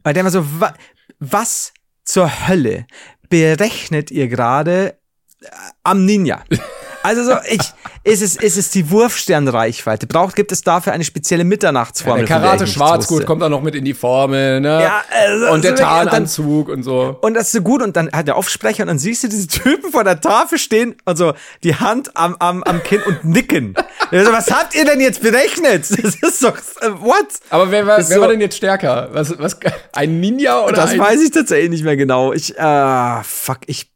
Bei 0.02 0.14
der 0.14 0.22
man 0.22 0.32
so, 0.32 0.44
wa 0.60 0.72
was 1.18 1.74
zur 2.04 2.48
Hölle 2.48 2.86
berechnet 3.28 4.10
ihr 4.10 4.28
gerade 4.28 4.96
äh, 5.42 5.46
am 5.82 6.06
Ninja? 6.06 6.42
Also 7.06 7.22
so, 7.22 7.36
ich, 7.48 7.60
ist 8.02 8.20
es, 8.20 8.34
ist 8.36 8.56
es 8.56 8.70
die 8.70 8.90
Wurfsternreichweite? 8.90 10.08
Braucht, 10.08 10.34
gibt 10.34 10.50
es 10.50 10.62
dafür 10.62 10.92
eine 10.92 11.04
spezielle 11.04 11.44
Ja, 11.44 11.48
Mitternachtsformel? 11.48 12.24
der 12.24 12.34
von 12.34 12.42
der 12.42 12.50
Karate 12.50 12.66
Schwarzgurt 12.66 13.10
wusste? 13.10 13.24
kommt 13.26 13.42
da 13.42 13.48
noch 13.48 13.62
mit 13.62 13.76
in 13.76 13.84
die 13.84 13.94
Formel, 13.94 14.60
ne? 14.60 14.82
Ja, 14.82 15.02
also, 15.10 15.52
und 15.52 15.62
der 15.62 15.72
also 15.72 15.82
Tarnanzug 15.84 16.68
und 16.68 16.82
so. 16.82 17.16
Und 17.20 17.34
das 17.34 17.44
ist 17.44 17.52
so 17.52 17.60
gut 17.60 17.80
und 17.82 17.96
dann 17.96 18.10
hat 18.12 18.26
der 18.26 18.36
Aufsprecher 18.36 18.82
und 18.82 18.88
dann 18.88 18.98
siehst 18.98 19.22
du 19.22 19.28
diese 19.28 19.46
Typen 19.46 19.92
vor 19.92 20.02
der 20.02 20.20
Tafel 20.20 20.58
stehen 20.58 20.96
und 21.04 21.16
so 21.16 21.34
die 21.62 21.76
Hand 21.76 22.16
am, 22.16 22.34
am, 22.40 22.64
am 22.64 22.82
Kinn 22.82 23.02
und 23.06 23.24
nicken. 23.24 23.74
Also, 24.12 24.32
was 24.32 24.48
habt 24.52 24.76
ihr 24.76 24.84
denn 24.84 25.00
jetzt 25.00 25.20
berechnet? 25.20 25.82
Das 25.90 26.14
ist 26.14 26.44
doch, 26.44 26.56
äh, 26.80 26.90
what? 27.00 27.26
Aber 27.50 27.72
wer, 27.72 27.86
war, 27.88 27.96
wer 27.96 28.04
so- 28.04 28.20
war 28.20 28.28
denn 28.28 28.40
jetzt 28.40 28.56
stärker? 28.56 29.08
Was, 29.12 29.36
was, 29.38 29.58
ein 29.94 30.20
Ninja 30.20 30.60
oder 30.62 30.74
Das 30.74 30.90
ein 30.92 31.00
weiß 31.00 31.20
ich 31.22 31.32
tatsächlich 31.32 31.70
nicht 31.70 31.84
mehr 31.84 31.96
genau. 31.96 32.32
Ich, 32.32 32.56
äh, 32.56 33.22
fuck, 33.24 33.58
ich, 33.66 33.90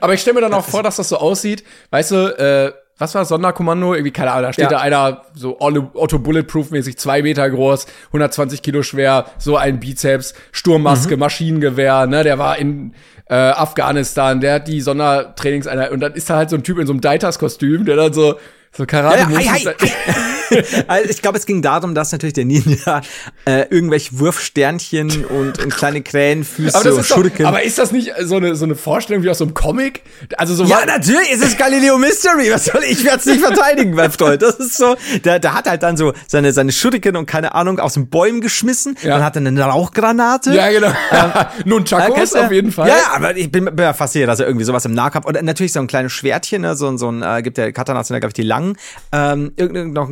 Aber 0.00 0.14
ich 0.14 0.20
stelle 0.20 0.34
mir 0.34 0.40
dann 0.40 0.54
auch 0.54 0.64
vor, 0.64 0.82
dass 0.82 0.96
das 0.96 1.08
so 1.08 1.16
aussieht. 1.18 1.64
Weißt 1.90 2.10
du, 2.10 2.16
äh, 2.38 2.72
was 2.98 3.14
war 3.14 3.24
Sonderkommando? 3.24 3.94
Irgendwie, 3.94 4.10
keine 4.12 4.30
Ahnung, 4.32 4.42
da 4.44 4.52
steht 4.52 4.64
Ja. 4.64 4.70
da 4.70 4.78
einer 4.80 5.22
so 5.34 5.58
Otto 5.60 6.18
Bulletproof-mäßig, 6.18 6.98
zwei 6.98 7.22
Meter 7.22 7.48
groß, 7.48 7.86
120 8.12 8.60
Kilo 8.60 8.82
schwer, 8.82 9.24
so 9.38 9.56
ein 9.56 9.80
Bizeps, 9.80 10.34
Sturmmaske, 10.52 11.14
Mhm. 11.14 11.20
Maschinengewehr, 11.20 12.06
ne, 12.06 12.24
der 12.24 12.38
war 12.38 12.58
in 12.58 12.92
äh, 13.30 13.34
Afghanistan, 13.34 14.40
der 14.40 14.54
hat 14.56 14.66
die 14.68 14.80
Sondertrainingseinheit 14.80 15.92
und 15.92 16.00
dann 16.00 16.14
ist 16.14 16.28
da 16.28 16.36
halt 16.36 16.50
so 16.50 16.56
ein 16.56 16.64
Typ 16.64 16.78
in 16.78 16.86
so 16.86 16.92
einem 16.92 17.00
Deitas-Kostüm, 17.00 17.84
der 17.84 17.96
dann 17.96 18.12
so, 18.12 18.34
so 18.76 18.86
karate 18.86 19.18
Ja, 19.32 19.40
ja, 19.40 19.52
hi, 19.52 19.58
hi, 19.66 20.84
also 20.88 21.10
ich 21.10 21.22
glaube, 21.22 21.38
es 21.38 21.46
ging 21.46 21.62
darum, 21.62 21.94
dass 21.94 22.12
natürlich 22.12 22.34
der 22.34 22.44
Ninja 22.44 23.02
äh, 23.44 23.66
irgendwelche 23.70 24.18
Wurfsternchen 24.18 25.24
und, 25.24 25.58
und 25.62 25.74
kleine 25.76 26.02
Krähenfüße 26.02 26.76
aber, 26.76 26.92
und 26.92 27.00
ist 27.00 27.10
doch, 27.10 27.16
Schurken. 27.16 27.46
aber 27.46 27.62
ist 27.62 27.78
das 27.78 27.92
nicht 27.92 28.12
so 28.22 28.36
eine, 28.36 28.54
so 28.56 28.64
eine 28.64 28.74
Vorstellung 28.74 29.22
wie 29.22 29.30
aus 29.30 29.38
so 29.38 29.44
einem 29.44 29.54
Comic? 29.54 30.02
Also 30.36 30.54
so 30.54 30.64
ja, 30.64 30.84
natürlich, 30.86 31.32
es 31.32 31.40
ist 31.40 31.58
Galileo 31.58 31.98
Mystery. 31.98 32.50
Was 32.52 32.66
soll 32.66 32.82
ich? 32.84 32.90
Ich 33.00 33.04
werde 33.04 33.18
es 33.18 33.26
nicht 33.26 33.40
verteidigen, 33.40 33.94
mein 33.94 34.10
Freund. 34.10 34.42
Das 34.42 34.56
ist 34.56 34.76
so, 34.76 34.96
der, 35.24 35.38
der 35.38 35.54
hat 35.54 35.66
halt 35.68 35.82
dann 35.82 35.96
so 35.96 36.12
seine, 36.26 36.52
seine 36.52 36.72
Schuriken 36.72 37.16
und 37.16 37.26
keine 37.26 37.54
Ahnung 37.54 37.78
aus 37.78 37.94
den 37.94 38.08
Bäumen 38.08 38.40
geschmissen. 38.40 38.96
Ja. 39.02 39.10
Dann 39.16 39.24
hat 39.24 39.36
er 39.36 39.46
eine 39.46 39.60
Rauchgranate. 39.62 40.52
ja, 40.54 40.70
genau. 40.70 40.92
Nun 41.64 41.82
Äh, 41.82 41.86
Chakos 41.86 42.34
auf 42.34 42.50
jeden 42.50 42.72
Fall. 42.72 42.88
Ja, 42.88 42.96
aber 43.14 43.36
ich 43.36 43.50
bin, 43.50 43.64
bin 43.66 43.78
ja 43.78 43.92
fasziniert, 43.92 44.28
dass 44.28 44.40
er 44.40 44.46
irgendwie 44.46 44.64
sowas 44.64 44.84
im 44.84 44.92
Nahkampf 44.94 45.26
und 45.26 45.40
natürlich 45.42 45.72
so 45.72 45.80
ein 45.80 45.86
kleines 45.86 46.12
Schwertchen, 46.12 46.62
ne, 46.62 46.74
so, 46.76 46.88
ein- 46.88 46.98
so 46.98 47.10
ein, 47.10 47.22
äh, 47.22 47.42
gibt 47.42 47.56
der 47.56 47.72
Katanas 47.72 48.08
glaube 48.08 48.26
ich, 48.28 48.32
die 48.34 48.42
langen, 48.60 48.76
ähm, 49.12 49.52
irgend, 49.56 49.94
noch 49.94 50.08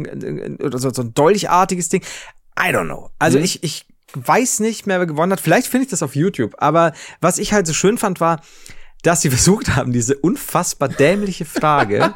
oder 0.64 0.78
so, 0.78 0.92
so 0.92 1.03
ein 1.03 1.14
dolchartiges 1.14 1.88
Ding. 1.88 2.03
I 2.59 2.72
don't 2.72 2.86
know. 2.86 3.11
Also 3.18 3.38
Mhm. 3.38 3.44
ich, 3.44 3.62
ich 3.62 3.86
weiß 4.14 4.61
nicht 4.61 4.86
mehr, 4.86 4.99
wer 4.99 5.07
gewonnen 5.07 5.32
hat. 5.32 5.40
Vielleicht 5.40 5.68
finde 5.68 5.84
ich 5.84 5.90
das 5.90 6.03
auf 6.03 6.16
YouTube. 6.16 6.55
Aber 6.59 6.92
was 7.20 7.38
ich 7.38 7.53
halt 7.53 7.66
so 7.66 7.74
schön 7.74 7.99
fand, 7.99 8.20
war, 8.20 8.40
dass 9.03 9.20
sie 9.20 9.30
versucht 9.36 9.76
haben, 9.76 9.92
diese 9.92 10.16
unfassbar 10.16 10.88
dämliche 10.88 11.44
Frage 11.44 12.14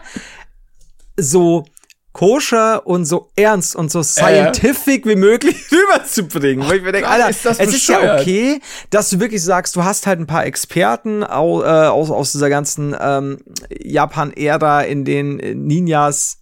so 1.16 1.64
koscher 2.12 2.86
und 2.86 3.04
so 3.04 3.30
ernst 3.36 3.74
und 3.74 3.90
so 3.90 4.02
scientific 4.02 5.06
wie 5.06 5.16
möglich 5.16 5.56
rüberzubringen. 5.72 6.68
Wo 6.68 6.72
ich 6.72 6.82
mir 6.82 6.92
denke, 6.92 7.08
Alter, 7.08 7.30
ist 7.30 7.46
es 7.46 7.58
ist 7.58 7.88
ja 7.88 7.98
bescheuert. 7.98 8.20
okay, 8.20 8.60
dass 8.90 9.10
du 9.10 9.20
wirklich 9.20 9.42
sagst, 9.42 9.76
du 9.76 9.84
hast 9.84 10.06
halt 10.06 10.20
ein 10.20 10.26
paar 10.26 10.44
Experten 10.44 11.24
au, 11.24 11.62
äh, 11.62 11.66
aus, 11.66 12.10
aus 12.10 12.32
dieser 12.32 12.50
ganzen 12.50 12.94
ähm, 13.00 13.38
Japan-Ära, 13.70 14.82
in 14.82 15.04
den 15.04 15.40
äh, 15.40 15.54
Ninjas 15.54 16.38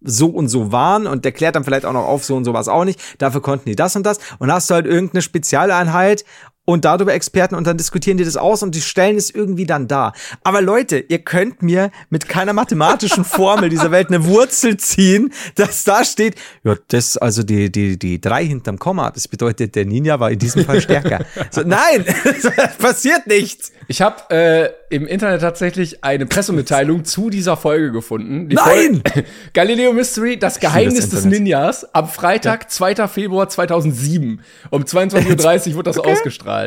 so 0.00 0.28
und 0.28 0.48
so 0.48 0.70
waren 0.70 1.06
und 1.06 1.24
der 1.24 1.32
klärt 1.32 1.56
dann 1.56 1.64
vielleicht 1.64 1.84
auch 1.84 1.92
noch 1.92 2.06
auf, 2.06 2.24
so 2.24 2.36
und 2.36 2.44
so 2.44 2.52
war 2.52 2.60
es 2.60 2.68
auch 2.68 2.84
nicht. 2.84 3.00
Dafür 3.18 3.42
konnten 3.42 3.68
die 3.68 3.76
das 3.76 3.96
und 3.96 4.04
das. 4.04 4.18
Und 4.38 4.52
hast 4.52 4.70
du 4.70 4.74
halt 4.74 4.86
irgendeine 4.86 5.22
Spezialeinheit 5.22 6.24
und 6.68 6.84
darüber 6.84 7.14
Experten 7.14 7.54
und 7.54 7.66
dann 7.66 7.78
diskutieren 7.78 8.18
die 8.18 8.26
das 8.26 8.36
aus 8.36 8.62
und 8.62 8.74
die 8.74 8.82
stellen 8.82 9.16
es 9.16 9.30
irgendwie 9.30 9.64
dann 9.64 9.88
dar. 9.88 10.12
Aber 10.44 10.60
Leute, 10.60 10.98
ihr 10.98 11.20
könnt 11.20 11.62
mir 11.62 11.90
mit 12.10 12.28
keiner 12.28 12.52
mathematischen 12.52 13.24
Formel 13.24 13.70
dieser 13.70 13.90
Welt 13.90 14.08
eine 14.08 14.26
Wurzel 14.26 14.76
ziehen, 14.76 15.32
dass 15.54 15.84
da 15.84 16.04
steht, 16.04 16.34
ja, 16.64 16.76
das 16.88 17.16
also 17.16 17.42
die 17.42 17.72
die 17.72 17.98
die 17.98 18.20
drei 18.20 18.44
hinterm 18.44 18.78
Komma, 18.78 19.10
das 19.10 19.28
bedeutet 19.28 19.76
der 19.76 19.86
Ninja 19.86 20.20
war 20.20 20.30
in 20.30 20.38
diesem 20.38 20.66
Fall 20.66 20.82
stärker. 20.82 21.24
so, 21.50 21.62
nein, 21.62 22.04
passiert 22.78 23.26
nichts. 23.26 23.72
Ich 23.86 24.02
habe 24.02 24.28
äh, 24.28 24.68
im 24.94 25.06
Internet 25.06 25.40
tatsächlich 25.40 26.04
eine 26.04 26.26
Pressemitteilung 26.26 27.06
zu 27.06 27.30
dieser 27.30 27.56
Folge 27.56 27.92
gefunden. 27.92 28.50
Die 28.50 28.56
Nein! 28.56 29.02
Folge, 29.06 29.26
Galileo 29.54 29.94
Mystery, 29.94 30.38
das 30.38 30.60
Geheimnis 30.60 31.08
des 31.08 31.24
Internet. 31.24 31.40
Ninjas, 31.40 31.94
am 31.94 32.08
Freitag, 32.08 32.70
2. 32.70 33.08
Februar 33.08 33.48
2007. 33.48 34.42
Um 34.70 34.82
22.30 34.82 35.70
Uhr 35.70 35.76
wird 35.76 35.86
das 35.86 35.98
ausgestrahlt. 35.98 36.57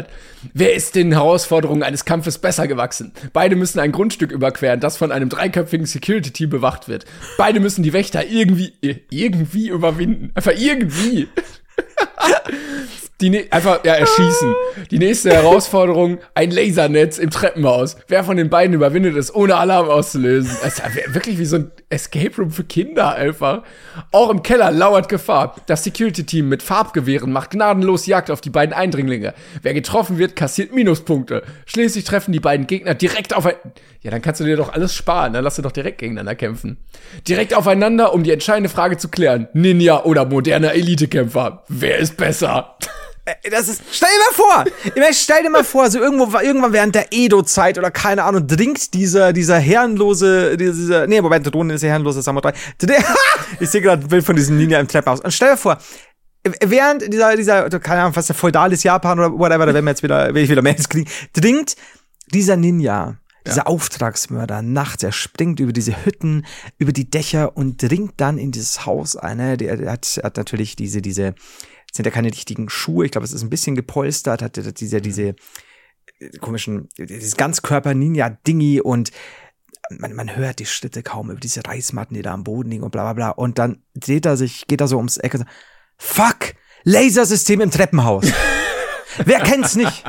Wer 0.53 0.73
ist 0.73 0.95
den 0.95 1.11
Herausforderungen 1.11 1.83
eines 1.83 2.05
Kampfes 2.05 2.37
besser 2.37 2.67
gewachsen? 2.67 3.13
Beide 3.33 3.55
müssen 3.55 3.79
ein 3.79 3.91
Grundstück 3.91 4.31
überqueren, 4.31 4.79
das 4.79 4.97
von 4.97 5.11
einem 5.11 5.29
dreiköpfigen 5.29 5.85
Security-Team 5.85 6.49
bewacht 6.49 6.87
wird. 6.87 7.05
Beide 7.37 7.59
müssen 7.59 7.83
die 7.83 7.93
Wächter 7.93 8.25
irgendwie, 8.27 8.73
irgendwie 9.09 9.69
überwinden. 9.69 10.31
Einfach 10.33 10.53
irgendwie. 10.55 11.27
Die 13.21 13.29
ne 13.29 13.45
einfach, 13.51 13.83
ja, 13.83 13.93
erschießen. 13.93 14.53
Die 14.89 14.97
nächste 14.97 15.31
Herausforderung, 15.31 16.17
ein 16.33 16.49
Lasernetz 16.49 17.19
im 17.19 17.29
Treppenhaus. 17.29 17.95
Wer 18.07 18.23
von 18.23 18.35
den 18.35 18.49
beiden 18.49 18.73
überwindet 18.73 19.15
es, 19.15 19.33
ohne 19.33 19.55
Alarm 19.55 19.89
auszulösen? 19.89 20.51
Es 20.65 20.79
ist 20.79 21.13
wirklich 21.13 21.37
wie 21.37 21.45
so 21.45 21.57
ein 21.57 21.71
Escape 21.89 22.35
Room 22.37 22.51
für 22.51 22.63
Kinder 22.63 23.13
einfach. 23.13 23.61
Auch 24.11 24.29
im 24.31 24.41
Keller 24.41 24.71
lauert 24.71 25.07
Gefahr. 25.07 25.55
Das 25.67 25.83
Security-Team 25.83 26.49
mit 26.49 26.63
Farbgewehren 26.63 27.31
macht 27.31 27.51
gnadenlos 27.51 28.07
Jagd 28.07 28.31
auf 28.31 28.41
die 28.41 28.49
beiden 28.49 28.73
Eindringlinge. 28.73 29.33
Wer 29.61 29.73
getroffen 29.73 30.17
wird, 30.17 30.35
kassiert 30.35 30.73
Minuspunkte. 30.73 31.43
Schließlich 31.65 32.03
treffen 32.03 32.31
die 32.31 32.39
beiden 32.39 32.65
Gegner 32.65 32.95
direkt 32.95 33.35
auf 33.35 33.45
ein... 33.45 33.53
Ja, 34.01 34.09
dann 34.09 34.23
kannst 34.23 34.41
du 34.41 34.45
dir 34.45 34.57
doch 34.57 34.73
alles 34.73 34.95
sparen. 34.95 35.33
Dann 35.33 35.43
lass 35.43 35.57
du 35.57 35.61
doch 35.61 35.71
direkt 35.71 35.99
gegeneinander 35.99 36.33
kämpfen. 36.33 36.77
Direkt 37.27 37.53
aufeinander, 37.53 38.13
um 38.13 38.23
die 38.23 38.31
entscheidende 38.31 38.69
Frage 38.69 38.97
zu 38.97 39.09
klären. 39.09 39.47
Ninja 39.53 40.03
oder 40.05 40.25
moderner 40.25 40.73
Elitekämpfer. 40.73 41.63
Wer 41.67 41.99
ist 41.99 42.17
besser? 42.17 42.77
Äh, 43.25 43.49
Das 43.49 43.67
ist, 43.67 43.81
stell 43.91 44.09
dir 44.09 44.19
mal 44.19 44.63
vor, 44.63 44.73
ich 44.85 44.95
meine, 44.95 45.13
stell 45.13 45.43
dir 45.43 45.49
mal 45.49 45.63
vor, 45.63 45.89
so 45.89 45.99
irgendwo, 45.99 46.37
irgendwann 46.39 46.73
während 46.73 46.95
der 46.95 47.07
Edo-Zeit 47.11 47.77
oder 47.77 47.91
keine 47.91 48.23
Ahnung, 48.23 48.47
dringt 48.47 48.93
dieser, 48.93 49.33
dieser 49.33 49.59
herrenlose, 49.59 50.57
dieser, 50.57 51.07
nee, 51.07 51.21
Moment, 51.21 51.45
der 51.45 51.51
Drohne 51.51 51.75
ist 51.75 51.81
der 51.81 51.91
herrenlose 51.91 52.21
Samurai. 52.23 52.53
Ich 53.59 53.69
sehe 53.69 53.81
gerade 53.81 54.03
ein 54.03 54.07
Bild 54.07 54.25
von 54.25 54.35
diesem 54.35 54.57
Ninja 54.57 54.79
im 54.79 54.87
Treppenhaus. 54.87 55.21
Und 55.21 55.31
stell 55.31 55.51
dir 55.51 55.57
vor, 55.57 55.77
während 56.61 57.13
dieser, 57.13 57.35
dieser, 57.35 57.69
keine 57.79 58.01
Ahnung, 58.01 58.15
was 58.15 58.27
der 58.27 58.35
feudal 58.35 58.71
ist, 58.73 58.83
Japan 58.83 59.19
oder 59.19 59.31
whatever, 59.31 59.65
da 59.65 59.73
werden 59.73 59.85
wir 59.85 59.91
jetzt 59.91 60.03
wieder, 60.03 60.33
will 60.33 60.43
ich 60.43 60.49
wieder 60.49 60.61
Mails 60.61 60.89
kriegen, 60.89 61.09
dringt 61.33 61.75
dieser 62.33 62.55
Ninja, 62.55 63.17
dieser 63.45 63.67
Auftragsmörder 63.67 64.61
nachts, 64.61 65.03
er 65.03 65.11
springt 65.11 65.59
über 65.59 65.73
diese 65.73 66.05
Hütten, 66.05 66.45
über 66.77 66.91
die 66.91 67.09
Dächer 67.09 67.57
und 67.57 67.81
dringt 67.81 68.13
dann 68.17 68.37
in 68.37 68.51
dieses 68.51 68.85
Haus 68.85 69.15
ein. 69.15 69.37
Ne? 69.37 69.57
Der, 69.57 69.77
der 69.77 69.91
hat, 69.91 70.19
hat 70.23 70.37
natürlich 70.37 70.75
diese, 70.75 71.01
diese, 71.01 71.33
sind 71.91 72.05
ja 72.05 72.11
keine 72.11 72.31
richtigen 72.31 72.69
Schuhe, 72.69 73.05
ich 73.05 73.11
glaube, 73.11 73.25
es 73.25 73.33
ist 73.33 73.43
ein 73.43 73.49
bisschen 73.49 73.75
gepolstert, 73.75 74.41
hat 74.41 74.57
hat 74.57 74.79
diese, 74.79 75.01
diese 75.01 75.35
äh, 76.19 76.29
komischen, 76.39 76.89
dieses 76.97 77.35
Ganzkörper-Ninja-Dingi 77.35 78.81
und 78.81 79.11
man, 79.99 80.13
man 80.13 80.35
hört 80.35 80.59
die 80.59 80.65
Schritte 80.65 81.03
kaum 81.03 81.31
über 81.31 81.39
diese 81.39 81.65
Reismatten, 81.65 82.15
die 82.15 82.21
da 82.21 82.33
am 82.33 82.43
Boden 82.43 82.69
liegen 82.69 82.83
und 82.83 82.91
bla 82.91 83.03
bla 83.03 83.13
bla. 83.13 83.29
Und 83.29 83.59
dann 83.59 83.83
dreht 83.95 84.25
er 84.25 84.37
sich, 84.37 84.67
geht 84.67 84.81
er 84.81 84.87
so 84.87 84.97
ums 84.97 85.17
Eck 85.17 85.33
und 85.33 85.39
sagt, 85.39 85.51
fuck, 85.97 86.55
Lasersystem 86.83 87.61
im 87.61 87.71
Treppenhaus. 87.71 88.25
Wer 89.25 89.39
kennt's 89.39 89.75
nicht? 89.75 90.03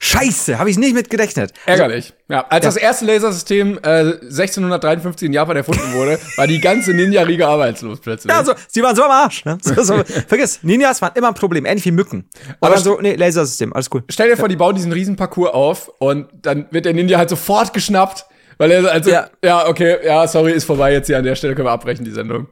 Scheiße, 0.00 0.60
habe 0.60 0.70
ich 0.70 0.78
nicht 0.78 0.94
mit 0.94 1.10
gerechnet. 1.10 1.52
Ärgerlich. 1.66 2.14
Ja, 2.28 2.46
als 2.48 2.64
das 2.64 2.76
erste 2.76 3.04
Lasersystem 3.04 3.78
äh, 3.82 3.88
1653 4.22 5.26
in 5.26 5.32
Japan 5.32 5.56
erfunden 5.56 5.92
wurde, 5.92 6.20
war 6.36 6.46
die 6.46 6.60
ganze 6.60 6.92
Ninja-Riege 6.92 7.46
arbeitslos 7.48 7.98
plötzlich. 8.00 8.32
Ja, 8.32 8.44
so, 8.44 8.52
sie 8.68 8.80
waren 8.82 8.94
so 8.94 9.02
am 9.02 9.10
Arsch. 9.10 9.44
Ne? 9.44 9.58
So, 9.60 9.82
so, 9.82 10.04
vergiss, 10.28 10.60
Ninjas 10.62 11.02
waren 11.02 11.12
immer 11.16 11.28
ein 11.28 11.34
Problem, 11.34 11.66
ähnlich 11.66 11.84
wie 11.84 11.90
Mücken. 11.90 12.28
Aber 12.60 12.74
dann 12.76 12.84
so, 12.84 13.00
nee, 13.00 13.16
Lasersystem, 13.16 13.72
alles 13.72 13.88
cool. 13.92 14.04
Stell 14.08 14.28
dir 14.30 14.36
vor, 14.36 14.48
die 14.48 14.54
bauen 14.56 14.76
diesen 14.76 14.92
riesen 14.92 15.16
Parcours 15.16 15.52
auf 15.52 15.88
und 15.98 16.28
dann 16.42 16.66
wird 16.70 16.84
der 16.84 16.94
Ninja 16.94 17.18
halt 17.18 17.28
sofort 17.30 17.72
geschnappt, 17.74 18.24
weil 18.56 18.70
er 18.70 18.88
also, 18.92 19.10
ja, 19.10 19.28
Ja. 19.44 19.66
okay, 19.66 19.96
ja, 20.04 20.28
sorry, 20.28 20.52
ist 20.52 20.64
vorbei 20.64 20.92
jetzt 20.92 21.08
hier 21.08 21.18
an 21.18 21.24
der 21.24 21.34
Stelle, 21.34 21.56
können 21.56 21.66
wir 21.66 21.72
abbrechen, 21.72 22.04
die 22.04 22.12
Sendung. 22.12 22.46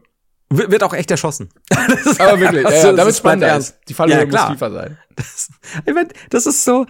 Wird 0.49 0.83
auch 0.85 0.93
echt 0.95 1.11
erschossen. 1.11 1.49
Das 1.89 2.07
ist 2.07 2.21
Aber 2.21 2.39
wirklich, 2.41 2.63
ja, 2.63 2.69
einfach 2.69 2.73
ja, 2.73 2.81
so, 2.81 2.87
damit 2.89 2.99
das 3.01 3.09
ist 3.09 3.19
spannender 3.19 3.47
bleibt 3.49 3.61
ist. 3.61 3.79
Die 3.89 3.95
Fallhöhe 3.95 4.19
Ja, 4.19 4.25
muss 4.25 4.35
klar. 4.35 4.53
tiefer 4.53 4.71
sein. 4.73 4.99
Das, 5.17 5.49
ich 5.87 5.95
mein, 5.95 6.09
das 6.31 6.47
ist 6.47 6.65
so, 6.65 6.87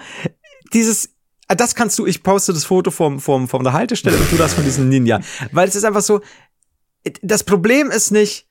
dieses, 0.72 1.10
ah, 1.48 1.54
das 1.54 1.74
kannst 1.74 1.98
du, 1.98 2.06
ich 2.06 2.22
poste 2.22 2.52
das 2.52 2.64
Foto 2.64 2.90
vom, 2.90 3.20
vom, 3.20 3.48
von 3.48 3.62
der 3.64 3.72
Haltestelle 3.72 4.16
und 4.16 4.30
du 4.30 4.36
das 4.36 4.54
von 4.54 4.64
diesem 4.64 4.88
Ninja. 4.88 5.20
Weil 5.52 5.68
es 5.68 5.74
ist 5.74 5.84
einfach 5.84 6.02
so, 6.02 6.20
das 7.22 7.44
Problem 7.44 7.90
ist 7.90 8.10
nicht, 8.10 8.46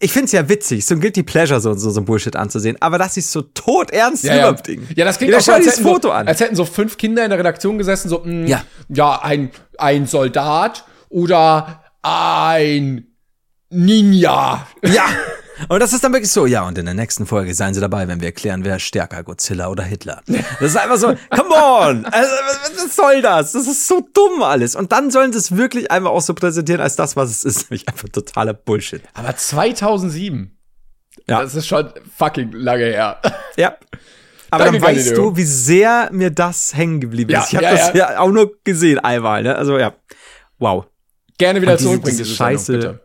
ich 0.00 0.12
find's 0.12 0.32
ja 0.32 0.46
witzig, 0.48 0.84
so 0.84 0.94
ein 0.94 1.00
Guilty 1.00 1.22
Pleasure, 1.22 1.60
so, 1.60 1.72
so, 1.74 1.88
so 1.90 2.00
ein 2.00 2.04
Bullshit 2.04 2.36
anzusehen, 2.36 2.76
aber 2.80 2.98
das 2.98 3.16
ist 3.16 3.32
so 3.32 3.40
tot 3.42 3.90
ernst 3.92 4.24
Ja, 4.24 4.34
ja. 4.36 4.56
ja, 4.94 5.04
das 5.06 5.16
klingt 5.18 5.32
Ja, 5.32 5.38
auch 5.38 5.42
so, 5.42 5.52
schau 5.52 5.56
als 5.56 5.66
hätten, 5.66 5.82
Foto 5.82 6.08
so, 6.08 6.12
an. 6.12 6.28
als 6.28 6.40
hätten 6.40 6.56
so 6.56 6.64
fünf 6.66 6.98
Kinder 6.98 7.24
in 7.24 7.30
der 7.30 7.38
Redaktion 7.38 7.78
gesessen, 7.78 8.08
so, 8.10 8.22
mh, 8.24 8.46
Ja. 8.48 8.64
ja, 8.88 9.22
ein, 9.22 9.50
ein 9.78 10.06
Soldat 10.06 10.84
oder 11.08 11.84
ein 12.02 13.06
Ninja. 13.84 14.66
Ja. 14.82 15.04
Und 15.68 15.80
das 15.80 15.94
ist 15.94 16.04
dann 16.04 16.12
wirklich 16.12 16.30
so, 16.30 16.44
ja, 16.44 16.66
und 16.66 16.76
in 16.76 16.84
der 16.84 16.92
nächsten 16.94 17.24
Folge 17.26 17.54
seien 17.54 17.72
Sie 17.72 17.80
dabei, 17.80 18.08
wenn 18.08 18.20
wir 18.20 18.26
erklären, 18.26 18.62
wer 18.64 18.78
stärker, 18.78 19.22
Godzilla 19.22 19.68
oder 19.68 19.84
Hitler. 19.84 20.22
Das 20.26 20.70
ist 20.70 20.76
einfach 20.76 20.98
so, 20.98 21.06
come 21.30 21.54
on! 21.54 22.04
Also, 22.04 22.30
was, 22.74 22.94
soll 22.94 23.22
das? 23.22 23.52
Das 23.52 23.66
ist 23.66 23.88
so 23.88 24.06
dumm 24.12 24.42
alles. 24.42 24.76
Und 24.76 24.92
dann 24.92 25.10
sollen 25.10 25.32
sie 25.32 25.38
es 25.38 25.56
wirklich 25.56 25.90
einfach 25.90 26.10
auch 26.10 26.20
so 26.20 26.34
präsentieren 26.34 26.82
als 26.82 26.96
das, 26.96 27.16
was 27.16 27.30
es 27.30 27.44
ist, 27.44 27.70
nämlich 27.70 27.88
einfach 27.88 28.08
totaler 28.10 28.52
Bullshit. 28.52 29.02
Aber 29.14 29.34
2007. 29.34 30.56
Ja. 31.26 31.40
Das 31.40 31.54
ist 31.54 31.66
schon 31.66 31.90
fucking 32.18 32.52
lange 32.52 32.84
her. 32.84 33.20
Ja. 33.56 33.76
Aber 34.50 34.64
Danke, 34.64 34.80
dann 34.80 34.88
weißt 34.88 35.06
Galileo. 35.08 35.30
du, 35.30 35.36
wie 35.38 35.44
sehr 35.44 36.10
mir 36.12 36.30
das 36.30 36.74
hängen 36.76 37.00
geblieben 37.00 37.30
Ja, 37.32 37.40
ist. 37.40 37.48
Ich 37.48 37.56
habe 37.56 37.64
ja, 37.64 37.70
das 37.72 37.88
ja. 37.94 38.12
ja. 38.12 38.18
auch 38.20 38.30
nur 38.30 38.52
gesehen 38.62 38.98
einmal, 38.98 39.42
ne? 39.42 39.56
Also 39.56 39.78
ja. 39.78 39.94
Wow. 40.58 40.84
Gerne 41.38 41.62
wieder 41.62 41.76
diese- 41.76 41.88
zurückbringen, 41.88 42.18
diese 42.18 42.28
diese 42.28 42.36
Sendung, 42.36 42.58
Scheiße. 42.58 42.72
bitte. 42.74 43.00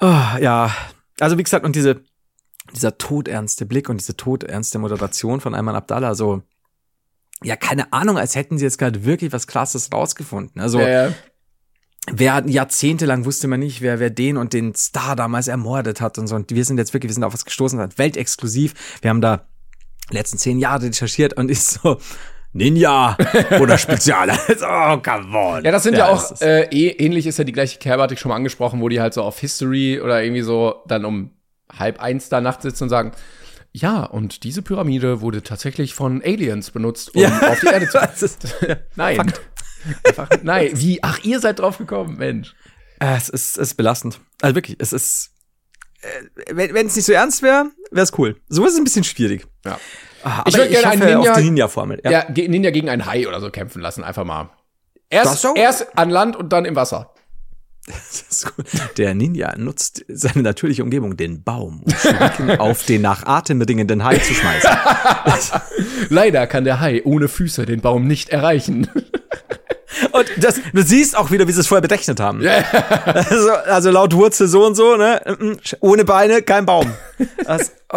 Oh, 0.00 0.38
ja. 0.40 0.74
Also 1.18 1.38
wie 1.38 1.42
gesagt, 1.42 1.64
und 1.64 1.76
diese, 1.76 2.02
dieser 2.74 2.98
todernste 2.98 3.66
Blick 3.66 3.88
und 3.88 4.00
diese 4.00 4.16
todernste 4.16 4.78
Moderation 4.78 5.40
von 5.40 5.54
Ayman 5.54 5.76
Abdallah, 5.76 6.14
so, 6.14 6.42
ja, 7.42 7.56
keine 7.56 7.92
Ahnung, 7.92 8.18
als 8.18 8.34
hätten 8.34 8.58
sie 8.58 8.64
jetzt 8.64 8.78
gerade 8.78 9.04
wirklich 9.04 9.32
was 9.32 9.46
Krasses 9.46 9.92
rausgefunden. 9.92 10.60
Also, 10.60 10.80
Ja, 10.80 11.08
ja. 11.08 11.14
wer 12.10 12.44
jahrzehntelang 12.46 13.24
wusste 13.24 13.48
man 13.48 13.60
nicht, 13.60 13.80
wer, 13.80 13.98
wer 13.98 14.10
den 14.10 14.36
und 14.36 14.52
den 14.52 14.74
Star 14.74 15.16
damals 15.16 15.48
ermordet 15.48 16.00
hat 16.00 16.18
und 16.18 16.26
so. 16.26 16.36
Und 16.36 16.50
wir 16.50 16.64
sind 16.64 16.78
jetzt 16.78 16.92
wirklich, 16.94 17.10
wir 17.10 17.14
sind 17.14 17.24
auf 17.24 17.34
was 17.34 17.44
gestoßen, 17.44 17.78
das 17.78 17.98
weltexklusiv. 17.98 18.74
Wir 19.02 19.10
haben 19.10 19.20
da 19.20 19.46
letzten 20.10 20.38
zehn 20.38 20.58
Jahre 20.58 20.86
recherchiert 20.86 21.34
und 21.34 21.50
ist 21.50 21.80
so, 21.82 21.98
Ninja 22.56 23.16
oder 23.60 23.78
Spezial. 23.78 24.30
oh, 24.48 24.96
come 24.98 25.36
on. 25.38 25.64
Ja, 25.64 25.70
das 25.72 25.82
sind 25.82 25.96
ja, 25.96 26.10
das 26.10 26.32
auch, 26.32 26.40
äh, 26.46 26.62
eh, 26.70 26.88
ähnlich 26.90 27.26
ist 27.26 27.38
ja 27.38 27.44
die 27.44 27.52
gleiche 27.52 27.78
Kerbe, 27.78 28.02
hatte 28.02 28.14
ich 28.14 28.20
schon 28.20 28.30
mal 28.30 28.36
angesprochen, 28.36 28.80
wo 28.80 28.88
die 28.88 29.00
halt 29.00 29.14
so 29.14 29.22
auf 29.22 29.38
History 29.38 30.00
oder 30.00 30.22
irgendwie 30.22 30.42
so 30.42 30.82
dann 30.86 31.04
um 31.04 31.30
halb 31.72 32.00
eins 32.00 32.28
da 32.28 32.40
nachts 32.40 32.62
sitzen 32.62 32.84
und 32.84 32.88
sagen, 32.90 33.12
ja, 33.72 34.04
und 34.04 34.44
diese 34.44 34.62
Pyramide 34.62 35.20
wurde 35.20 35.42
tatsächlich 35.42 35.94
von 35.94 36.22
Aliens 36.22 36.70
benutzt, 36.70 37.14
um 37.14 37.22
Ja. 37.22 37.40
auf 37.50 37.60
die 37.60 37.66
Erde 37.66 37.88
zu. 37.88 37.98
Das 38.00 38.22
ist- 38.22 38.46
Nein. 38.94 39.16
Fakt. 39.16 39.40
Einfach, 40.04 40.28
nein. 40.42 40.70
Wie? 40.74 40.98
Ach, 41.02 41.22
ihr 41.22 41.38
seid 41.40 41.58
drauf 41.60 41.78
gekommen, 41.78 42.16
Mensch. 42.16 42.54
Äh, 43.00 43.16
es 43.16 43.28
ist, 43.28 43.58
es 43.58 43.68
ist 43.68 43.74
belastend. 43.74 44.20
Also 44.40 44.54
wirklich, 44.56 44.76
es 44.80 44.92
ist. 44.92 45.30
Äh, 46.00 46.54
wenn 46.56 46.86
es 46.86 46.96
nicht 46.96 47.04
so 47.04 47.12
ernst 47.12 47.42
wäre, 47.42 47.70
wäre 47.90 48.02
es 48.04 48.12
cool. 48.18 48.40
So 48.48 48.64
ist 48.64 48.72
es 48.72 48.78
ein 48.78 48.84
bisschen 48.84 49.04
schwierig. 49.04 49.46
Ja. 49.64 49.78
Ah, 50.28 50.42
Ich 50.46 50.54
aber 50.54 50.64
würd 50.64 50.70
gerne 50.72 50.88
einen 50.88 51.02
Ninja- 51.02 51.30
auf 51.30 51.36
die 51.38 51.44
Ninja-Formel. 51.44 52.00
Ja, 52.04 52.10
Ja. 52.10 52.24
Ninja 52.48 52.70
gegen 52.70 52.88
einen 52.88 53.06
Hai 53.06 53.28
oder 53.28 53.40
so 53.40 53.50
kämpfen 53.50 53.80
lassen, 53.80 54.02
einfach 54.02 54.24
mal. 54.24 54.50
Erst, 55.08 55.46
erst 55.54 55.96
an 55.96 56.10
Land 56.10 56.34
und 56.36 56.52
dann 56.52 56.64
im 56.64 56.74
Wasser. 56.74 57.12
Der 58.96 59.14
Ninja 59.14 59.56
nutzt 59.56 60.04
seine 60.08 60.42
natürliche 60.42 60.82
Umgebung, 60.82 61.16
den 61.16 61.44
Baum, 61.44 61.84
um 62.40 62.50
auf 62.58 62.84
den 62.84 63.02
nach 63.02 63.24
Atem 63.26 63.60
bedingenden 63.60 64.02
Hai 64.02 64.18
zu 64.18 64.34
schmeißen. 64.34 64.70
Leider 66.08 66.48
kann 66.48 66.64
der 66.64 66.80
Hai 66.80 67.02
ohne 67.04 67.28
Füße 67.28 67.64
den 67.64 67.80
Baum 67.80 68.08
nicht 68.08 68.30
erreichen. 68.30 68.88
Und 70.12 70.26
das, 70.38 70.60
du 70.72 70.82
siehst 70.82 71.16
auch 71.16 71.30
wieder, 71.30 71.46
wie 71.48 71.52
sie 71.52 71.60
es 71.60 71.66
vorher 71.66 71.86
berechnet 71.86 72.20
haben. 72.20 72.42
Also, 72.46 73.50
also 73.52 73.90
laut 73.90 74.14
Wurzel 74.14 74.48
so 74.48 74.64
und 74.66 74.74
so, 74.74 74.96
ne? 74.96 75.20
Mm, 75.38 75.52
Ohne 75.80 76.04
Beine, 76.04 76.42
kein 76.42 76.66
Baum. 76.66 76.92
Das, 77.44 77.72
oh, 77.92 77.96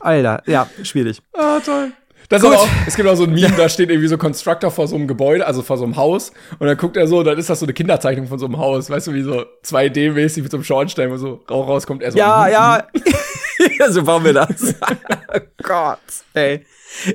Alter, 0.00 0.42
ja, 0.46 0.66
schwierig. 0.82 1.20
Ah, 1.32 1.60
toll. 1.64 1.92
Das 2.28 2.42
ist 2.42 2.48
Gut. 2.48 2.54
aber 2.54 2.62
auch, 2.64 2.68
es 2.86 2.94
gibt 2.94 3.08
auch 3.08 3.16
so 3.16 3.24
ein 3.24 3.32
Meme, 3.32 3.52
da 3.56 3.68
steht 3.68 3.90
irgendwie 3.90 4.06
so 4.06 4.16
Constructor 4.16 4.70
vor 4.70 4.86
so 4.86 4.94
einem 4.94 5.08
Gebäude, 5.08 5.44
also 5.44 5.62
vor 5.62 5.76
so 5.78 5.82
einem 5.84 5.96
Haus, 5.96 6.30
und 6.60 6.66
dann 6.68 6.76
guckt 6.76 6.96
er 6.96 7.08
so, 7.08 7.24
dann 7.24 7.36
ist 7.36 7.50
das 7.50 7.58
so 7.58 7.66
eine 7.66 7.72
Kinderzeichnung 7.72 8.28
von 8.28 8.38
so 8.38 8.46
einem 8.46 8.56
Haus, 8.58 8.88
weißt 8.88 9.08
du, 9.08 9.14
wie 9.14 9.22
so 9.22 9.44
2D-mäßig 9.66 10.42
mit 10.42 10.50
so 10.52 10.56
einem 10.58 10.62
Schornstein, 10.64 11.10
wo 11.10 11.16
so 11.16 11.40
Rauch 11.50 11.66
rauskommt. 11.66 12.02
Er 12.04 12.12
so, 12.12 12.18
Ja, 12.18 12.44
mhm, 12.46 12.52
ja. 12.52 12.82
so 13.90 14.02
bauen 14.02 14.24
wir 14.24 14.32
das. 14.32 14.74
oh 15.34 15.40
Gott, 15.62 15.98
ey. 16.34 16.64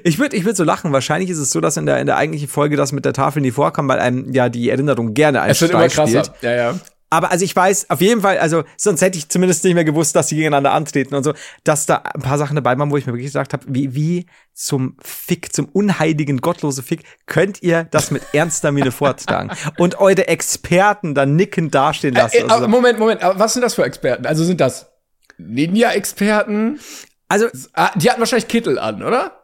Ich 0.04 0.20
würde 0.20 0.36
ich 0.38 0.46
würd 0.46 0.56
so 0.56 0.64
lachen. 0.64 0.94
Wahrscheinlich 0.94 1.30
ist 1.30 1.38
es 1.38 1.52
so, 1.52 1.60
dass 1.60 1.78
in 1.78 1.86
der, 1.86 2.00
in 2.00 2.06
der 2.06 2.18
eigentlichen 2.18 2.48
Folge 2.48 2.78
das 2.78 2.92
mit 2.92 3.06
der 3.06 3.14
Tafel 3.14 3.42
nie 3.42 3.52
vorkam, 3.52 3.88
weil 3.88 4.00
einem 4.00 4.32
ja 4.32 4.50
die 4.50 4.70
Erinnerung 4.70 5.14
gerne 5.14 5.42
einen 5.42 5.52
Es 5.52 5.62
wird 5.62 5.72
immer 5.72 5.88
krasser. 5.88 6.24
spielt. 6.24 6.42
Ja, 6.42 6.52
ja. 6.56 6.80
Aber 7.12 7.32
also 7.32 7.46
ich 7.46 7.56
weiß 7.56 7.92
auf 7.92 8.02
jeden 8.02 8.22
Fall, 8.22 8.40
also 8.40 8.64
sonst 8.78 9.02
hätte 9.02 9.18
ich 9.18 9.30
zumindest 9.30 9.64
nicht 9.64 9.76
mehr 9.76 9.86
gewusst, 9.86 10.16
dass 10.16 10.28
sie 10.28 10.36
gegeneinander 10.36 10.72
antreten 10.74 11.14
und 11.16 11.24
so, 11.24 11.34
dass 11.64 11.86
da 11.86 11.98
ein 11.98 12.22
paar 12.22 12.38
Sachen 12.38 12.56
dabei 12.56 12.78
waren, 12.78 12.90
wo 12.90 12.98
ich 12.98 13.06
mir 13.06 13.14
wirklich 13.14 13.28
gesagt 13.28 13.54
habe, 13.54 13.64
wie, 13.68 13.94
wie 13.94 14.26
zum 14.54 14.98
Fick, 15.02 15.54
zum 15.54 15.70
unheiligen, 15.70 16.42
gottlose 16.42 16.82
Fick, 16.82 17.04
könnt 17.26 17.62
ihr 17.62 17.86
das 17.86 18.12
mit 18.12 18.24
ernster 18.34 18.72
Miene 18.72 18.92
vortragen 18.92 19.52
und 19.78 20.00
eure 20.00 20.28
Experten 20.28 21.14
dann 21.14 21.36
nickend 21.36 21.76
dastehen 21.76 22.16
lassen. 22.16 22.50
Äh, 22.50 22.60
so. 22.60 22.68
Moment, 22.68 22.98
Moment, 22.98 23.22
aber 23.24 23.40
was 23.40 23.54
sind 23.54 23.62
das 23.62 23.76
für 23.76 23.84
Experten? 23.84 24.26
Also 24.26 24.44
sind 24.44 24.60
das 24.60 24.92
Ninja-Experten? 25.38 26.80
Also, 27.28 27.48
Ah, 27.74 27.92
die 27.96 28.10
hatten 28.10 28.20
wahrscheinlich 28.20 28.48
Kittel 28.48 28.78
an, 28.80 29.04
oder? 29.04 29.42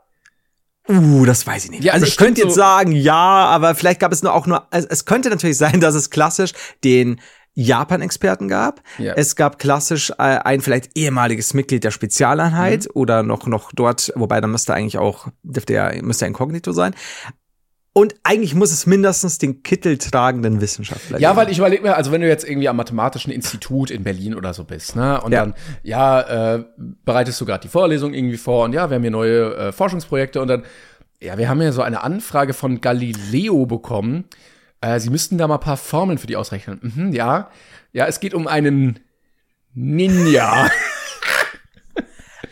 uh, 0.90 1.26
das 1.26 1.46
weiß 1.46 1.66
ich 1.66 1.72
nicht. 1.72 1.84
Ja, 1.84 1.94
also 1.94 2.06
ich 2.06 2.18
könnte 2.18 2.42
jetzt 2.42 2.52
so- 2.56 2.62
sagen, 2.62 2.92
ja, 2.92 3.16
aber 3.16 3.76
vielleicht 3.76 4.00
gab 4.00 4.12
es 4.12 4.24
nur 4.24 4.34
auch 4.34 4.48
nur, 4.48 4.68
also 4.74 4.88
es 4.90 5.06
könnte 5.06 5.30
natürlich 5.30 5.58
sein, 5.66 5.80
dass 5.80 5.96
es 5.96 6.10
klassisch 6.10 6.54
den 6.84 7.20
Japan-Experten 7.54 8.48
gab. 8.48 8.82
Ja. 8.98 9.14
Es 9.14 9.36
gab 9.36 9.60
klassisch 9.60 10.10
äh, 10.12 10.14
ein 10.24 10.62
vielleicht 10.62 10.92
ehemaliges 10.98 11.54
Mitglied 11.54 11.84
der 11.84 11.92
Spezialeinheit 11.92 12.86
Mhm. 12.86 12.92
oder 12.94 13.24
noch 13.24 13.46
noch 13.46 13.72
dort, 13.74 14.12
wobei 14.16 14.40
da 14.42 14.48
müsste 14.48 14.74
eigentlich 14.74 14.98
auch 14.98 15.28
dürfte 15.44 15.74
er 15.74 16.02
müsste 16.02 16.26
er 16.26 16.30
inkognito 16.30 16.72
sein. 16.72 16.96
Und 17.94 18.16
eigentlich 18.24 18.56
muss 18.56 18.72
es 18.72 18.86
mindestens 18.86 19.38
den 19.38 19.64
Kittel 19.64 19.98
tragenden 19.98 20.62
Wissenschaftler 20.62 21.20
Ja, 21.20 21.32
geben. 21.32 21.42
weil 21.42 21.52
ich 21.52 21.58
überlege 21.58 21.84
mir, 21.84 21.98
also 21.98 22.12
wenn 22.14 22.22
du 22.22 22.28
jetzt 22.28 22.48
irgendwie 22.48 22.70
am 22.70 22.78
Mathematischen 22.78 23.34
Institut 23.34 23.92
in 23.92 24.04
Berlin 24.06 24.34
oder 24.34 24.54
so 24.54 24.64
bist, 24.64 24.96
ne, 24.96 25.20
und 25.22 25.34
Ja. 25.34 25.42
dann, 25.42 25.54
ja, 25.84 26.56
äh, 26.56 26.64
bereitest 27.04 27.42
du 27.42 27.46
gerade 27.46 27.64
die 27.64 27.68
Vorlesung 27.68 28.14
irgendwie 28.14 28.38
vor 28.38 28.64
und 28.64 28.72
ja, 28.74 28.90
wir 28.90 28.96
haben 28.96 29.02
hier 29.02 29.12
neue 29.12 29.56
äh, 29.56 29.72
Forschungsprojekte 29.74 30.42
und 30.42 30.48
dann, 30.48 30.64
ja, 31.20 31.38
wir 31.38 31.50
haben 31.50 31.62
ja 31.62 31.74
so 31.74 31.82
eine 31.82 32.02
Anfrage 32.02 32.54
von 32.54 32.80
Galileo 32.80 33.66
bekommen. 33.66 34.24
Äh, 34.80 35.00
sie 35.02 35.10
müssten 35.10 35.38
da 35.38 35.48
mal 35.48 35.56
ein 35.56 35.60
paar 35.60 35.76
Formeln 35.78 36.18
für 36.18 36.28
die 36.28 36.38
ausrechnen. 36.38 36.80
Mhm, 36.82 37.12
ja. 37.12 37.50
Ja, 37.92 38.06
es 38.08 38.22
geht 38.22 38.34
um 38.34 38.48
einen 38.48 39.00
Ninja 39.74 40.70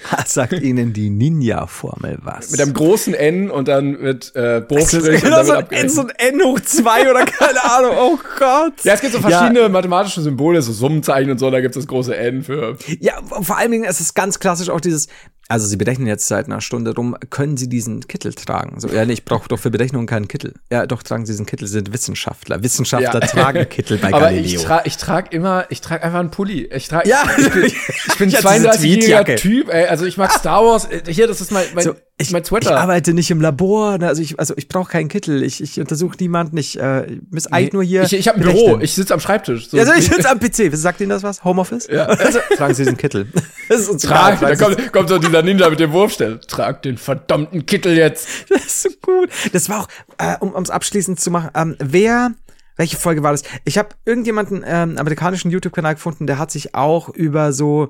sagt 0.26 0.54
Ihnen 0.54 0.94
die 0.94 1.10
Ninja-Formel 1.10 2.20
was? 2.22 2.52
mit 2.52 2.62
einem 2.62 2.74
großen 2.74 3.14
N 3.14 3.50
und 3.50 3.68
dann 3.68 4.00
mit 4.00 4.36
äh, 4.36 4.62
Bruchstrich 4.66 5.24
und 5.24 5.24
genau 5.24 5.44
so 5.44 5.54
ein, 5.54 5.70
N, 5.70 5.90
so 5.90 6.02
ein 6.02 6.10
N 6.10 6.42
hoch 6.44 6.60
zwei 6.62 7.10
oder 7.10 7.26
keine 7.26 7.64
Ahnung. 7.64 7.92
Oh 7.98 8.18
Gott. 8.38 8.74
Ja, 8.84 8.94
es 8.94 9.02
gibt 9.02 9.14
so 9.14 9.20
verschiedene 9.20 9.70
mathematische 9.70 10.22
Symbole, 10.22 10.62
so 10.62 10.74
Summenzeichen 10.74 11.32
und 11.32 11.38
so, 11.38 11.50
da 11.52 11.62
gibt 11.62 11.76
es 11.76 11.82
das 11.84 11.88
große 11.88 12.16
N 12.16 12.44
für. 12.44 12.78
Ja, 13.00 13.14
vor 13.42 13.58
allen 13.58 13.72
Dingen 13.72 13.84
ist 13.86 14.00
es 14.00 14.14
ganz 14.14 14.40
klassisch 14.40 14.70
auch 14.70 14.82
dieses, 14.82 15.08
also 15.50 15.68
Sie 15.68 15.76
berechnen 15.78 16.08
jetzt 16.08 16.28
seit 16.28 16.46
einer 16.46 16.62
Stunde 16.62 16.96
rum, 16.96 17.16
können 17.32 17.58
Sie 17.58 17.68
diesen 17.68 18.08
Kittel 18.08 18.34
tragen? 18.34 18.80
So, 18.80 18.88
ja, 18.88 19.04
nee, 19.04 19.14
ich 19.14 19.26
brauche 19.26 19.50
doch 19.50 19.58
für 19.60 19.72
Berechnungen 19.72 20.08
keinen 20.08 20.28
Kittel. 20.28 20.54
Ja, 20.72 20.86
doch, 20.86 21.04
tragen 21.04 21.26
Sie 21.26 21.34
diesen 21.34 21.46
Kittel, 21.46 21.68
Sie 21.68 21.74
sind 21.74 21.92
Wissenschaftler. 21.92 22.64
Wissenschaftler 22.64 23.20
Ja. 23.22 23.28
tragen 23.28 23.68
Kittel 23.70 23.98
bei 23.98 24.10
Aber 24.14 24.22
Galileo. 24.28 24.46
ich 24.60 24.64
trage 24.64 24.84
ich 24.88 24.98
trag 24.98 25.34
immer, 25.34 25.66
ich 25.70 25.82
trage 25.82 26.04
einfach 26.04 26.20
einen 26.20 26.32
Pulli. 26.32 26.70
Ich 26.74 26.88
trage, 26.88 27.10
Ja, 27.10 27.24
ich 27.38 27.50
bin, 27.52 27.66
ich 27.66 28.18
bin 28.18 28.30
Ja, 28.30 28.38
diese 28.42 28.48
32-jähriger 28.48 28.78
Tweetjacke. 28.80 29.36
Typ, 29.36 29.70
ey. 29.74 29.88
Also 29.88 30.06
ich 30.06 30.18
mag 30.18 30.32
Star 30.32 30.64
Wars. 30.64 30.86
Äh, 30.86 31.02
Hier, 31.12 31.28
das 31.28 31.42
ist 31.42 31.52
mein, 31.52 31.66
mein, 31.74 31.84
so, 31.84 31.96
ich, 32.22 32.32
mein 32.32 32.42
ich 32.42 32.48
Sweater. 32.48 32.78
arbeite 32.78 33.14
nicht 33.14 33.32
im 33.32 33.40
Labor, 33.40 33.98
ne, 33.98 34.08
also 34.08 34.22
ich, 34.22 34.38
also 34.38 34.54
ich 34.58 34.68
brauche 34.68 34.92
keinen 34.92 35.08
Kittel, 35.08 35.42
ich, 35.42 35.64
ich 35.64 35.80
untersuche 35.80 36.18
niemanden, 36.20 36.58
ich 36.58 36.78
äh, 36.78 37.18
muss 37.32 37.48
eigentlich 37.48 37.74
nur 37.74 37.84
hier. 37.84 38.04
ich 38.04 38.14
ich 38.14 38.28
habe 38.28 38.40
ein 38.40 38.44
Büro, 38.44 38.78
ich 38.80 38.94
sitze 38.94 39.14
am 39.14 39.22
Schreibtisch. 39.22 39.70
So, 39.70 39.78
ja, 39.78 39.84
also 39.84 39.94
ich 39.94 40.08
sitze 40.14 40.30
am 40.30 40.40
PC. 40.40 40.76
Sagt 40.76 41.00
Ihnen 41.00 41.10
das 41.12 41.24
was? 41.24 41.44
Homeoffice? 41.44 41.88
Ja. 41.88 42.08
Also, 42.20 42.40
tragen 42.58 42.74
Sie 42.74 42.84
diesen 42.84 42.98
Kittel. 42.98 43.28
Das 43.70 43.82
ist 43.82 43.90
uns 43.90 44.02
Trag, 44.02 44.38
egal, 44.38 44.56
da 44.56 44.66
kommt, 44.66 44.92
kommt 44.92 45.10
so 45.10 45.20
dieser 45.20 45.44
Ninja 45.44 45.70
mit 45.70 45.80
dem 45.80 45.92
Wurfstell. 45.92 46.40
Trag 46.48 46.82
den 46.82 46.98
verdammten 46.98 47.68
Kittel 47.68 47.96
jetzt. 47.96 48.28
Das 48.50 48.66
ist 48.66 48.82
so 48.82 48.90
gut. 49.02 49.30
Das 49.54 49.70
war 49.70 49.82
auch, 49.82 49.88
äh, 50.18 50.36
um 50.40 50.62
es 50.62 50.72
abschließend 50.72 51.20
zu 51.20 51.30
machen, 51.30 51.52
ähm, 51.54 51.76
wer, 51.80 52.32
welche 52.78 52.98
Folge 52.98 53.22
war 53.22 53.32
das? 53.32 53.44
Ich 53.66 53.78
habe 53.78 53.90
irgendjemanden, 54.06 54.64
ähm, 54.66 54.98
amerikanischen 54.98 55.52
YouTube-Kanal 55.52 55.96
gefunden, 55.96 56.26
der 56.26 56.40
hat 56.40 56.50
sich 56.50 56.74
auch 56.74 57.10
über 57.10 57.54
so 57.54 57.90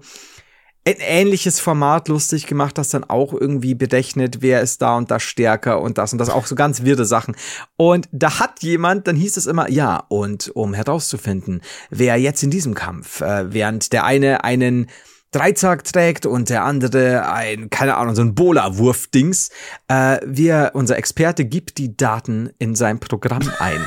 ein 0.86 0.96
ähnliches 1.00 1.60
Format 1.60 2.08
lustig 2.08 2.48
gemacht, 2.48 2.78
das 2.78 2.90
dann 2.90 3.04
auch 3.04 3.34
irgendwie 3.34 3.76
berechnet, 3.76 4.42
wer 4.42 4.62
ist 4.62 4.82
da 4.82 4.98
und 4.98 5.12
da 5.12 5.20
stärker 5.20 5.82
und 5.82 5.98
das 5.98 6.14
und 6.14 6.20
das, 6.20 6.30
auch 6.30 6.46
so 6.46 6.56
ganz 6.56 6.84
wirde 6.84 7.06
Sachen. 7.06 7.36
Und 7.76 8.08
da 8.12 8.40
hat 8.40 8.64
jemand, 8.64 9.08
dann 9.08 9.16
hieß 9.16 9.38
es 9.38 9.46
immer, 9.46 9.70
ja, 9.70 10.04
und 10.08 10.50
um 10.56 10.74
herauszufinden, 10.74 11.62
wer 11.90 12.18
jetzt 12.18 12.44
in 12.44 12.50
diesem 12.50 12.74
Kampf, 12.74 13.22
äh, 13.22 13.54
während 13.54 13.94
der 13.94 14.06
eine 14.06 14.44
einen 14.44 14.88
Dreizack 15.32 15.84
trägt 15.84 16.26
und 16.26 16.50
der 16.50 16.64
andere 16.64 17.32
ein, 17.32 17.70
keine 17.70 17.98
Ahnung, 17.98 18.16
so 18.16 18.24
ein 18.24 18.34
Bola-Wurf-Dings. 18.34 19.52
Äh, 19.88 20.20
wir, 20.26 20.72
unser 20.74 20.98
Experte 20.98 21.46
gibt 21.46 21.78
die 21.78 21.96
Daten 21.96 22.50
in 22.58 22.74
sein 22.74 23.00
Programm 23.00 23.44
ein. 23.60 23.86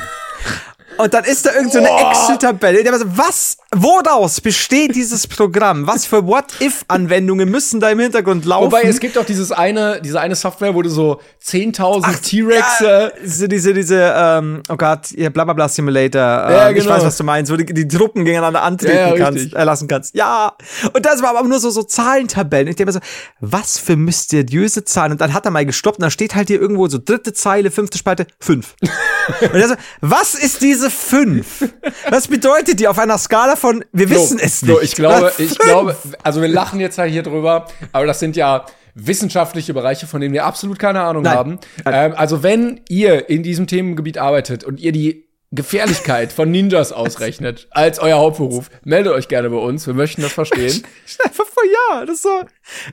Und 0.97 1.13
dann 1.13 1.23
ist 1.23 1.45
da 1.45 1.53
irgend 1.53 1.71
so 1.71 1.79
eine 1.79 1.89
Excel-Tabelle. 1.89 2.83
Der 2.83 2.91
war 2.91 2.99
so, 2.99 3.05
was, 3.07 3.57
woraus 3.73 4.41
besteht 4.41 4.95
dieses 4.95 5.27
Programm? 5.27 5.87
Was 5.87 6.05
für 6.05 6.25
What-If-Anwendungen 6.25 7.49
müssen 7.49 7.79
da 7.79 7.89
im 7.89 7.99
Hintergrund 7.99 8.45
laufen? 8.45 8.67
Wobei 8.67 8.83
es 8.83 8.99
gibt 8.99 9.17
auch 9.17 9.25
dieses 9.25 9.51
eine, 9.51 10.01
diese 10.01 10.19
eine 10.19 10.35
Software, 10.35 10.75
wo 10.75 10.81
du 10.81 10.89
so 10.89 11.19
10.000 11.45 12.21
T-Rex. 12.21 12.79
ja, 12.79 13.07
äh, 13.07 13.11
diese, 13.23 13.47
diese, 13.47 13.73
diese, 13.73 14.13
ähm, 14.15 14.63
oh 14.69 14.75
Gott, 14.77 15.11
ihr 15.11 15.29
Blablabla 15.29 15.67
Simulator. 15.67 16.21
Ja, 16.21 16.69
ähm, 16.69 16.75
Ich 16.75 16.83
genau. 16.83 16.95
weiß, 16.95 17.03
was 17.03 17.17
du 17.17 17.23
meinst, 17.23 17.51
wo 17.51 17.55
du 17.55 17.65
die 17.65 17.87
Truppen 17.87 18.25
gegeneinander 18.25 18.61
antreten 18.61 18.95
Ja, 18.95 19.15
ja, 19.15 19.17
kannst, 19.17 19.53
äh, 19.53 19.63
lassen 19.63 19.87
kannst. 19.87 20.15
Ja. 20.15 20.53
Und 20.93 21.05
das 21.05 21.21
war 21.21 21.35
aber 21.35 21.47
nur 21.47 21.59
so, 21.59 21.69
so 21.69 21.83
Zahlentabellen. 21.83 22.67
Ich 22.67 22.75
denke 22.75 22.89
mir 22.89 22.93
so, 22.93 23.05
was 23.39 23.79
für 23.79 23.95
mysteriöse 23.95 24.83
Zahlen? 24.85 25.13
Und 25.13 25.21
dann 25.21 25.33
hat 25.33 25.45
er 25.45 25.51
mal 25.51 25.65
gestoppt 25.65 25.97
und 25.97 26.03
da 26.03 26.09
steht 26.09 26.35
halt 26.35 26.47
hier 26.47 26.59
irgendwo 26.61 26.87
so 26.87 26.99
dritte 27.03 27.33
Zeile, 27.33 27.71
fünfte 27.71 27.97
Spalte, 27.97 28.27
fünf. 28.39 28.75
und 29.41 29.53
er 29.55 29.67
so, 29.67 29.75
was 30.01 30.33
ist 30.35 30.61
diese 30.83 30.89
fünf? 30.89 31.69
Was 32.09 32.27
bedeutet 32.27 32.79
die 32.79 32.87
auf 32.87 32.99
einer 32.99 33.17
Skala 33.17 33.55
von, 33.55 33.83
wir 33.91 34.09
wissen 34.09 34.37
So, 34.37 34.43
es 34.43 34.59
so, 34.59 34.65
nicht. 34.67 34.83
ich 34.83 34.95
glaube, 34.95 35.31
ich 35.37 35.57
glaube, 35.57 35.95
also 36.23 36.41
wir 36.41 36.47
lachen 36.47 36.79
jetzt 36.79 36.97
halt 36.97 37.11
hier 37.11 37.23
drüber, 37.23 37.67
aber 37.91 38.05
das 38.05 38.19
sind 38.19 38.35
ja 38.35 38.65
wissenschaftliche 38.95 39.73
Bereiche, 39.73 40.05
von 40.05 40.21
denen 40.21 40.33
wir 40.33 40.45
absolut 40.45 40.77
keine 40.77 41.01
Ahnung 41.01 41.23
Nein. 41.23 41.35
haben. 41.35 41.59
Ähm, 41.85 42.13
also 42.15 42.43
wenn 42.43 42.81
ihr 42.89 43.29
in 43.29 43.43
diesem 43.43 43.67
Themengebiet 43.67 44.17
arbeitet 44.17 44.63
und 44.63 44.79
ihr 44.79 44.91
die 44.91 45.27
Gefährlichkeit 45.51 46.33
von 46.33 46.49
Ninjas 46.49 46.91
ausrechnet 46.91 47.67
als 47.71 47.99
euer 47.99 48.17
Hauptberuf, 48.17 48.69
meldet 48.83 49.13
euch 49.13 49.27
gerne 49.27 49.49
bei 49.49 49.57
uns. 49.57 49.85
Wir 49.85 49.93
möchten 49.93 50.21
das 50.21 50.33
verstehen. 50.33 50.83
Dir 51.23 51.31
vor, 51.31 51.63
ja, 51.91 52.05
das 52.05 52.15
ist 52.15 52.23
so. 52.23 52.43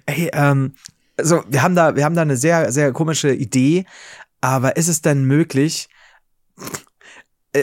Ey, 0.06 0.30
ähm, 0.32 0.74
also 1.16 1.42
wir 1.48 1.62
haben 1.62 1.74
da, 1.74 1.96
wir 1.96 2.04
haben 2.04 2.14
da 2.14 2.22
eine 2.22 2.36
sehr, 2.36 2.70
sehr 2.70 2.92
komische 2.92 3.32
Idee, 3.32 3.84
aber 4.40 4.76
ist 4.76 4.88
es 4.88 5.02
denn 5.02 5.24
möglich, 5.24 5.88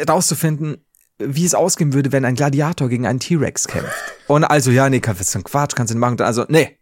rauszufinden, 0.07 0.85
wie 1.19 1.45
es 1.45 1.55
ausgehen 1.55 1.93
würde, 1.93 2.11
wenn 2.11 2.25
ein 2.25 2.35
Gladiator 2.35 2.89
gegen 2.89 3.07
einen 3.07 3.19
T-Rex 3.19 3.67
kämpft? 3.67 3.93
Und 4.27 4.43
also, 4.43 4.71
ja, 4.71 4.89
nee, 4.89 4.99
das 4.99 5.19
ist 5.19 5.35
ein 5.35 5.43
Quatsch, 5.43 5.75
kannst 5.75 5.91
du 5.91 5.95
nicht 5.95 6.01
machen. 6.01 6.19
Also, 6.21 6.45
nee. 6.47 6.77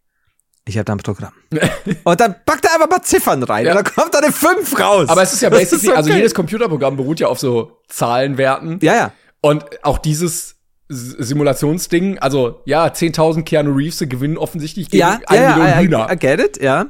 Ich 0.68 0.78
habe 0.78 0.86
da 0.86 0.93
ein 0.93 0.97
Programm. 0.97 1.32
Und 2.03 2.20
dann 2.20 2.36
packt 2.43 2.66
er 2.66 2.74
einfach 2.74 2.89
mal 2.89 3.01
Ziffern 3.03 3.43
rein. 3.43 3.66
Ja. 3.68 3.72
Und 3.78 3.86
dann 3.86 3.93
kommt 3.93 4.16
da 4.16 4.18
eine 4.18 4.32
5 4.32 4.80
raus. 4.80 5.10
Aber 5.10 5.22
es 5.22 5.32
ist 5.32 5.41
ja 5.43 5.49
basically, 5.49 5.89
okay. 5.89 5.97
also 5.97 6.10
jedes 6.10 6.34
Computerprogramm 6.34 6.97
beruht 6.97 7.20
ja 7.20 7.28
auf 7.28 7.39
so 7.39 7.78
Zahlenwerten. 7.88 8.80
Ja, 8.82 8.95
ja. 8.95 9.12
Und 9.41 9.64
auch 9.84 9.99
dieses 9.99 10.56
Simulationsding, 10.89 12.18
also 12.18 12.62
ja, 12.66 12.88
10.000 12.88 13.43
Keanu 13.43 13.76
Reeves 13.76 13.99
gewinnen 13.99 14.38
offensichtlich 14.38 14.89
gegen 14.89 15.01
Ja, 15.01 15.20
eine 15.28 15.43
ja, 15.43 15.49
Million 15.56 15.68
ja, 15.68 15.80
I, 15.80 15.84
Hühner. 15.84 16.12
I 16.12 16.16
get 16.16 16.39
it, 16.39 16.62
ja. 16.62 16.88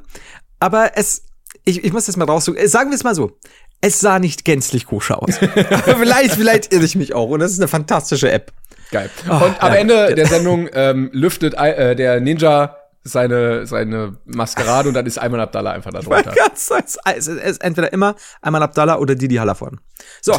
Aber 0.60 0.98
es, 0.98 1.24
ich, 1.66 1.84
ich 1.84 1.92
muss 1.92 2.06
das 2.06 2.16
mal 2.16 2.26
raussuchen. 2.26 2.58
Äh, 2.58 2.68
Sagen 2.68 2.92
wir 2.92 2.96
es 2.96 3.04
mal 3.04 3.16
so. 3.16 3.38
Es 3.86 4.00
sah 4.00 4.18
nicht 4.18 4.46
gänzlich 4.46 4.86
koscher 4.86 5.22
aus. 5.22 5.40
Aber 5.42 5.96
vielleicht, 6.00 6.32
vielleicht 6.32 6.74
irre 6.74 6.86
ich 6.86 6.96
mich 6.96 7.14
auch. 7.14 7.30
Und 7.30 7.40
das 7.40 7.52
ist 7.52 7.60
eine 7.60 7.68
fantastische 7.68 8.32
App. 8.32 8.52
Geil. 8.92 9.10
Und 9.26 9.62
am 9.62 9.74
ja. 9.74 9.76
Ende 9.76 10.16
der 10.16 10.28
Sendung 10.28 10.70
ähm, 10.74 11.10
lüftet 11.14 11.54
äh, 11.54 11.96
der 11.96 12.20
Ninja 12.20 12.78
seine, 13.04 13.68
seine 13.68 14.18
Maskerade 14.26 14.88
und 14.90 14.96
dann 14.96 15.06
ist 15.06 15.20
Ayman 15.20 15.40
Abdallah 15.40 15.72
einfach 15.72 15.92
da 15.92 16.00
drunter. 16.00 16.34
Ganz, 16.34 16.72
es, 16.72 16.98
es 17.16 17.28
ist 17.28 17.64
entweder 17.64 17.94
immer 17.94 18.16
einmal 18.42 18.64
Abdallah 18.64 18.98
oder 18.98 19.14
Didi 19.14 19.36
Halafon. 19.36 19.80
So, 20.22 20.34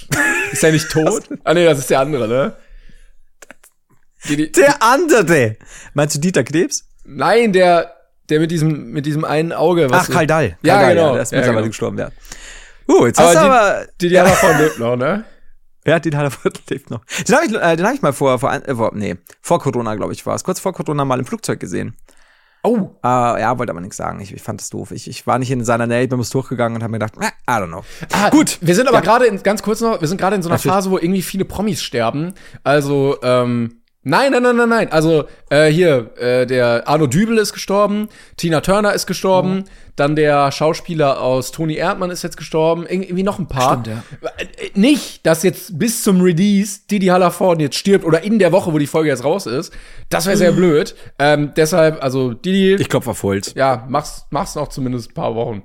Ist 0.52 0.62
er 0.62 0.70
nicht 0.70 0.88
tot? 0.90 1.24
ah 1.42 1.54
nee, 1.54 1.64
das 1.64 1.80
ist 1.80 1.90
der 1.90 2.00
andere, 2.00 2.28
ne? 2.28 2.52
Die, 4.28 4.52
der 4.52 4.80
andere. 4.82 5.56
Meinst 5.94 6.14
du 6.14 6.20
Dieter 6.20 6.44
Krebs? 6.44 6.84
nein, 7.04 7.52
der, 7.52 7.96
der 8.28 8.38
mit 8.38 8.52
diesem, 8.52 8.90
mit 8.92 9.06
diesem 9.06 9.24
einen 9.24 9.52
Auge. 9.52 9.88
Ach, 9.90 10.08
Karl 10.08 10.28
Dahl. 10.28 10.56
Ja, 10.62 10.88
genau. 10.88 11.14
der 11.14 11.22
ist 11.22 11.32
Ja, 11.32 11.38
mittlerweile 11.38 11.62
genau. 11.62 11.70
gestorben, 11.70 11.98
ja. 11.98 12.10
Uh, 12.88 13.06
jetzt 13.06 13.18
hast 13.20 13.34
du 13.34 13.38
Aber 13.40 13.60
aber. 13.60 13.86
die, 13.86 13.88
die, 14.00 14.08
die 14.08 14.14
davon 14.14 14.58
lebt 14.58 14.78
noch, 14.78 14.96
ne? 14.96 15.24
Ja, 15.86 15.98
den 15.98 16.16
hat 16.16 16.32
er 16.44 16.50
lebt 16.70 16.90
noch. 16.90 17.04
Den 17.26 17.34
habe 17.34 17.46
ich, 17.46 17.54
äh, 17.54 17.76
den 17.76 17.86
hab 17.86 17.94
ich 17.94 18.02
mal 18.02 18.12
vor, 18.12 18.38
vor, 18.38 18.52
äh, 18.52 18.74
vor, 18.74 18.92
nee, 18.94 19.16
vor 19.40 19.58
Corona, 19.60 19.94
glaube 19.96 20.12
ich, 20.12 20.24
war 20.26 20.34
es. 20.34 20.44
Kurz 20.44 20.60
vor 20.60 20.72
Corona 20.72 21.04
mal 21.04 21.18
im 21.18 21.24
Flugzeug 21.24 21.58
gesehen. 21.58 21.96
Oh. 22.64 22.90
Äh, 23.02 23.08
ja, 23.40 23.58
wollte 23.58 23.72
aber 23.72 23.80
nichts 23.80 23.96
sagen. 23.96 24.20
Ich, 24.20 24.32
ich 24.32 24.40
fand 24.40 24.60
das 24.60 24.70
doof. 24.70 24.92
Ich, 24.92 25.08
ich 25.08 25.26
war 25.26 25.40
nicht 25.40 25.50
in 25.50 25.64
seiner 25.64 25.88
Nähe, 25.88 26.06
bin 26.06 26.18
bloß 26.18 26.30
durchgegangen 26.30 26.76
und 26.76 26.82
habe 26.84 26.92
mir 26.92 27.00
gedacht, 27.00 27.14
I 27.16 27.52
don't 27.54 27.66
know. 27.66 27.82
Ah, 28.12 28.30
Gut. 28.30 28.58
Wir 28.60 28.76
sind 28.76 28.86
aber 28.86 28.98
Ja. 28.98 29.02
gerade 29.02 29.26
in, 29.26 29.42
ganz 29.42 29.64
kurz 29.64 29.80
noch, 29.80 30.00
wir 30.00 30.06
sind 30.06 30.18
gerade 30.20 30.36
in 30.36 30.42
so 30.42 30.48
einer 30.48 30.54
Natürlich. 30.58 30.72
Phase, 30.72 30.90
wo 30.92 30.98
irgendwie 30.98 31.22
viele 31.22 31.44
Promis 31.44 31.82
sterben. 31.82 32.34
Also, 32.62 33.16
ähm, 33.24 33.81
Nein, 34.04 34.32
nein, 34.32 34.42
nein, 34.42 34.56
nein, 34.56 34.68
nein. 34.68 34.90
Also 34.92 35.24
äh, 35.48 35.66
hier, 35.70 36.10
äh, 36.18 36.44
der 36.44 36.88
Arno 36.88 37.06
Dübel 37.06 37.38
ist 37.38 37.52
gestorben, 37.52 38.08
Tina 38.36 38.60
Turner 38.60 38.92
ist 38.94 39.06
gestorben, 39.06 39.54
Mhm. 39.58 39.64
dann 39.94 40.16
der 40.16 40.50
Schauspieler 40.50 41.20
aus 41.22 41.52
Toni 41.52 41.74
Erdmann 41.76 42.10
ist 42.10 42.22
jetzt 42.24 42.36
gestorben, 42.36 42.82
Ir 42.86 43.02
irgendwie 43.02 43.22
noch 43.22 43.38
ein 43.38 43.46
paar. 43.46 43.80
Stimmt, 43.80 43.86
ja. 43.86 44.02
Äh, 44.38 44.46
Nicht, 44.74 45.24
dass 45.24 45.44
jetzt 45.44 45.78
bis 45.78 46.02
zum 46.02 46.20
Release 46.20 46.80
Didi 46.90 47.06
Hallervorden 47.06 47.60
jetzt 47.60 47.76
stirbt 47.76 48.04
oder 48.04 48.24
in 48.24 48.40
der 48.40 48.50
Woche, 48.50 48.72
wo 48.72 48.78
die 48.78 48.88
Folge 48.88 49.08
jetzt 49.08 49.22
raus 49.22 49.46
ist. 49.46 49.72
Das 50.10 50.26
wäre 50.26 50.36
sehr 50.36 50.50
blöd. 50.52 50.96
Ähm, 51.20 51.52
deshalb, 51.56 52.02
also 52.02 52.32
Didi, 52.34 52.74
Mhm. 52.74 52.80
Ich 52.80 52.88
klopfe 52.88 53.10
auf 53.10 53.22
Holz. 53.22 53.52
ja, 53.54 53.86
mach's, 53.88 54.26
mach's 54.30 54.56
noch 54.56 54.66
zumindest 54.68 55.10
ein 55.10 55.14
paar 55.14 55.34
Wochen. 55.36 55.62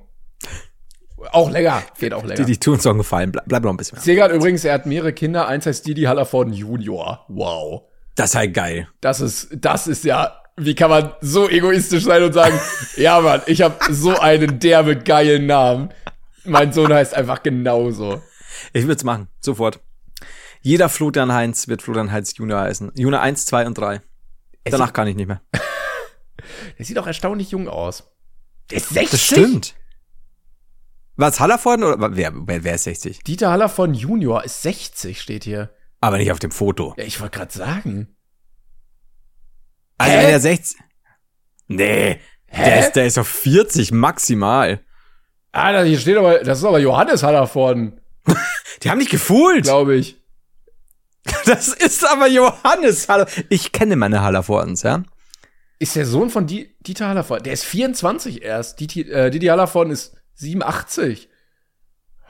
Auch 1.32 1.50
länger, 1.50 1.82
geht 2.00 2.14
auch 2.14 2.24
länger. 2.24 2.36
Die, 2.36 2.46
die 2.46 2.58
tun 2.60 2.76
uns 2.76 2.86
auch 2.86 2.92
einen 2.92 3.00
Gefallen. 3.00 3.32
Bleib, 3.32 3.46
bleib 3.48 3.64
noch 3.64 3.72
ein 3.72 3.78
bisschen. 3.78 3.98
Gerade 4.06 4.36
übrigens, 4.36 4.64
er 4.64 4.76
hat 4.76 4.86
mehrere 4.86 5.12
Kinder. 5.14 5.48
Eins 5.48 5.66
heißt 5.66 5.88
Didi 5.88 6.04
Hallervorden 6.04 6.54
Junior. 6.54 7.26
Wow. 7.28 7.82
Das 8.18 8.32
ist 8.32 8.36
halt 8.36 8.54
geil. 8.54 8.90
Das 9.00 9.22
ist, 9.22 9.50
das 9.52 9.88
ist 9.88 10.04
ja, 10.04 10.42
wie 10.58 10.74
kann 10.74 10.90
man 10.90 11.14
so 11.22 11.48
egoistisch 11.48 12.04
sein 12.04 12.24
und 12.24 12.34
sagen, 12.34 12.60
ja 12.98 13.22
Mann, 13.22 13.42
ich 13.46 13.62
habe 13.62 13.78
so 13.94 14.18
einen 14.20 14.60
derbe 14.60 14.98
geilen 14.98 15.46
Namen. 15.46 15.94
Mein 16.44 16.74
Sohn 16.74 16.92
heißt 16.92 17.14
einfach 17.14 17.44
genauso. 17.44 18.22
Ich 18.74 18.84
würde 18.84 18.96
es 18.96 19.04
machen. 19.04 19.28
Sofort. 19.40 19.80
Jeder 20.62 20.90
Florian 20.90 21.32
Heinz 21.32 21.68
wird 21.68 21.84
Florian 21.84 22.12
Heinz 22.12 22.36
Junior 22.36 22.62
heißen. 22.62 22.92
Junior 22.96 23.22
1, 23.22 23.46
2 23.46 23.68
und 23.68 23.78
3. 23.78 24.02
Danach 24.64 24.94
kann 24.94 25.08
ich 25.08 25.16
nicht 25.16 25.28
mehr. 25.28 25.42
Der 26.80 26.86
sieht 26.86 26.98
auch 26.98 27.08
erstaunlich 27.08 27.52
jung 27.52 27.68
aus. 27.68 28.12
Der 28.72 28.78
ist 28.78 28.90
60? 28.90 29.12
Das 29.12 29.22
stimmt. 29.22 29.76
Was, 31.16 31.40
Hallervorden 31.40 31.84
oder 31.84 32.16
wer, 32.16 32.32
wer, 32.34 32.64
wer 32.64 32.76
ist 32.76 32.86
60? 32.86 33.20
Dieter 33.20 33.52
Haller 33.52 33.70
von 33.70 33.94
Junior 33.94 34.44
ist 34.44 34.64
60, 34.64 35.22
steht 35.22 35.44
hier. 35.44 35.70
Aber 36.00 36.18
nicht 36.18 36.32
auf 36.32 36.40
dem 36.40 36.52
Foto. 36.52 36.94
Ja, 36.98 37.04
ich 37.04 37.20
wollte 37.20 37.38
gerade 37.38 37.54
sagen. 37.54 38.16
Also 39.98 40.14
Hä? 40.14 40.24
wenn 40.24 40.30
er 40.30 40.40
60. 40.40 40.80
Nee. 41.68 42.20
Der 42.56 42.80
ist, 42.80 42.94
der 42.94 43.06
ist 43.08 43.18
auf 43.18 43.28
40 43.28 43.92
maximal. 43.92 44.80
Ah, 45.52 45.72
da 45.74 45.84
hier 45.84 46.00
steht 46.00 46.18
aber, 46.18 46.40
das 46.40 46.60
ist 46.60 46.64
aber 46.66 46.80
Johannes 46.80 47.24
Hallervorden, 47.24 48.00
Die 48.84 48.90
haben 48.90 49.00
nicht 49.00 49.10
gefühlt. 49.12 49.64
glaube 49.64 49.96
ich. 49.96 50.18
Das 51.46 51.68
ist 51.70 52.06
aber 52.08 52.28
Johannes 52.28 53.10
Haller. 53.10 53.28
Ich 53.50 53.72
kenne 53.74 53.96
meine 53.98 54.22
Hallervordens, 54.22 54.84
ja. 54.84 55.04
Ist 55.80 55.96
der 55.96 56.06
Sohn 56.06 56.30
von 56.30 56.48
Di 56.48 56.74
Dieter 56.80 57.08
Hallervorden. 57.10 57.44
Der 57.44 57.54
ist 57.54 57.66
24 57.66 58.44
erst. 58.44 58.80
Didi, 58.80 59.02
äh, 59.12 59.30
Didi 59.30 59.48
Hallervorden 59.48 59.92
ist 59.92 60.16
87. 60.36 61.28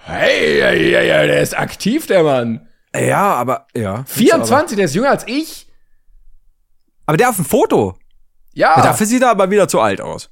Hey, 0.05 0.61
hey, 0.61 0.91
hey, 0.91 1.09
hey, 1.09 1.27
der 1.27 1.41
ist 1.41 1.57
aktiv, 1.57 2.07
der 2.07 2.23
Mann. 2.23 2.66
Ja, 2.95 3.33
aber, 3.35 3.67
ja. 3.75 4.03
24, 4.07 4.75
der 4.75 4.85
ist 4.85 4.95
jünger 4.95 5.11
als 5.11 5.23
ich. 5.27 5.67
Aber 7.05 7.17
der 7.17 7.29
auf 7.29 7.35
dem 7.35 7.45
Foto. 7.45 7.97
Ja, 8.53 8.81
Dafür 8.81 9.05
sieht 9.05 9.21
er 9.21 9.29
aber 9.29 9.49
wieder 9.51 9.67
zu 9.67 9.79
alt 9.79 10.01
aus. 10.01 10.29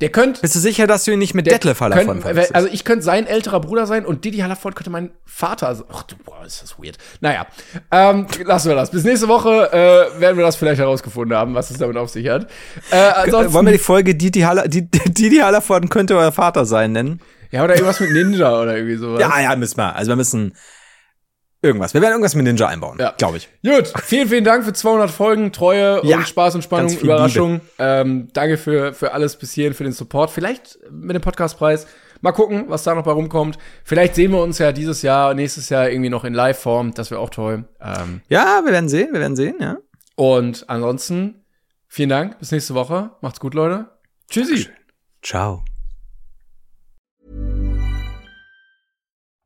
der 0.00 0.10
könnte. 0.10 0.40
Bist 0.42 0.54
du 0.54 0.60
sicher, 0.60 0.86
dass 0.86 1.04
du 1.04 1.10
ihn 1.10 1.18
nicht 1.18 1.34
mit 1.34 1.46
Detlef 1.46 1.80
Hallervorden 1.80 2.06
könnt, 2.08 2.22
verwechselst? 2.22 2.54
Also 2.54 2.68
ich 2.70 2.84
könnte 2.84 3.04
sein 3.04 3.26
älterer 3.26 3.60
Bruder 3.60 3.86
sein 3.86 4.06
und 4.06 4.24
Didi 4.24 4.38
Hallervorden 4.38 4.74
könnte 4.76 4.90
mein 4.90 5.10
Vater 5.24 5.74
sein. 5.74 5.86
Ach 5.92 6.04
du, 6.04 6.14
boah, 6.24 6.44
ist 6.46 6.62
das 6.62 6.78
weird. 6.78 6.98
Naja, 7.20 7.46
ähm, 7.90 8.26
lassen 8.44 8.68
wir 8.68 8.76
das. 8.76 8.90
Bis 8.90 9.02
nächste 9.04 9.26
Woche 9.28 9.72
äh, 9.72 10.20
werden 10.20 10.36
wir 10.36 10.44
das 10.44 10.54
vielleicht 10.56 10.78
herausgefunden 10.80 11.36
haben, 11.36 11.54
was 11.54 11.70
es 11.70 11.78
damit 11.78 11.96
auf 11.96 12.10
sich 12.10 12.28
hat. 12.28 12.48
Äh, 12.90 12.96
ansonsten, 12.96 13.52
Wollen 13.54 13.66
wir 13.66 13.72
die 13.72 13.78
Folge 13.78 14.14
Didi, 14.14 14.40
Haller, 14.42 14.68
Didi, 14.68 15.00
Didi 15.10 15.38
Hallervorden 15.38 15.88
könnte 15.88 16.16
euer 16.16 16.32
Vater 16.32 16.64
sein 16.64 16.92
nennen? 16.92 17.20
ja, 17.50 17.64
oder 17.64 17.74
irgendwas 17.74 17.98
mit 18.00 18.12
Ninja 18.12 18.60
oder 18.60 18.76
irgendwie 18.76 18.96
sowas. 18.96 19.20
Ja, 19.20 19.40
ja, 19.40 19.56
müssen 19.56 19.78
wir. 19.78 19.96
Also 19.96 20.10
wir 20.10 20.16
müssen 20.16 20.54
irgendwas. 21.66 21.92
Wir 21.94 22.00
werden 22.00 22.12
irgendwas 22.12 22.34
mit 22.34 22.44
Ninja 22.46 22.66
einbauen, 22.68 22.96
Ja. 22.98 23.12
glaube 23.18 23.36
ich. 23.38 23.48
Gut, 23.64 23.92
vielen, 24.02 24.28
vielen 24.28 24.44
Dank 24.44 24.64
für 24.64 24.72
200 24.72 25.10
Folgen, 25.10 25.52
Treue 25.52 26.00
Ja, 26.04 26.16
und 26.18 26.28
Spaß 26.28 26.54
und 26.56 26.62
Spannung, 26.62 26.96
Überraschung. 26.98 27.60
Ähm, 27.78 28.28
danke 28.32 28.56
für, 28.56 28.92
für 28.94 29.12
alles 29.12 29.36
bis 29.36 29.52
hierhin, 29.52 29.74
für 29.74 29.84
den 29.84 29.92
Support. 29.92 30.30
Vielleicht 30.30 30.78
mit 30.90 31.14
dem 31.14 31.22
Podcastpreis. 31.22 31.86
Mal 32.22 32.32
gucken, 32.32 32.64
was 32.68 32.82
da 32.82 32.94
noch 32.94 33.04
bei 33.04 33.12
rumkommt. 33.12 33.58
Vielleicht 33.84 34.14
sehen 34.14 34.32
wir 34.32 34.40
uns 34.42 34.58
ja 34.58 34.72
dieses 34.72 35.02
Jahr, 35.02 35.34
nächstes 35.34 35.68
Jahr 35.68 35.90
irgendwie 35.90 36.08
noch 36.08 36.24
in 36.24 36.32
Live-Form. 36.32 36.94
Das 36.94 37.10
wäre 37.10 37.20
auch 37.20 37.28
toll. 37.30 37.64
Ähm, 37.80 38.22
Ja, 38.28 38.62
wir 38.64 38.72
werden 38.72 38.88
sehen, 38.88 39.10
wir 39.12 39.20
werden 39.20 39.36
sehen, 39.36 39.56
ja. 39.60 39.76
und 40.14 40.64
ansonsten, 40.68 41.44
vielen 41.86 42.08
Dank. 42.08 42.38
Bis 42.38 42.52
nächste 42.52 42.74
Woche. 42.74 43.10
Macht's 43.20 43.38
gut, 43.38 43.52
Leute. 43.52 43.90
Tschüssi. 44.30 44.66
Ciao. 45.22 45.65